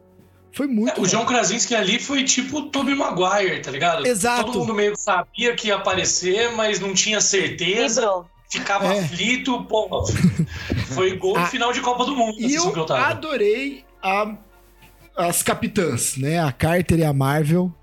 Foi 0.51 0.67
muito 0.67 0.97
É, 0.97 1.03
o 1.03 1.05
John 1.05 1.25
Krasinski 1.25 1.75
ali 1.75 1.99
foi 1.99 2.23
tipo 2.23 2.59
o 2.59 2.69
Tobey 2.69 2.95
Maguire, 2.95 3.61
tá 3.61 3.69
ligado? 3.69 4.05
Exato. 4.07 4.45
Todo 4.45 4.59
mundo 4.59 4.73
meio 4.73 4.93
que 4.93 5.01
sabia 5.01 5.53
que 5.53 5.67
ia 5.67 5.75
aparecer, 5.75 6.51
mas 6.55 6.79
não 6.79 6.93
tinha 6.93 7.19
certeza. 7.19 8.23
Ficava 8.49 8.93
É. 8.95 8.99
aflito, 9.01 9.63
pô. 9.65 10.05
Foi 10.93 11.17
gol 11.17 11.37
no 11.37 11.45
final 11.47 11.73
de 11.73 11.81
Copa 11.81 12.05
do 12.05 12.15
Mundo. 12.15 12.37
E 12.39 12.53
eu 12.55 12.73
eu 12.73 12.85
tava. 12.85 13.07
adorei 13.07 13.83
a- 14.01 14.37
as 15.17 15.43
capitãs, 15.43 16.15
né? 16.15 16.39
A 16.39 16.51
Carter 16.53 16.99
e 16.99 17.03
a 17.03 17.11
Marvel. 17.11 17.73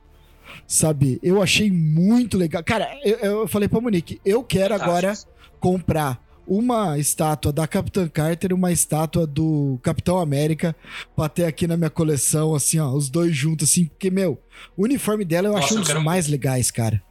Sabe? 0.66 1.18
Eu 1.22 1.42
achei 1.42 1.70
muito 1.70 2.38
legal. 2.38 2.62
Cara, 2.64 2.88
eu, 3.04 3.16
eu 3.18 3.48
falei 3.48 3.68
pra 3.68 3.80
Monique, 3.80 4.18
eu 4.24 4.42
quero 4.42 4.74
agora 4.74 5.12
comprar 5.60 6.21
uma 6.46 6.98
estátua 6.98 7.52
da 7.52 7.66
Capitã 7.66 8.08
Carter 8.08 8.50
e 8.50 8.54
uma 8.54 8.72
estátua 8.72 9.26
do 9.26 9.78
Capitão 9.82 10.18
América 10.18 10.74
pra 11.14 11.28
ter 11.28 11.44
aqui 11.44 11.66
na 11.66 11.76
minha 11.76 11.90
coleção, 11.90 12.54
assim, 12.54 12.78
ó, 12.78 12.88
os 12.90 13.08
dois 13.08 13.34
juntos, 13.36 13.70
assim, 13.70 13.86
porque, 13.86 14.10
meu, 14.10 14.38
o 14.76 14.84
uniforme 14.84 15.24
dela 15.24 15.48
eu 15.48 15.52
Nossa, 15.52 15.64
acho 15.66 15.74
um 15.74 15.78
dos 15.78 15.88
quero 15.88 16.02
mais 16.02 16.26
legais, 16.28 16.70
cara. 16.70 17.02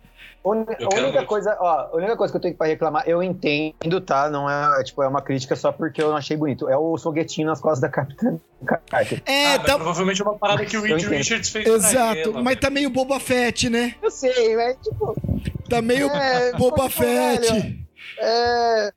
A 0.43 0.49
única 0.49 1.23
coisa, 1.23 1.55
ó, 1.59 1.67
a 1.93 1.95
única 1.95 2.17
coisa 2.17 2.31
que 2.33 2.37
eu 2.37 2.41
tenho 2.41 2.55
pra 2.55 2.65
reclamar, 2.65 3.03
eu 3.07 3.21
entendo, 3.21 4.01
tá? 4.01 4.27
Não 4.27 4.49
é, 4.49 4.83
tipo, 4.83 5.03
é 5.03 5.07
uma 5.07 5.21
crítica 5.21 5.55
só 5.55 5.71
porque 5.71 6.01
eu 6.01 6.09
não 6.09 6.17
achei 6.17 6.35
bonito. 6.35 6.67
É 6.67 6.75
o 6.75 6.97
foguetinho 6.97 7.45
nas 7.45 7.61
costas 7.61 7.81
da 7.81 7.89
Capitã 7.89 8.39
Carter. 8.89 9.21
É, 9.27 9.53
Ah, 9.53 9.59
tá. 9.59 9.75
provavelmente 9.75 10.19
é 10.19 10.25
uma 10.25 10.35
parada 10.35 10.65
que 10.65 10.75
o 10.75 10.81
Reed. 10.81 10.99
Richards 11.03 11.47
fez 11.49 11.67
Exato, 11.67 12.17
ela, 12.31 12.41
mas 12.41 12.59
tá 12.59 12.71
meio 12.71 12.89
Boba 12.89 13.19
Fett, 13.19 13.69
né? 13.69 13.93
Eu 14.01 14.09
sei, 14.09 14.55
mas 14.55 14.77
tipo, 14.77 15.15
Tá 15.69 15.79
meio 15.79 16.07
É, 16.09 16.53
Boba 16.53 16.89
tipo, 16.89 17.01
velho, 17.03 17.45
Fett. 17.45 17.85
é, 18.17 18.91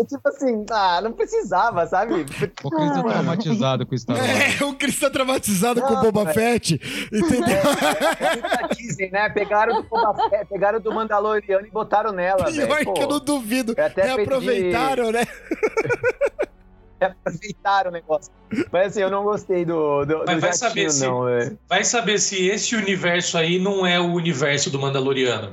é 0.00 0.04
tipo 0.04 0.28
assim, 0.28 0.64
ah, 0.70 1.00
não 1.02 1.12
precisava, 1.12 1.86
sabe? 1.86 2.14
O 2.14 2.24
Cris 2.24 2.54
tá 2.90 2.96
mano. 2.96 3.08
traumatizado 3.10 3.86
com 3.86 3.96
Star 3.96 4.16
Wars. 4.16 4.60
É, 4.60 4.64
o 4.64 4.74
Chris 4.74 4.98
tá 5.00 5.10
traumatizado 5.10 5.80
com 5.82 5.88
o 5.92 5.96
Não, 5.96 6.02
Boba 6.02 6.24
velho. 6.24 6.34
Fett, 6.34 6.74
entendeu? 7.12 7.56
É 8.20 8.36
da 8.36 8.68
Disney, 8.68 9.10
né? 9.10 9.28
Pegaram 9.30 9.82
do, 9.82 9.88
Boba 9.88 10.28
Fett, 10.30 10.46
pegaram 10.46 10.80
do 10.80 10.92
Mandaloriano 10.92 11.66
e 11.66 11.70
botaram 11.70 12.12
nela, 12.12 12.44
Pior 12.44 12.68
velho. 12.68 12.94
que 12.94 13.02
eu 13.02 13.08
não 13.08 13.20
duvido. 13.20 13.74
é 13.76 13.82
até 13.86 14.02
Reaproveitaram, 14.04 15.10
né? 15.12 15.26
aproveitaram 17.00 17.90
o 17.90 17.92
negócio. 17.92 18.32
Mas 18.72 18.88
assim, 18.88 19.00
eu 19.02 19.10
não 19.10 19.22
gostei 19.22 19.64
do, 19.64 20.04
do, 20.04 20.24
Mas 20.26 20.34
do 20.36 20.40
vai 20.40 20.52
jatinho, 20.52 20.56
saber 20.56 20.90
se- 20.90 21.06
não, 21.06 21.24
velho. 21.24 21.58
Vai 21.68 21.84
saber 21.84 22.18
se 22.18 22.48
esse 22.48 22.74
universo 22.74 23.38
aí 23.38 23.58
não 23.58 23.86
é 23.86 24.00
o 24.00 24.06
universo 24.12 24.68
do 24.70 24.78
Mandaloriano. 24.80 25.52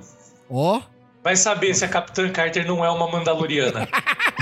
Ó, 0.49 0.81
Vai 1.25 1.35
saber 1.35 1.73
se 1.73 1.83
a 1.83 1.87
Capitã 1.87 2.29
Carter 2.29 2.67
não 2.67 2.85
é 2.85 2.91
uma 2.91 3.09
Mandaloriana. 3.09 3.89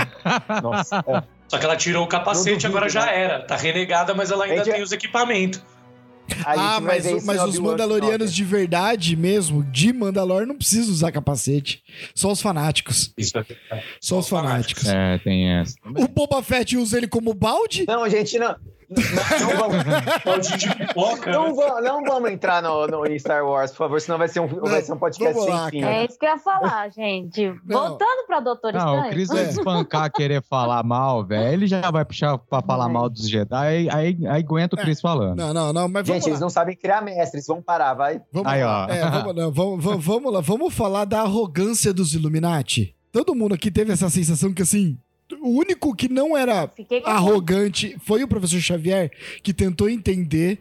Nossa, 0.62 1.02
é. 1.08 1.22
Só 1.48 1.56
que 1.56 1.64
ela 1.64 1.76
tirou 1.76 2.04
o 2.04 2.06
capacete, 2.06 2.56
duvido, 2.56 2.66
agora 2.66 2.90
já 2.90 3.06
né? 3.06 3.22
era. 3.22 3.40
Tá 3.40 3.56
renegada, 3.56 4.12
mas 4.12 4.30
ela 4.30 4.44
ainda 4.44 4.62
Gente, 4.62 4.74
tem 4.74 4.82
os 4.82 4.92
equipamentos. 4.92 5.62
A 6.44 6.56
gente 6.56 6.66
ah, 6.66 6.80
mas, 6.80 7.06
o- 7.06 7.24
mas 7.24 7.42
os 7.42 7.58
Mandalorianos 7.58 8.34
de 8.34 8.44
verdade 8.44 9.16
mesmo, 9.16 9.64
de 9.64 9.94
Mandalor, 9.94 10.46
não 10.46 10.58
precisam 10.58 10.92
usar 10.92 11.10
capacete. 11.10 11.82
Só 12.14 12.30
os 12.30 12.42
fanáticos. 12.42 13.14
Isso 13.16 13.38
é 13.38 13.44
Só 13.98 14.18
os 14.18 14.28
fanáticos. 14.28 14.86
É, 14.86 15.16
tem 15.24 15.58
essa. 15.60 15.74
O 15.86 16.06
Boba 16.06 16.42
Fett 16.42 16.76
usa 16.76 16.98
ele 16.98 17.08
como 17.08 17.32
balde? 17.32 17.86
Não, 17.88 18.06
gente, 18.10 18.38
não. 18.38 18.56
Não, 18.94 19.48
não 19.50 19.56
vamos, 19.56 20.48
pipoca, 20.76 21.26
né? 21.26 21.32
não, 21.32 21.54
vamos, 21.54 21.84
não 21.84 22.04
vamos 22.04 22.30
entrar 22.30 22.62
no, 22.62 22.86
no, 22.86 23.06
em 23.06 23.18
Star 23.18 23.44
Wars, 23.44 23.70
por 23.72 23.78
favor, 23.78 24.00
senão 24.00 24.18
vai 24.18 24.28
ser 24.28 24.40
um, 24.40 24.46
vai 24.46 24.82
ser 24.82 24.92
um 24.92 24.98
podcast 24.98 25.34
Vamos 25.34 25.46
sem 25.46 25.54
lá, 25.54 25.70
fim. 25.70 25.80
cara. 25.80 25.94
É 25.94 26.04
isso 26.04 26.18
que 26.18 26.24
eu 26.26 26.30
ia 26.30 26.38
falar, 26.38 26.88
gente. 26.90 27.48
Voltando 27.64 28.26
pra 28.26 28.40
Doutor 28.40 28.72
Não, 28.72 28.80
o 28.80 28.94
Estranho. 28.94 29.12
Cris 29.12 29.28
vai 29.28 29.44
espancar 29.44 30.12
querer 30.12 30.42
falar 30.42 30.82
mal, 30.84 31.24
velho. 31.24 31.52
Ele 31.52 31.66
já 31.66 31.90
vai 31.90 32.04
puxar 32.04 32.38
pra 32.38 32.62
falar 32.62 32.84
Vai. 32.84 32.92
mal 32.92 33.08
dos 33.10 33.28
Jedi, 33.28 33.54
aí, 33.66 33.88
aí, 33.90 34.18
aí 34.26 34.42
aguenta 34.42 34.76
o 34.76 34.78
Cris 34.78 35.00
falando. 35.00 35.36
Não, 35.38 35.52
não, 35.54 35.72
não, 35.72 35.88
mas 35.88 36.06
vamos 36.06 36.22
Gente, 36.22 36.26
eles 36.30 36.40
lá. 36.40 36.44
não 36.44 36.50
sabem 36.50 36.76
criar 36.76 37.02
mestres, 37.02 37.46
vão 37.46 37.60
parar, 37.62 37.94
vai. 37.94 38.20
Vamos 38.32 38.50
Aí, 38.52 38.62
lá. 38.64 38.86
ó. 38.88 38.92
É, 38.92 39.10
vamos, 39.10 39.34
não, 39.34 39.52
vamos, 39.52 39.84
vamos, 39.84 40.04
vamos 40.04 40.32
lá. 40.32 40.40
Vamos 40.40 40.74
falar 40.74 41.04
da 41.04 41.20
arrogância 41.22 41.92
dos 41.92 42.14
Illuminati. 42.14 42.94
Todo 43.12 43.34
mundo 43.34 43.54
aqui 43.54 43.70
teve 43.70 43.92
essa 43.92 44.10
sensação 44.10 44.52
que, 44.52 44.62
assim, 44.62 44.98
o 45.40 45.48
único 45.58 45.94
que 45.94 46.08
não 46.08 46.36
era 46.36 46.70
arrogante 47.04 47.96
foi 48.04 48.22
o 48.22 48.28
professor 48.28 48.60
Xavier, 48.60 49.10
que 49.42 49.52
tentou 49.52 49.88
entender 49.88 50.60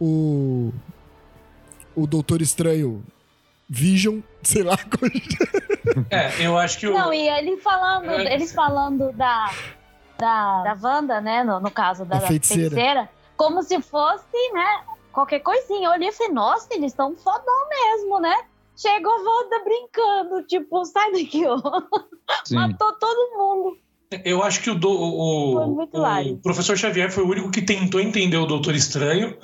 o. 0.00 0.72
O 1.94 2.06
Doutor 2.06 2.40
Estranho 2.40 3.04
Vision, 3.68 4.20
sei 4.42 4.62
lá. 4.62 4.78
É, 6.10 6.46
eu 6.46 6.56
acho 6.56 6.78
que 6.78 6.86
o. 6.86 6.92
Não, 6.94 7.12
e 7.12 7.28
ele 7.28 7.56
falando, 7.58 8.10
É. 8.10 8.34
eles 8.34 8.52
falando 8.52 9.12
da, 9.12 9.50
da, 10.18 10.62
da 10.62 10.78
Wanda, 10.82 11.20
né? 11.20 11.44
No, 11.44 11.60
no 11.60 11.70
caso 11.70 12.04
da, 12.04 12.18
Da 12.18 12.26
feiticeira. 12.26 12.70
feiticeira. 12.70 13.10
como 13.36 13.62
se 13.62 13.80
fosse, 13.82 14.52
né? 14.54 14.84
Qualquer 15.12 15.40
coisinha. 15.40 15.88
Eu 15.88 15.92
olhei 15.92 16.08
e 16.08 16.12
falei, 16.12 16.32
nossa, 16.32 16.68
eles 16.72 16.92
estão 16.92 17.14
fodão 17.16 17.68
mesmo, 17.68 18.18
né? 18.20 18.34
Chegou 18.74 19.12
a 19.12 19.16
Wanda 19.18 19.62
brincando, 19.64 20.42
tipo, 20.46 20.82
sai 20.86 21.12
daqui, 21.12 21.44
ó. 21.46 21.56
Matou 22.52 22.92
todo 22.94 23.36
mundo. 23.36 23.78
Eu 24.24 24.42
acho 24.42 24.62
que 24.62 24.70
o, 24.70 24.74
do, 24.74 24.90
o, 24.90 25.82
o 25.82 26.36
professor 26.38 26.76
Xavier 26.76 27.10
foi 27.10 27.24
o 27.24 27.28
único 27.28 27.50
que 27.50 27.62
tentou 27.62 28.00
entender 28.00 28.36
o 28.36 28.46
Doutor 28.46 28.74
Estranho. 28.74 29.36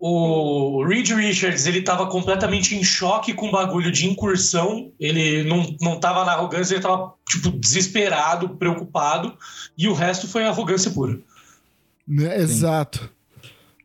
O 0.00 0.84
Reed 0.84 1.10
Richards, 1.10 1.66
ele 1.66 1.82
tava 1.82 2.06
completamente 2.06 2.76
em 2.76 2.84
choque 2.84 3.34
com 3.34 3.48
o 3.48 3.50
bagulho 3.50 3.90
de 3.90 4.06
incursão. 4.06 4.92
Ele 4.98 5.42
não, 5.42 5.76
não 5.80 5.98
tava 5.98 6.24
na 6.24 6.32
arrogância, 6.32 6.74
ele 6.74 6.82
tava, 6.82 7.14
tipo, 7.28 7.50
desesperado, 7.50 8.50
preocupado. 8.50 9.36
E 9.76 9.88
o 9.88 9.94
resto 9.94 10.28
foi 10.28 10.44
arrogância 10.44 10.90
pura. 10.90 11.18
Né? 12.06 12.38
Exato. 12.38 13.10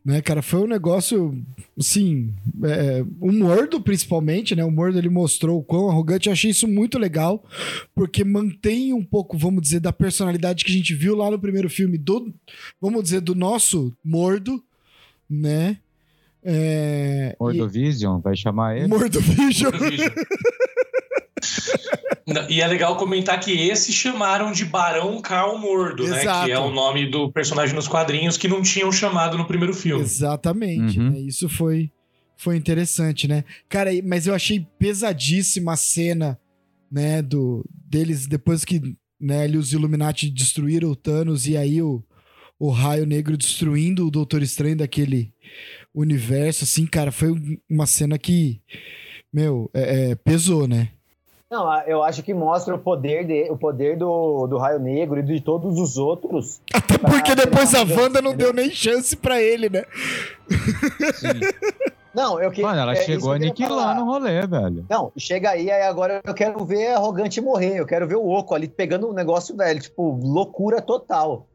Né, 0.04 0.20
cara, 0.20 0.42
foi 0.42 0.60
um 0.60 0.66
negócio, 0.66 1.42
assim, 1.78 2.34
é, 2.62 3.02
o 3.18 3.32
Mordo 3.32 3.80
principalmente, 3.80 4.54
né, 4.54 4.62
o 4.62 4.70
Mordo 4.70 4.98
ele 4.98 5.08
mostrou 5.08 5.60
o 5.60 5.64
quão 5.64 5.88
arrogante, 5.88 6.28
eu 6.28 6.32
achei 6.34 6.50
isso 6.50 6.68
muito 6.68 6.98
legal, 6.98 7.42
porque 7.94 8.22
mantém 8.22 8.92
um 8.92 9.02
pouco, 9.02 9.38
vamos 9.38 9.62
dizer, 9.62 9.80
da 9.80 9.94
personalidade 9.94 10.62
que 10.62 10.70
a 10.70 10.74
gente 10.74 10.94
viu 10.94 11.16
lá 11.16 11.30
no 11.30 11.38
primeiro 11.38 11.70
filme, 11.70 11.96
do, 11.96 12.30
vamos 12.78 13.02
dizer, 13.02 13.22
do 13.22 13.34
nosso 13.34 13.96
Mordo, 14.04 14.62
né, 15.28 15.78
é, 16.42 17.34
Mordo 17.40 17.66
Vision, 17.66 18.20
vai 18.20 18.36
chamar 18.36 18.76
e, 18.76 18.80
ele. 18.80 18.88
Mordo 18.88 19.22
Vision, 19.22 19.72
Não, 19.72 19.80
E 22.48 22.60
é 22.62 22.66
legal 22.66 22.96
comentar 22.96 23.38
que 23.38 23.50
esse 23.52 23.92
chamaram 23.92 24.50
de 24.50 24.64
Barão 24.64 25.20
Carl 25.20 25.58
Mordo, 25.58 26.06
né? 26.08 26.22
Exato. 26.22 26.46
Que 26.46 26.52
é 26.52 26.58
o 26.58 26.70
nome 26.70 27.06
do 27.10 27.30
personagem 27.30 27.74
nos 27.74 27.86
quadrinhos 27.86 28.36
que 28.38 28.48
não 28.48 28.62
tinham 28.62 28.90
chamado 28.90 29.36
no 29.36 29.44
primeiro 29.46 29.74
filme. 29.74 30.02
exatamente, 30.02 30.98
Uhum. 30.98 31.10
né, 31.10 31.18
isso 31.20 31.48
foi, 31.48 31.90
Foi 32.36 32.56
interessante, 32.56 33.28
né? 33.28 33.44
Cara, 33.68 33.90
mas 34.04 34.26
eu 34.26 34.34
achei 34.34 34.66
pesadíssima 34.78 35.74
a 35.74 35.76
cena, 35.76 36.38
né, 36.90 37.22
do 37.22 37.64
deles 37.70 38.26
depois 38.26 38.64
que, 38.64 38.80
né, 39.20 39.46
os 39.48 39.72
Illuminati 39.72 40.28
destruíram 40.30 40.90
o 40.90 40.96
Thanos 40.96 41.46
e 41.46 41.56
aí 41.56 41.80
o, 41.80 42.02
o 42.58 42.70
Raio 42.70 43.06
Negro 43.06 43.36
destruindo 43.36 44.06
o 44.06 44.10
Doutor 44.10 44.42
Estranho 44.42 44.76
daquele 44.76 45.32
universo, 45.94 46.64
assim, 46.64 46.86
cara, 46.86 47.12
foi 47.12 47.30
um- 47.30 47.56
uma 47.70 47.86
cena 47.86 48.18
que, 48.18 48.60
meu, 49.32 49.70
é, 49.72 50.10
é, 50.10 50.14
pesou, 50.14 50.66
né? 50.66 50.88
Não, 51.54 51.70
a- 51.70 51.84
eu 51.86 52.02
acho 52.02 52.20
que 52.20 52.34
mostra 52.34 52.74
o 52.74 52.78
poder, 52.80 53.24
de, 53.24 53.48
o 53.48 53.56
poder 53.56 53.96
do, 53.96 54.48
do 54.48 54.58
Raio 54.58 54.80
Negro 54.80 55.20
e 55.20 55.22
de 55.22 55.40
todos 55.40 55.78
os 55.78 55.96
outros. 55.96 56.60
Até 56.74 56.98
porque 56.98 57.32
depois 57.36 57.72
a 57.76 57.82
Wanda 57.84 58.20
não 58.20 58.34
deu 58.34 58.52
nem 58.52 58.70
chance 58.72 59.14
pra 59.14 59.40
ele, 59.40 59.68
né? 59.70 59.84
Não, 62.12 62.40
eu 62.40 62.50
que. 62.50 62.60
Mano, 62.62 62.80
ela 62.80 62.92
é 62.92 62.96
chegou 62.96 63.36
que 63.38 63.46
eu 63.46 63.52
queria 63.52 63.68
falar. 63.68 63.90
aniquilando 63.90 64.02
o 64.02 64.12
rolê, 64.12 64.46
velho. 64.46 64.86
Não, 64.88 65.12
chega 65.16 65.50
aí, 65.50 65.70
aí 65.70 65.82
agora 65.82 66.20
eu 66.24 66.34
quero 66.34 66.64
ver 66.64 66.88
a 66.88 66.96
Arrogante 66.96 67.40
morrer. 67.40 67.76
Eu 67.78 67.86
quero 67.86 68.06
ver 68.06 68.16
o 68.16 68.28
Oco 68.28 68.54
ali 68.54 68.68
pegando 68.68 69.08
um 69.08 69.12
negócio, 69.12 69.56
velho. 69.56 69.80
Tipo, 69.80 70.18
loucura 70.22 70.80
total. 70.80 71.46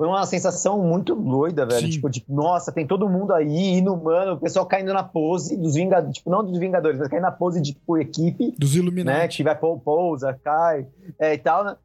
Foi 0.00 0.08
uma 0.08 0.24
sensação 0.24 0.80
muito 0.82 1.14
doida, 1.14 1.66
velho. 1.66 1.82
Sim. 1.82 1.90
Tipo, 1.90 2.08
de, 2.08 2.24
nossa, 2.26 2.72
tem 2.72 2.86
todo 2.86 3.06
mundo 3.06 3.34
aí, 3.34 3.76
inumano, 3.76 4.32
o 4.32 4.40
pessoal 4.40 4.64
caindo 4.64 4.94
na 4.94 5.02
pose 5.02 5.58
dos 5.58 5.74
Vingadores. 5.74 6.14
Tipo, 6.16 6.30
não 6.30 6.42
dos 6.42 6.58
Vingadores, 6.58 6.98
mas 6.98 7.06
caindo 7.08 7.24
na 7.24 7.30
pose 7.30 7.60
de 7.60 7.74
tipo, 7.74 7.98
equipe, 7.98 8.54
Dos 8.58 8.74
né? 8.74 8.80
Illuminati. 8.80 9.36
Que 9.36 9.42
vai 9.42 9.54
pou- 9.54 9.78
pousa, 9.78 10.32
cai, 10.42 10.86
é, 11.18 11.34
e 11.34 11.38
tal, 11.38 11.64
né? 11.64 11.76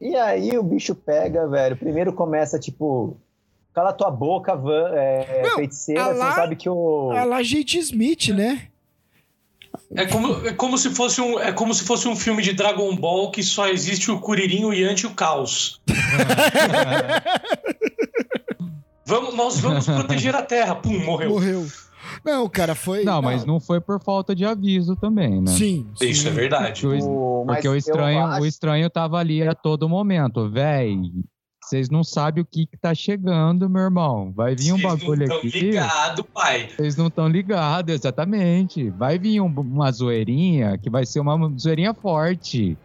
E 0.00 0.14
aí 0.14 0.56
o 0.56 0.62
bicho 0.62 0.94
pega, 0.94 1.48
velho. 1.48 1.76
Primeiro 1.76 2.12
começa, 2.12 2.56
tipo, 2.56 3.16
cala 3.74 3.92
tua 3.92 4.12
boca, 4.12 4.54
van, 4.54 4.90
é, 4.92 5.42
Não, 5.42 5.56
feiticeira, 5.56 6.04
você 6.04 6.18
lá- 6.20 6.24
não 6.28 6.34
sabe 6.36 6.54
que 6.54 6.70
o. 6.70 7.10
A 7.10 7.24
lá, 7.24 7.42
Jade 7.42 7.78
Smith, 7.80 8.28
né? 8.28 8.68
É 9.94 10.06
como, 10.06 10.46
é, 10.46 10.52
como 10.52 10.76
se 10.78 10.90
fosse 10.90 11.20
um, 11.20 11.38
é 11.38 11.52
como 11.52 11.72
se 11.74 11.84
fosse 11.84 12.06
um 12.08 12.16
filme 12.16 12.42
de 12.42 12.52
Dragon 12.52 12.94
Ball 12.96 13.30
que 13.30 13.42
só 13.42 13.68
existe 13.68 14.10
o 14.10 14.20
Kuririn, 14.20 14.64
o 14.64 14.72
Yanti 14.72 15.04
e 15.04 15.06
o 15.06 15.14
Caos. 15.14 15.80
Vamos, 19.08 19.34
nós 19.34 19.60
vamos 19.60 19.86
proteger 19.86 20.34
a 20.34 20.42
Terra. 20.42 20.74
Pum, 20.74 20.98
morreu. 21.04 21.30
Morreu. 21.30 21.64
Não, 22.24 22.48
cara, 22.48 22.74
foi. 22.74 23.04
Não, 23.04 23.22
mas 23.22 23.44
não 23.44 23.60
foi 23.60 23.80
por 23.80 24.02
falta 24.02 24.34
de 24.34 24.44
aviso 24.44 24.96
também, 24.96 25.40
né? 25.40 25.52
Sim. 25.52 25.86
Isso 26.00 26.22
sim. 26.22 26.28
é 26.28 26.30
verdade. 26.32 26.82
Porque 26.82 27.04
o, 27.04 27.44
mas 27.46 27.56
porque 27.56 27.68
o 27.68 27.76
estranho, 27.76 28.24
acho- 28.26 28.42
o 28.42 28.46
estranho 28.46 28.90
tava 28.90 29.18
ali 29.18 29.46
a 29.46 29.54
todo 29.54 29.88
momento. 29.88 30.50
Véi, 30.50 30.98
vocês 31.66 31.90
não 31.90 32.04
sabem 32.04 32.42
o 32.42 32.46
que 32.46 32.64
que 32.64 32.76
tá 32.76 32.94
chegando, 32.94 33.68
meu 33.68 33.82
irmão. 33.82 34.32
Vai 34.34 34.54
vir 34.54 34.72
um 34.72 34.76
Vocês 34.78 34.82
não 34.82 34.98
bagulho 34.98 35.26
tão 35.26 35.36
aqui. 35.38 35.48
ligado, 35.48 36.24
pai. 36.24 36.68
Vocês 36.76 36.96
não 36.96 37.08
estão 37.08 37.26
ligados, 37.28 37.92
exatamente. 37.94 38.88
Vai 38.90 39.18
vir 39.18 39.40
um- 39.40 39.46
uma 39.46 39.90
zoeirinha 39.90 40.78
que 40.78 40.88
vai 40.88 41.04
ser 41.04 41.18
uma 41.20 41.52
zoeirinha 41.58 41.92
forte. 41.92 42.78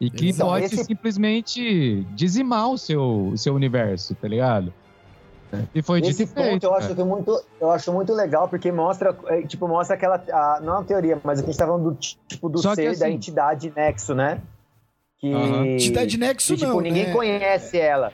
E 0.00 0.10
que 0.10 0.28
Exato. 0.28 0.50
pode 0.50 0.64
Esse- 0.66 0.84
simplesmente 0.84 2.04
dizimar 2.14 2.68
o 2.70 2.78
seu, 2.78 3.28
o 3.32 3.38
seu 3.38 3.54
universo, 3.54 4.14
tá 4.14 4.26
ligado? 4.28 4.72
E 5.74 5.82
foi 5.82 6.00
Esse 6.00 6.24
ponto 6.26 6.40
feito, 6.42 6.64
eu 6.64 6.74
acho 6.74 6.92
é 6.98 7.04
muito, 7.04 7.42
eu 7.60 7.70
acho 7.70 7.92
muito 7.92 8.12
legal, 8.14 8.48
porque 8.48 8.72
mostra, 8.72 9.14
é, 9.26 9.42
tipo, 9.42 9.68
mostra 9.68 9.94
aquela, 9.96 10.16
a- 10.32 10.60
não 10.62 10.78
a 10.78 10.82
teoria, 10.82 11.20
mas 11.22 11.40
a 11.40 11.44
gente 11.44 11.56
tá 11.58 11.66
falando 11.66 11.90
do, 11.90 11.94
tipo, 11.96 12.48
do 12.48 12.58
Só 12.58 12.74
ser 12.74 12.96
da 12.96 13.06
assim- 13.06 13.14
entidade 13.16 13.70
Nexo, 13.76 14.14
né? 14.14 14.40
Que. 15.22 15.28
Entidade 15.28 16.18
Nexo 16.18 16.54
que, 16.54 16.58
tipo, 16.60 16.72
não, 16.72 16.80
ninguém 16.80 17.06
né? 17.06 17.12
conhece 17.12 17.78
ela. 17.78 18.12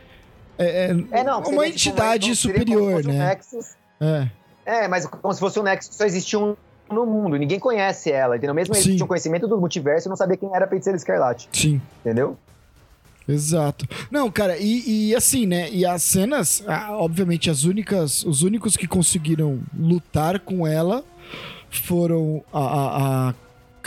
É, 0.58 0.88
é, 0.90 1.20
É, 1.20 1.24
não. 1.24 1.38
uma 1.38 1.44
seria, 1.46 1.62
tipo, 1.72 1.90
entidade 1.90 2.30
um- 2.30 2.34
se 2.34 2.40
superior, 2.42 2.92
fosse 2.96 3.08
um 3.08 3.12
né? 3.12 3.26
Nexus. 3.28 3.66
é. 4.00 4.28
É, 4.66 4.86
mas 4.86 5.06
como 5.06 5.32
se 5.32 5.40
fosse 5.40 5.58
um 5.58 5.62
Nexus 5.62 5.88
que 5.88 5.94
só 5.94 6.04
existia 6.04 6.38
um 6.38 6.54
no 6.92 7.06
mundo, 7.06 7.36
ninguém 7.38 7.58
conhece 7.58 8.10
ela, 8.12 8.36
entendeu? 8.36 8.54
Mesmo 8.54 8.74
Sim. 8.74 8.94
tinham 8.96 9.06
conhecimento 9.06 9.48
do 9.48 9.58
multiverso, 9.58 10.08
não 10.10 10.16
sabia 10.16 10.36
quem 10.36 10.54
era 10.54 10.66
a 10.66 10.68
Feiticeira 10.68 10.96
Escarlate, 10.98 11.48
Sim. 11.50 11.80
entendeu? 12.04 12.36
Exato. 13.26 13.86
Não, 14.10 14.30
cara, 14.30 14.58
e, 14.58 15.08
e 15.10 15.14
assim, 15.14 15.46
né? 15.46 15.70
E 15.70 15.84
as 15.86 16.02
cenas, 16.02 16.62
ah, 16.66 16.96
obviamente, 16.98 17.48
as 17.50 17.64
únicas, 17.64 18.22
os 18.24 18.42
únicos 18.42 18.76
que 18.76 18.86
conseguiram 18.86 19.60
lutar 19.78 20.38
com 20.40 20.66
ela 20.66 21.02
foram 21.70 22.42
a, 22.52 22.58
a, 22.58 23.28
a 23.30 23.34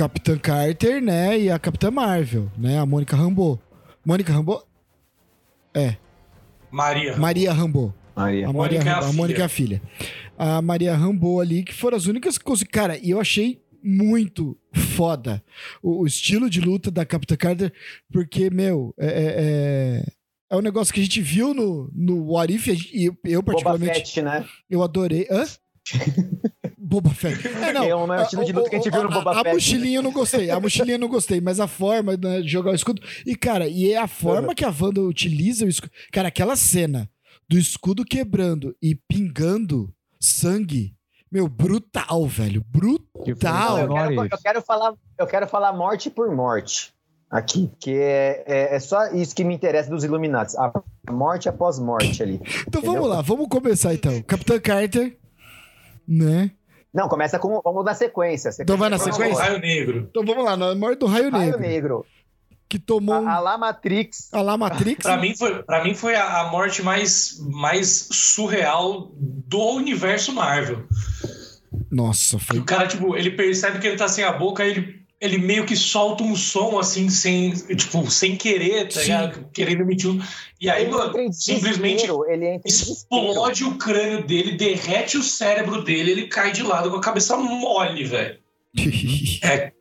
Capitã 0.02 0.36
Carter, 0.36 1.00
né? 1.00 1.40
E 1.40 1.52
a 1.52 1.60
Capitã 1.60 1.92
Marvel, 1.92 2.52
né? 2.58 2.80
A 2.80 2.86
Mônica 2.88 3.16
Rambeau. 3.16 3.62
Mônica 4.04 4.34
Rambeau? 4.34 4.68
Maria. 6.72 7.16
Maria 7.18 7.54
Rambeau. 7.54 7.94
Maria. 8.16 8.48
A, 8.48 8.52
Maria 8.52 8.80
Mônica 8.80 8.90
é 8.90 8.94
a 8.94 8.98
a 8.98 9.02
filha. 9.04 9.14
Mônica 9.14 9.42
é 9.42 9.46
a 9.46 9.50
filha. 9.50 9.82
A 10.40 10.60
Maria 10.60 10.96
Rambeau 10.96 11.40
ali, 11.40 11.62
que 11.62 11.72
foram 11.72 11.96
as 11.98 12.08
únicas 12.08 12.36
que 12.36 12.44
conseguiram. 12.44 12.82
Cara, 12.82 12.98
e 12.98 13.12
eu 13.12 13.22
achei 13.22 13.62
muito 13.84 14.58
foda 14.74 15.44
o, 15.84 16.02
o 16.02 16.08
estilo 16.08 16.50
de 16.50 16.62
luta 16.62 16.90
da 16.90 17.06
Capitã 17.06 17.36
Carter, 17.36 17.72
porque, 18.12 18.50
meu, 18.50 18.96
é, 18.98 19.06
é, 19.06 19.36
é, 19.38 20.06
é 20.50 20.58
um 20.58 20.62
negócio 20.62 20.92
que 20.92 21.00
a 21.00 21.04
gente 21.04 21.22
viu 21.22 21.54
no, 21.54 21.92
no 21.94 22.32
What 22.32 22.52
If, 22.52 22.68
e 22.92 23.06
eu, 23.06 23.16
eu 23.24 23.42
Boba 23.44 23.52
particularmente, 23.52 24.00
Fett, 24.00 24.22
né? 24.24 24.48
eu 24.68 24.82
adorei. 24.82 25.28
Hã? 25.30 25.46
Boba 26.78 27.12
Fett. 27.12 27.48
É, 27.48 27.74
não. 27.74 27.84
É 27.84 27.96
um 27.96 28.22
estilo 28.22 28.46
de 28.46 28.52
luta 28.52 28.70
que 28.70 28.76
a 28.76 28.80
gente 28.80 28.92
viu 28.92 29.04
no 29.04 29.10
Boba 29.10 29.32
a, 29.32 29.36
Fett. 29.36 29.50
A 29.50 29.54
mochilinha 29.54 29.98
eu 30.00 30.04
não 30.04 30.12
gostei. 30.12 30.50
A 30.50 30.60
mochilinha 30.60 30.96
eu 30.96 31.00
não 31.00 31.08
gostei, 31.08 31.40
mas 31.40 31.60
a 31.60 31.68
forma 31.68 32.18
né, 32.18 32.42
de 32.42 32.48
jogar 32.48 32.72
o 32.72 32.76
escudo. 32.76 33.02
E, 33.26 33.36
cara, 33.36 33.68
e 33.68 33.92
é 33.92 33.98
a 33.98 34.08
forma 34.08 34.54
que 34.54 34.66
a 34.66 34.70
Wanda 34.70 35.02
utiliza 35.02 35.66
o 35.66 35.70
escudo. 35.70 35.92
Cara, 36.12 36.28
aquela 36.28 36.56
cena 36.56 37.10
do 37.48 37.58
escudo 37.58 38.04
quebrando 38.04 38.76
e 38.82 38.96
pingando 38.96 39.94
sangue. 40.20 40.96
Meu, 41.32 41.48
brutal, 41.48 42.28
velho. 42.28 42.62
Que 43.24 43.34
Brutal. 43.34 43.80
Eu, 43.80 43.94
quero, 43.94 44.14
eu 44.26 44.38
quero 44.44 44.62
falar, 44.62 44.94
eu 45.18 45.28
quero 45.28 45.48
falar 45.48 45.72
morte 45.72 46.10
por 46.10 46.34
morte 46.36 46.94
aqui, 47.32 47.68
porque 47.68 47.92
é, 47.92 48.44
é, 48.46 48.76
é 48.76 48.80
só 48.80 49.08
isso 49.14 49.34
que 49.34 49.44
me 49.44 49.56
interessa 49.56 49.90
dos 49.90 50.04
Illuminati, 50.04 50.54
a 50.58 50.72
morte 51.10 51.48
após 51.48 51.80
morte 51.80 52.22
ali. 52.22 52.36
Então 52.68 52.82
Entendeu? 52.82 52.94
vamos 52.94 53.10
lá, 53.10 53.22
vamos 53.22 53.48
começar 53.48 53.94
então. 53.94 54.22
Capitã 54.24 54.60
Carter, 54.60 55.18
né? 56.12 56.52
Não, 56.94 57.08
começa 57.08 57.40
com, 57.40 57.62
vamos 57.64 57.86
na 57.86 57.94
sequência. 57.94 58.52
Então 58.60 58.76
vai 58.76 58.90
na 58.90 59.00
Começa 59.00 59.18
com 59.18 59.24
sequência? 59.24 59.44
o 59.44 59.48
Raio 59.48 59.62
Negro. 59.62 60.08
Então 60.10 60.26
vamos 60.26 60.44
lá, 60.44 60.58
na 60.58 60.76
morte 60.76 61.00
do 61.00 61.06
Raio 61.06 61.32
Raio 61.32 61.46
Negro, 61.46 61.60
Negro, 61.60 62.06
que 62.68 62.78
tomou 62.78 63.16
a, 63.16 63.36
a 63.36 63.40
La 63.40 63.58
Matrix, 63.58 64.34
a 64.34 64.42
lá 64.42 64.58
Matrix. 64.58 65.02
Pra 65.02 65.18
mim 65.18 65.34
foi, 65.36 65.64
pra 65.64 65.84
mim 65.84 65.94
foi 65.94 66.16
a, 66.16 66.42
a 66.42 66.52
morte 66.52 66.84
mais, 66.84 67.40
mais 67.40 68.10
surreal 68.12 69.10
do 69.16 69.76
universo 69.76 70.34
Marvel. 70.34 70.86
Nossa, 71.90 72.38
foi 72.40 72.60
o 72.60 72.66
cara, 72.66 72.88
tipo, 72.88 73.16
ele 73.16 73.32
percebe 73.32 73.80
que 73.80 73.88
ele 73.88 73.98
tá 73.98 74.08
sem 74.08 74.24
a 74.24 74.32
boca, 74.32 74.64
aí 74.64 74.72
ele, 74.72 75.01
ele 75.22 75.38
meio 75.38 75.66
que 75.68 75.76
solta 75.76 76.24
um 76.24 76.36
som 76.36 76.80
assim, 76.80 77.08
sem, 77.10 77.52
tipo, 77.54 78.10
sem 78.10 78.36
querer, 78.36 78.86
tá 78.86 78.96
Sim. 79.00 79.02
ligado? 79.02 79.46
Querendo 79.54 79.82
emitir 79.82 80.10
um. 80.10 80.20
E 80.60 80.68
aí, 80.70 80.82
ele 80.84 80.92
mano, 80.92 81.32
simplesmente 81.32 82.08
explode 82.66 83.64
o 83.64 83.78
crânio 83.78 84.26
dele, 84.26 84.58
derrete 84.58 85.18
o 85.18 85.24
cérebro 85.24 85.84
dele, 85.84 86.12
ele 86.12 86.28
cai 86.28 86.52
de 86.52 86.64
lado 86.64 86.90
com 86.90 86.98
a 86.98 87.02
cabeça 87.02 87.38
mole, 87.38 88.04
velho. 88.04 88.40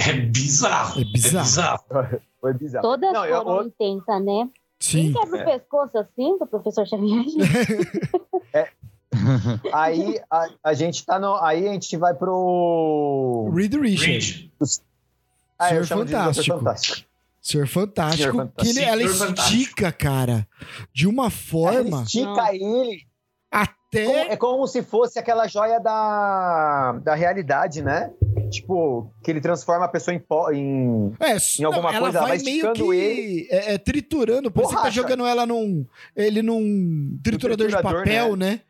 É 0.00 0.12
bizarro. 0.12 1.00
É 1.00 1.04
bizarro. 1.04 1.84
Foi 2.40 2.54
bizarro. 2.54 2.82
Todas 2.84 3.12
Não, 3.12 3.24
eu- 3.26 3.42
foram 3.42 3.62
eu- 3.62 3.66
intensas, 3.66 4.24
né? 4.24 4.48
Sim. 4.78 5.12
Quem 5.12 5.20
quebra 5.22 5.38
É. 5.40 5.42
o 5.42 5.44
pescoço 5.58 5.98
assim 5.98 6.38
do 6.38 6.46
professor 6.46 6.86
Xavier? 6.86 7.24
Aí 9.72 10.20
a, 10.30 10.48
a 10.64 10.74
gente 10.74 11.04
tá 11.04 11.18
no. 11.18 11.34
Aí 11.36 11.66
a 11.68 11.72
gente 11.72 11.96
vai 11.96 12.14
pro. 12.14 13.50
Reed 13.54 13.74
Richards. 13.74 14.36
Reed. 14.36 14.50
Ah, 15.58 15.68
Senhor 15.68 15.82
de 15.82 15.88
Fantástico. 15.88 16.58
Fantástico. 16.58 17.08
Senhor 17.40 17.66
Fantástico. 17.66 18.32
Senhor 18.32 18.52
Que 18.58 18.68
ele, 18.68 18.80
ela 18.82 19.00
Senhor 19.00 19.14
Fantástico. 19.14 19.58
estica, 19.62 19.92
cara, 19.92 20.46
de 20.92 21.06
uma 21.08 21.24
Ela 21.24 21.30
forma 21.30 22.02
estica 22.02 22.54
ele. 22.54 23.06
até. 23.50 24.32
É 24.32 24.36
como 24.36 24.66
se 24.66 24.82
fosse 24.82 25.18
aquela 25.18 25.48
joia 25.48 25.80
da, 25.80 27.00
da 27.02 27.14
realidade, 27.14 27.82
né? 27.82 28.12
Tipo, 28.50 29.10
que 29.22 29.30
ele 29.30 29.40
transforma 29.40 29.86
a 29.86 29.88
pessoa 29.88 30.14
em. 30.14 30.18
pó- 30.18 30.50
em... 30.52 31.12
É, 31.20 31.36
em 31.58 31.64
alguma 31.64 31.90
ela 31.90 32.00
coisa, 32.00 32.18
ela 32.18 32.28
vai 32.28 32.36
vai 32.38 32.44
meio 32.44 32.66
esticando 32.70 32.92
que 32.92 33.48
é, 33.50 33.74
é, 33.74 33.78
triturando. 33.78 34.50
Parece 34.50 34.76
que 34.76 34.82
tá 34.82 34.90
jogando 34.90 35.26
ela 35.26 35.44
num. 35.46 35.84
Ele 36.14 36.42
num 36.42 37.18
triturador, 37.22 37.66
de 37.66 37.72
triturador, 37.74 38.04
papel, 38.04 38.36
né? 38.36 38.60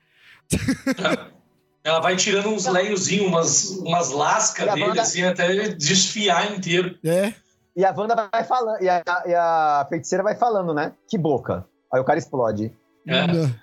Ela 1.84 2.00
vai 2.00 2.16
tirando 2.16 2.48
uns 2.48 2.66
leiozinhos, 2.66 3.26
umas, 3.26 3.70
umas 3.78 4.10
lascas 4.10 4.66
E 4.66 4.70
dele, 4.74 4.86
banda- 4.86 5.02
assim, 5.02 5.22
até 5.22 5.50
ele 5.50 5.74
desfiar 5.74 6.52
inteiro. 6.52 6.96
É. 7.04 7.32
E 7.76 7.84
a 7.84 7.94
Wanda 7.96 8.28
vai 8.30 8.44
falando. 8.44 8.82
E 8.82 8.88
a, 8.88 9.02
e 9.26 9.34
a 9.34 9.86
feiticeira 9.88 10.22
vai 10.24 10.34
falando, 10.34 10.74
né? 10.74 10.92
Que 11.08 11.16
boca. 11.16 11.64
Aí 11.92 12.00
o 12.00 12.04
cara 12.04 12.18
explode. 12.18 12.72
É. 13.06 13.14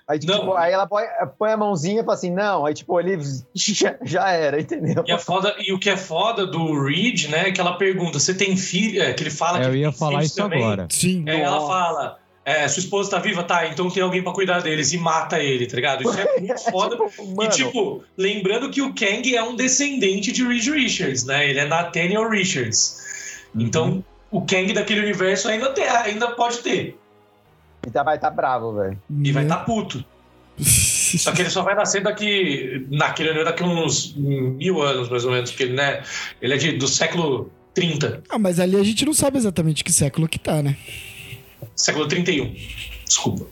Aí, 0.08 0.18
tipo, 0.18 0.54
aí 0.54 0.72
ela 0.72 0.88
põe, 0.88 1.04
põe 1.38 1.52
a 1.52 1.56
mãozinha 1.56 2.00
e 2.00 2.04
fala 2.04 2.14
assim: 2.14 2.32
não. 2.32 2.66
Aí, 2.66 2.74
tipo, 2.74 2.98
ele 2.98 3.16
já, 3.54 3.96
já 4.02 4.30
era, 4.30 4.60
entendeu? 4.60 5.04
E, 5.06 5.12
a 5.12 5.18
foda, 5.18 5.54
e 5.58 5.72
o 5.72 5.78
que 5.78 5.88
é 5.90 5.96
foda 5.96 6.44
do 6.46 6.82
Reed, 6.82 7.28
né, 7.28 7.48
é 7.50 7.52
que 7.52 7.60
ela 7.60 7.76
pergunta, 7.76 8.18
você 8.18 8.34
tem 8.34 8.56
filho? 8.56 9.00
É, 9.02 9.12
que 9.12 9.22
ele 9.22 9.30
fala 9.30 9.60
que 9.60 9.66
eu 9.66 9.76
ia 9.76 9.92
falar 9.92 10.24
isso 10.24 10.34
também. 10.34 10.60
agora. 10.64 10.88
Sim. 10.90 11.24
Aí 11.28 11.40
ela 11.40 11.60
fala, 11.64 12.18
é, 12.46 12.68
sua 12.68 12.78
esposa 12.78 13.10
tá 13.10 13.18
viva? 13.18 13.42
Tá, 13.42 13.66
então 13.66 13.90
tem 13.90 14.00
alguém 14.00 14.22
pra 14.22 14.32
cuidar 14.32 14.60
deles 14.60 14.92
e 14.92 14.98
mata 14.98 15.40
ele, 15.40 15.66
tá 15.66 15.74
ligado? 15.74 16.02
Isso 16.02 16.20
é 16.20 16.38
muito 16.38 16.70
foda. 16.70 16.96
Tipo, 16.96 17.42
E, 17.42 17.48
tipo, 17.48 18.04
lembrando 18.16 18.70
que 18.70 18.80
o 18.80 18.94
Kang 18.94 19.34
é 19.34 19.42
um 19.42 19.56
descendente 19.56 20.30
de 20.30 20.46
Reed 20.46 20.68
Richards, 20.68 21.24
né? 21.24 21.50
Ele 21.50 21.58
é 21.58 21.66
Nathaniel 21.66 22.30
Richards. 22.30 23.48
Então, 23.52 24.04
o 24.30 24.42
Kang 24.42 24.72
daquele 24.72 25.00
universo 25.00 25.48
ainda, 25.48 25.70
tem, 25.70 25.88
ainda 25.88 26.28
pode 26.28 26.58
ter. 26.58 26.96
então 27.84 28.04
vai 28.04 28.14
estar 28.14 28.30
bravo, 28.30 28.74
velho. 28.74 29.02
E 29.10 29.32
vai 29.32 29.42
estar 29.42 29.56
tá 29.56 29.64
puto. 29.64 30.04
Só 30.56 31.32
que 31.32 31.42
ele 31.42 31.50
só 31.50 31.62
vai 31.62 31.74
nascer 31.74 32.02
daqui. 32.02 32.86
Naquele 32.90 33.30
universo 33.30 33.50
daqui 33.50 33.64
uns 33.64 34.14
mil 34.16 34.82
anos, 34.82 35.08
mais 35.08 35.24
ou 35.24 35.32
menos. 35.32 35.50
Porque 35.50 35.64
ele, 35.64 35.74
né, 35.74 36.02
ele 36.40 36.54
é 36.54 36.56
de, 36.56 36.72
do 36.72 36.86
século 36.86 37.50
30. 37.74 38.22
Ah, 38.28 38.38
mas 38.38 38.60
ali 38.60 38.76
a 38.76 38.82
gente 38.84 39.04
não 39.04 39.12
sabe 39.12 39.36
exatamente 39.36 39.82
que 39.82 39.92
século 39.92 40.28
que 40.28 40.38
tá, 40.38 40.62
né? 40.62 40.76
Século 41.74 42.06
31. 42.08 42.54
Desculpa. 43.04 43.46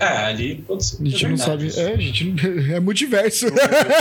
É, 0.00 0.06
ali 0.06 0.56
pode 0.62 0.84
ser. 0.84 1.02
A 1.02 1.06
gente 1.06 1.24
é 1.24 1.28
não 1.28 1.36
sabe. 1.36 1.78
É, 1.78 1.92
a 1.92 1.96
gente 1.96 2.24
não... 2.24 2.74
é 2.76 2.80
multiverso. 2.80 3.46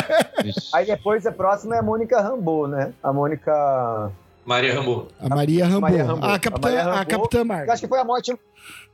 Aí 0.73 0.86
depois 0.86 1.26
a 1.26 1.32
próxima 1.32 1.76
é 1.76 1.80
a 1.80 1.84
Mônica 1.84 2.19
Rambeau, 2.22 2.68
né? 2.68 2.94
A 3.03 3.11
Mônica. 3.11 4.11
Maria 4.45 4.76
Rambo. 4.76 5.07
A 5.19 5.27
Maria 5.27 5.65
Rambo. 5.65 5.82
Maria 5.82 6.03
Rambeau. 6.06 6.30
A 6.32 6.40
Capitã, 6.40 6.68
A 6.68 6.72
Maria 6.72 6.82
a 6.82 6.95
Rambeau. 6.99 7.06
Capitã 7.22 7.38
Eu 7.40 7.45
Marvel. 7.45 7.73
acho 7.73 7.82
que 7.82 7.88
foi 7.90 7.99
a 7.99 8.06
morte. 8.06 8.32
É, 8.32 8.38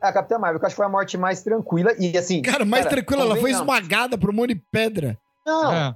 a 0.08 0.14
Capitã 0.14 0.40
Marvel, 0.40 0.60
que 0.60 0.66
eu 0.66 0.68
acho 0.68 0.76
que 0.76 0.78
foi 0.78 0.86
a 0.86 0.90
morte 0.90 1.18
mais 1.18 1.44
tranquila. 1.44 1.94
E 2.00 2.18
assim. 2.18 2.42
Cara, 2.42 2.66
mais 2.66 2.86
tranquila, 2.86 3.22
ela 3.24 3.36
foi 3.36 3.52
convenhamos. 3.52 3.68
esmagada 3.76 4.18
por 4.18 4.30
um 4.30 4.34
monte 4.34 4.54
de 4.56 4.62
pedra. 4.72 5.18
Não, 5.46 5.72
É. 5.74 5.96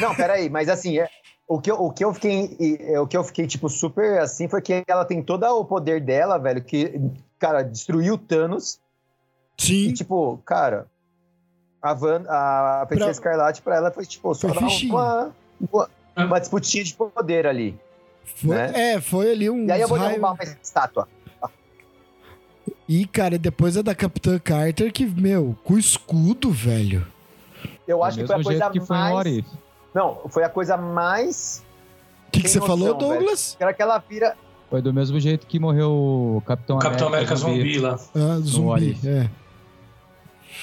Não, 0.00 0.14
peraí, 0.14 0.50
mas 0.50 0.68
assim, 0.68 0.98
é, 0.98 1.08
o, 1.48 1.58
que 1.60 1.70
eu, 1.70 1.76
o 1.80 1.90
que 1.90 2.04
eu 2.04 2.12
fiquei. 2.12 2.78
é, 2.80 3.00
O 3.00 3.06
que 3.06 3.16
eu 3.16 3.24
fiquei, 3.24 3.46
tipo, 3.46 3.68
super 3.68 4.18
assim 4.18 4.46
foi 4.48 4.60
que 4.60 4.82
ela 4.86 5.04
tem 5.06 5.22
todo 5.22 5.44
o 5.46 5.64
poder 5.64 6.00
dela, 6.02 6.36
velho, 6.36 6.62
que, 6.62 7.00
cara, 7.38 7.62
destruiu 7.62 8.14
o 8.14 8.18
Thanos. 8.18 8.80
Sim. 9.58 9.88
E, 9.88 9.92
tipo, 9.92 10.38
cara, 10.44 10.86
a 11.80 11.94
Van, 11.94 12.24
a 12.28 12.84
Feiticeira 12.88 13.04
Pra- 13.04 13.10
Escarlate 13.12 13.62
pra 13.62 13.76
ela 13.76 13.90
foi, 13.90 14.04
tipo, 14.04 14.34
só 14.34 14.48
Foi 14.48 14.58
uma, 14.88 15.32
uma, 15.72 15.90
uma 16.16 16.38
disputinha 16.40 16.84
de 16.84 16.94
poder 16.94 17.46
ali. 17.46 17.78
Foi, 18.36 18.56
né? 18.56 18.92
É, 18.94 19.00
foi 19.00 19.30
ali 19.30 19.48
um. 19.48 19.66
E 19.66 19.72
aí 19.72 19.80
eu 19.80 19.88
vou 19.88 19.98
derrubar 19.98 20.32
uma 20.32 20.44
estátua. 20.62 21.08
E, 22.88 23.04
cara, 23.06 23.38
depois 23.38 23.76
a 23.76 23.82
da 23.82 23.94
Capitã 23.94 24.38
Carter, 24.38 24.92
que, 24.92 25.06
meu, 25.06 25.56
com 25.64 25.76
escudo, 25.78 26.50
velho. 26.50 27.06
Eu 27.86 28.02
acho 28.02 28.18
que 28.18 28.26
foi 28.26 28.36
a 28.36 28.42
coisa 28.42 28.70
mais. 28.88 29.44
Não, 29.94 30.20
foi 30.28 30.44
a 30.44 30.48
coisa 30.48 30.76
mais. 30.76 31.64
O 32.28 32.30
que, 32.30 32.42
que 32.42 32.48
você 32.48 32.60
falou, 32.60 32.94
noção, 32.94 33.08
velho. 33.08 33.20
Douglas? 33.20 33.56
Era 33.58 33.72
que 33.72 33.82
ela 33.82 33.98
vira. 33.98 34.36
Foi 34.68 34.82
do 34.82 34.92
mesmo 34.92 35.18
jeito 35.20 35.46
que 35.46 35.58
morreu 35.58 35.90
o 35.90 36.42
Capitão, 36.44 36.76
O 36.76 36.80
Capitão 36.80 37.08
América 37.08 37.36
zumbi 37.36 37.78
lá. 37.78 37.98
Ah, 38.14 38.38
zumbi, 38.40 38.98
é. 39.04 39.30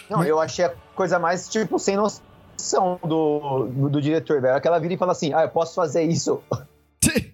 Não, 0.09 0.23
eu 0.23 0.39
achei 0.39 0.65
a 0.65 0.73
coisa 0.95 1.17
mais, 1.19 1.47
tipo, 1.47 1.79
sem 1.79 1.95
noção 1.95 2.99
do, 3.03 3.67
do, 3.67 3.89
do 3.89 4.01
diretor, 4.01 4.41
velho. 4.41 4.55
Aquela 4.55 4.79
vira 4.79 4.93
e 4.93 4.97
fala 4.97 5.13
assim: 5.13 5.33
ah, 5.33 5.43
eu 5.43 5.49
posso 5.49 5.73
fazer 5.75 6.03
isso. 6.03 6.41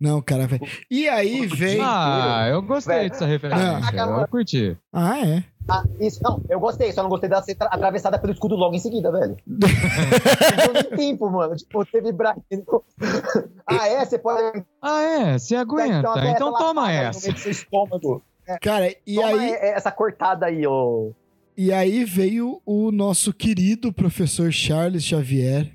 Não, 0.00 0.22
cara, 0.22 0.46
velho. 0.46 0.66
E 0.90 1.08
aí 1.08 1.46
vem. 1.46 1.78
Ah, 1.82 2.46
eu 2.50 2.62
gostei 2.62 2.96
Velho. 2.96 3.10
dessa 3.10 3.26
referência. 3.26 3.80
Ah, 3.82 4.20
Eu 4.22 4.28
curti. 4.28 4.76
Ah, 4.92 5.18
é. 5.18 5.44
Ah, 5.70 5.84
isso, 6.00 6.20
não, 6.22 6.42
eu 6.48 6.58
gostei, 6.58 6.92
só 6.92 7.02
não 7.02 7.08
gostei 7.10 7.28
dela 7.28 7.42
ser 7.42 7.54
tra- 7.54 7.68
atravessada 7.68 8.18
pelo 8.18 8.32
escudo 8.32 8.56
logo 8.56 8.74
em 8.74 8.78
seguida, 8.78 9.12
velho. 9.12 9.36
Não 9.46 10.72
deu 10.72 10.82
nem 10.82 10.96
tempo, 10.96 11.30
mano. 11.30 11.54
Tipo, 11.54 11.84
teve 11.86 12.12
Brian. 12.12 12.34
ah, 13.66 13.86
é? 13.88 14.04
Você 14.04 14.18
pode. 14.18 14.64
Ah, 14.82 15.00
é? 15.02 15.38
Você 15.38 15.54
aguenta? 15.56 16.10
até 16.10 16.30
Então 16.32 16.48
ela 16.48 16.58
toma 16.58 16.82
passa 16.82 16.90
aí 16.92 16.96
no 17.02 17.08
essa. 17.08 17.20
meio 17.22 17.34
do 17.34 17.40
seu 17.40 17.50
estômago. 17.52 18.22
Cara, 18.60 18.92
e 19.06 19.14
Toma 19.14 19.28
aí, 19.28 19.50
é- 19.52 19.74
essa 19.76 19.92
cortada 19.92 20.46
aí, 20.46 20.66
ô. 20.66 21.12
e 21.56 21.72
aí 21.72 22.04
veio 22.04 22.60
o 22.66 22.90
nosso 22.90 23.32
querido 23.32 23.92
professor 23.92 24.50
Charles 24.50 25.04
Xavier. 25.04 25.70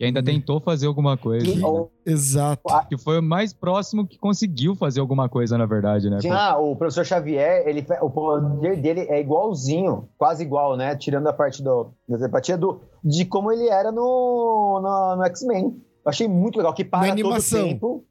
E 0.00 0.04
ainda 0.06 0.22
tentou 0.22 0.58
fazer 0.60 0.86
alguma 0.86 1.14
coisa. 1.18 1.44
Que- 1.44 1.56
né? 1.56 1.86
Exato. 2.06 2.62
Que 2.88 2.96
foi 2.96 3.18
o 3.18 3.22
mais 3.22 3.52
próximo 3.52 4.06
que 4.06 4.16
conseguiu 4.18 4.74
fazer 4.74 4.98
alguma 4.98 5.28
coisa, 5.28 5.58
na 5.58 5.66
verdade, 5.66 6.08
né? 6.08 6.16
Tinha 6.20 6.56
o 6.56 6.74
professor 6.74 7.04
Xavier, 7.04 7.68
ele, 7.68 7.86
o 8.00 8.08
poder 8.08 8.80
dele 8.80 9.00
é 9.10 9.20
igualzinho, 9.20 10.08
quase 10.16 10.42
igual, 10.42 10.74
né? 10.74 10.96
Tirando 10.96 11.26
a 11.26 11.32
parte 11.34 11.62
do, 11.62 11.92
da 12.08 12.16
telepatia 12.16 12.56
do, 12.56 12.80
de 13.04 13.26
como 13.26 13.52
ele 13.52 13.68
era 13.68 13.92
no, 13.92 14.80
no, 14.82 15.16
no 15.16 15.24
X-Men. 15.26 15.64
Eu 16.02 16.08
achei 16.08 16.26
muito 16.26 16.56
legal, 16.56 16.72
que 16.72 16.82
para 16.84 17.00
Na 17.00 17.06
todo 17.08 17.12
animação. 17.12 17.60
o 17.60 17.64
tempo. 17.68 18.04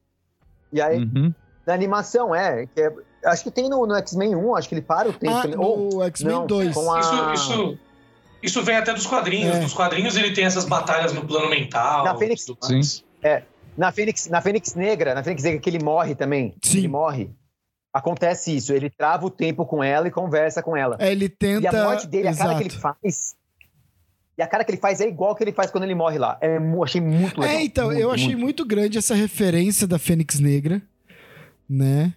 E 0.72 0.80
aí, 0.80 1.00
Uhum. 1.00 1.34
na 1.66 1.74
animação, 1.74 2.36
é, 2.36 2.68
que 2.68 2.82
é- 2.82 2.94
Acho 3.26 3.44
que 3.44 3.52
tem 3.52 3.68
no, 3.68 3.86
no 3.86 3.96
X-Men 3.96 4.34
1, 4.34 4.56
acho 4.56 4.70
que 4.70 4.76
ele 4.76 4.82
para 4.82 5.10
o 5.10 5.12
tempo. 5.14 5.36
Ah, 5.36 5.44
ele- 5.44 5.58
ou, 5.58 5.90
no 5.92 6.04
X-Men 6.04 6.34
não, 6.36 6.48
2. 6.48 6.74
com 6.74 6.90
a- 6.94 7.00
Isso, 7.02 7.14
Ah. 7.14 7.34
isso, 7.34 7.78
isso 8.42 8.64
vem 8.64 8.76
até 8.78 8.94
dos 8.94 9.06
quadrinhos. 9.06 9.56
É. 9.58 9.62
Nos 9.62 9.74
quadrinhos 9.74 10.16
ele 10.16 10.32
tem 10.34 10.46
essas 10.46 10.66
batalhas 10.66 11.14
no 11.14 11.26
plano 11.26 11.50
mental. 11.50 12.06
Na 12.06 12.16
Fênix- 12.18 12.46
tudo 12.46 12.60
mais. 12.70 13.04
na, 13.78 13.92
Fênix, 13.92 14.28
na 14.28 14.42
Fênix 14.42 14.76
Negra, 14.76 15.14
na 15.16 15.24
Fênix 15.24 15.44
Negra 15.44 15.60
que 15.60 15.70
ele 15.70 15.84
morre 15.84 16.16
também. 16.16 16.54
Sim. 16.62 16.80
Ele 16.80 16.88
morre. 16.88 17.30
Acontece 17.92 18.56
isso, 18.56 18.72
ele 18.72 18.90
trava 18.90 19.26
o 19.26 19.30
tempo 19.32 19.66
com 19.66 19.84
ela 19.84 20.08
e 20.08 20.12
conversa 20.12 20.62
com 20.62 20.78
ela. 20.78 20.96
É, 21.00 21.12
ele 21.12 21.28
tenta. 21.28 21.64
E 21.64 21.68
a 21.68 21.84
morte 21.86 22.06
dele, 22.08 22.28
a 22.28 22.36
cara 22.36 22.56
que 22.56 22.62
ele 22.64 22.70
Exato. 22.70 22.82
faz. 23.02 23.36
E 24.38 24.42
a 24.42 24.48
cara 24.48 24.64
que 24.64 24.72
ele 24.72 24.78
faz 24.78 25.02
é 25.02 25.08
igual 25.08 25.36
que 25.36 25.44
ele 25.44 25.52
faz 25.52 25.70
quando 25.72 25.84
ele 25.84 25.96
morre 25.96 26.18
lá. 26.18 26.38
É, 26.40 26.58
achei 26.84 27.02
muito 27.02 27.42
legal. 27.42 27.58
É, 27.58 27.62
então, 27.64 27.88
Muito, 27.88 28.00
eu 28.00 28.12
achei 28.12 28.28
muito. 28.28 28.40
muito 28.44 28.66
grande 28.66 28.98
essa 28.98 29.14
referência 29.16 29.86
da 29.88 30.00
Fênix 30.00 30.40
Negra, 30.40 30.82
né? 31.68 32.14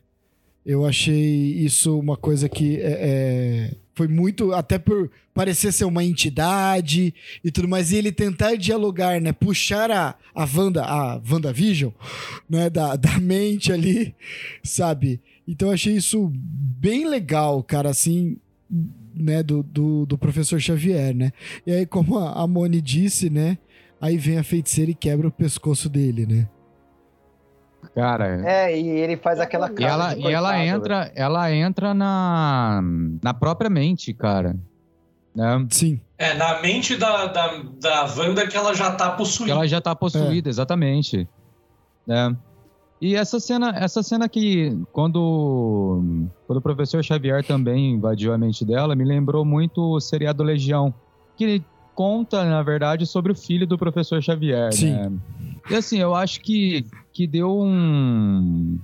Eu 0.64 0.86
achei 0.86 1.54
isso 1.58 1.98
uma 1.98 2.16
coisa 2.16 2.48
que 2.48 2.76
é, 2.76 2.98
é, 3.00 3.74
foi 3.94 4.06
muito, 4.06 4.52
até 4.52 4.78
por 4.78 5.10
parecer 5.34 5.72
ser 5.72 5.84
uma 5.84 6.04
entidade 6.04 7.12
e 7.42 7.50
tudo 7.50 7.68
mais, 7.68 7.90
e 7.90 7.96
ele 7.96 8.12
tentar 8.12 8.54
dialogar, 8.56 9.20
né? 9.20 9.32
Puxar 9.32 9.90
a, 9.90 10.14
a 10.34 10.48
Wanda, 10.56 10.84
a 10.84 11.20
WandaVision, 11.28 11.90
né? 12.48 12.70
Da, 12.70 12.94
da 12.96 13.18
mente 13.18 13.72
ali, 13.72 14.14
sabe? 14.62 15.20
Então 15.46 15.68
eu 15.68 15.74
achei 15.74 15.96
isso 15.96 16.30
bem 16.32 17.08
legal, 17.08 17.62
cara, 17.62 17.90
assim, 17.90 18.36
né? 19.14 19.42
Do, 19.42 19.62
do, 19.62 20.06
do 20.06 20.16
professor 20.16 20.60
Xavier, 20.60 21.14
né? 21.14 21.32
E 21.66 21.72
aí, 21.72 21.86
como 21.86 22.18
a, 22.18 22.42
a 22.42 22.46
Moni 22.46 22.80
disse, 22.80 23.28
né? 23.28 23.58
Aí 24.00 24.16
vem 24.16 24.38
a 24.38 24.44
feiticeira 24.44 24.90
e 24.90 24.94
quebra 24.94 25.28
o 25.28 25.32
pescoço 25.32 25.88
dele, 25.88 26.26
né? 26.26 26.48
Cara, 27.94 28.40
É, 28.50 28.78
e 28.78 28.88
ele 28.88 29.16
faz 29.18 29.38
aquela 29.38 29.66
e 29.66 29.74
cara. 29.74 29.90
ela, 29.92 30.14
de 30.14 30.20
e 30.22 30.32
ela 30.32 30.64
entra, 30.64 31.12
ela 31.14 31.52
entra 31.52 31.92
na, 31.92 32.80
na 33.22 33.34
própria 33.34 33.68
mente, 33.68 34.14
cara. 34.14 34.56
Né? 35.34 35.66
Sim. 35.70 36.00
É, 36.16 36.34
na 36.34 36.60
mente 36.62 36.96
da, 36.96 37.26
da, 37.26 37.62
da 37.80 38.04
Wanda 38.16 38.46
que 38.46 38.56
ela 38.56 38.74
já 38.74 38.92
tá 38.92 39.10
Que 39.10 39.18
possuída. 39.18 39.52
ela 39.52 39.66
já 39.66 39.80
tá 39.80 39.94
possuída, 39.94 40.48
exatamente. 40.48 41.28
Né? 42.06 42.34
E 43.00 43.14
essa 43.16 43.40
cena, 43.40 43.74
essa 43.76 44.02
cena 44.02 44.28
que 44.28 44.78
quando, 44.92 46.28
quando 46.46 46.58
o 46.58 46.62
professor 46.62 47.02
Xavier 47.02 47.44
também 47.44 47.92
invadiu 47.94 48.32
a 48.32 48.38
mente 48.38 48.64
dela, 48.64 48.94
me 48.94 49.04
lembrou 49.04 49.44
muito 49.44 49.80
o 49.82 50.00
seriado 50.00 50.42
Legião, 50.42 50.94
que 51.36 51.62
conta, 51.94 52.44
na 52.44 52.62
verdade, 52.62 53.04
sobre 53.06 53.32
o 53.32 53.34
filho 53.34 53.66
do 53.66 53.76
professor 53.76 54.22
Xavier. 54.22 54.72
Sim. 54.72 54.92
Né? 54.92 55.12
E 55.70 55.74
assim, 55.74 55.98
eu 55.98 56.14
acho 56.14 56.40
que, 56.40 56.86
que 57.12 57.26
deu 57.26 57.50
um. 57.60 58.78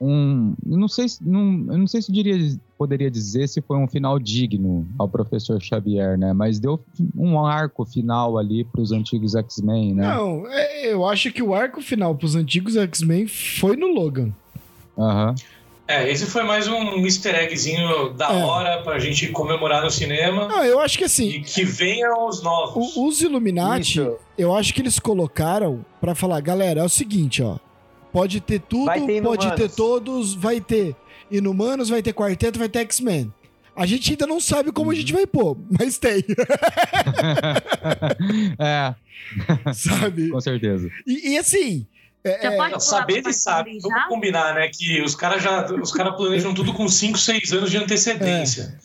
um 0.00 0.54
eu 0.68 0.76
não 0.78 0.88
sei, 0.88 1.08
se- 1.08 1.22
não, 1.22 1.40
eu 1.72 1.78
não 1.78 1.86
sei 1.86 2.02
se 2.02 2.10
diria, 2.10 2.36
poderia 2.76 3.10
dizer 3.10 3.48
se 3.48 3.60
foi 3.62 3.76
um 3.78 3.86
final 3.86 4.18
digno 4.18 4.86
ao 4.98 5.08
professor 5.08 5.60
Xavier, 5.62 6.18
né? 6.18 6.32
Mas 6.32 6.58
deu 6.58 6.80
um 7.16 7.38
arco 7.44 7.84
final 7.84 8.36
ali 8.38 8.64
para 8.64 8.80
os 8.80 8.90
antigos 8.92 9.34
X-Men, 9.34 9.94
né? 9.94 10.02
Não, 10.14 10.46
é, 10.48 10.92
eu 10.92 11.06
acho 11.06 11.30
que 11.32 11.42
o 11.42 11.54
arco 11.54 11.80
final 11.80 12.14
pros 12.14 12.34
antigos 12.34 12.76
X-Men 12.76 13.26
foi 13.26 13.76
no 13.76 13.88
Logan. 13.88 14.32
Aham. 14.98 15.34
É, 15.92 16.10
esse 16.10 16.24
foi 16.26 16.42
mais 16.42 16.66
um 16.68 17.04
easter 17.04 17.34
eggzinho 17.34 18.10
da 18.14 18.32
É. 18.32 18.44
hora 18.44 18.82
pra 18.82 18.98
gente 18.98 19.28
comemorar 19.28 19.82
no 19.82 19.90
cinema. 19.90 20.48
Não, 20.48 20.64
eu 20.64 20.80
acho 20.80 20.96
que 20.96 21.04
assim, 21.04 21.28
E 21.28 21.40
que 21.42 21.64
venham 21.64 22.26
os 22.26 22.42
novos. 22.42 22.96
o- 22.96 23.06
os 23.06 23.20
Illuminati, 23.20 24.00
Isso. 24.00 24.16
eu 24.38 24.54
acho 24.56 24.72
que 24.72 24.80
eles 24.80 24.98
colocaram 24.98 25.84
pra 26.00 26.14
falar, 26.14 26.40
galera, 26.40 26.80
é 26.80 26.84
o 26.84 26.88
seguinte, 26.88 27.42
ó. 27.42 27.56
Pode 28.12 28.40
ter 28.40 28.60
tudo, 28.60 28.90
ter 29.06 29.22
pode 29.22 29.52
ter 29.54 29.70
todos, 29.70 30.34
vai 30.34 30.60
ter 30.60 30.94
Inumanos, 31.30 31.88
vai 31.88 32.02
ter 32.02 32.12
Quarteto, 32.12 32.58
vai 32.58 32.68
ter 32.68 32.80
X-Men. 32.80 33.32
A 33.74 33.86
gente 33.86 34.10
ainda 34.10 34.26
não 34.26 34.38
sabe 34.38 34.70
como 34.70 34.90
a 34.90 34.94
gente 34.94 35.14
vai 35.14 35.26
pôr, 35.26 35.56
mas 35.78 35.96
tem, 35.98 36.22
é, 38.58 38.94
sabe? 39.72 40.28
com 40.30 40.40
certeza. 40.40 40.88
E, 41.06 41.32
e 41.32 41.38
assim, 41.38 41.86
é, 42.24 42.42
Já 42.42 42.52
é, 42.52 42.56
pode 42.56 42.72
Não, 42.72 42.78
pular 42.78 42.80
saber 42.80 43.18
ele 43.18 43.32
sabe. 43.32 43.78
Vamos 43.80 44.04
combinar, 44.08 44.54
né? 44.54 44.68
Que 44.72 45.02
os 45.02 45.14
caras 45.14 45.42
já 45.42 45.66
os 45.72 45.92
cara 45.92 46.12
planejam 46.12 46.54
tudo 46.54 46.72
com 46.72 46.88
5, 46.88 47.18
6 47.18 47.52
anos 47.52 47.70
de 47.70 47.76
antecedência. 47.78 48.78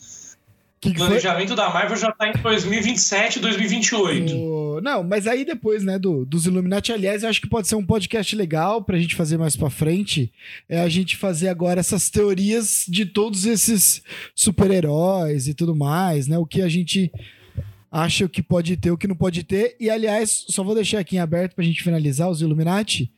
Que 0.80 0.90
O 0.90 0.92
que 0.92 0.98
foi? 0.98 1.06
planejamento 1.08 1.56
da 1.56 1.68
Marvel 1.70 1.96
já 1.96 2.12
tá 2.12 2.28
em 2.28 2.32
2027, 2.40 3.40
2028. 3.40 4.32
O- 4.36 4.80
Não, 4.80 5.02
mas 5.02 5.26
aí 5.26 5.44
depois, 5.44 5.82
né, 5.82 5.98
do, 5.98 6.24
dos 6.24 6.46
Illuminati, 6.46 6.92
aliás, 6.92 7.24
eu 7.24 7.28
acho 7.28 7.40
que 7.40 7.48
pode 7.48 7.66
ser 7.66 7.74
um 7.74 7.84
podcast 7.84 8.36
legal 8.36 8.80
pra 8.84 8.96
gente 8.96 9.16
fazer 9.16 9.36
mais 9.36 9.56
pra 9.56 9.70
frente. 9.70 10.32
É 10.68 10.80
a 10.80 10.88
gente 10.88 11.16
fazer 11.16 11.48
agora 11.48 11.80
essas 11.80 12.08
teorias 12.10 12.84
de 12.86 13.04
todos 13.04 13.44
esses 13.44 14.00
super-heróis 14.36 15.48
e 15.48 15.54
tudo 15.54 15.74
mais, 15.74 16.26
né? 16.28 16.38
O 16.38 16.46
que 16.46 16.62
a 16.62 16.68
gente 16.68 17.10
acha 17.90 18.28
que 18.28 18.42
pode 18.42 18.76
ter, 18.76 18.90
o 18.90 18.98
que 18.98 19.08
não 19.08 19.16
pode 19.16 19.42
ter. 19.42 19.76
E, 19.80 19.88
aliás, 19.90 20.44
só 20.48 20.62
vou 20.62 20.74
deixar 20.74 20.98
aqui 21.00 21.16
em 21.16 21.20
aberto 21.20 21.54
pra 21.54 21.64
gente 21.64 21.82
finalizar 21.82 22.28
os 22.28 22.42
Illuminati. 22.42 23.10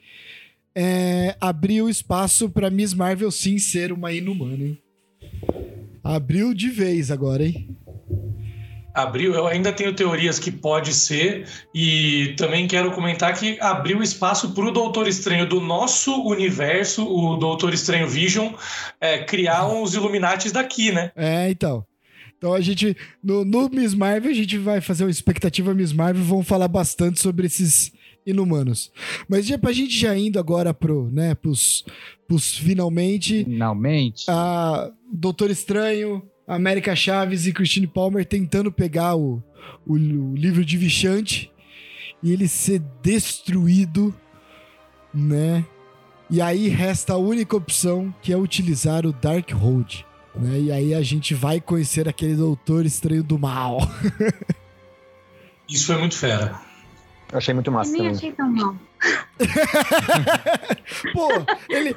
É, 0.75 1.37
abriu 1.41 1.89
espaço 1.89 2.49
pra 2.49 2.71
Miss 2.71 2.95
Marvel 2.95 3.31
sim 3.31 3.59
ser 3.59 3.93
uma 3.93 4.13
inumana, 4.13 4.65
hein? 4.65 4.79
Abriu 6.03 6.55
de 6.55 6.71
vez 6.71 7.11
agora, 7.11 7.45
hein? 7.45 7.77
Abriu, 8.93 9.35
eu 9.35 9.47
ainda 9.47 9.73
tenho 9.73 9.95
teorias 9.95 10.39
que 10.39 10.51
pode 10.51 10.93
ser, 10.93 11.47
e 11.73 12.35
também 12.37 12.67
quero 12.67 12.91
comentar 12.91 13.39
que 13.39 13.57
abriu 13.61 14.03
espaço 14.03 14.53
para 14.53 14.65
o 14.65 14.73
Doutor 14.73 15.07
Estranho 15.07 15.49
do 15.49 15.61
nosso 15.61 16.13
universo, 16.25 17.07
o 17.07 17.37
Doutor 17.37 17.73
Estranho 17.73 18.09
Vision, 18.09 18.53
é, 19.01 19.19
criar 19.19 19.69
uns 19.69 19.95
Illuminatis 19.95 20.51
daqui, 20.51 20.91
né? 20.91 21.13
É, 21.15 21.49
então. 21.49 21.87
Então 22.41 22.55
a 22.55 22.61
gente, 22.63 22.97
no, 23.23 23.45
no 23.45 23.69
Miss 23.69 23.93
Marvel, 23.93 24.31
a 24.31 24.35
gente 24.35 24.57
vai 24.57 24.81
fazer 24.81 25.05
uma 25.05 25.11
expectativa 25.11 25.75
Miss 25.75 25.93
Marvel, 25.93 26.25
vamos 26.25 26.49
falar 26.49 26.69
bastante 26.69 27.21
sobre 27.21 27.47
esses 27.47 27.93
inumanos. 28.25 28.91
Mas 29.29 29.47
já, 29.47 29.59
pra 29.59 29.75
gente 29.75 29.95
já 29.95 30.17
indo 30.17 30.39
agora 30.39 30.73
pro, 30.73 31.11
né, 31.11 31.35
pros, 31.35 31.85
pros 32.27 32.57
finalmente, 32.57 33.45
Finalmente. 33.45 34.25
a 34.27 34.91
Doutor 35.13 35.51
Estranho, 35.51 36.23
América 36.49 36.97
Chaves 36.97 37.47
e 37.47 37.53
Christine 37.53 37.87
Palmer 37.87 38.25
tentando 38.25 38.73
pegar 38.73 39.17
o, 39.17 39.43
o, 39.87 39.93
o 39.97 40.35
livro 40.35 40.65
de 40.65 40.79
Vichante 40.79 41.53
e 42.23 42.33
ele 42.33 42.49
ser 42.49 42.81
destruído, 43.03 44.15
né? 45.13 45.63
E 46.31 46.41
aí 46.41 46.69
resta 46.69 47.13
a 47.13 47.19
única 47.19 47.55
opção 47.55 48.15
que 48.23 48.33
é 48.33 48.37
utilizar 48.37 49.05
o 49.05 49.13
Dark 49.13 49.51
Hold. 49.51 50.05
Né? 50.35 50.59
E 50.61 50.73
aí 50.73 50.95
a 50.95 51.03
gente 51.03 51.35
vai 51.35 51.61
conhecer 51.61 52.09
aquele 52.09 52.35
Doutor 52.35 52.85
Estranho 52.87 53.23
do 53.23 53.39
Mal. 53.39 53.79
Isso 55.69 55.87
foi 55.87 55.97
muito 55.99 56.17
fera. 56.17 56.55
Eu 57.33 57.39
achei 57.39 57.55
muito 57.55 57.71
massa 57.71 57.93
Nem 57.93 58.01
também. 58.03 58.17
achei 58.17 58.33
tão 58.33 58.51
mal. 58.51 58.75
Pô, 61.13 61.29
ele. 61.69 61.95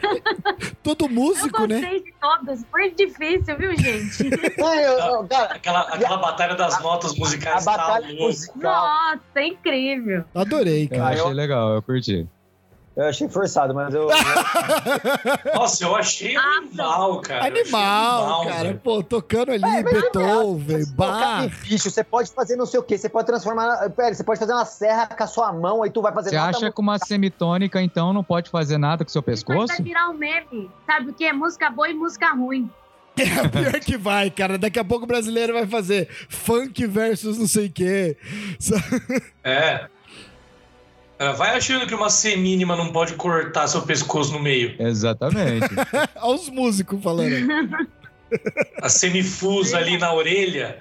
Todo 0.84 1.06
Eu 1.06 1.10
músico, 1.10 1.66
né? 1.68 1.82
gostei 1.82 2.04
de 2.04 2.14
todas. 2.22 2.66
Foi 2.70 2.92
difícil, 2.92 3.58
viu, 3.58 3.76
gente? 3.78 4.28
É, 4.62 4.88
eu- 4.88 5.00
eu- 5.00 5.28
cara, 5.28 5.54
Aquela, 5.56 5.82
aquela 5.82 6.18
batalha 6.18 6.56
das 6.56 6.80
notas 6.82 7.12
a 7.14 7.16
musicais 7.16 7.66
batalha 7.66 8.02
tá 8.06 8.10
louco. 8.10 8.24
musical. 8.26 8.62
Nossa, 8.62 9.22
é 9.36 9.48
incrível. 9.48 10.24
Adorei, 10.36 10.86
Eu 10.86 10.90
cara. 10.90 11.04
Ah, 11.04 11.10
achei 11.10 11.22
eu- 11.24 11.30
legal, 11.30 11.74
eu 11.74 11.82
curti. 11.82 12.28
Eu 12.96 13.06
achei 13.06 13.28
forçado, 13.28 13.74
mas 13.74 13.94
eu. 13.94 14.08
Nossa, 15.56 15.84
eu 15.84 15.96
achei 15.96 16.36
animal, 16.36 17.22
cara. 17.22 17.46
Achei 17.46 17.62
Animal, 17.62 18.44
cara. 18.46 18.64
velho. 18.64 18.80
Pô, 18.84 19.02
tocando 19.02 19.52
ali 19.52 19.64
É, 19.64 19.82
mas 19.82 19.94
Beethoven, 19.94 20.86
Bach. 20.94 21.50
bicho, 21.64 21.90
você 21.90 22.04
pode 22.04 22.32
fazer 22.32 22.56
não 22.56 22.68
sei 22.68 22.80
o 22.80 22.84
quê, 22.84 22.98
você 22.98 23.10
pode 23.10 23.26
transformar. 23.26 23.90
Pera, 23.90 24.14
você 24.14 24.24
pode 24.24 24.40
fazer 24.40 24.54
uma 24.54 24.66
serra 24.66 25.08
com 25.08 25.24
a 25.24 25.28
sua 25.28 25.52
mão, 25.52 25.82
aí 25.82 25.90
tu 25.90 26.02
vai 26.04 26.14
fazer 26.14 26.30
Você 26.30 26.36
acha 26.36 26.72
que 26.72 26.80
uma 26.80 27.00
semitônica, 27.00 27.82
então, 27.82 28.14
não 28.14 28.24
pode 28.24 28.50
fazer 28.52 28.78
nada 28.78 29.04
com 29.04 29.10
seu 29.10 29.22
Depois 29.24 29.44
pescoço? 29.44 29.68
vai 29.70 29.82
virar 29.82 30.10
um 30.10 30.14
meme. 30.14 30.70
Sabe 30.86 31.10
o 31.10 31.14
que? 31.14 31.26
É 31.26 31.34
música 31.34 31.72
boa 31.72 31.90
e 31.90 31.94
música 31.96 32.32
ruim. 32.32 32.70
É 33.16 33.48
pior 33.48 33.80
que 33.80 33.96
vai, 33.98 34.30
cara. 34.32 34.58
Daqui 34.58 34.80
a 34.80 34.84
pouco 34.84 35.06
o 35.06 35.08
brasileiro 35.08 35.54
vai 35.54 35.68
fazer 35.68 36.10
funk 36.30 36.86
versus 36.88 37.38
não 37.38 37.48
sei 37.48 37.68
o 37.68 37.72
quê. 37.72 38.18
É. 39.44 39.88
Vai 41.32 41.56
achando 41.56 41.88
que 41.88 41.96
uma 41.96 42.10
C 42.10 42.36
mínima 42.36 42.76
não 42.76 42.92
pode 42.92 43.14
cortar 43.14 43.68
seu 43.68 43.82
pescoço 43.82 44.34
no 44.34 44.40
meio. 44.40 44.76
Exatamente. 44.80 45.68
Olha 46.22 46.36
os 46.36 46.50
músicos 46.50 47.02
falando. 47.02 47.34
A 48.82 48.90
semifusa 48.90 49.78
ali 49.78 49.98
na 49.98 50.14
orelha. 50.14 50.80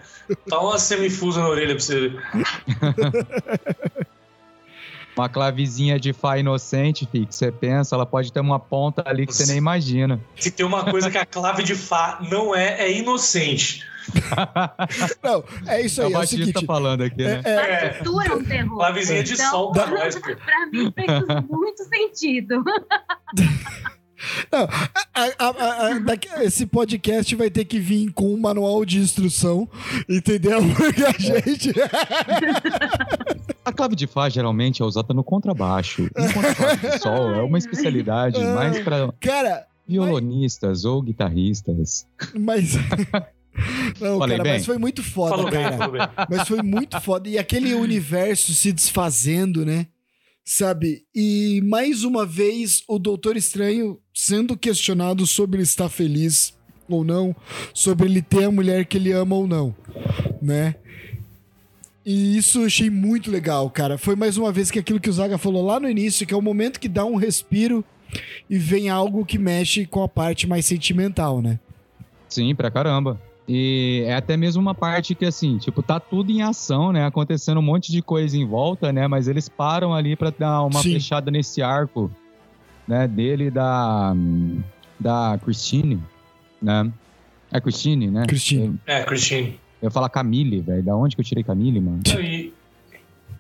Tá 0.49 0.61
uma 0.61 0.79
semifusa 0.79 1.41
na 1.41 1.49
orelha 1.49 1.75
pra 1.75 1.85
você 1.85 2.09
ver. 2.09 2.23
Uma 5.15 5.29
clavezinha 5.29 6.01
de 6.01 6.13
Fá 6.15 6.39
inocente, 6.39 7.07
fi, 7.11 7.27
que 7.27 7.35
você 7.35 7.53
pensa, 7.53 7.95
ela 7.95 8.07
pode 8.07 8.33
ter 8.33 8.41
uma 8.41 8.59
ponta 8.59 9.03
ali 9.07 9.27
que 9.27 9.35
você 9.35 9.45
nem 9.45 9.59
imagina. 9.59 10.19
Se 10.37 10.51
tem 10.51 10.65
uma 10.65 10.85
coisa 10.85 11.11
que 11.11 11.19
a 11.19 11.27
clave 11.27 11.63
de 11.63 11.75
Fá 11.75 12.19
não 12.31 12.57
é, 12.57 12.81
é 12.81 12.93
inocente. 12.99 13.87
Não, 15.23 15.45
é 15.67 15.81
isso 15.83 16.01
É 16.03 16.05
aí. 16.07 16.11
o 16.11 16.15
É 16.15 16.17
o 16.17 16.21
Batista 16.21 16.45
seguinte. 16.47 16.67
falando 16.67 17.03
aqui, 17.03 17.23
né? 17.23 17.41
É, 17.45 17.57
A 17.57 17.63
É. 17.67 17.89
textura 17.91 18.29
é 18.29 18.35
um 18.35 18.45
terror. 18.45 18.77
Clavezinha 18.79 19.23
de 19.23 19.33
Então, 19.35 19.51
sol 19.51 19.73
pra 19.73 19.87
nós, 19.87 20.15
pô. 20.15 20.21
Pra 20.37 20.67
mim 20.73 20.93
fez 20.95 21.09
muito 21.49 21.85
sentido. 21.85 22.63
não, 24.53 24.63
a- 25.15 25.25
a- 25.39 25.47
a- 25.49 25.87
a- 25.89 25.99
daqui- 25.99 26.29
esse 26.43 26.65
podcast 26.67 27.35
vai 27.35 27.51
ter 27.51 27.65
que 27.65 27.79
vir 27.79 28.13
com 28.13 28.33
um 28.33 28.39
manual 28.41 28.85
de 28.85 28.99
instrução, 28.99 29.69
entendeu? 30.09 30.61
Porque 30.77 31.05
a 31.05 31.13
gente. 31.13 31.73
A 33.65 33.73
clave 33.73 33.95
de 33.97 34.07
Fá 34.07 34.29
geralmente 34.29 34.83
é 34.83 34.85
usada 34.85 35.13
no 35.15 35.23
contrabaixo. 35.25 36.09
A 36.15 36.55
clave 36.55 36.89
de 36.91 36.99
Sol 36.99 37.35
é 37.35 37.43
uma 37.43 37.59
especialidade 37.59 38.39
mais 38.45 38.79
para 38.81 39.13
Cara, 39.21 39.67
violonistas 39.87 40.85
ou 40.85 41.01
guitarristas. 41.03 42.07
mas. 42.39 42.73
Não, 44.01 44.19
Falei 44.19 44.37
cara, 44.39 44.43
bem? 44.45 44.53
mas 44.55 44.67
foi 44.67 44.79
muito 44.79 45.03
foda, 45.03 45.37
Falou 45.37 45.51
cara. 45.51 45.89
bem. 45.89 46.01
Mas 46.31 46.49
foi 46.49 46.63
muito 46.63 47.01
foda. 47.01 47.29
E 47.29 47.39
aquele 47.39 47.75
universo 47.75 48.55
se 48.55 48.73
desfazendo, 48.73 49.65
né? 49.65 49.87
Sabe? 50.45 51.05
E 51.15 51.61
mais 51.65 52.03
uma 52.03 52.27
vez 52.27 52.83
o 52.89 52.99
Doutor 52.99 53.37
Estranho 53.37 53.99
sendo 54.13 54.57
questionado 54.57 55.27
sobre 55.27 55.59
ele 55.59 55.65
estar 55.65 55.89
feliz 55.89 56.55
ou 56.89 57.05
não, 57.05 57.35
sobre 57.73 58.07
ele 58.09 58.21
ter 58.21 58.45
a 58.45 58.51
mulher 58.51 58.85
que 58.85 58.97
ele 58.97 59.13
ama 59.13 59.37
ou 59.37 59.47
não, 59.47 59.75
né? 60.41 60.75
E 62.05 62.37
isso 62.37 62.61
eu 62.63 62.67
achei 62.67 62.91
muito 62.91 63.31
legal, 63.31 63.71
cara. 63.71 63.97
Foi 63.97 64.17
mais 64.17 64.37
uma 64.37 64.51
vez 64.51 64.71
que 64.71 64.79
aquilo 64.79 64.99
que 64.99 65.09
o 65.09 65.13
Zaga 65.13 65.39
falou 65.39 65.65
lá 65.65 65.79
no 65.79 65.89
início, 65.89 66.27
que 66.27 66.35
é 66.35 66.37
o 66.37 66.43
momento 66.43 66.81
que 66.81 66.89
dá 66.89 67.05
um 67.05 67.15
respiro 67.15 67.85
e 68.51 68.59
vem 68.59 68.89
algo 68.91 69.25
que 69.25 69.39
mexe 69.39 69.87
com 69.87 70.03
a 70.03 70.09
parte 70.09 70.47
mais 70.49 70.67
sentimental, 70.67 71.41
né? 71.41 71.61
Sim, 72.29 72.55
pra 72.55 72.71
caramba. 72.71 73.21
E 73.49 74.05
é 74.07 74.15
até 74.15 74.37
mesmo 74.37 74.63
uma 74.63 74.75
parte 74.75 75.15
que, 75.15 75.25
assim, 75.25 75.59
tipo, 75.59 75.83
tá 75.83 75.99
tudo 75.99 76.31
em 76.31 76.43
ação, 76.43 76.93
né? 76.93 77.05
Acontecendo 77.05 77.59
um 77.59 77.63
monte 77.63 77.91
de 77.91 78.01
coisa 78.01 78.37
em 78.37 78.47
volta, 78.47 78.93
né? 78.93 79.09
Mas 79.09 79.27
eles 79.27 79.49
param 79.49 79.93
ali 79.93 80.15
pra 80.15 80.31
dar 80.31 80.63
uma 80.63 80.81
Sim. 80.81 80.93
fechada 80.95 81.31
nesse 81.31 81.61
arco, 81.61 82.11
né? 82.87 83.09
Dele 83.09 83.47
e 83.47 83.51
da. 83.51 84.15
Da 85.01 85.37
Christine, 85.45 86.01
né? 86.61 86.89
É 87.51 87.61
Christine, 87.61 88.07
né? 88.09 88.25
Christine. 88.27 88.79
Eu, 88.87 88.95
É, 88.95 89.03
Christine. 89.03 89.59
eu 89.83 89.87
ia 89.89 89.91
falar 89.91 90.09
Camille, 90.09 90.61
velho. 90.61 90.83
Da 90.85 90.95
onde 90.95 91.17
que 91.17 91.21
eu 91.21 91.25
tirei 91.25 91.43
Camille, 91.43 91.81
mano? 91.81 92.01
E 92.21 92.53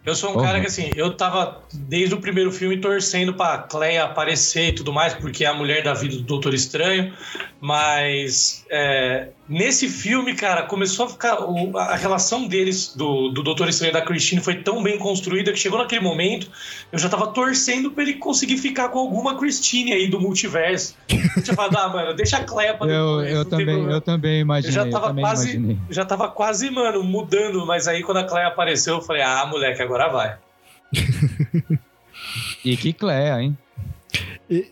eu 0.05 0.17
sou 0.17 0.31
um 0.31 0.33
Porra. 0.33 0.47
cara 0.47 0.61
que, 0.61 0.67
assim, 0.67 0.91
eu 0.97 1.15
tava 1.17 1.63
desde 1.73 2.13
o 2.17 2.21
primeiro 2.21 2.51
filme 2.51 2.77
torcendo 2.79 3.33
pra 3.35 3.59
Cleia 3.59 4.03
aparecer 4.03 4.71
e 4.71 4.73
tudo 4.73 4.93
mais, 4.93 5.15
porque 5.15 5.45
é 5.45 5.47
a 5.47 5.55
mulher 5.55 5.85
da 5.85 5.95
vida 5.95 6.17
do 6.17 6.23
Doutor 6.25 6.53
Estranho, 6.53 7.15
mas 7.61 8.67
é, 8.69 9.29
nesse 9.49 9.89
filme, 9.89 10.35
cara, 10.35 10.63
começou 10.63 11.07
a 11.07 11.09
ficar. 11.09 11.41
o- 11.43 11.77
a 11.77 11.97
relação 11.97 12.47
deles, 12.47 12.95
do, 12.97 13.29
do 13.29 13.43
Doutor 13.43 13.69
Estranho 13.69 13.91
e 13.91 13.95
da 13.95 14.01
Christine, 14.01 14.41
foi 14.41 14.63
tão 14.63 14.83
bem 14.83 14.99
construída 14.99 15.53
que 15.53 15.59
chegou 15.59 15.79
naquele 15.79 16.01
momento, 16.01 16.49
eu 16.91 16.99
já 16.99 17.09
tava 17.09 17.27
torcendo 17.29 17.91
pra 17.91 18.03
ele 18.05 18.15
conseguir 18.15 18.57
ficar 18.59 18.89
com 18.89 18.99
alguma 18.99 19.37
Christine 19.39 19.93
aí 19.93 20.09
do 20.09 20.21
multiverso. 20.21 20.95
Eu 21.37 21.43
tinha 21.43 21.55
falado, 21.57 21.77
ah, 21.77 21.89
mano, 21.89 22.15
deixa 22.15 22.39
a 22.39 22.45
Cleia 22.45 22.75
pra 22.75 22.87
Eu, 22.87 23.17
depois, 23.19 23.33
eu, 23.35 23.45
também, 23.45 23.67
problema. 23.67 23.93
eu 23.93 24.01
também 24.01 24.41
imaginei. 24.41 24.71
Eu 24.79 24.85
já 24.85 24.91
tava 24.91 25.07
também 25.09 25.25
quase- 25.25 25.51
imaginei. 25.57 25.79
já 25.91 26.05
tava 26.05 26.29
quase, 26.29 26.71
mano, 26.71 27.03
mudando, 27.03 27.67
mas 27.67 27.87
aí 27.89 28.03
quando 28.03 28.19
a 28.19 28.25
Cleia 28.25 28.47
apareceu, 28.49 28.95
eu 28.97 29.03
falei, 29.03 29.23
ah, 29.23 29.45
moleque, 29.47 29.83
agora 29.83 30.09
vai. 30.09 30.37
E 32.65 32.77
que 32.77 32.93
Cleia, 32.93 33.41
hein? 33.43 33.57
E 34.49 34.67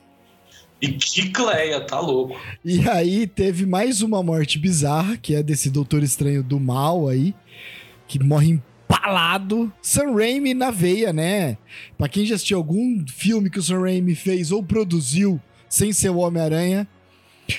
que 0.80 1.30
Cleia, 1.30 1.80
tá 1.80 2.00
louco. 2.00 2.36
E 2.64 2.88
aí 2.88 3.26
teve 3.26 3.66
mais 3.66 4.00
uma 4.00 4.22
morte 4.22 4.58
bizarra, 4.58 5.16
que 5.16 5.34
é 5.34 5.42
desse 5.42 5.70
Doutor 5.70 6.02
Estranho 6.02 6.42
do 6.42 6.58
Mal 6.58 7.08
aí, 7.08 7.34
que 8.08 8.18
morre 8.22 8.50
empalado. 8.50 9.72
Sam 9.82 10.14
Raimi 10.14 10.54
na 10.54 10.70
veia, 10.70 11.12
né? 11.12 11.58
Pra 11.98 12.08
quem 12.08 12.24
já 12.24 12.34
assistiu 12.34 12.58
algum 12.58 13.04
filme 13.06 13.50
que 13.50 13.58
o 13.58 13.62
Sam 13.62 13.80
Raimi 13.80 14.14
fez 14.14 14.50
ou 14.50 14.62
produziu 14.62 15.40
sem 15.68 15.92
ser 15.92 16.08
o 16.10 16.18
Homem-Aranha, 16.18 16.88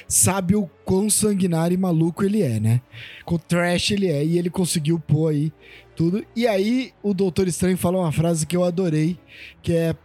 sabe 0.08 0.56
o 0.56 0.70
quão 0.84 1.10
sanguinário 1.10 1.76
e 1.76 1.78
maluco 1.78 2.24
ele 2.24 2.42
é, 2.42 2.60
né? 2.60 2.82
Com 3.24 3.38
trash 3.38 3.92
ele 3.92 4.08
é, 4.08 4.26
e 4.26 4.38
ele 4.38 4.50
conseguiu 4.50 5.00
pôr 5.00 5.30
aí 5.30 5.54
tudo. 5.96 6.26
E 6.36 6.48
aí 6.48 6.92
o 7.02 7.14
Doutor 7.14 7.48
Estranho 7.48 7.78
fala 7.78 8.00
uma 8.00 8.12
frase 8.12 8.46
que 8.46 8.58
eu 8.58 8.64
adorei, 8.64 9.18
que 9.62 9.74
é 9.74 9.96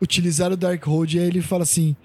utilizar 0.00 0.52
o 0.52 0.56
Darkhold, 0.56 1.16
e 1.16 1.20
aí 1.20 1.26
ele 1.26 1.42
fala 1.42 1.62
assim, 1.62 1.96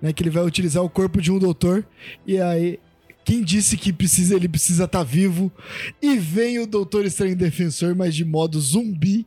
né, 0.00 0.12
que 0.12 0.22
ele 0.22 0.30
vai 0.30 0.44
utilizar 0.44 0.82
o 0.82 0.90
corpo 0.90 1.20
de 1.20 1.32
um 1.32 1.38
doutor, 1.38 1.84
e 2.26 2.40
aí 2.40 2.78
Quem 3.24 3.42
disse 3.42 3.76
que 3.76 3.92
precisa, 3.92 4.34
ele 4.34 4.48
precisa 4.48 4.84
estar 4.84 5.02
vivo. 5.02 5.52
E 6.00 6.16
vem 6.16 6.58
o 6.58 6.66
Doutor 6.66 7.04
Estranho 7.04 7.36
Defensor, 7.36 7.94
mas 7.94 8.14
de 8.14 8.24
modo 8.24 8.58
zumbi. 8.60 9.26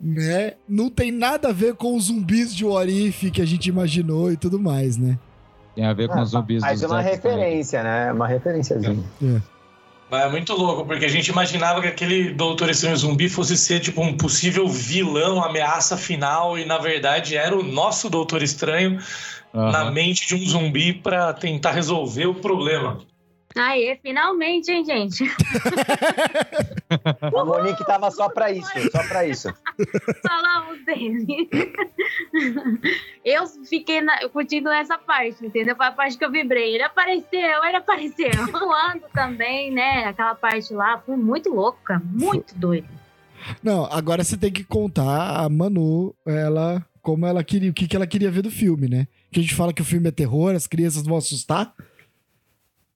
Né? 0.00 0.54
Não 0.68 0.90
tem 0.90 1.10
nada 1.10 1.48
a 1.48 1.52
ver 1.52 1.74
com 1.74 1.96
os 1.96 2.04
zumbis 2.04 2.54
de 2.54 2.64
Warif 2.64 3.30
que 3.30 3.40
a 3.40 3.46
gente 3.46 3.66
imaginou 3.66 4.30
e 4.30 4.36
tudo 4.36 4.58
mais, 4.58 4.96
né? 4.96 5.18
Tem 5.74 5.84
a 5.84 5.92
ver 5.92 6.08
com 6.08 6.20
os 6.20 6.30
zumbis 6.30 6.62
Mas 6.62 6.80
do 6.80 6.86
é 6.86 6.88
uma 6.88 7.02
Zack 7.02 7.16
referência, 7.16 7.82
né? 7.82 8.12
Uma 8.12 8.26
referenciazinha. 8.26 9.04
Mas 9.20 9.36
é 9.36 9.42
muito 10.30 10.52
louco, 10.52 10.84
porque 10.84 11.04
a 11.04 11.08
gente 11.08 11.28
imaginava 11.28 11.80
que 11.80 11.88
aquele 11.88 12.32
Doutor 12.32 12.70
Estranho 12.70 12.96
Zumbi 12.96 13.28
fosse 13.28 13.56
ser 13.56 13.80
tipo 13.80 14.00
um 14.00 14.16
possível 14.16 14.68
vilão, 14.68 15.42
ameaça 15.42 15.96
final, 15.96 16.56
e 16.56 16.64
na 16.64 16.78
verdade 16.78 17.36
era 17.36 17.56
o 17.56 17.62
nosso 17.62 18.08
Doutor 18.08 18.42
Estranho 18.42 19.00
Aham. 19.52 19.72
na 19.72 19.90
mente 19.90 20.28
de 20.28 20.34
um 20.34 20.46
zumbi 20.46 20.92
pra 20.92 21.32
tentar 21.32 21.72
resolver 21.72 22.26
o 22.26 22.34
problema. 22.34 22.98
Aê, 23.58 23.96
finalmente, 24.02 24.70
hein, 24.70 24.84
gente? 24.84 25.24
A 27.20 27.44
Monique 27.44 27.84
tava 27.86 28.10
só 28.10 28.28
pra 28.28 28.52
isso, 28.52 28.70
só 28.92 29.02
pra 29.08 29.26
isso. 29.26 29.52
Falamos 30.22 30.84
dele. 30.84 31.48
Eu 33.24 33.46
fiquei 33.68 34.00
na- 34.00 34.28
curtindo 34.28 34.68
essa 34.68 34.96
parte, 34.98 35.44
entendeu? 35.44 35.74
Foi 35.76 35.86
a 35.86 35.92
parte 35.92 36.16
que 36.16 36.24
eu 36.24 36.30
vibrei. 36.30 36.74
Ele 36.74 36.82
apareceu, 36.84 37.64
ele 37.64 37.76
apareceu. 37.76 38.30
O 38.54 38.68
Lando 38.68 39.04
também, 39.12 39.70
né? 39.72 40.04
Aquela 40.04 40.34
parte 40.34 40.72
lá 40.72 40.98
foi 41.04 41.16
muito 41.16 41.48
louca, 41.52 42.00
muito 42.04 42.54
doido. 42.54 42.88
Não, 43.62 43.84
agora 43.86 44.24
você 44.24 44.36
tem 44.36 44.50
que 44.52 44.64
contar 44.64 45.44
a 45.44 45.48
Manu, 45.48 46.14
ela, 46.26 46.84
como 47.02 47.26
ela 47.26 47.44
queria, 47.44 47.70
o 47.70 47.74
que, 47.74 47.86
que 47.86 47.94
ela 47.94 48.06
queria 48.06 48.30
ver 48.30 48.42
do 48.42 48.50
filme, 48.50 48.88
né? 48.88 49.06
Que 49.30 49.40
a 49.40 49.42
gente 49.42 49.54
fala 49.54 49.72
que 49.72 49.82
o 49.82 49.84
filme 49.84 50.08
é 50.08 50.12
terror, 50.12 50.54
as 50.54 50.66
crianças 50.66 51.04
vão 51.04 51.16
assustar. 51.16 51.72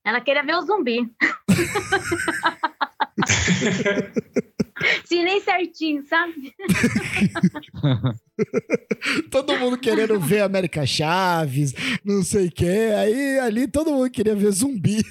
Ela 0.05 0.21
queria 0.21 0.43
ver 0.43 0.57
o 0.57 0.63
zumbi. 0.63 1.09
Se 5.05 5.23
nem 5.23 5.41
certinho, 5.41 6.03
sabe? 6.07 6.55
Todo 9.31 9.59
mundo 9.59 9.77
querendo 9.77 10.19
ver 10.19 10.41
América 10.41 10.87
Chaves, 10.87 11.75
não 12.03 12.23
sei 12.23 12.47
o 12.47 12.51
quê. 12.53 12.91
Aí 12.97 13.39
ali 13.41 13.69
todo 13.69 13.93
mundo 13.93 14.11
queria 14.11 14.35
ver 14.35 14.51
zumbi. 14.53 15.05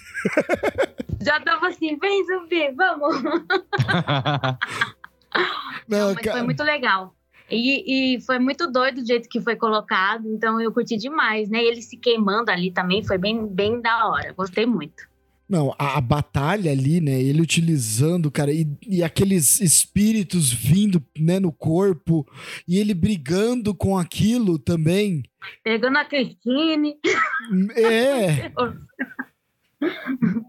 Já 1.22 1.40
tava 1.42 1.68
assim, 1.68 1.96
vem 1.98 2.26
zumbi, 2.26 2.72
vamos. 2.72 3.22
Não, 5.88 6.14
Mas 6.16 6.24
ca- 6.24 6.32
foi 6.32 6.42
muito 6.42 6.64
legal. 6.64 7.14
E, 7.52 8.16
e 8.16 8.22
foi 8.22 8.40
muito 8.40 8.72
doido 8.72 9.02
do 9.02 9.08
jeito 9.08 9.30
que 9.30 9.42
foi 9.42 9.56
colocado, 9.56 10.28
então 10.28 10.60
eu 10.62 10.72
curti 10.72 10.98
demais, 10.98 11.50
né? 11.50 11.64
Ele 11.64 11.82
se 11.82 11.98
queimando 11.98 12.52
ali 12.52 12.72
também 12.72 13.04
foi 13.04 13.18
bem, 13.18 13.48
bem 13.48 13.82
da 13.82 14.08
hora. 14.08 14.34
Gostei 14.34 14.66
muito. 14.66 15.10
Não, 15.50 15.74
a, 15.80 15.98
a 15.98 16.02
batalha 16.02 16.72
ali, 16.72 17.02
né? 17.02 17.20
Ele 17.20 17.42
utilizando, 17.42 18.30
cara, 18.30 18.54
e, 18.54 18.68
e 18.88 19.04
aqueles 19.04 19.60
espíritos 19.60 20.54
vindo, 20.54 21.04
né, 21.18 21.40
no 21.40 21.52
corpo, 21.52 22.24
e 22.68 22.78
ele 22.78 22.94
brigando 22.94 23.74
com 23.74 23.98
aquilo 23.98 24.60
também. 24.60 25.24
Pegando 25.64 25.98
a 25.98 26.06
Cristine. 26.06 26.98
É, 27.76 28.52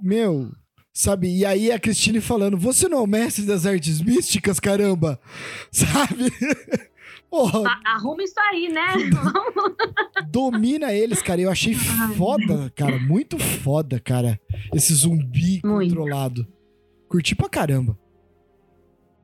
meu, 0.03 0.53
sabe? 0.93 1.35
E 1.35 1.47
aí 1.47 1.73
a 1.73 1.79
Cristine 1.79 2.21
falando: 2.21 2.59
Você 2.59 2.89
não 2.89 2.99
é 2.99 3.03
o 3.03 3.07
mestre 3.07 3.47
das 3.47 3.65
artes 3.65 4.03
místicas, 4.03 4.61
caramba? 4.61 5.19
Sabe? 5.73 6.31
Porra, 7.31 7.69
A- 7.85 7.93
Arruma 7.95 8.23
isso 8.23 8.35
aí, 8.51 8.69
né? 8.69 8.87
Vamos. 9.15 9.77
domina 10.29 10.93
eles, 10.93 11.23
cara. 11.23 11.41
Eu 11.41 11.51
achei 11.51 11.75
foda, 11.75 12.73
cara. 12.75 12.99
Muito 12.99 13.39
foda, 13.39 14.01
cara. 14.01 14.39
Esse 14.75 14.93
zumbi 14.95 15.61
Muito. 15.65 15.95
controlado. 15.95 16.47
Curti 17.09 17.35
pra 17.35 17.49
caramba. 17.49 17.97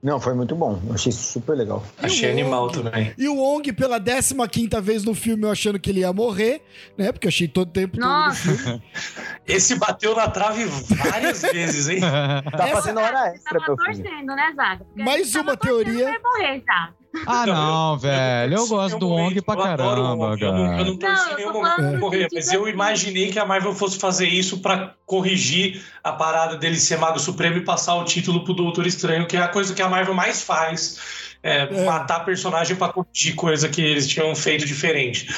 Não, 0.02 0.20
foi 0.20 0.34
muito 0.34 0.54
bom. 0.54 0.80
Eu 0.86 0.94
achei 0.94 1.10
super 1.10 1.56
legal. 1.56 1.82
Achei 2.00 2.28
E 2.28 2.28
o 2.28 2.32
animal 2.32 2.70
também. 2.70 3.12
E 3.18 3.28
o 3.28 3.36
Wong, 3.36 3.72
pela 3.72 3.98
15 4.46 4.68
vez 4.80 5.02
no 5.02 5.14
filme, 5.14 5.44
eu 5.44 5.50
achando 5.50 5.80
que 5.80 5.90
ele 5.90 6.00
ia 6.00 6.12
morrer, 6.12 6.62
né? 6.96 7.10
Porque 7.10 7.26
eu 7.26 7.30
achei 7.30 7.48
todo 7.48 7.72
tempo 7.72 7.96
todo 7.96 8.04
no 8.04 8.06
Nossa. 8.06 8.52
filme. 8.56 8.82
Esse 9.48 9.74
bateu 9.76 10.14
na 10.14 10.28
trave 10.30 10.64
várias 10.64 11.42
vezes, 11.42 11.88
hein? 11.88 12.00
Tá 12.00 12.68
Essa- 12.68 12.74
fazendo 12.76 13.00
hora 13.00 13.28
extra, 13.34 13.58
tava 13.58 13.74
torcendo, 13.76 14.26
né, 14.26 14.52
Zaga? 14.54 14.84
Porque 14.84 15.02
Mais 15.02 15.34
uma 15.34 15.56
teoria. 15.56 15.92
que 16.12 16.18
Vai 16.18 16.22
morrer 16.22 16.62
já. 16.64 16.94
Ah, 17.26 17.46
não, 17.46 17.98
velho. 17.98 18.54
Eu 18.56 18.66
gosto 18.66 18.98
do 18.98 19.08
Wong 19.08 19.22
momento, 19.22 19.44
pra 19.44 19.54
eu 19.54 19.62
adoro 19.62 20.00
o 20.00 20.04
caramba, 20.04 20.24
Wong, 20.26 20.42
Eu 20.44 20.52
não, 20.52 20.58
eu 20.64 20.70
cara. 20.70 20.84
não 20.84 20.96
torci 20.96 21.30
eu 21.30 21.36
nenhum 21.36 21.52
momento 21.52 21.76
pra 22.00 22.10
sentido 22.10 22.28
mas 22.34 22.52
eu 22.52 22.62
assim. 22.62 22.72
imaginei 22.72 23.30
que 23.30 23.38
a 23.38 23.44
Marvel 23.46 23.74
fosse 23.74 23.98
fazer 23.98 24.28
isso 24.28 24.58
pra 24.58 24.94
corrigir 25.06 25.82
a 26.02 26.12
parada 26.12 26.56
dele 26.56 26.76
ser 26.76 26.98
Mago 26.98 27.18
Supremo 27.18 27.56
e 27.56 27.64
passar 27.64 27.94
o 27.94 28.04
título 28.04 28.44
pro 28.44 28.54
Doutor 28.54 28.86
Estranho, 28.86 29.26
que 29.26 29.36
é 29.36 29.40
a 29.42 29.48
coisa 29.48 29.74
que 29.74 29.82
a 29.82 29.88
Marvel 29.88 30.14
mais 30.14 30.42
faz. 30.42 30.98
É, 31.42 31.62
É. 31.70 31.84
matar 31.84 32.24
personagem 32.24 32.74
pra 32.74 32.88
corrigir 32.88 33.34
coisa 33.36 33.68
que 33.68 33.80
eles 33.80 34.08
tinham 34.08 34.34
feito 34.34 34.64
diferente. 34.66 35.28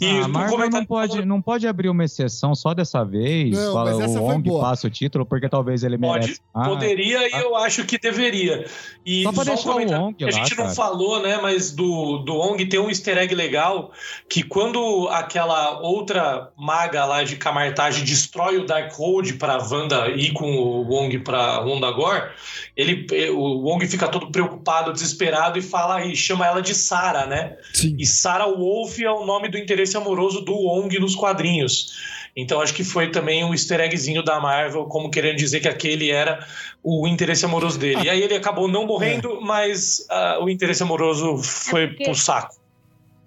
E 0.00 0.06
Ah, 0.08 0.24
a 0.24 0.26
o 0.26 0.28
Marvel 0.30 0.70
não 0.70 0.84
pode, 0.84 1.24
não 1.24 1.42
pode 1.42 1.66
abrir 1.66 1.88
uma 1.88 2.04
exceção 2.04 2.54
só 2.54 2.72
dessa 2.74 3.04
vez. 3.04 3.50
Não, 3.56 3.72
fala, 3.72 3.92
mas 3.92 4.00
essa 4.00 4.20
o 4.20 4.24
Wong 4.24 4.50
passa 4.60 4.86
o 4.86 4.90
título 4.90 5.26
porque 5.26 5.48
talvez 5.48 5.82
ele 5.84 5.98
Pode, 5.98 6.20
merece. 6.26 6.40
Ah, 6.54 6.64
Poderia 6.68 7.28
e 7.28 7.40
eu 7.42 7.54
acho 7.56 7.84
que 7.84 7.98
deveria. 7.98 8.66
E 9.04 9.22
Só 9.22 9.32
pra 9.32 9.42
um 9.42 9.44
deixar 9.44 9.70
o 9.70 9.72
comentário 9.74 10.04
Wong 10.04 10.14
que 10.14 10.24
a 10.24 10.26
lá, 10.26 10.32
gente 10.32 10.50
não 10.50 10.64
cara. 10.64 10.74
falou, 10.74 11.22
né? 11.22 11.38
Mas 11.42 11.70
do, 11.72 12.18
do 12.18 12.34
Wong 12.34 12.64
tem 12.66 12.80
um 12.80 12.88
easter 12.88 13.18
egg 13.18 13.34
legal 13.34 13.92
que 14.28 14.42
quando 14.42 15.08
aquela 15.10 15.80
outra 15.80 16.50
maga 16.56 17.04
lá 17.04 17.22
de 17.22 17.36
Camartage 17.36 18.02
destrói 18.02 18.58
o 18.58 18.66
Darkhold 18.66 19.34
pra 19.34 19.58
Wanda 19.58 20.08
ir 20.10 20.32
com 20.32 20.50
o 20.56 20.82
Wong 20.88 21.18
pra 21.20 21.60
Wondagore, 21.60 22.30
ele, 22.76 23.06
o 23.30 23.60
Wong 23.68 23.86
fica 23.86 24.08
todo 24.08 24.30
preocupado, 24.30 24.92
desesperado 24.92 25.58
e 25.58 25.62
fala 25.62 26.04
e 26.04 26.16
chama 26.16 26.46
ela 26.46 26.62
de 26.62 26.74
Sarah, 26.74 27.26
né? 27.26 27.56
Sim. 27.74 27.96
E 27.98 28.06
Sarah 28.06 28.46
Wolf 28.46 28.98
é 29.00 29.10
o 29.10 29.24
nome 29.24 29.48
do 29.48 29.58
interesse 29.82 29.96
amoroso 29.96 30.40
do 30.40 30.54
Wong 30.54 30.96
nos 31.00 31.14
quadrinhos. 31.14 31.92
Então 32.36 32.60
acho 32.60 32.72
que 32.72 32.84
foi 32.84 33.10
também 33.10 33.44
um 33.44 33.52
easter 33.52 33.80
eggzinho 33.80 34.22
da 34.22 34.40
Marvel, 34.40 34.84
como 34.86 35.10
querendo 35.10 35.36
dizer 35.36 35.60
que 35.60 35.68
aquele 35.68 36.10
era 36.10 36.46
o 36.82 37.06
interesse 37.06 37.44
amoroso 37.44 37.78
dele. 37.78 38.02
E 38.04 38.08
aí 38.10 38.22
ele 38.22 38.34
acabou 38.34 38.68
não 38.68 38.86
morrendo, 38.86 39.40
mas 39.42 40.06
ah, 40.08 40.38
o 40.40 40.48
interesse 40.48 40.82
amoroso 40.82 41.36
foi 41.38 41.88
porque- 41.88 42.04
pro 42.04 42.14
saco. 42.14 42.54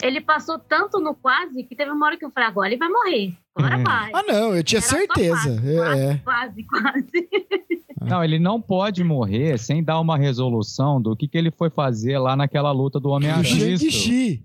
Ele 0.02 0.20
passou 0.20 0.60
tanto 0.60 1.00
no 1.00 1.14
quase 1.16 1.64
que 1.64 1.74
teve 1.76 1.90
uma 1.92 2.06
hora 2.06 2.18
que 2.18 2.26
eu 2.26 2.30
falei, 2.32 2.50
agora 2.50 2.68
ele 2.68 2.78
vai 2.78 2.90
morrer. 2.90 3.34
Agora 3.56 3.78
Uhum. 3.78 3.84
vai. 3.84 4.12
Ah, 4.14 4.24
não, 4.24 4.56
eu 4.56 4.64
tinha 4.64 4.80
Era 4.80 4.88
só 4.88 4.96
certeza. 4.98 5.62
quase, 5.62 5.70
É, 5.78 6.10
é. 6.12 6.18
Quase, 6.24 6.64
quase. 6.64 7.30
Não, 8.02 8.24
ele 8.24 8.38
não 8.38 8.62
pode 8.62 9.04
morrer 9.04 9.58
sem 9.58 9.82
dar 9.84 10.00
uma 10.00 10.16
resolução 10.16 11.02
do 11.02 11.16
que, 11.16 11.28
que 11.28 11.36
ele 11.38 11.50
foi 11.50 11.72
fazer 11.72 12.20
lá 12.20 12.36
naquela 12.36 12.72
luta 12.72 13.00
do 13.00 13.10
Homem-Aranha. 13.10 13.44
Shang-Chi. 13.46 14.44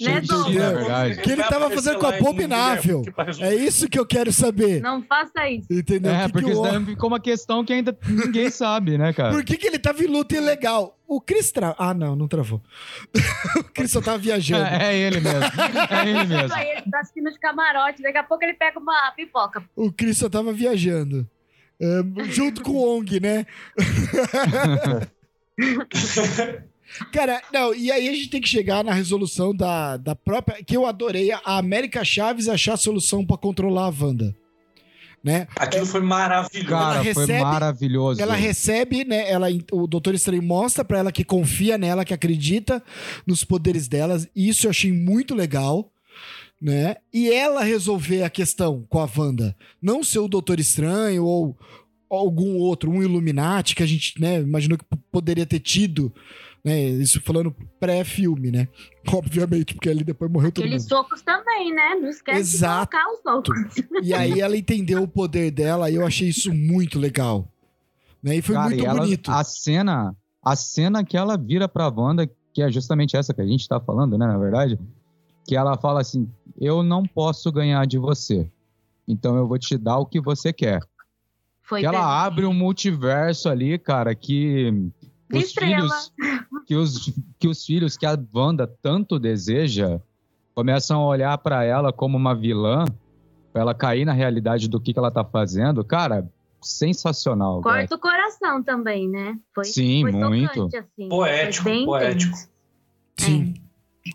Né, 0.00 0.20
Douglas? 0.22 0.56
é. 0.56 1.14
Que 1.22 1.30
ele 1.30 1.42
Vai 1.42 1.50
tava 1.50 1.66
aparecer 1.66 1.92
fazendo 1.92 2.00
com 2.00 2.10
em 2.10 2.16
Abominável. 2.16 3.02
É 3.40 3.54
isso 3.54 3.88
que 3.88 3.98
eu 3.98 4.06
quero 4.06 4.32
saber. 4.32 4.80
Não 4.80 5.02
faça 5.02 5.48
isso. 5.48 5.66
Entendeu? 5.70 6.12
É, 6.12 6.20
Que 6.20 6.26
que 6.26 6.32
porque 6.32 6.46
o 6.46 6.52
isso 6.52 6.62
daí 6.62 6.84
ficou 6.84 7.08
uma 7.08 7.20
questão 7.20 7.64
que 7.64 7.72
ainda 7.72 7.96
ninguém 8.08 8.48
sabe, 8.50 8.96
né, 8.96 9.12
cara? 9.12 9.32
Por 9.32 9.44
que, 9.44 9.56
que 9.56 9.66
ele 9.66 9.78
tava 9.78 10.02
em 10.02 10.06
luta 10.06 10.36
ilegal? 10.36 10.98
O 11.06 11.20
Chris 11.20 11.52
tra... 11.52 11.74
Ah, 11.78 11.92
não, 11.92 12.16
não 12.16 12.26
travou. 12.26 12.62
o 13.58 13.64
Chris 13.64 13.90
só 13.90 14.00
tava 14.00 14.18
viajando. 14.18 14.64
É, 14.64 14.94
é 14.94 14.96
ele 14.96 15.20
mesmo. 15.20 15.44
É 15.90 16.08
ele 16.08 16.24
mesmo. 16.24 16.58
Ele 16.58 16.82
tá 16.90 17.00
assistindo 17.00 17.28
os 17.28 17.36
camarotes, 17.36 18.02
daqui 18.02 18.18
a 18.18 18.24
pouco 18.24 18.42
ele 18.42 18.54
pega 18.54 18.80
uma 18.80 19.12
pipoca. 19.14 19.62
O 19.76 19.92
Chris 19.92 20.16
só 20.16 20.30
tava 20.30 20.52
viajando. 20.52 21.28
É, 21.78 22.00
junto 22.30 22.62
com 22.62 22.72
o 22.72 22.98
Ong, 22.98 23.20
né? 23.20 23.44
Cara, 27.12 27.42
não, 27.52 27.74
e 27.74 27.90
aí 27.90 28.08
a 28.08 28.12
gente 28.12 28.28
tem 28.28 28.40
que 28.40 28.48
chegar 28.48 28.84
na 28.84 28.92
resolução 28.92 29.54
da, 29.54 29.96
da 29.96 30.14
própria. 30.14 30.62
Que 30.62 30.76
eu 30.76 30.86
adorei, 30.86 31.32
a 31.32 31.58
América 31.58 32.04
Chaves 32.04 32.48
achar 32.48 32.74
a 32.74 32.76
solução 32.78 33.24
pra 33.24 33.36
controlar 33.36 33.86
a 33.86 34.04
Wanda. 34.04 34.34
Né? 35.24 35.46
Aquilo 35.54 35.86
foi 35.86 36.00
maravilhoso. 36.00 36.68
Cara, 36.68 36.94
Ela 36.96 37.14
foi 37.14 37.22
recebe- 37.26 37.40
maravilhoso. 37.44 38.20
Ela 38.20 38.34
recebe, 38.34 39.04
né? 39.04 39.30
Ela, 39.30 39.46
o 39.70 39.86
Doutor 39.86 40.14
Estranho 40.14 40.42
mostra 40.42 40.84
pra 40.84 40.98
ela 40.98 41.12
que 41.12 41.22
confia 41.22 41.78
nela, 41.78 42.04
que 42.04 42.12
acredita 42.12 42.82
nos 43.24 43.44
poderes 43.44 43.86
delas. 43.86 44.28
E 44.34 44.48
isso 44.48 44.66
eu 44.66 44.70
achei 44.70 44.92
muito 44.92 45.34
legal. 45.34 45.90
Né? 46.60 46.96
E 47.12 47.28
ela 47.30 47.62
resolver 47.64 48.22
a 48.22 48.30
questão 48.30 48.84
com 48.88 49.00
a 49.00 49.08
Wanda. 49.16 49.56
Não 49.80 50.02
ser 50.04 50.20
o 50.20 50.28
Doutor 50.28 50.60
Estranho 50.60 51.24
ou 51.24 51.56
algum 52.10 52.56
outro, 52.58 52.90
um 52.90 53.02
Illuminati 53.02 53.74
que 53.74 53.82
a 53.82 53.86
gente 53.86 54.20
né, 54.20 54.40
imaginou 54.40 54.76
que 54.78 54.84
poderia 55.10 55.46
ter 55.46 55.58
tido. 55.60 56.12
Né? 56.64 56.80
Isso 56.90 57.20
falando 57.20 57.54
pré-filme, 57.80 58.50
né? 58.52 58.68
Obviamente, 59.12 59.74
porque 59.74 59.90
ali 59.90 60.04
depois 60.04 60.30
morreu 60.30 60.52
todo 60.52 60.62
Aqueles 60.64 60.82
mundo. 60.84 60.88
socos 60.90 61.22
também, 61.22 61.74
né? 61.74 61.96
Não 61.96 62.08
esquece 62.08 62.38
Exato. 62.40 62.90
de 62.96 63.02
colocar 63.02 63.12
os 63.12 63.22
socos. 63.22 64.06
E 64.06 64.14
aí 64.14 64.40
ela 64.40 64.56
entendeu 64.56 65.02
o 65.02 65.08
poder 65.08 65.50
dela 65.50 65.90
e 65.90 65.96
eu 65.96 66.06
achei 66.06 66.28
isso 66.28 66.52
muito 66.54 66.98
legal. 67.00 67.48
Né? 68.22 68.36
E 68.36 68.42
foi 68.42 68.54
Cara, 68.54 68.68
muito 68.68 68.82
e 68.82 68.86
ela- 68.86 69.00
bonito. 69.00 69.30
A 69.32 69.42
cena, 69.42 70.14
a 70.44 70.54
cena 70.54 71.04
que 71.04 71.16
ela 71.16 71.36
vira 71.36 71.66
pra 71.68 71.88
Wanda, 71.88 72.30
que 72.54 72.62
é 72.62 72.70
justamente 72.70 73.16
essa 73.16 73.34
que 73.34 73.40
a 73.40 73.46
gente 73.46 73.66
tá 73.68 73.80
falando, 73.80 74.16
né, 74.16 74.26
na 74.26 74.38
verdade, 74.38 74.78
que 75.44 75.56
ela 75.56 75.76
fala 75.76 76.00
assim: 76.00 76.28
"Eu 76.60 76.82
não 76.84 77.02
posso 77.04 77.50
ganhar 77.50 77.84
de 77.86 77.98
você. 77.98 78.48
então 79.08 79.36
eu 79.36 79.48
vou 79.48 79.58
te 79.58 79.76
dar 79.76 79.98
o 79.98 80.06
que 80.06 80.20
você 80.20 80.52
quer. 80.52 80.78
Foi 81.60 81.80
Que 81.80 81.86
ela 81.86 82.24
abre 82.24 82.46
um 82.46 82.52
multiverso 82.54 83.48
ali, 83.48 83.76
cara, 83.76 84.14
que 84.14 84.72
os 85.38 85.44
estrela. 85.44 85.88
filhos, 85.88 86.12
que 86.66 86.74
os, 86.74 87.12
que 87.38 87.48
os 87.48 87.64
filhos 87.64 87.96
que 87.96 88.06
a 88.06 88.18
Wanda 88.34 88.66
tanto 88.66 89.18
deseja 89.18 90.00
começam 90.54 91.00
a 91.00 91.06
olhar 91.06 91.38
pra 91.38 91.64
ela 91.64 91.92
como 91.92 92.16
uma 92.16 92.34
vilã, 92.34 92.84
pra 93.52 93.62
ela 93.62 93.74
cair 93.74 94.04
na 94.04 94.12
realidade 94.12 94.68
do 94.68 94.80
que, 94.80 94.92
que 94.92 94.98
ela 94.98 95.10
tá 95.10 95.24
fazendo. 95.24 95.84
Cara, 95.84 96.28
sensacional. 96.60 97.60
Corta 97.60 97.94
o 97.94 97.98
coração 97.98 98.62
também, 98.62 99.08
né? 99.08 99.38
Foi, 99.54 99.64
Sim, 99.64 100.02
foi 100.02 100.12
muito. 100.12 100.54
tocante, 100.54 100.76
assim. 100.76 101.08
Poético, 101.08 101.84
poético. 101.84 102.36
intenso. 102.36 102.48
Sim. 103.18 103.54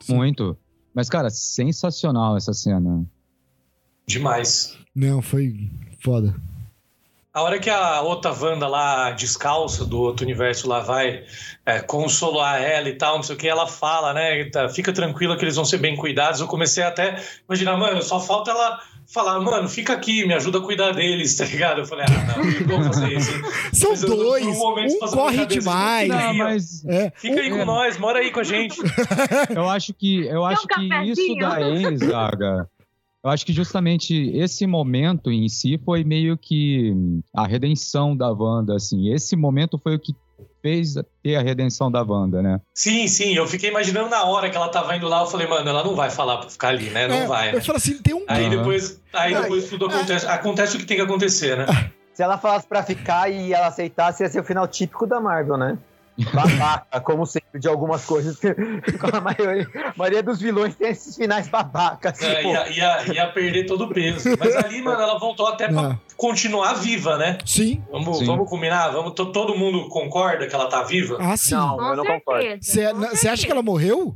Muito. 0.09 0.57
Mas, 0.93 1.09
cara, 1.09 1.29
sensacional 1.29 2.35
essa 2.35 2.53
cena. 2.53 3.05
Demais. 4.05 4.77
Não, 4.95 5.21
foi 5.21 5.69
foda. 6.03 6.33
A 7.37 7.41
hora 7.43 7.59
que 7.59 7.69
a 7.69 8.01
outra 8.01 8.33
Wanda 8.33 8.67
lá, 8.67 9.11
descalça 9.11 9.85
do 9.85 10.01
outro 10.01 10.25
universo 10.25 10.67
lá, 10.67 10.79
vai 10.79 11.23
é, 11.67 11.79
consolar 11.79 12.59
ela 12.59 12.89
e 12.89 12.93
tal, 12.93 13.17
não 13.17 13.21
sei 13.21 13.35
o 13.35 13.37
que, 13.37 13.47
ela 13.47 13.67
fala, 13.67 14.11
né? 14.11 14.45
tá, 14.45 14.67
Fica 14.69 14.91
tranquila 14.91 15.37
que 15.37 15.45
eles 15.45 15.55
vão 15.55 15.63
ser 15.63 15.77
bem 15.77 15.95
cuidados. 15.95 16.39
Eu 16.39 16.47
comecei 16.47 16.83
até 16.83 17.09
a 17.11 17.21
imaginar, 17.47 17.77
mano, 17.77 18.01
só 18.01 18.19
falta 18.19 18.49
ela 18.49 18.79
falar, 19.05 19.39
mano, 19.39 19.69
fica 19.69 19.93
aqui, 19.93 20.25
me 20.25 20.33
ajuda 20.33 20.57
a 20.57 20.61
cuidar 20.61 20.93
deles, 20.93 21.37
tá 21.37 21.45
ligado? 21.45 21.81
Eu 21.81 21.85
falei, 21.85 22.05
ah, 22.09 22.37
não, 22.39 22.43
não 22.43 22.83
vou 22.83 22.91
fazer 22.91 23.13
isso. 23.13 23.31
São 23.71 23.91
Mas 23.91 24.01
eu, 24.01 24.15
dois, 24.15 24.43
um 24.47 24.53
momento, 24.57 24.95
um 24.95 25.07
corre 25.11 25.37
cabeça, 25.37 25.59
demais. 25.59 26.07
Não, 26.09 26.33
mas 26.33 26.85
É, 26.85 27.11
Fica 27.17 27.39
aí 27.39 27.51
com 27.51 27.57
É. 27.59 27.65
nós, 27.65 27.99
mora 27.99 28.17
aí 28.17 28.31
com 28.31 28.39
a 28.39 28.43
gente. 28.43 28.81
eu 29.55 29.69
acho 29.69 29.93
que 29.93 30.25
eu 30.25 30.43
acho 30.43 30.63
um 30.63 30.67
que 30.67 31.11
isso 31.11 31.35
daí, 31.39 31.97
Zaga. 31.97 32.67
Eu 33.23 33.31
acho 33.31 33.45
que 33.45 33.53
justamente 33.53 34.13
esse 34.35 34.65
momento 34.65 35.31
em 35.31 35.49
si 35.49 35.79
foi 35.83 36.03
meio 36.03 36.37
que 36.37 36.93
a 37.35 37.45
redenção 37.45 38.15
da 38.15 38.31
Wanda, 38.31 38.75
assim. 38.75 39.11
Esse 39.13 39.35
momento 39.35 39.77
foi 39.77 39.95
o 39.95 39.99
que 39.99 40.15
fez 40.61 40.95
ter 41.23 41.35
a 41.35 41.41
redenção 41.41 41.91
da 41.91 42.03
Wanda, 42.03 42.41
né? 42.41 42.61
Sim, 42.73 43.07
sim, 43.07 43.33
eu 43.33 43.47
fiquei 43.47 43.69
imaginando 43.69 44.09
na 44.09 44.23
hora 44.23 44.49
que 44.49 44.55
ela 44.55 44.69
tava 44.69 44.95
indo 44.95 45.07
lá, 45.07 45.21
eu 45.21 45.27
falei, 45.27 45.47
mano, 45.47 45.69
ela 45.69 45.83
não 45.83 45.95
vai 45.95 46.09
falar 46.09 46.37
pra 46.37 46.49
ficar 46.49 46.69
ali, 46.69 46.89
né? 46.89 47.07
Não 47.07 47.15
é, 47.15 47.27
vai, 47.27 47.49
Eu 47.49 47.55
né? 47.55 47.61
falo 47.61 47.77
assim, 47.77 47.97
tem 47.99 48.13
um. 48.13 48.23
Aí 48.27 48.45
Aham. 48.45 48.57
depois, 48.57 49.01
aí 49.13 49.33
depois 49.33 49.69
tudo 49.69 49.85
acontece. 49.85 50.25
Acontece 50.27 50.75
o 50.75 50.79
que 50.79 50.85
tem 50.85 50.97
que 50.97 51.03
acontecer, 51.03 51.57
né? 51.57 51.65
Se 52.13 52.23
ela 52.23 52.37
falasse 52.37 52.67
pra 52.67 52.83
ficar 52.83 53.29
e 53.31 53.53
ela 53.53 53.67
aceitasse, 53.67 54.23
ia 54.23 54.29
ser 54.29 54.39
o 54.39 54.43
final 54.43 54.67
típico 54.67 55.05
da 55.05 55.19
Marvel, 55.19 55.57
né? 55.57 55.77
Babaca, 56.33 56.99
como 57.01 57.25
sempre, 57.25 57.59
de 57.59 57.67
algumas 57.67 58.03
coisas. 58.05 58.39
a, 59.13 59.21
maioria, 59.21 59.67
a 59.75 59.93
maioria 59.95 60.23
dos 60.23 60.39
vilões 60.41 60.75
tem 60.75 60.89
esses 60.89 61.15
finais 61.15 61.47
babacas. 61.47 62.19
É, 62.21 62.35
tipo, 62.37 62.49
ia, 62.49 62.69
ia, 62.69 63.13
ia 63.13 63.27
perder 63.31 63.65
todo 63.65 63.85
o 63.85 63.89
peso. 63.93 64.29
Mas 64.39 64.55
ali, 64.55 64.81
mano, 64.81 64.99
ela 65.01 65.19
voltou 65.19 65.47
até 65.47 65.67
pra 65.67 65.91
Ah, 65.91 65.99
continuar 66.15 66.73
viva, 66.73 67.17
né? 67.17 67.37
sim. 67.45 67.83
Vamos, 67.91 68.17
Sim. 68.19 68.25
vamos 68.25 68.49
combinar? 68.49 68.89
Vamos, 68.89 69.13
to- 69.13 69.31
todo 69.31 69.55
mundo 69.55 69.87
concorda 69.89 70.47
que 70.47 70.55
ela 70.55 70.67
tá 70.67 70.81
viva? 70.83 71.17
Ah, 71.19 71.37
sim. 71.37 71.53
Não. 71.53 71.77
Com 71.77 71.83
eu 71.85 71.95
não 71.97 72.05
concordo. 72.05 72.43
certeza. 72.61 72.93
com 72.93 72.99
Você 73.15 73.27
acha 73.29 73.45
que 73.45 73.51
ela 73.51 73.61
morreu? 73.61 74.15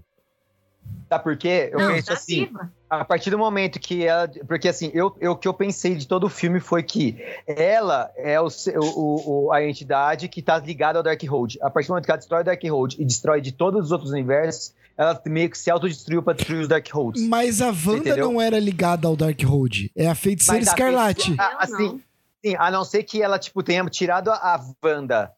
Sabe 1.07 1.23
por 1.23 1.38
quê? 1.38 1.69
Eu 1.72 1.80
Não, 1.80 1.94
penso 1.94 2.07
tá 2.07 2.14
assim, 2.14 2.45
viva. 2.45 2.72
A 3.00 3.06
partir 3.06 3.30
do 3.30 3.38
momento 3.38 3.80
que 3.80 4.06
ela. 4.06 4.28
Porque 4.48 4.68
assim, 4.68 4.92
eu, 4.94 5.16
eu, 5.22 5.32
o 5.32 5.36
que 5.38 5.48
eu 5.48 5.54
pensei 5.54 5.96
de 5.96 6.06
todo 6.06 6.26
o 6.26 6.30
filme 6.30 6.60
foi 6.60 6.84
que 6.84 7.18
ela 7.48 8.12
é 8.18 8.40
o, 8.42 8.48
o- 8.76 9.46
o- 9.48 9.52
a 9.54 9.64
entidade 9.66 10.28
que 10.28 10.42
tá 10.42 10.58
ligada 10.60 11.00
ao 11.00 11.04
Darkhold. 11.04 11.58
A 11.62 11.70
partir 11.70 11.88
do 11.88 11.92
momento 11.92 12.06
que 12.06 12.12
ela 12.12 12.18
destrói 12.18 12.42
o 12.42 12.44
Darkhold 12.44 12.96
e 13.00 13.06
destrói 13.06 13.40
de 13.42 13.52
todos 13.52 13.86
os 13.86 13.92
outros 13.92 14.12
universos, 14.12 14.74
ela 14.98 15.20
meio 15.26 15.50
que 15.50 15.58
se 15.58 15.72
autodestruiu 15.72 16.22
pra 16.22 16.34
destruir 16.34 16.60
os 16.62 16.68
Darkholds. 16.68 17.26
Mas 17.28 17.62
a 17.62 17.68
Wanda 17.68 17.98
Entendeu? 17.98 18.32
não 18.32 18.42
era 18.42 18.60
ligada 18.60 19.08
ao 19.08 19.16
Darkhold. 19.16 19.90
É 19.96 20.08
a 20.08 20.14
feiticeira 20.16 20.62
escarlate. 20.62 21.28
feiticeira- 21.28 21.56
Ah, 21.58 21.64
assim, 21.64 21.88
não. 21.88 22.02
Sim, 22.44 22.56
a 22.58 22.72
não 22.72 22.84
ser 22.84 23.04
que 23.04 23.22
ela, 23.22 23.38
tipo, 23.38 23.62
tenha 23.64 23.86
tirado 23.86 24.30
a, 24.32 24.34
a 24.36 24.60
Wanda, 24.84 25.32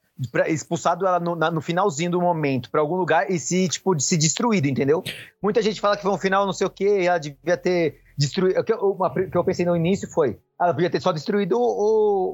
expulsado 0.47 1.05
ela 1.07 1.19
no, 1.19 1.35
na- 1.35 1.51
no 1.51 1.61
finalzinho 1.61 2.11
do 2.11 2.21
momento 2.21 2.69
pra 2.69 2.81
algum 2.81 2.95
lugar 2.95 3.29
e 3.31 3.39
se, 3.39 3.67
tipo, 3.67 3.99
se 3.99 4.15
destruído, 4.17 4.67
entendeu? 4.67 5.03
Muita 5.41 5.61
gente 5.61 5.81
fala 5.81 5.95
que 5.97 6.03
foi 6.03 6.11
um 6.11 6.17
final 6.17 6.45
não 6.45 6.53
sei 6.53 6.67
o 6.67 6.69
que, 6.69 6.85
ela 6.87 7.17
devia 7.17 7.57
ter 7.57 7.95
destruído. 8.17 8.59
O 8.59 8.63
que 8.63 8.73
eu, 8.73 8.77
uma- 8.77 9.07
o 9.07 9.29
que 9.31 9.37
eu 9.37 9.43
pensei 9.43 9.65
no 9.65 9.75
início 9.75 10.07
foi, 10.09 10.37
ela 10.61 10.73
podia 10.73 10.89
ter 10.89 11.01
só 11.01 11.11
destruído 11.11 11.57
o, 11.57 11.61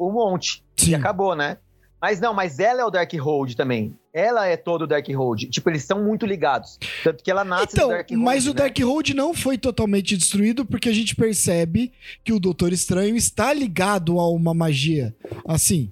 o, 0.03 0.10
o 0.10 0.11
monte 0.11 0.64
Sim. 0.76 0.91
e 0.91 0.95
acabou, 0.95 1.35
né? 1.35 1.57
Mas 2.01 2.22
não, 2.22 2.34
mas 2.34 2.60
ela 2.60 2.80
é 2.81 2.85
o 2.85 2.89
Darkhold 2.89 3.57
também. 3.57 3.93
Ela 4.14 4.47
é 4.47 4.56
todo 4.56 4.84
o 4.84 4.88
Darkhold. 4.88 5.49
Tipo, 5.49 5.69
eles 5.69 5.84
são 5.84 6.01
muito 6.01 6.26
ligados. 6.26 6.80
Tanto 7.03 7.22
que 7.22 7.30
ela 7.30 7.43
nasce 7.43 7.73
Então, 7.73 7.89
do 7.89 7.93
Darkhold. 7.93 8.23
mas 8.23 8.45
o 8.47 8.51
né? 8.51 8.56
Darkhold 8.56 9.14
não 9.14 9.34
foi 9.34 9.57
totalmente 9.57 10.15
destruído 10.15 10.65
porque 10.65 10.88
a 10.88 10.93
gente 10.93 11.14
percebe 11.14 11.91
que 12.23 12.31
o 12.31 12.39
Doutor 12.39 12.72
Estranho 12.72 13.18
está 13.18 13.51
ligado 13.51 14.18
a 14.18 14.30
uma 14.30 14.53
magia. 14.53 15.14
Assim. 15.45 15.91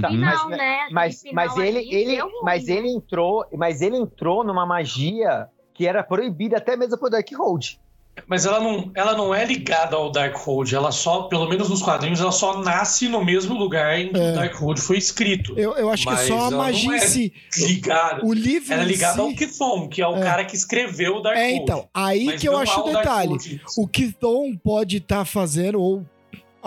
Tá, 0.00 0.08
Uhum. 0.08 0.14
Final, 0.14 0.48
mas- 0.50 0.58
né? 0.58 0.78
Mas, 0.90 1.22
mas 1.32 1.52
final 1.52 1.66
ele, 1.66 1.78
ali 1.78 1.94
ele, 1.94 2.20
ruim, 2.20 2.32
mas 2.42 2.66
né? 2.66 2.74
ele 2.74 2.88
entrou, 2.88 3.44
mas 3.56 3.80
ele 3.80 3.96
entrou 3.96 4.44
numa 4.44 4.66
magia 4.66 5.46
que 5.72 5.86
era 5.86 6.02
proibida 6.02 6.58
até 6.58 6.76
mesmo 6.76 6.98
pro 6.98 7.08
Darkhold. 7.08 7.78
Mas 8.26 8.44
ela 8.44 8.58
não, 8.58 8.90
ela 8.96 9.16
não 9.16 9.32
é 9.32 9.44
ligada 9.44 9.94
ao 9.94 10.10
Darkhold. 10.10 10.74
Ela 10.74 10.90
só, 10.90 11.22
pelo 11.28 11.48
menos 11.48 11.68
nos 11.70 11.80
quadrinhos, 11.80 12.20
ela 12.20 12.32
só 12.32 12.60
nasce 12.60 13.08
no 13.08 13.24
mesmo 13.24 13.54
lugar 13.54 13.96
em 13.96 14.12
que 14.12 14.18
É. 14.18 14.32
o 14.32 14.34
Darkhold 14.34 14.80
foi 14.80 14.98
escrito. 14.98 15.54
Eu, 15.56 15.74
eu 15.76 15.88
acho 15.88 16.02
que 16.04 16.12
Mas 16.12 16.26
só 16.26 16.46
a 16.46 16.50
não 16.50 16.58
magia 16.58 16.96
é 16.96 16.98
si. 16.98 17.32
Ligada. 17.56 18.26
O 18.26 18.32
livro 18.32 18.72
Ela 18.74 18.82
é 18.82 18.86
ligada 18.86 19.22
ao 19.22 19.28
si... 19.30 19.36
Kithon, 19.36 19.88
que 19.88 20.02
é 20.02 20.08
o 20.08 20.16
É. 20.16 20.20
cara 20.20 20.44
que 20.44 20.56
escreveu 20.56 21.18
o 21.18 21.20
Darkhold. 21.22 21.48
É, 21.48 21.56
então. 21.56 21.88
Aí 21.94 22.24
Mas 22.26 22.40
que 22.40 22.48
eu 22.48 22.56
acho 22.56 22.76
o 22.80 22.82
ao 22.82 22.86
detalhe. 22.88 23.28
Darkhold. 23.38 23.60
O 23.78 23.86
Kithon 23.86 24.56
pode 24.56 24.96
estar 24.96 25.24
fazendo, 25.24 25.80
ou 25.80 26.04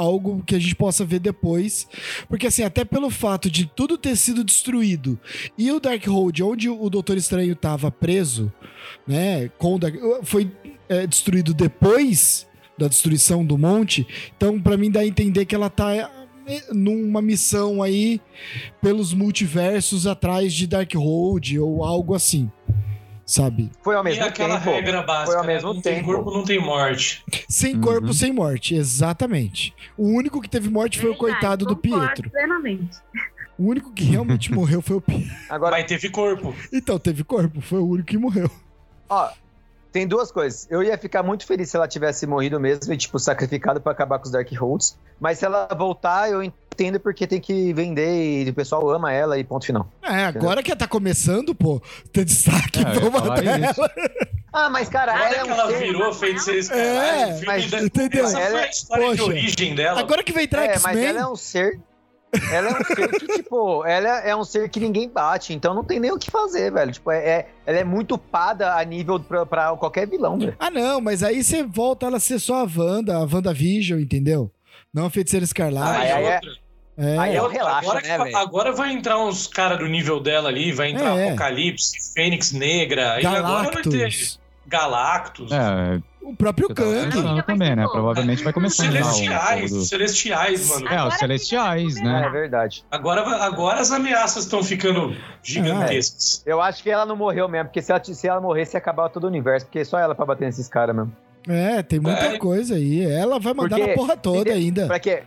algo 0.01 0.43
que 0.45 0.55
a 0.55 0.59
gente 0.59 0.75
possa 0.75 1.05
ver 1.05 1.19
depois. 1.19 1.87
Porque, 2.27 2.47
assim, 2.47 2.63
até 2.63 2.83
pelo 2.83 3.09
fato 3.09 3.49
de 3.49 3.65
tudo 3.65 3.97
ter 3.97 4.15
sido 4.15 4.43
destruído 4.43 5.19
e 5.57 5.71
o 5.71 5.79
Darkhold, 5.79 6.43
onde 6.43 6.69
o 6.69 6.89
Doutor 6.89 7.17
Estranho 7.17 7.53
estava 7.53 7.91
preso, 7.91 8.51
né, 9.07 9.49
com 9.57 9.77
Dark... 9.77 9.95
foi 10.23 10.51
é, 10.89 11.05
destruído 11.07 11.53
depois 11.53 12.47
da 12.77 12.87
destruição 12.87 13.45
do 13.45 13.57
monte. 13.57 14.05
Então, 14.35 14.59
pra 14.59 14.75
mim, 14.77 14.89
dá 14.89 15.01
a 15.01 15.07
entender 15.07 15.45
que 15.45 15.55
ela 15.55 15.69
tá 15.69 15.95
é, 15.95 16.09
numa 16.73 17.21
missão 17.21 17.81
aí 17.81 18.19
pelos 18.81 19.13
multiversos 19.13 20.07
atrás 20.07 20.53
de 20.53 20.67
Darkhold 20.67 21.59
ou 21.59 21.83
algo 21.83 22.15
assim. 22.15 22.51
Sabe? 23.31 23.71
Foi 23.81 23.95
ao 23.95 24.01
E 24.01 24.03
mesmo 24.03 24.25
aquela 24.25 24.59
tempo. 24.59 24.71
regra 24.71 25.01
básica, 25.03 25.25
Foi 25.27 25.35
ao 25.37 25.43
né? 25.47 25.53
mesmo 25.53 25.73
não 25.73 25.81
tem 25.81 25.95
tempo. 25.95 26.05
corpo, 26.07 26.31
não 26.31 26.43
tem 26.43 26.59
morte. 26.59 27.23
Sem 27.47 27.75
Uhum. 27.75 27.81
corpo, 27.81 28.13
sem 28.13 28.33
morte, 28.33 28.75
exatamente. 28.75 29.73
O 29.97 30.05
único 30.09 30.41
que 30.41 30.49
teve 30.49 30.69
morte 30.69 30.99
foi 30.99 31.11
o 31.11 31.13
Verdade, 31.13 31.31
coitado 31.39 31.65
do 31.65 31.77
Pietro. 31.77 32.29
Plenamente. 32.29 32.97
O 33.57 33.69
único 33.69 33.93
que 33.93 34.03
realmente 34.03 34.51
morreu 34.53 34.81
foi 34.81 34.97
o 34.97 35.01
Pietro. 35.01 35.31
Agora, 35.49 35.77
Mas 35.77 35.85
teve 35.87 36.09
corpo. 36.09 36.53
Então, 36.73 36.99
teve 36.99 37.23
corpo, 37.23 37.61
foi 37.61 37.79
o 37.79 37.87
único 37.87 38.07
que 38.09 38.17
morreu. 38.17 38.51
ó, 39.07 39.29
tem 39.93 40.05
duas 40.05 40.29
coisas. 40.29 40.67
Eu 40.69 40.83
ia 40.83 40.97
ficar 40.97 41.23
muito 41.23 41.45
feliz 41.45 41.69
se 41.69 41.77
ela 41.77 41.87
tivesse 41.87 42.27
morrido 42.27 42.59
mesmo 42.59 42.91
e, 42.93 42.97
tipo, 42.97 43.17
sacrificado 43.17 43.79
pra 43.79 43.93
acabar 43.93 44.19
com 44.19 44.25
os 44.25 44.31
Darkholds. 44.31 44.97
Mas 45.21 45.39
se 45.39 45.45
ela 45.45 45.69
voltar, 45.77 46.29
eu 46.29 46.43
entendo 46.73 46.99
porque 46.99 47.27
tem 47.27 47.39
que 47.39 47.73
vender 47.73 48.45
e 48.45 48.49
o 48.49 48.53
pessoal 48.53 48.89
ama 48.89 49.11
ela 49.11 49.37
e 49.37 49.43
ponto 49.43 49.65
final. 49.65 49.91
É, 50.01 50.25
agora 50.25 50.63
que 50.63 50.75
tá 50.75 50.87
começando, 50.87 51.53
pô, 51.53 51.81
ter 52.11 52.23
destaque, 52.25 52.79
É, 52.79 52.83
eu 52.83 52.93
ia 52.93 52.99
vamos 52.99 53.19
falar 53.19 53.35
matar 53.43 53.59
isso. 53.71 53.81
ela. 53.81 53.91
Ah, 54.53 54.69
mas, 54.69 54.89
cara, 54.89 55.13
Olha 55.13 55.21
ela 55.23 55.35
é 55.35 55.43
que 55.43 55.49
um 55.49 55.53
ela 55.53 55.67
ser... 55.71 55.79
virou 55.79 56.13
feiticeira 56.13 56.57
É, 56.59 56.59
escarlate. 56.61 57.23
o 57.23 57.27
filme 57.37 57.45
mas- 57.45 57.71
da- 57.71 57.81
entendeu? 57.83 58.25
Essa 58.25 58.37
foi 58.37 58.45
Ela 58.47 58.59
a 58.59 58.65
é- 58.65 58.69
história 58.69 59.03
de 59.03 59.09
Poxa, 59.17 59.23
origem 59.23 59.75
dela. 59.75 59.99
Agora 59.99 60.23
que 60.23 60.33
vem 60.33 60.43
entrar 60.43 60.65
É, 60.65 60.79
mas 60.79 60.97
ela 60.97 61.19
é 61.21 61.27
um 61.27 61.35
ser. 61.35 61.79
Ela 62.51 62.69
é 62.69 62.71
um 62.71 62.83
ser 62.85 63.07
que, 63.09 63.27
tipo, 63.43 63.85
ela 63.85 64.19
é 64.21 64.35
um 64.35 64.43
ser 64.45 64.69
que 64.69 64.79
ninguém 64.79 65.09
bate, 65.09 65.53
então 65.53 65.73
não 65.73 65.83
tem 65.83 65.99
nem 65.99 66.11
o 66.11 66.17
que 66.17 66.31
fazer, 66.31 66.71
velho. 66.71 66.91
Tipo, 66.91 67.11
é, 67.11 67.17
é- 67.29 67.47
ela 67.65 67.77
é 67.79 67.83
muito 67.83 68.17
pada 68.17 68.75
a 68.77 68.83
nível 68.85 69.19
pra, 69.19 69.45
pra 69.45 69.75
qualquer 69.77 70.07
vilão, 70.07 70.37
velho. 70.39 70.55
Ah, 70.59 70.69
não, 70.71 70.99
mas 71.01 71.23
aí 71.23 71.43
você 71.43 71.63
volta 71.63 72.05
ela 72.05 72.17
a 72.17 72.21
ser 72.21 72.39
só 72.39 72.55
a 72.65 72.67
Wanda, 72.77 73.15
a 73.17 73.21
WandaVision, 73.25 73.99
entendeu? 73.99 74.49
Não 74.93 75.05
a 75.05 75.09
Feiticeira 75.09 75.43
Escarlate. 75.45 76.01
Aí, 76.01 76.11
aí 76.11 76.23
é- 76.25 76.33
outra. 76.35 76.51
É, 76.97 77.17
aí 77.17 77.35
é 77.35 77.39
o 77.39 77.43
Outra, 77.45 77.57
relaxa, 77.57 77.89
agora, 77.89 78.07
né, 78.07 78.17
velho? 78.17 78.37
agora 78.37 78.71
vai 78.73 78.91
entrar 78.91 79.17
uns 79.17 79.47
caras 79.47 79.79
do 79.79 79.87
nível 79.87 80.19
dela 80.19 80.49
ali, 80.49 80.71
vai 80.73 80.91
entrar 80.91 81.17
É. 81.17 81.27
Apocalipse, 81.29 82.13
Fênix 82.13 82.51
Negra, 82.51 83.19
e 83.21 83.25
agora 83.25 83.71
vai 83.71 83.81
ter 83.81 83.89
Galactus. 83.99 84.39
Galactus. 84.67 85.51
É, 85.51 85.99
O 86.21 86.35
próprio 86.35 86.67
eu 86.69 86.75
Kang. 86.75 87.41
também, 87.43 87.75
né? 87.75 87.87
Provavelmente 87.91 88.43
vai 88.43 88.51
Os 88.51 88.53
começar 88.53 88.83
um 88.83 88.91
celestiais, 88.91 89.71
os 89.71 89.87
celestiais, 89.89 90.69
mano. 90.69 90.87
É, 90.89 91.07
os 91.07 91.15
celestiais, 91.15 91.95
né? 91.95 92.23
É 92.25 92.29
verdade. 92.29 92.85
Agora, 92.91 93.21
agora 93.43 93.79
as 93.79 93.91
ameaças 93.91 94.43
estão 94.43 94.61
ficando 94.61 95.15
gigantescas. 95.41 96.43
Eu 96.45 96.61
acho 96.61 96.83
que 96.83 96.89
ela 96.89 97.05
não 97.05 97.15
morreu 97.15 97.47
mesmo, 97.49 97.65
porque 97.69 97.81
se 97.81 97.91
ela, 97.91 98.03
se 98.03 98.27
ela 98.27 98.39
morresse, 98.41 98.75
ia 98.75 98.79
acabar 98.79 99.09
todo 99.09 99.23
o 99.23 99.27
universo, 99.27 99.65
porque 99.65 99.79
é 99.79 99.83
só 99.85 99.97
ela 99.97 100.13
pra 100.13 100.25
bater 100.25 100.45
nesses 100.45 100.67
caras 100.67 100.95
mesmo. 100.95 101.11
É, 101.47 101.81
tem 101.81 101.99
muita 101.99 102.25
É. 102.25 102.37
coisa 102.37 102.75
aí. 102.75 103.01
Ela 103.03 103.39
vai 103.39 103.53
mandar 103.53 103.77
Porque- 103.77 103.91
na 103.91 103.97
porra 103.97 104.17
toda 104.17 104.51
ainda. 104.53 104.87
Pra 104.87 104.99
quê? 104.99 105.23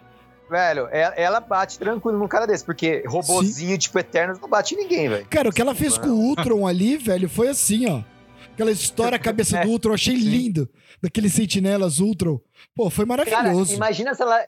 Velho, 0.51 0.89
ela, 0.93 1.15
ela 1.17 1.41
bate 1.41 1.79
tranquilo 1.79 2.19
num 2.19 2.29
cara 2.29 2.47
desse, 2.47 2.65
porque 2.65 3.03
robozinho, 3.07 3.77
tipo, 3.79 3.99
Eternos 3.99 4.39
não 4.39 4.49
bate 4.49 4.77
ninguém, 4.77 5.09
velho. 5.09 5.27
Cara, 5.29 5.49
o 5.49 5.53
que 5.53 5.61
ela 5.61 5.75
fez 5.75 5.97
com 5.99 6.09
o 6.09 6.21
Ultron 6.29 6.67
ali, 6.67 6.97
velho, 6.97 7.29
foi 7.29 7.49
assim, 7.49 7.87
ó. 7.89 8.03
Aquela 8.53 8.71
história 8.71 9.17
a 9.17 9.19
cabeça 9.19 9.59
É, 9.59 9.65
do 9.65 9.71
Ultron, 9.71 9.95
achei 9.95 10.17
sim. 10.17 10.23
lindo. 10.29 10.69
Daqueles 11.03 11.33
sentinelas 11.33 11.99
Ultron. 11.99 12.39
Pô, 12.77 12.89
foi 12.91 13.07
Cara, 13.07 13.25
maravilhoso. 13.27 13.75
imagina 13.75 14.15
se 14.15 14.23
ela. 14.23 14.45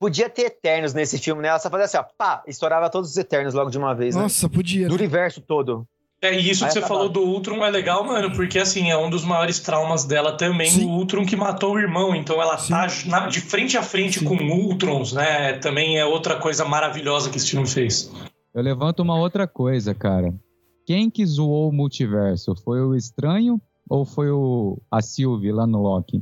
Podia 0.00 0.28
ter 0.30 0.42
Eternos 0.42 0.94
nesse 0.94 1.18
filme, 1.18 1.42
né? 1.42 1.48
Ela 1.48 1.58
só 1.58 1.68
fazia 1.68 1.86
assim, 1.86 1.96
ó, 1.96 2.04
pá, 2.16 2.42
estourava 2.46 2.88
todos 2.88 3.10
os 3.10 3.16
Eternos 3.16 3.52
logo 3.52 3.68
de 3.70 3.78
uma 3.78 3.94
vez, 3.94 4.14
né? 4.14 4.22
Nossa, 4.22 4.48
podia. 4.48 4.86
Do 4.86 4.94
universo 4.94 5.40
todo. 5.40 5.84
É, 6.20 6.34
e 6.34 6.50
isso 6.50 6.60
Vai 6.60 6.68
que 6.68 6.72
você 6.72 6.78
acabar. 6.80 6.94
falou 6.96 7.08
do 7.08 7.20
Ultron 7.20 7.64
é 7.64 7.70
legal, 7.70 8.04
mano, 8.04 8.32
porque 8.34 8.58
assim, 8.58 8.90
é 8.90 8.96
um 8.98 9.08
dos 9.08 9.24
maiores 9.24 9.60
traumas 9.60 10.04
dela 10.04 10.32
também, 10.36 10.68
Sim. 10.70 10.84
o 10.86 10.88
Ultron 10.90 11.24
que 11.24 11.36
matou 11.36 11.74
o 11.74 11.78
irmão. 11.78 12.12
Então 12.14 12.42
ela 12.42 12.58
Sim. 12.58 12.70
tá 12.70 12.88
na- 13.06 13.26
de 13.28 13.40
frente 13.40 13.76
a 13.76 13.82
frente 13.84 14.18
Sim. 14.18 14.24
com 14.24 14.34
Ultrons, 14.34 15.12
né? 15.12 15.52
Também 15.58 15.96
é 15.96 16.04
outra 16.04 16.36
coisa 16.36 16.64
maravilhosa 16.64 17.30
que 17.30 17.36
esse 17.36 17.50
filme 17.50 17.68
fez. 17.68 18.10
Eu 18.52 18.62
levanto 18.62 19.00
uma 19.00 19.16
outra 19.16 19.46
coisa, 19.46 19.94
cara. 19.94 20.34
Quem 20.84 21.08
que 21.08 21.24
zoou 21.24 21.68
o 21.68 21.72
multiverso? 21.72 22.54
Foi 22.64 22.80
o 22.80 22.96
Estranho 22.96 23.60
ou 23.88 24.04
foi 24.04 24.30
o 24.30 24.76
a 24.90 25.00
Sylvie 25.00 25.52
lá 25.52 25.66
no 25.68 25.80
Loki? 25.80 26.20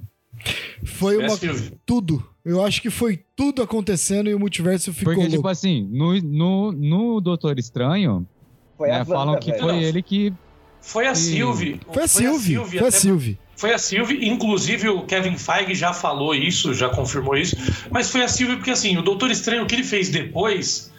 Foi 0.85 1.17
uma, 1.17 1.35
tudo. 1.87 2.23
Eu 2.45 2.63
acho 2.63 2.83
que 2.83 2.91
foi 2.91 3.19
tudo 3.35 3.63
acontecendo 3.63 4.29
e 4.29 4.35
o 4.35 4.39
multiverso 4.39 4.93
ficou 4.93 5.15
Porque, 5.15 5.21
louco. 5.29 5.37
tipo 5.37 5.49
assim, 5.49 5.89
no, 5.91 6.21
no, 6.21 6.73
no 6.73 7.21
Doutor 7.21 7.59
Estranho, 7.59 8.27
Foi 8.77 8.89
né, 8.89 9.01
a 9.01 9.05
falam 9.05 9.29
Wanda, 9.29 9.41
que 9.41 9.51
velho. 9.51 9.63
foi 9.63 9.83
ele 9.83 10.03
que. 10.03 10.33
Foi 10.81 11.07
a. 11.07 11.15
Sylvie. 11.15 11.81
foi 11.93 12.03
a 12.03 12.09
Sylvie. 12.09 12.57
Foi 12.57 12.89
a 12.89 12.91
Sylvie. 12.91 13.39
Foi 13.57 13.73
a 13.73 13.79
Sylvie, 13.79 14.29
inclusive 14.29 14.91
o 14.91 15.03
Kevin 15.03 15.39
Feige 15.39 15.75
já 15.75 15.95
falou 15.95 16.35
isso, 16.35 16.75
já 16.75 16.91
confirmou 16.91 17.35
isso, 17.39 17.57
mas 17.91 18.11
foi 18.11 18.23
a 18.23 18.29
Sylvie 18.29 18.57
porque 18.57 18.71
assim, 18.71 18.99
o 18.99 19.03
Doutor 19.03 19.31
Estranho, 19.31 19.63
o 19.63 19.67
que 19.67 19.75
ele 19.75 19.83
fez 19.83 20.11
depois, 20.11 20.93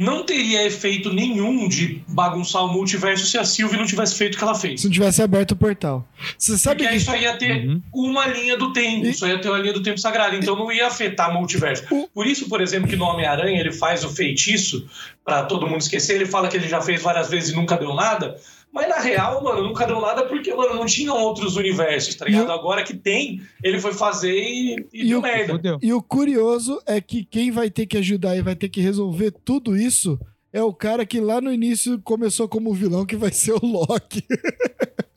não 0.00 0.24
teria 0.24 0.66
efeito 0.66 1.12
nenhum 1.12 1.68
de 1.68 2.02
bagunçar 2.08 2.64
o 2.64 2.72
multiverso 2.72 3.26
se 3.26 3.36
a 3.36 3.44
Sylvie 3.44 3.76
não 3.76 3.84
tivesse 3.84 4.14
feito 4.16 4.34
o 4.34 4.38
que 4.38 4.42
ela 4.44 4.54
fez. 4.54 4.80
Se 4.80 4.86
não 4.86 4.92
tivesse 4.94 5.20
aberto 5.22 5.52
o 5.52 5.56
portal. 5.56 6.08
Você 6.38 6.56
sabe 6.56 6.76
Porque 6.82 6.94
aí 6.94 6.98
que. 6.98 7.04
só 7.04 7.14
ia 7.14 7.36
ter 7.36 7.66
Uhum. 7.68 7.82
uma 7.92 8.26
linha 8.26 8.56
do 8.56 8.72
tempo, 8.72 9.06
E- 9.06 9.12
só 9.14 9.26
ia 9.28 9.38
ter 9.38 9.48
uma 9.50 9.58
linha 9.58 9.74
do 9.74 9.82
tempo 9.82 9.98
sagrada, 9.98 10.34
então 10.34 10.56
não 10.56 10.72
ia 10.72 10.86
afetar 10.86 11.30
o 11.30 11.34
multiverso. 11.34 11.84
Por 12.14 12.26
isso, 12.26 12.48
por 12.48 12.60
exemplo, 12.62 12.88
que 12.88 12.96
no 12.96 13.04
Homem-Aranha 13.04 13.60
ele 13.60 13.72
faz 13.72 14.02
o 14.02 14.08
feitiço, 14.08 14.88
pra 15.24 15.42
todo 15.42 15.66
mundo 15.66 15.82
esquecer, 15.82 16.14
ele 16.14 16.26
fala 16.26 16.48
que 16.48 16.56
ele 16.56 16.66
já 16.68 16.80
fez 16.80 17.00
várias 17.02 17.28
vezes 17.28 17.50
e 17.50 17.54
nunca 17.56 17.76
deu 17.76 17.94
nada, 17.94 18.36
mas 18.72 18.88
na 18.88 18.98
real, 18.98 19.42
mano, 19.42 19.62
nunca 19.64 19.86
deu 19.86 20.00
nada 20.00 20.26
porque, 20.26 20.54
mano, 20.54 20.74
não 20.74 20.86
tinham 20.86 21.16
outros 21.16 21.56
universos, 21.56 22.14
tá 22.14 22.24
ligado? 22.24 22.48
E 22.48 22.52
Agora 22.52 22.84
que 22.84 22.94
tem, 22.96 23.40
ele 23.64 23.80
foi 23.80 23.92
fazer 23.92 24.32
e, 24.32 24.76
e 24.92 25.02
E 25.02 25.08
deu 25.08 25.18
o- 25.18 25.22
merda. 25.22 25.52
Fudeu. 25.54 25.78
E 25.82 25.92
o 25.92 26.02
curioso 26.02 26.80
é 26.86 27.00
que 27.00 27.24
quem 27.24 27.50
vai 27.50 27.70
ter 27.70 27.86
que 27.86 27.96
ajudar 27.98 28.36
e 28.36 28.42
vai 28.42 28.54
ter 28.54 28.68
que 28.68 28.80
resolver 28.80 29.32
tudo 29.44 29.76
isso 29.76 30.18
é 30.52 30.62
o 30.62 30.72
cara 30.74 31.04
que 31.06 31.20
lá 31.20 31.40
no 31.40 31.52
início 31.52 32.00
começou 32.02 32.48
como 32.48 32.74
vilão, 32.74 33.06
que 33.06 33.16
vai 33.16 33.32
ser 33.32 33.52
o 33.52 33.64
Loki. 33.66 34.24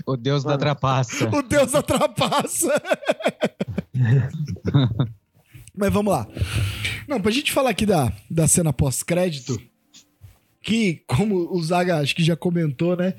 O 0.06 0.18
Deus 0.18 0.44
da 0.44 0.50
Mano. 0.50 0.60
trapaça. 0.60 1.30
O 1.34 1.42
Deus 1.42 1.72
da 1.72 1.82
trapaça. 1.82 2.68
Mas 5.74 5.92
vamos 5.94 6.12
lá. 6.12 6.28
Não, 7.08 7.22
pra 7.22 7.32
gente 7.32 7.52
falar 7.52 7.70
aqui 7.72 7.86
da, 7.86 8.12
da 8.30 8.48
cena 8.48 8.74
pós-crédito, 8.74 9.58
que, 10.64 11.04
como 11.06 11.54
o 11.54 11.62
Zaga 11.62 11.98
acho 11.98 12.16
que 12.16 12.24
já 12.24 12.36
comentou, 12.36 12.96
né? 12.96 13.14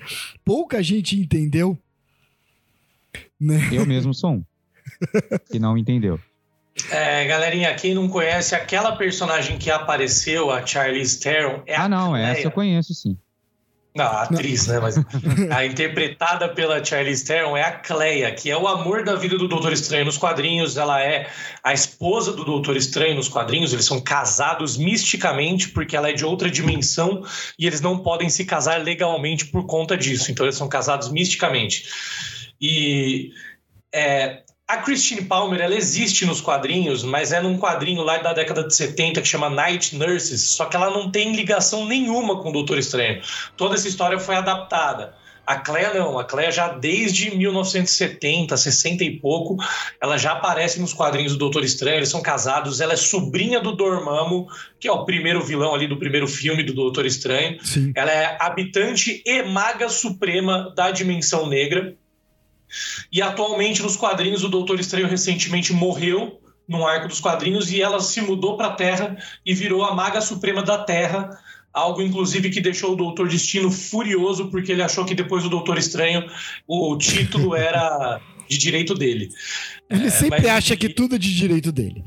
Pouca 0.45 0.83
gente 0.83 1.17
entendeu. 1.17 1.79
Né? 3.41 3.69
Eu 3.71 3.87
mesmo 3.87 4.15
sou 4.15 4.33
um. 4.33 4.45
Que 5.51 5.59
não 5.59 5.77
entendeu. 5.77 6.19
É, 6.91 7.25
galerinha, 7.27 7.73
quem 7.75 7.95
não 7.95 8.09
conhece, 8.09 8.55
aquela 8.55 8.97
personagem 8.97 9.59
que 9.59 9.71
apareceu, 9.71 10.51
a 10.51 10.65
Charlize 10.67 11.21
Theron, 11.21 11.63
é 11.67 11.77
a 11.77 11.85
Ah, 11.85 11.89
não, 11.89 12.11
Cleia. 12.11 12.27
essa 12.27 12.41
eu 12.49 12.51
conheço 12.51 12.93
sim. 12.95 13.17
Não, 13.97 14.07
a 14.07 14.23
atriz, 14.23 14.67
né? 14.67 14.81
Mas 14.81 14.97
a 15.57 15.65
interpretada 15.65 16.49
pela 16.49 16.85
Charlize 16.85 17.25
Theron 17.25 17.57
é 17.57 17.63
a 17.63 17.71
Cleia, 17.71 18.35
que 18.35 18.51
é 18.51 18.57
o 18.57 18.67
amor 18.67 19.05
da 19.05 19.15
vida 19.15 19.39
do 19.39 19.47
Doutor 19.47 19.73
Estranho 19.73 20.05
nos 20.05 20.19
quadrinhos. 20.19 20.77
Ela 20.77 21.01
é 21.01 21.31
a 21.63 21.73
esposa 21.73 22.33
do 22.33 22.45
Doutor 22.45 22.77
Estranho 22.77 23.15
nos 23.15 23.29
quadrinhos. 23.29 23.73
Eles 23.73 23.85
são 23.85 24.01
casados 24.01 24.77
misticamente 24.77 25.69
porque 25.69 25.97
ela 25.97 26.11
é 26.11 26.13
de 26.13 26.25
outra 26.25 26.51
dimensão 26.51 27.23
e 27.57 27.69
eles 27.69 27.81
não 27.81 28.01
podem 28.01 28.29
se 28.29 28.45
casar 28.45 28.83
legalmente 28.83 29.47
por 29.47 29.65
conta 29.65 29.97
disso. 29.97 30.33
Então 30.33 30.45
eles 30.45 30.57
são 30.57 30.69
casados 30.69 31.09
misticamente. 31.13 31.85
E 32.61 33.31
é, 33.95 34.43
a 34.67 34.79
Christine 34.79 35.23
Palmer, 35.23 35.61
ela 35.61 35.75
existe 35.75 36.25
nos 36.25 36.41
quadrinhos, 36.41 37.03
mas 37.03 37.33
é 37.33 37.41
num 37.41 37.59
quadrinho 37.59 38.03
lá 38.03 38.17
da 38.19 38.33
década 38.33 38.67
de 38.67 38.75
70 38.75 39.21
que 39.21 39.29
chama 39.29 39.51
Night 39.51 39.95
Nurses, 39.97 40.41
só 40.41 40.65
que 40.65 40.75
ela 40.75 40.91
não 40.91 41.11
tem 41.11 41.35
ligação 41.37 41.87
nenhuma 41.87 42.41
com 42.41 42.49
o 42.49 42.53
Doutor 42.53 42.79
Estranho. 42.79 43.21
Toda 43.57 43.75
essa 43.75 43.87
história 43.87 44.19
foi 44.19 44.37
adaptada. 44.37 45.15
A 45.47 45.57
Cleia 45.57 45.93
não, 45.93 46.19
a 46.19 46.25
Cleia 46.25 46.51
já 46.51 46.69
desde 46.69 47.37
1970, 47.37 48.57
60 48.57 49.05
e 49.05 49.19
pouco, 49.19 49.59
ela 50.01 50.17
já 50.17 50.33
aparece 50.33 50.81
nos 50.81 50.95
quadrinhos 50.95 51.33
do 51.33 51.39
Doutor 51.39 51.63
Estranho, 51.63 51.99
eles 51.99 52.09
são 52.09 52.23
casados, 52.23 52.81
ela 52.81 52.95
é 52.95 52.97
sobrinha 52.97 53.61
do 53.61 53.77
Dormammu, 53.77 54.49
que 54.81 54.89
é 54.89 54.93
o 54.93 55.05
primeiro 55.05 55.45
vilão 55.45 55.75
ali 55.75 55.87
do 55.87 55.99
primeiro 55.99 56.27
filme 56.27 56.63
do 56.63 56.73
Doutor 56.73 57.05
Estranho. 57.05 57.59
Sim. 57.63 57.93
Ela 57.95 58.11
é 58.11 58.39
habitante 58.41 59.23
e 59.27 59.43
maga 59.43 59.91
suprema 59.91 60.73
da 60.75 60.91
Dimensão 60.91 61.47
Negra. 61.47 61.95
E 63.13 63.23
atualmente 63.23 63.83
nos 63.83 63.97
quadrinhos 63.97 64.45
o 64.45 64.49
Doutor 64.49 64.81
Estranho 64.81 65.09
recentemente 65.09 65.73
morreu 65.73 66.41
num 66.69 66.87
arco 66.87 67.09
dos 67.09 67.21
quadrinhos 67.21 67.71
e 67.71 67.83
ela 67.83 68.01
se 68.01 68.21
mudou 68.21 68.57
para 68.57 68.69
a 68.69 68.75
Terra 68.75 69.17
e 69.45 69.55
virou 69.55 69.85
a 69.85 69.95
maga 69.95 70.21
suprema 70.21 70.63
da 70.63 70.79
Terra. 70.79 71.31
Algo, 71.73 72.01
inclusive, 72.01 72.51
que 72.51 72.61
deixou 72.61 72.93
o 72.93 72.97
Doutor 72.97 73.29
Destino 73.29 73.71
furioso, 73.71 74.49
porque 74.49 74.73
ele 74.73 74.83
achou 74.83 75.05
que 75.05 75.15
depois 75.15 75.43
do 75.43 75.51
Doutor 75.51 75.77
Estranho 75.77 76.25
o 76.67 76.97
título 76.97 77.55
era 77.57 78.21
de 78.49 78.59
direito 78.59 78.95
dele. 78.95 79.31
Ele 79.91 80.07
É, 80.07 80.11
sempre 80.11 80.43
mas- 80.43 80.51
acha 80.51 80.77
que 80.77 80.89
tudo 80.89 81.15
é 81.15 81.19
de 81.19 81.35
direito 81.35 81.71
dele. 81.73 82.03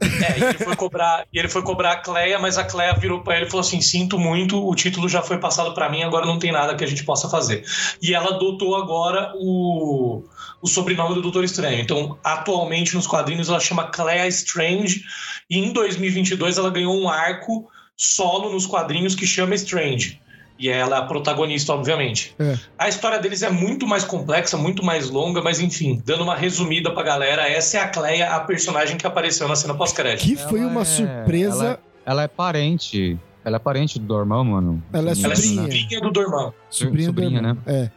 É, 0.00 0.38
e 0.38 0.42
ele 0.44 0.58
foi 0.58 0.74
cobrar, 0.76 1.26
ele 1.32 1.48
foi 1.48 1.62
cobrar 1.62 1.92
a 1.92 1.96
Cleia, 1.96 2.38
mas 2.38 2.58
a 2.58 2.64
Cleia 2.64 2.92
virou 2.94 3.20
para 3.22 3.36
ele 3.36 3.46
e 3.46 3.50
falou 3.50 3.60
assim: 3.60 3.80
sinto 3.80 4.18
muito, 4.18 4.64
o 4.66 4.74
título 4.74 5.08
já 5.08 5.22
foi 5.22 5.38
passado 5.38 5.74
para 5.74 5.88
mim, 5.88 6.02
agora 6.02 6.26
não 6.26 6.38
tem 6.38 6.50
nada 6.50 6.74
que 6.74 6.82
a 6.82 6.86
gente 6.86 7.04
possa 7.04 7.28
fazer. 7.28 7.64
E 8.00 8.14
ela 8.14 8.34
adotou 8.34 8.74
agora 8.76 9.32
o, 9.36 10.24
o 10.60 10.66
sobrenome 10.66 11.14
do 11.14 11.22
Doutor 11.22 11.44
Estranho. 11.44 11.80
Então, 11.80 12.18
atualmente 12.24 12.94
nos 12.94 13.06
quadrinhos 13.06 13.48
ela 13.48 13.60
chama 13.60 13.84
Cleia 13.90 14.26
Strange, 14.28 15.04
e 15.48 15.58
em 15.58 15.72
2022 15.72 16.58
ela 16.58 16.70
ganhou 16.70 16.96
um 17.00 17.08
arco 17.08 17.68
solo 17.96 18.50
nos 18.50 18.66
quadrinhos 18.66 19.14
que 19.14 19.26
chama 19.26 19.54
Strange. 19.54 20.20
E 20.62 20.68
ela 20.68 20.96
é 20.96 20.98
a 21.00 21.02
protagonista, 21.02 21.72
obviamente. 21.72 22.36
É. 22.38 22.56
A 22.78 22.88
história 22.88 23.18
deles 23.18 23.42
é 23.42 23.50
muito 23.50 23.84
mais 23.84 24.04
complexa, 24.04 24.56
muito 24.56 24.84
mais 24.84 25.10
longa, 25.10 25.42
mas 25.42 25.58
enfim, 25.58 26.00
dando 26.06 26.22
uma 26.22 26.36
resumida 26.36 26.92
pra 26.94 27.02
galera, 27.02 27.48
essa 27.48 27.78
é 27.78 27.80
a 27.80 27.88
Cleia, 27.88 28.30
a 28.30 28.38
personagem 28.38 28.96
que 28.96 29.04
apareceu 29.04 29.48
na 29.48 29.56
cena 29.56 29.74
pós-crédito. 29.74 30.24
Que 30.24 30.36
foi 30.36 30.60
Ela 30.60 30.68
uma 30.70 30.82
é- 30.82 30.84
surpresa. 30.84 31.64
Ela, 31.64 31.80
ela 32.06 32.22
é 32.22 32.28
parente. 32.28 33.18
Ela 33.44 33.56
é 33.56 33.58
parente 33.58 33.98
do 33.98 34.06
Dormammu, 34.06 34.52
mano. 34.52 34.80
Ela 34.92 35.10
é 35.10 35.14
Ela 35.24 35.32
é 35.32 35.36
sobrinha. 35.36 35.62
sobrinha 35.62 36.00
do 36.00 36.10
Dormammu. 36.12 36.54
Sobrinha, 36.70 37.10
do 37.10 37.20
Sobrinha, 37.20 37.38
irmão. 37.40 37.58
É. 37.66 37.90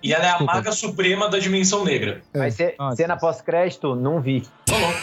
E 0.00 0.14
ela 0.14 0.24
é 0.24 0.28
a 0.28 0.30
Desculpa. 0.32 0.54
maga 0.54 0.70
suprema 0.72 1.28
da 1.28 1.40
dimensão 1.40 1.84
negra. 1.84 2.22
É. 2.32 2.38
Mas 2.38 2.54
ce- 2.54 2.76
Nossa. 2.78 2.96
cena 2.96 3.16
pós-crédito, 3.16 3.96
não 3.96 4.20
vi. 4.20 4.44
Louco. 4.70 4.94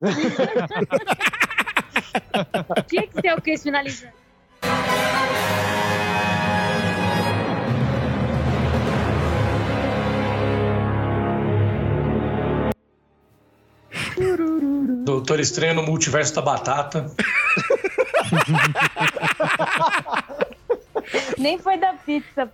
Tinha 2.86 3.02
que 3.08 3.20
ser 3.20 3.34
o 3.36 3.42
Chris 3.42 3.64
finalizando. 3.64 4.12
Doutor 15.04 15.40
Estranho 15.40 15.74
no 15.74 15.82
multiverso 15.82 16.34
da 16.34 16.42
batata. 16.42 17.10
Nem 21.38 21.58
foi 21.58 21.76
da 21.78 21.94
pizza. 21.94 22.48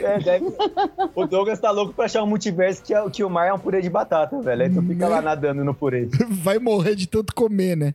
É, 0.00 0.18
deve- 0.18 0.46
O 1.14 1.26
Douglas 1.26 1.58
tá 1.60 1.70
louco 1.70 1.94
pra 1.94 2.04
achar 2.06 2.22
um 2.22 2.26
multiverso 2.26 2.82
que, 2.82 2.92
é- 2.92 3.08
que 3.10 3.22
o 3.24 3.30
mar 3.30 3.46
é 3.46 3.52
um 3.52 3.58
purê 3.58 3.80
de 3.80 3.88
batata, 3.88 4.40
velho. 4.42 4.62
Aí 4.62 4.70
tu 4.70 4.82
fica 4.82 5.08
lá 5.08 5.22
nadando 5.22 5.64
no 5.64 5.72
purê. 5.74 6.08
Vai 6.28 6.58
morrer 6.58 6.94
de 6.96 7.06
tanto 7.06 7.34
comer, 7.34 7.76
né? 7.76 7.94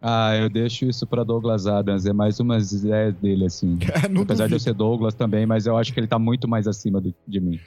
Ah, 0.00 0.36
eu 0.36 0.48
deixo 0.48 0.84
isso 0.84 1.06
pra 1.06 1.24
Douglas 1.24 1.66
Adams. 1.66 2.06
É 2.06 2.12
mais 2.12 2.38
umas 2.38 2.72
ideias 2.72 3.14
dele, 3.16 3.46
assim. 3.46 3.78
Não 4.10 4.22
Apesar 4.22 4.46
de 4.46 4.54
eu 4.54 4.58
duvido. 4.58 4.60
ser 4.60 4.74
Douglas 4.74 5.14
também, 5.14 5.46
mas 5.46 5.66
eu 5.66 5.76
acho 5.76 5.92
que 5.92 5.98
ele 6.00 6.06
tá 6.06 6.18
muito 6.18 6.46
mais 6.46 6.68
acima 6.68 7.00
do- 7.00 7.14
de 7.26 7.40
mim. 7.40 7.58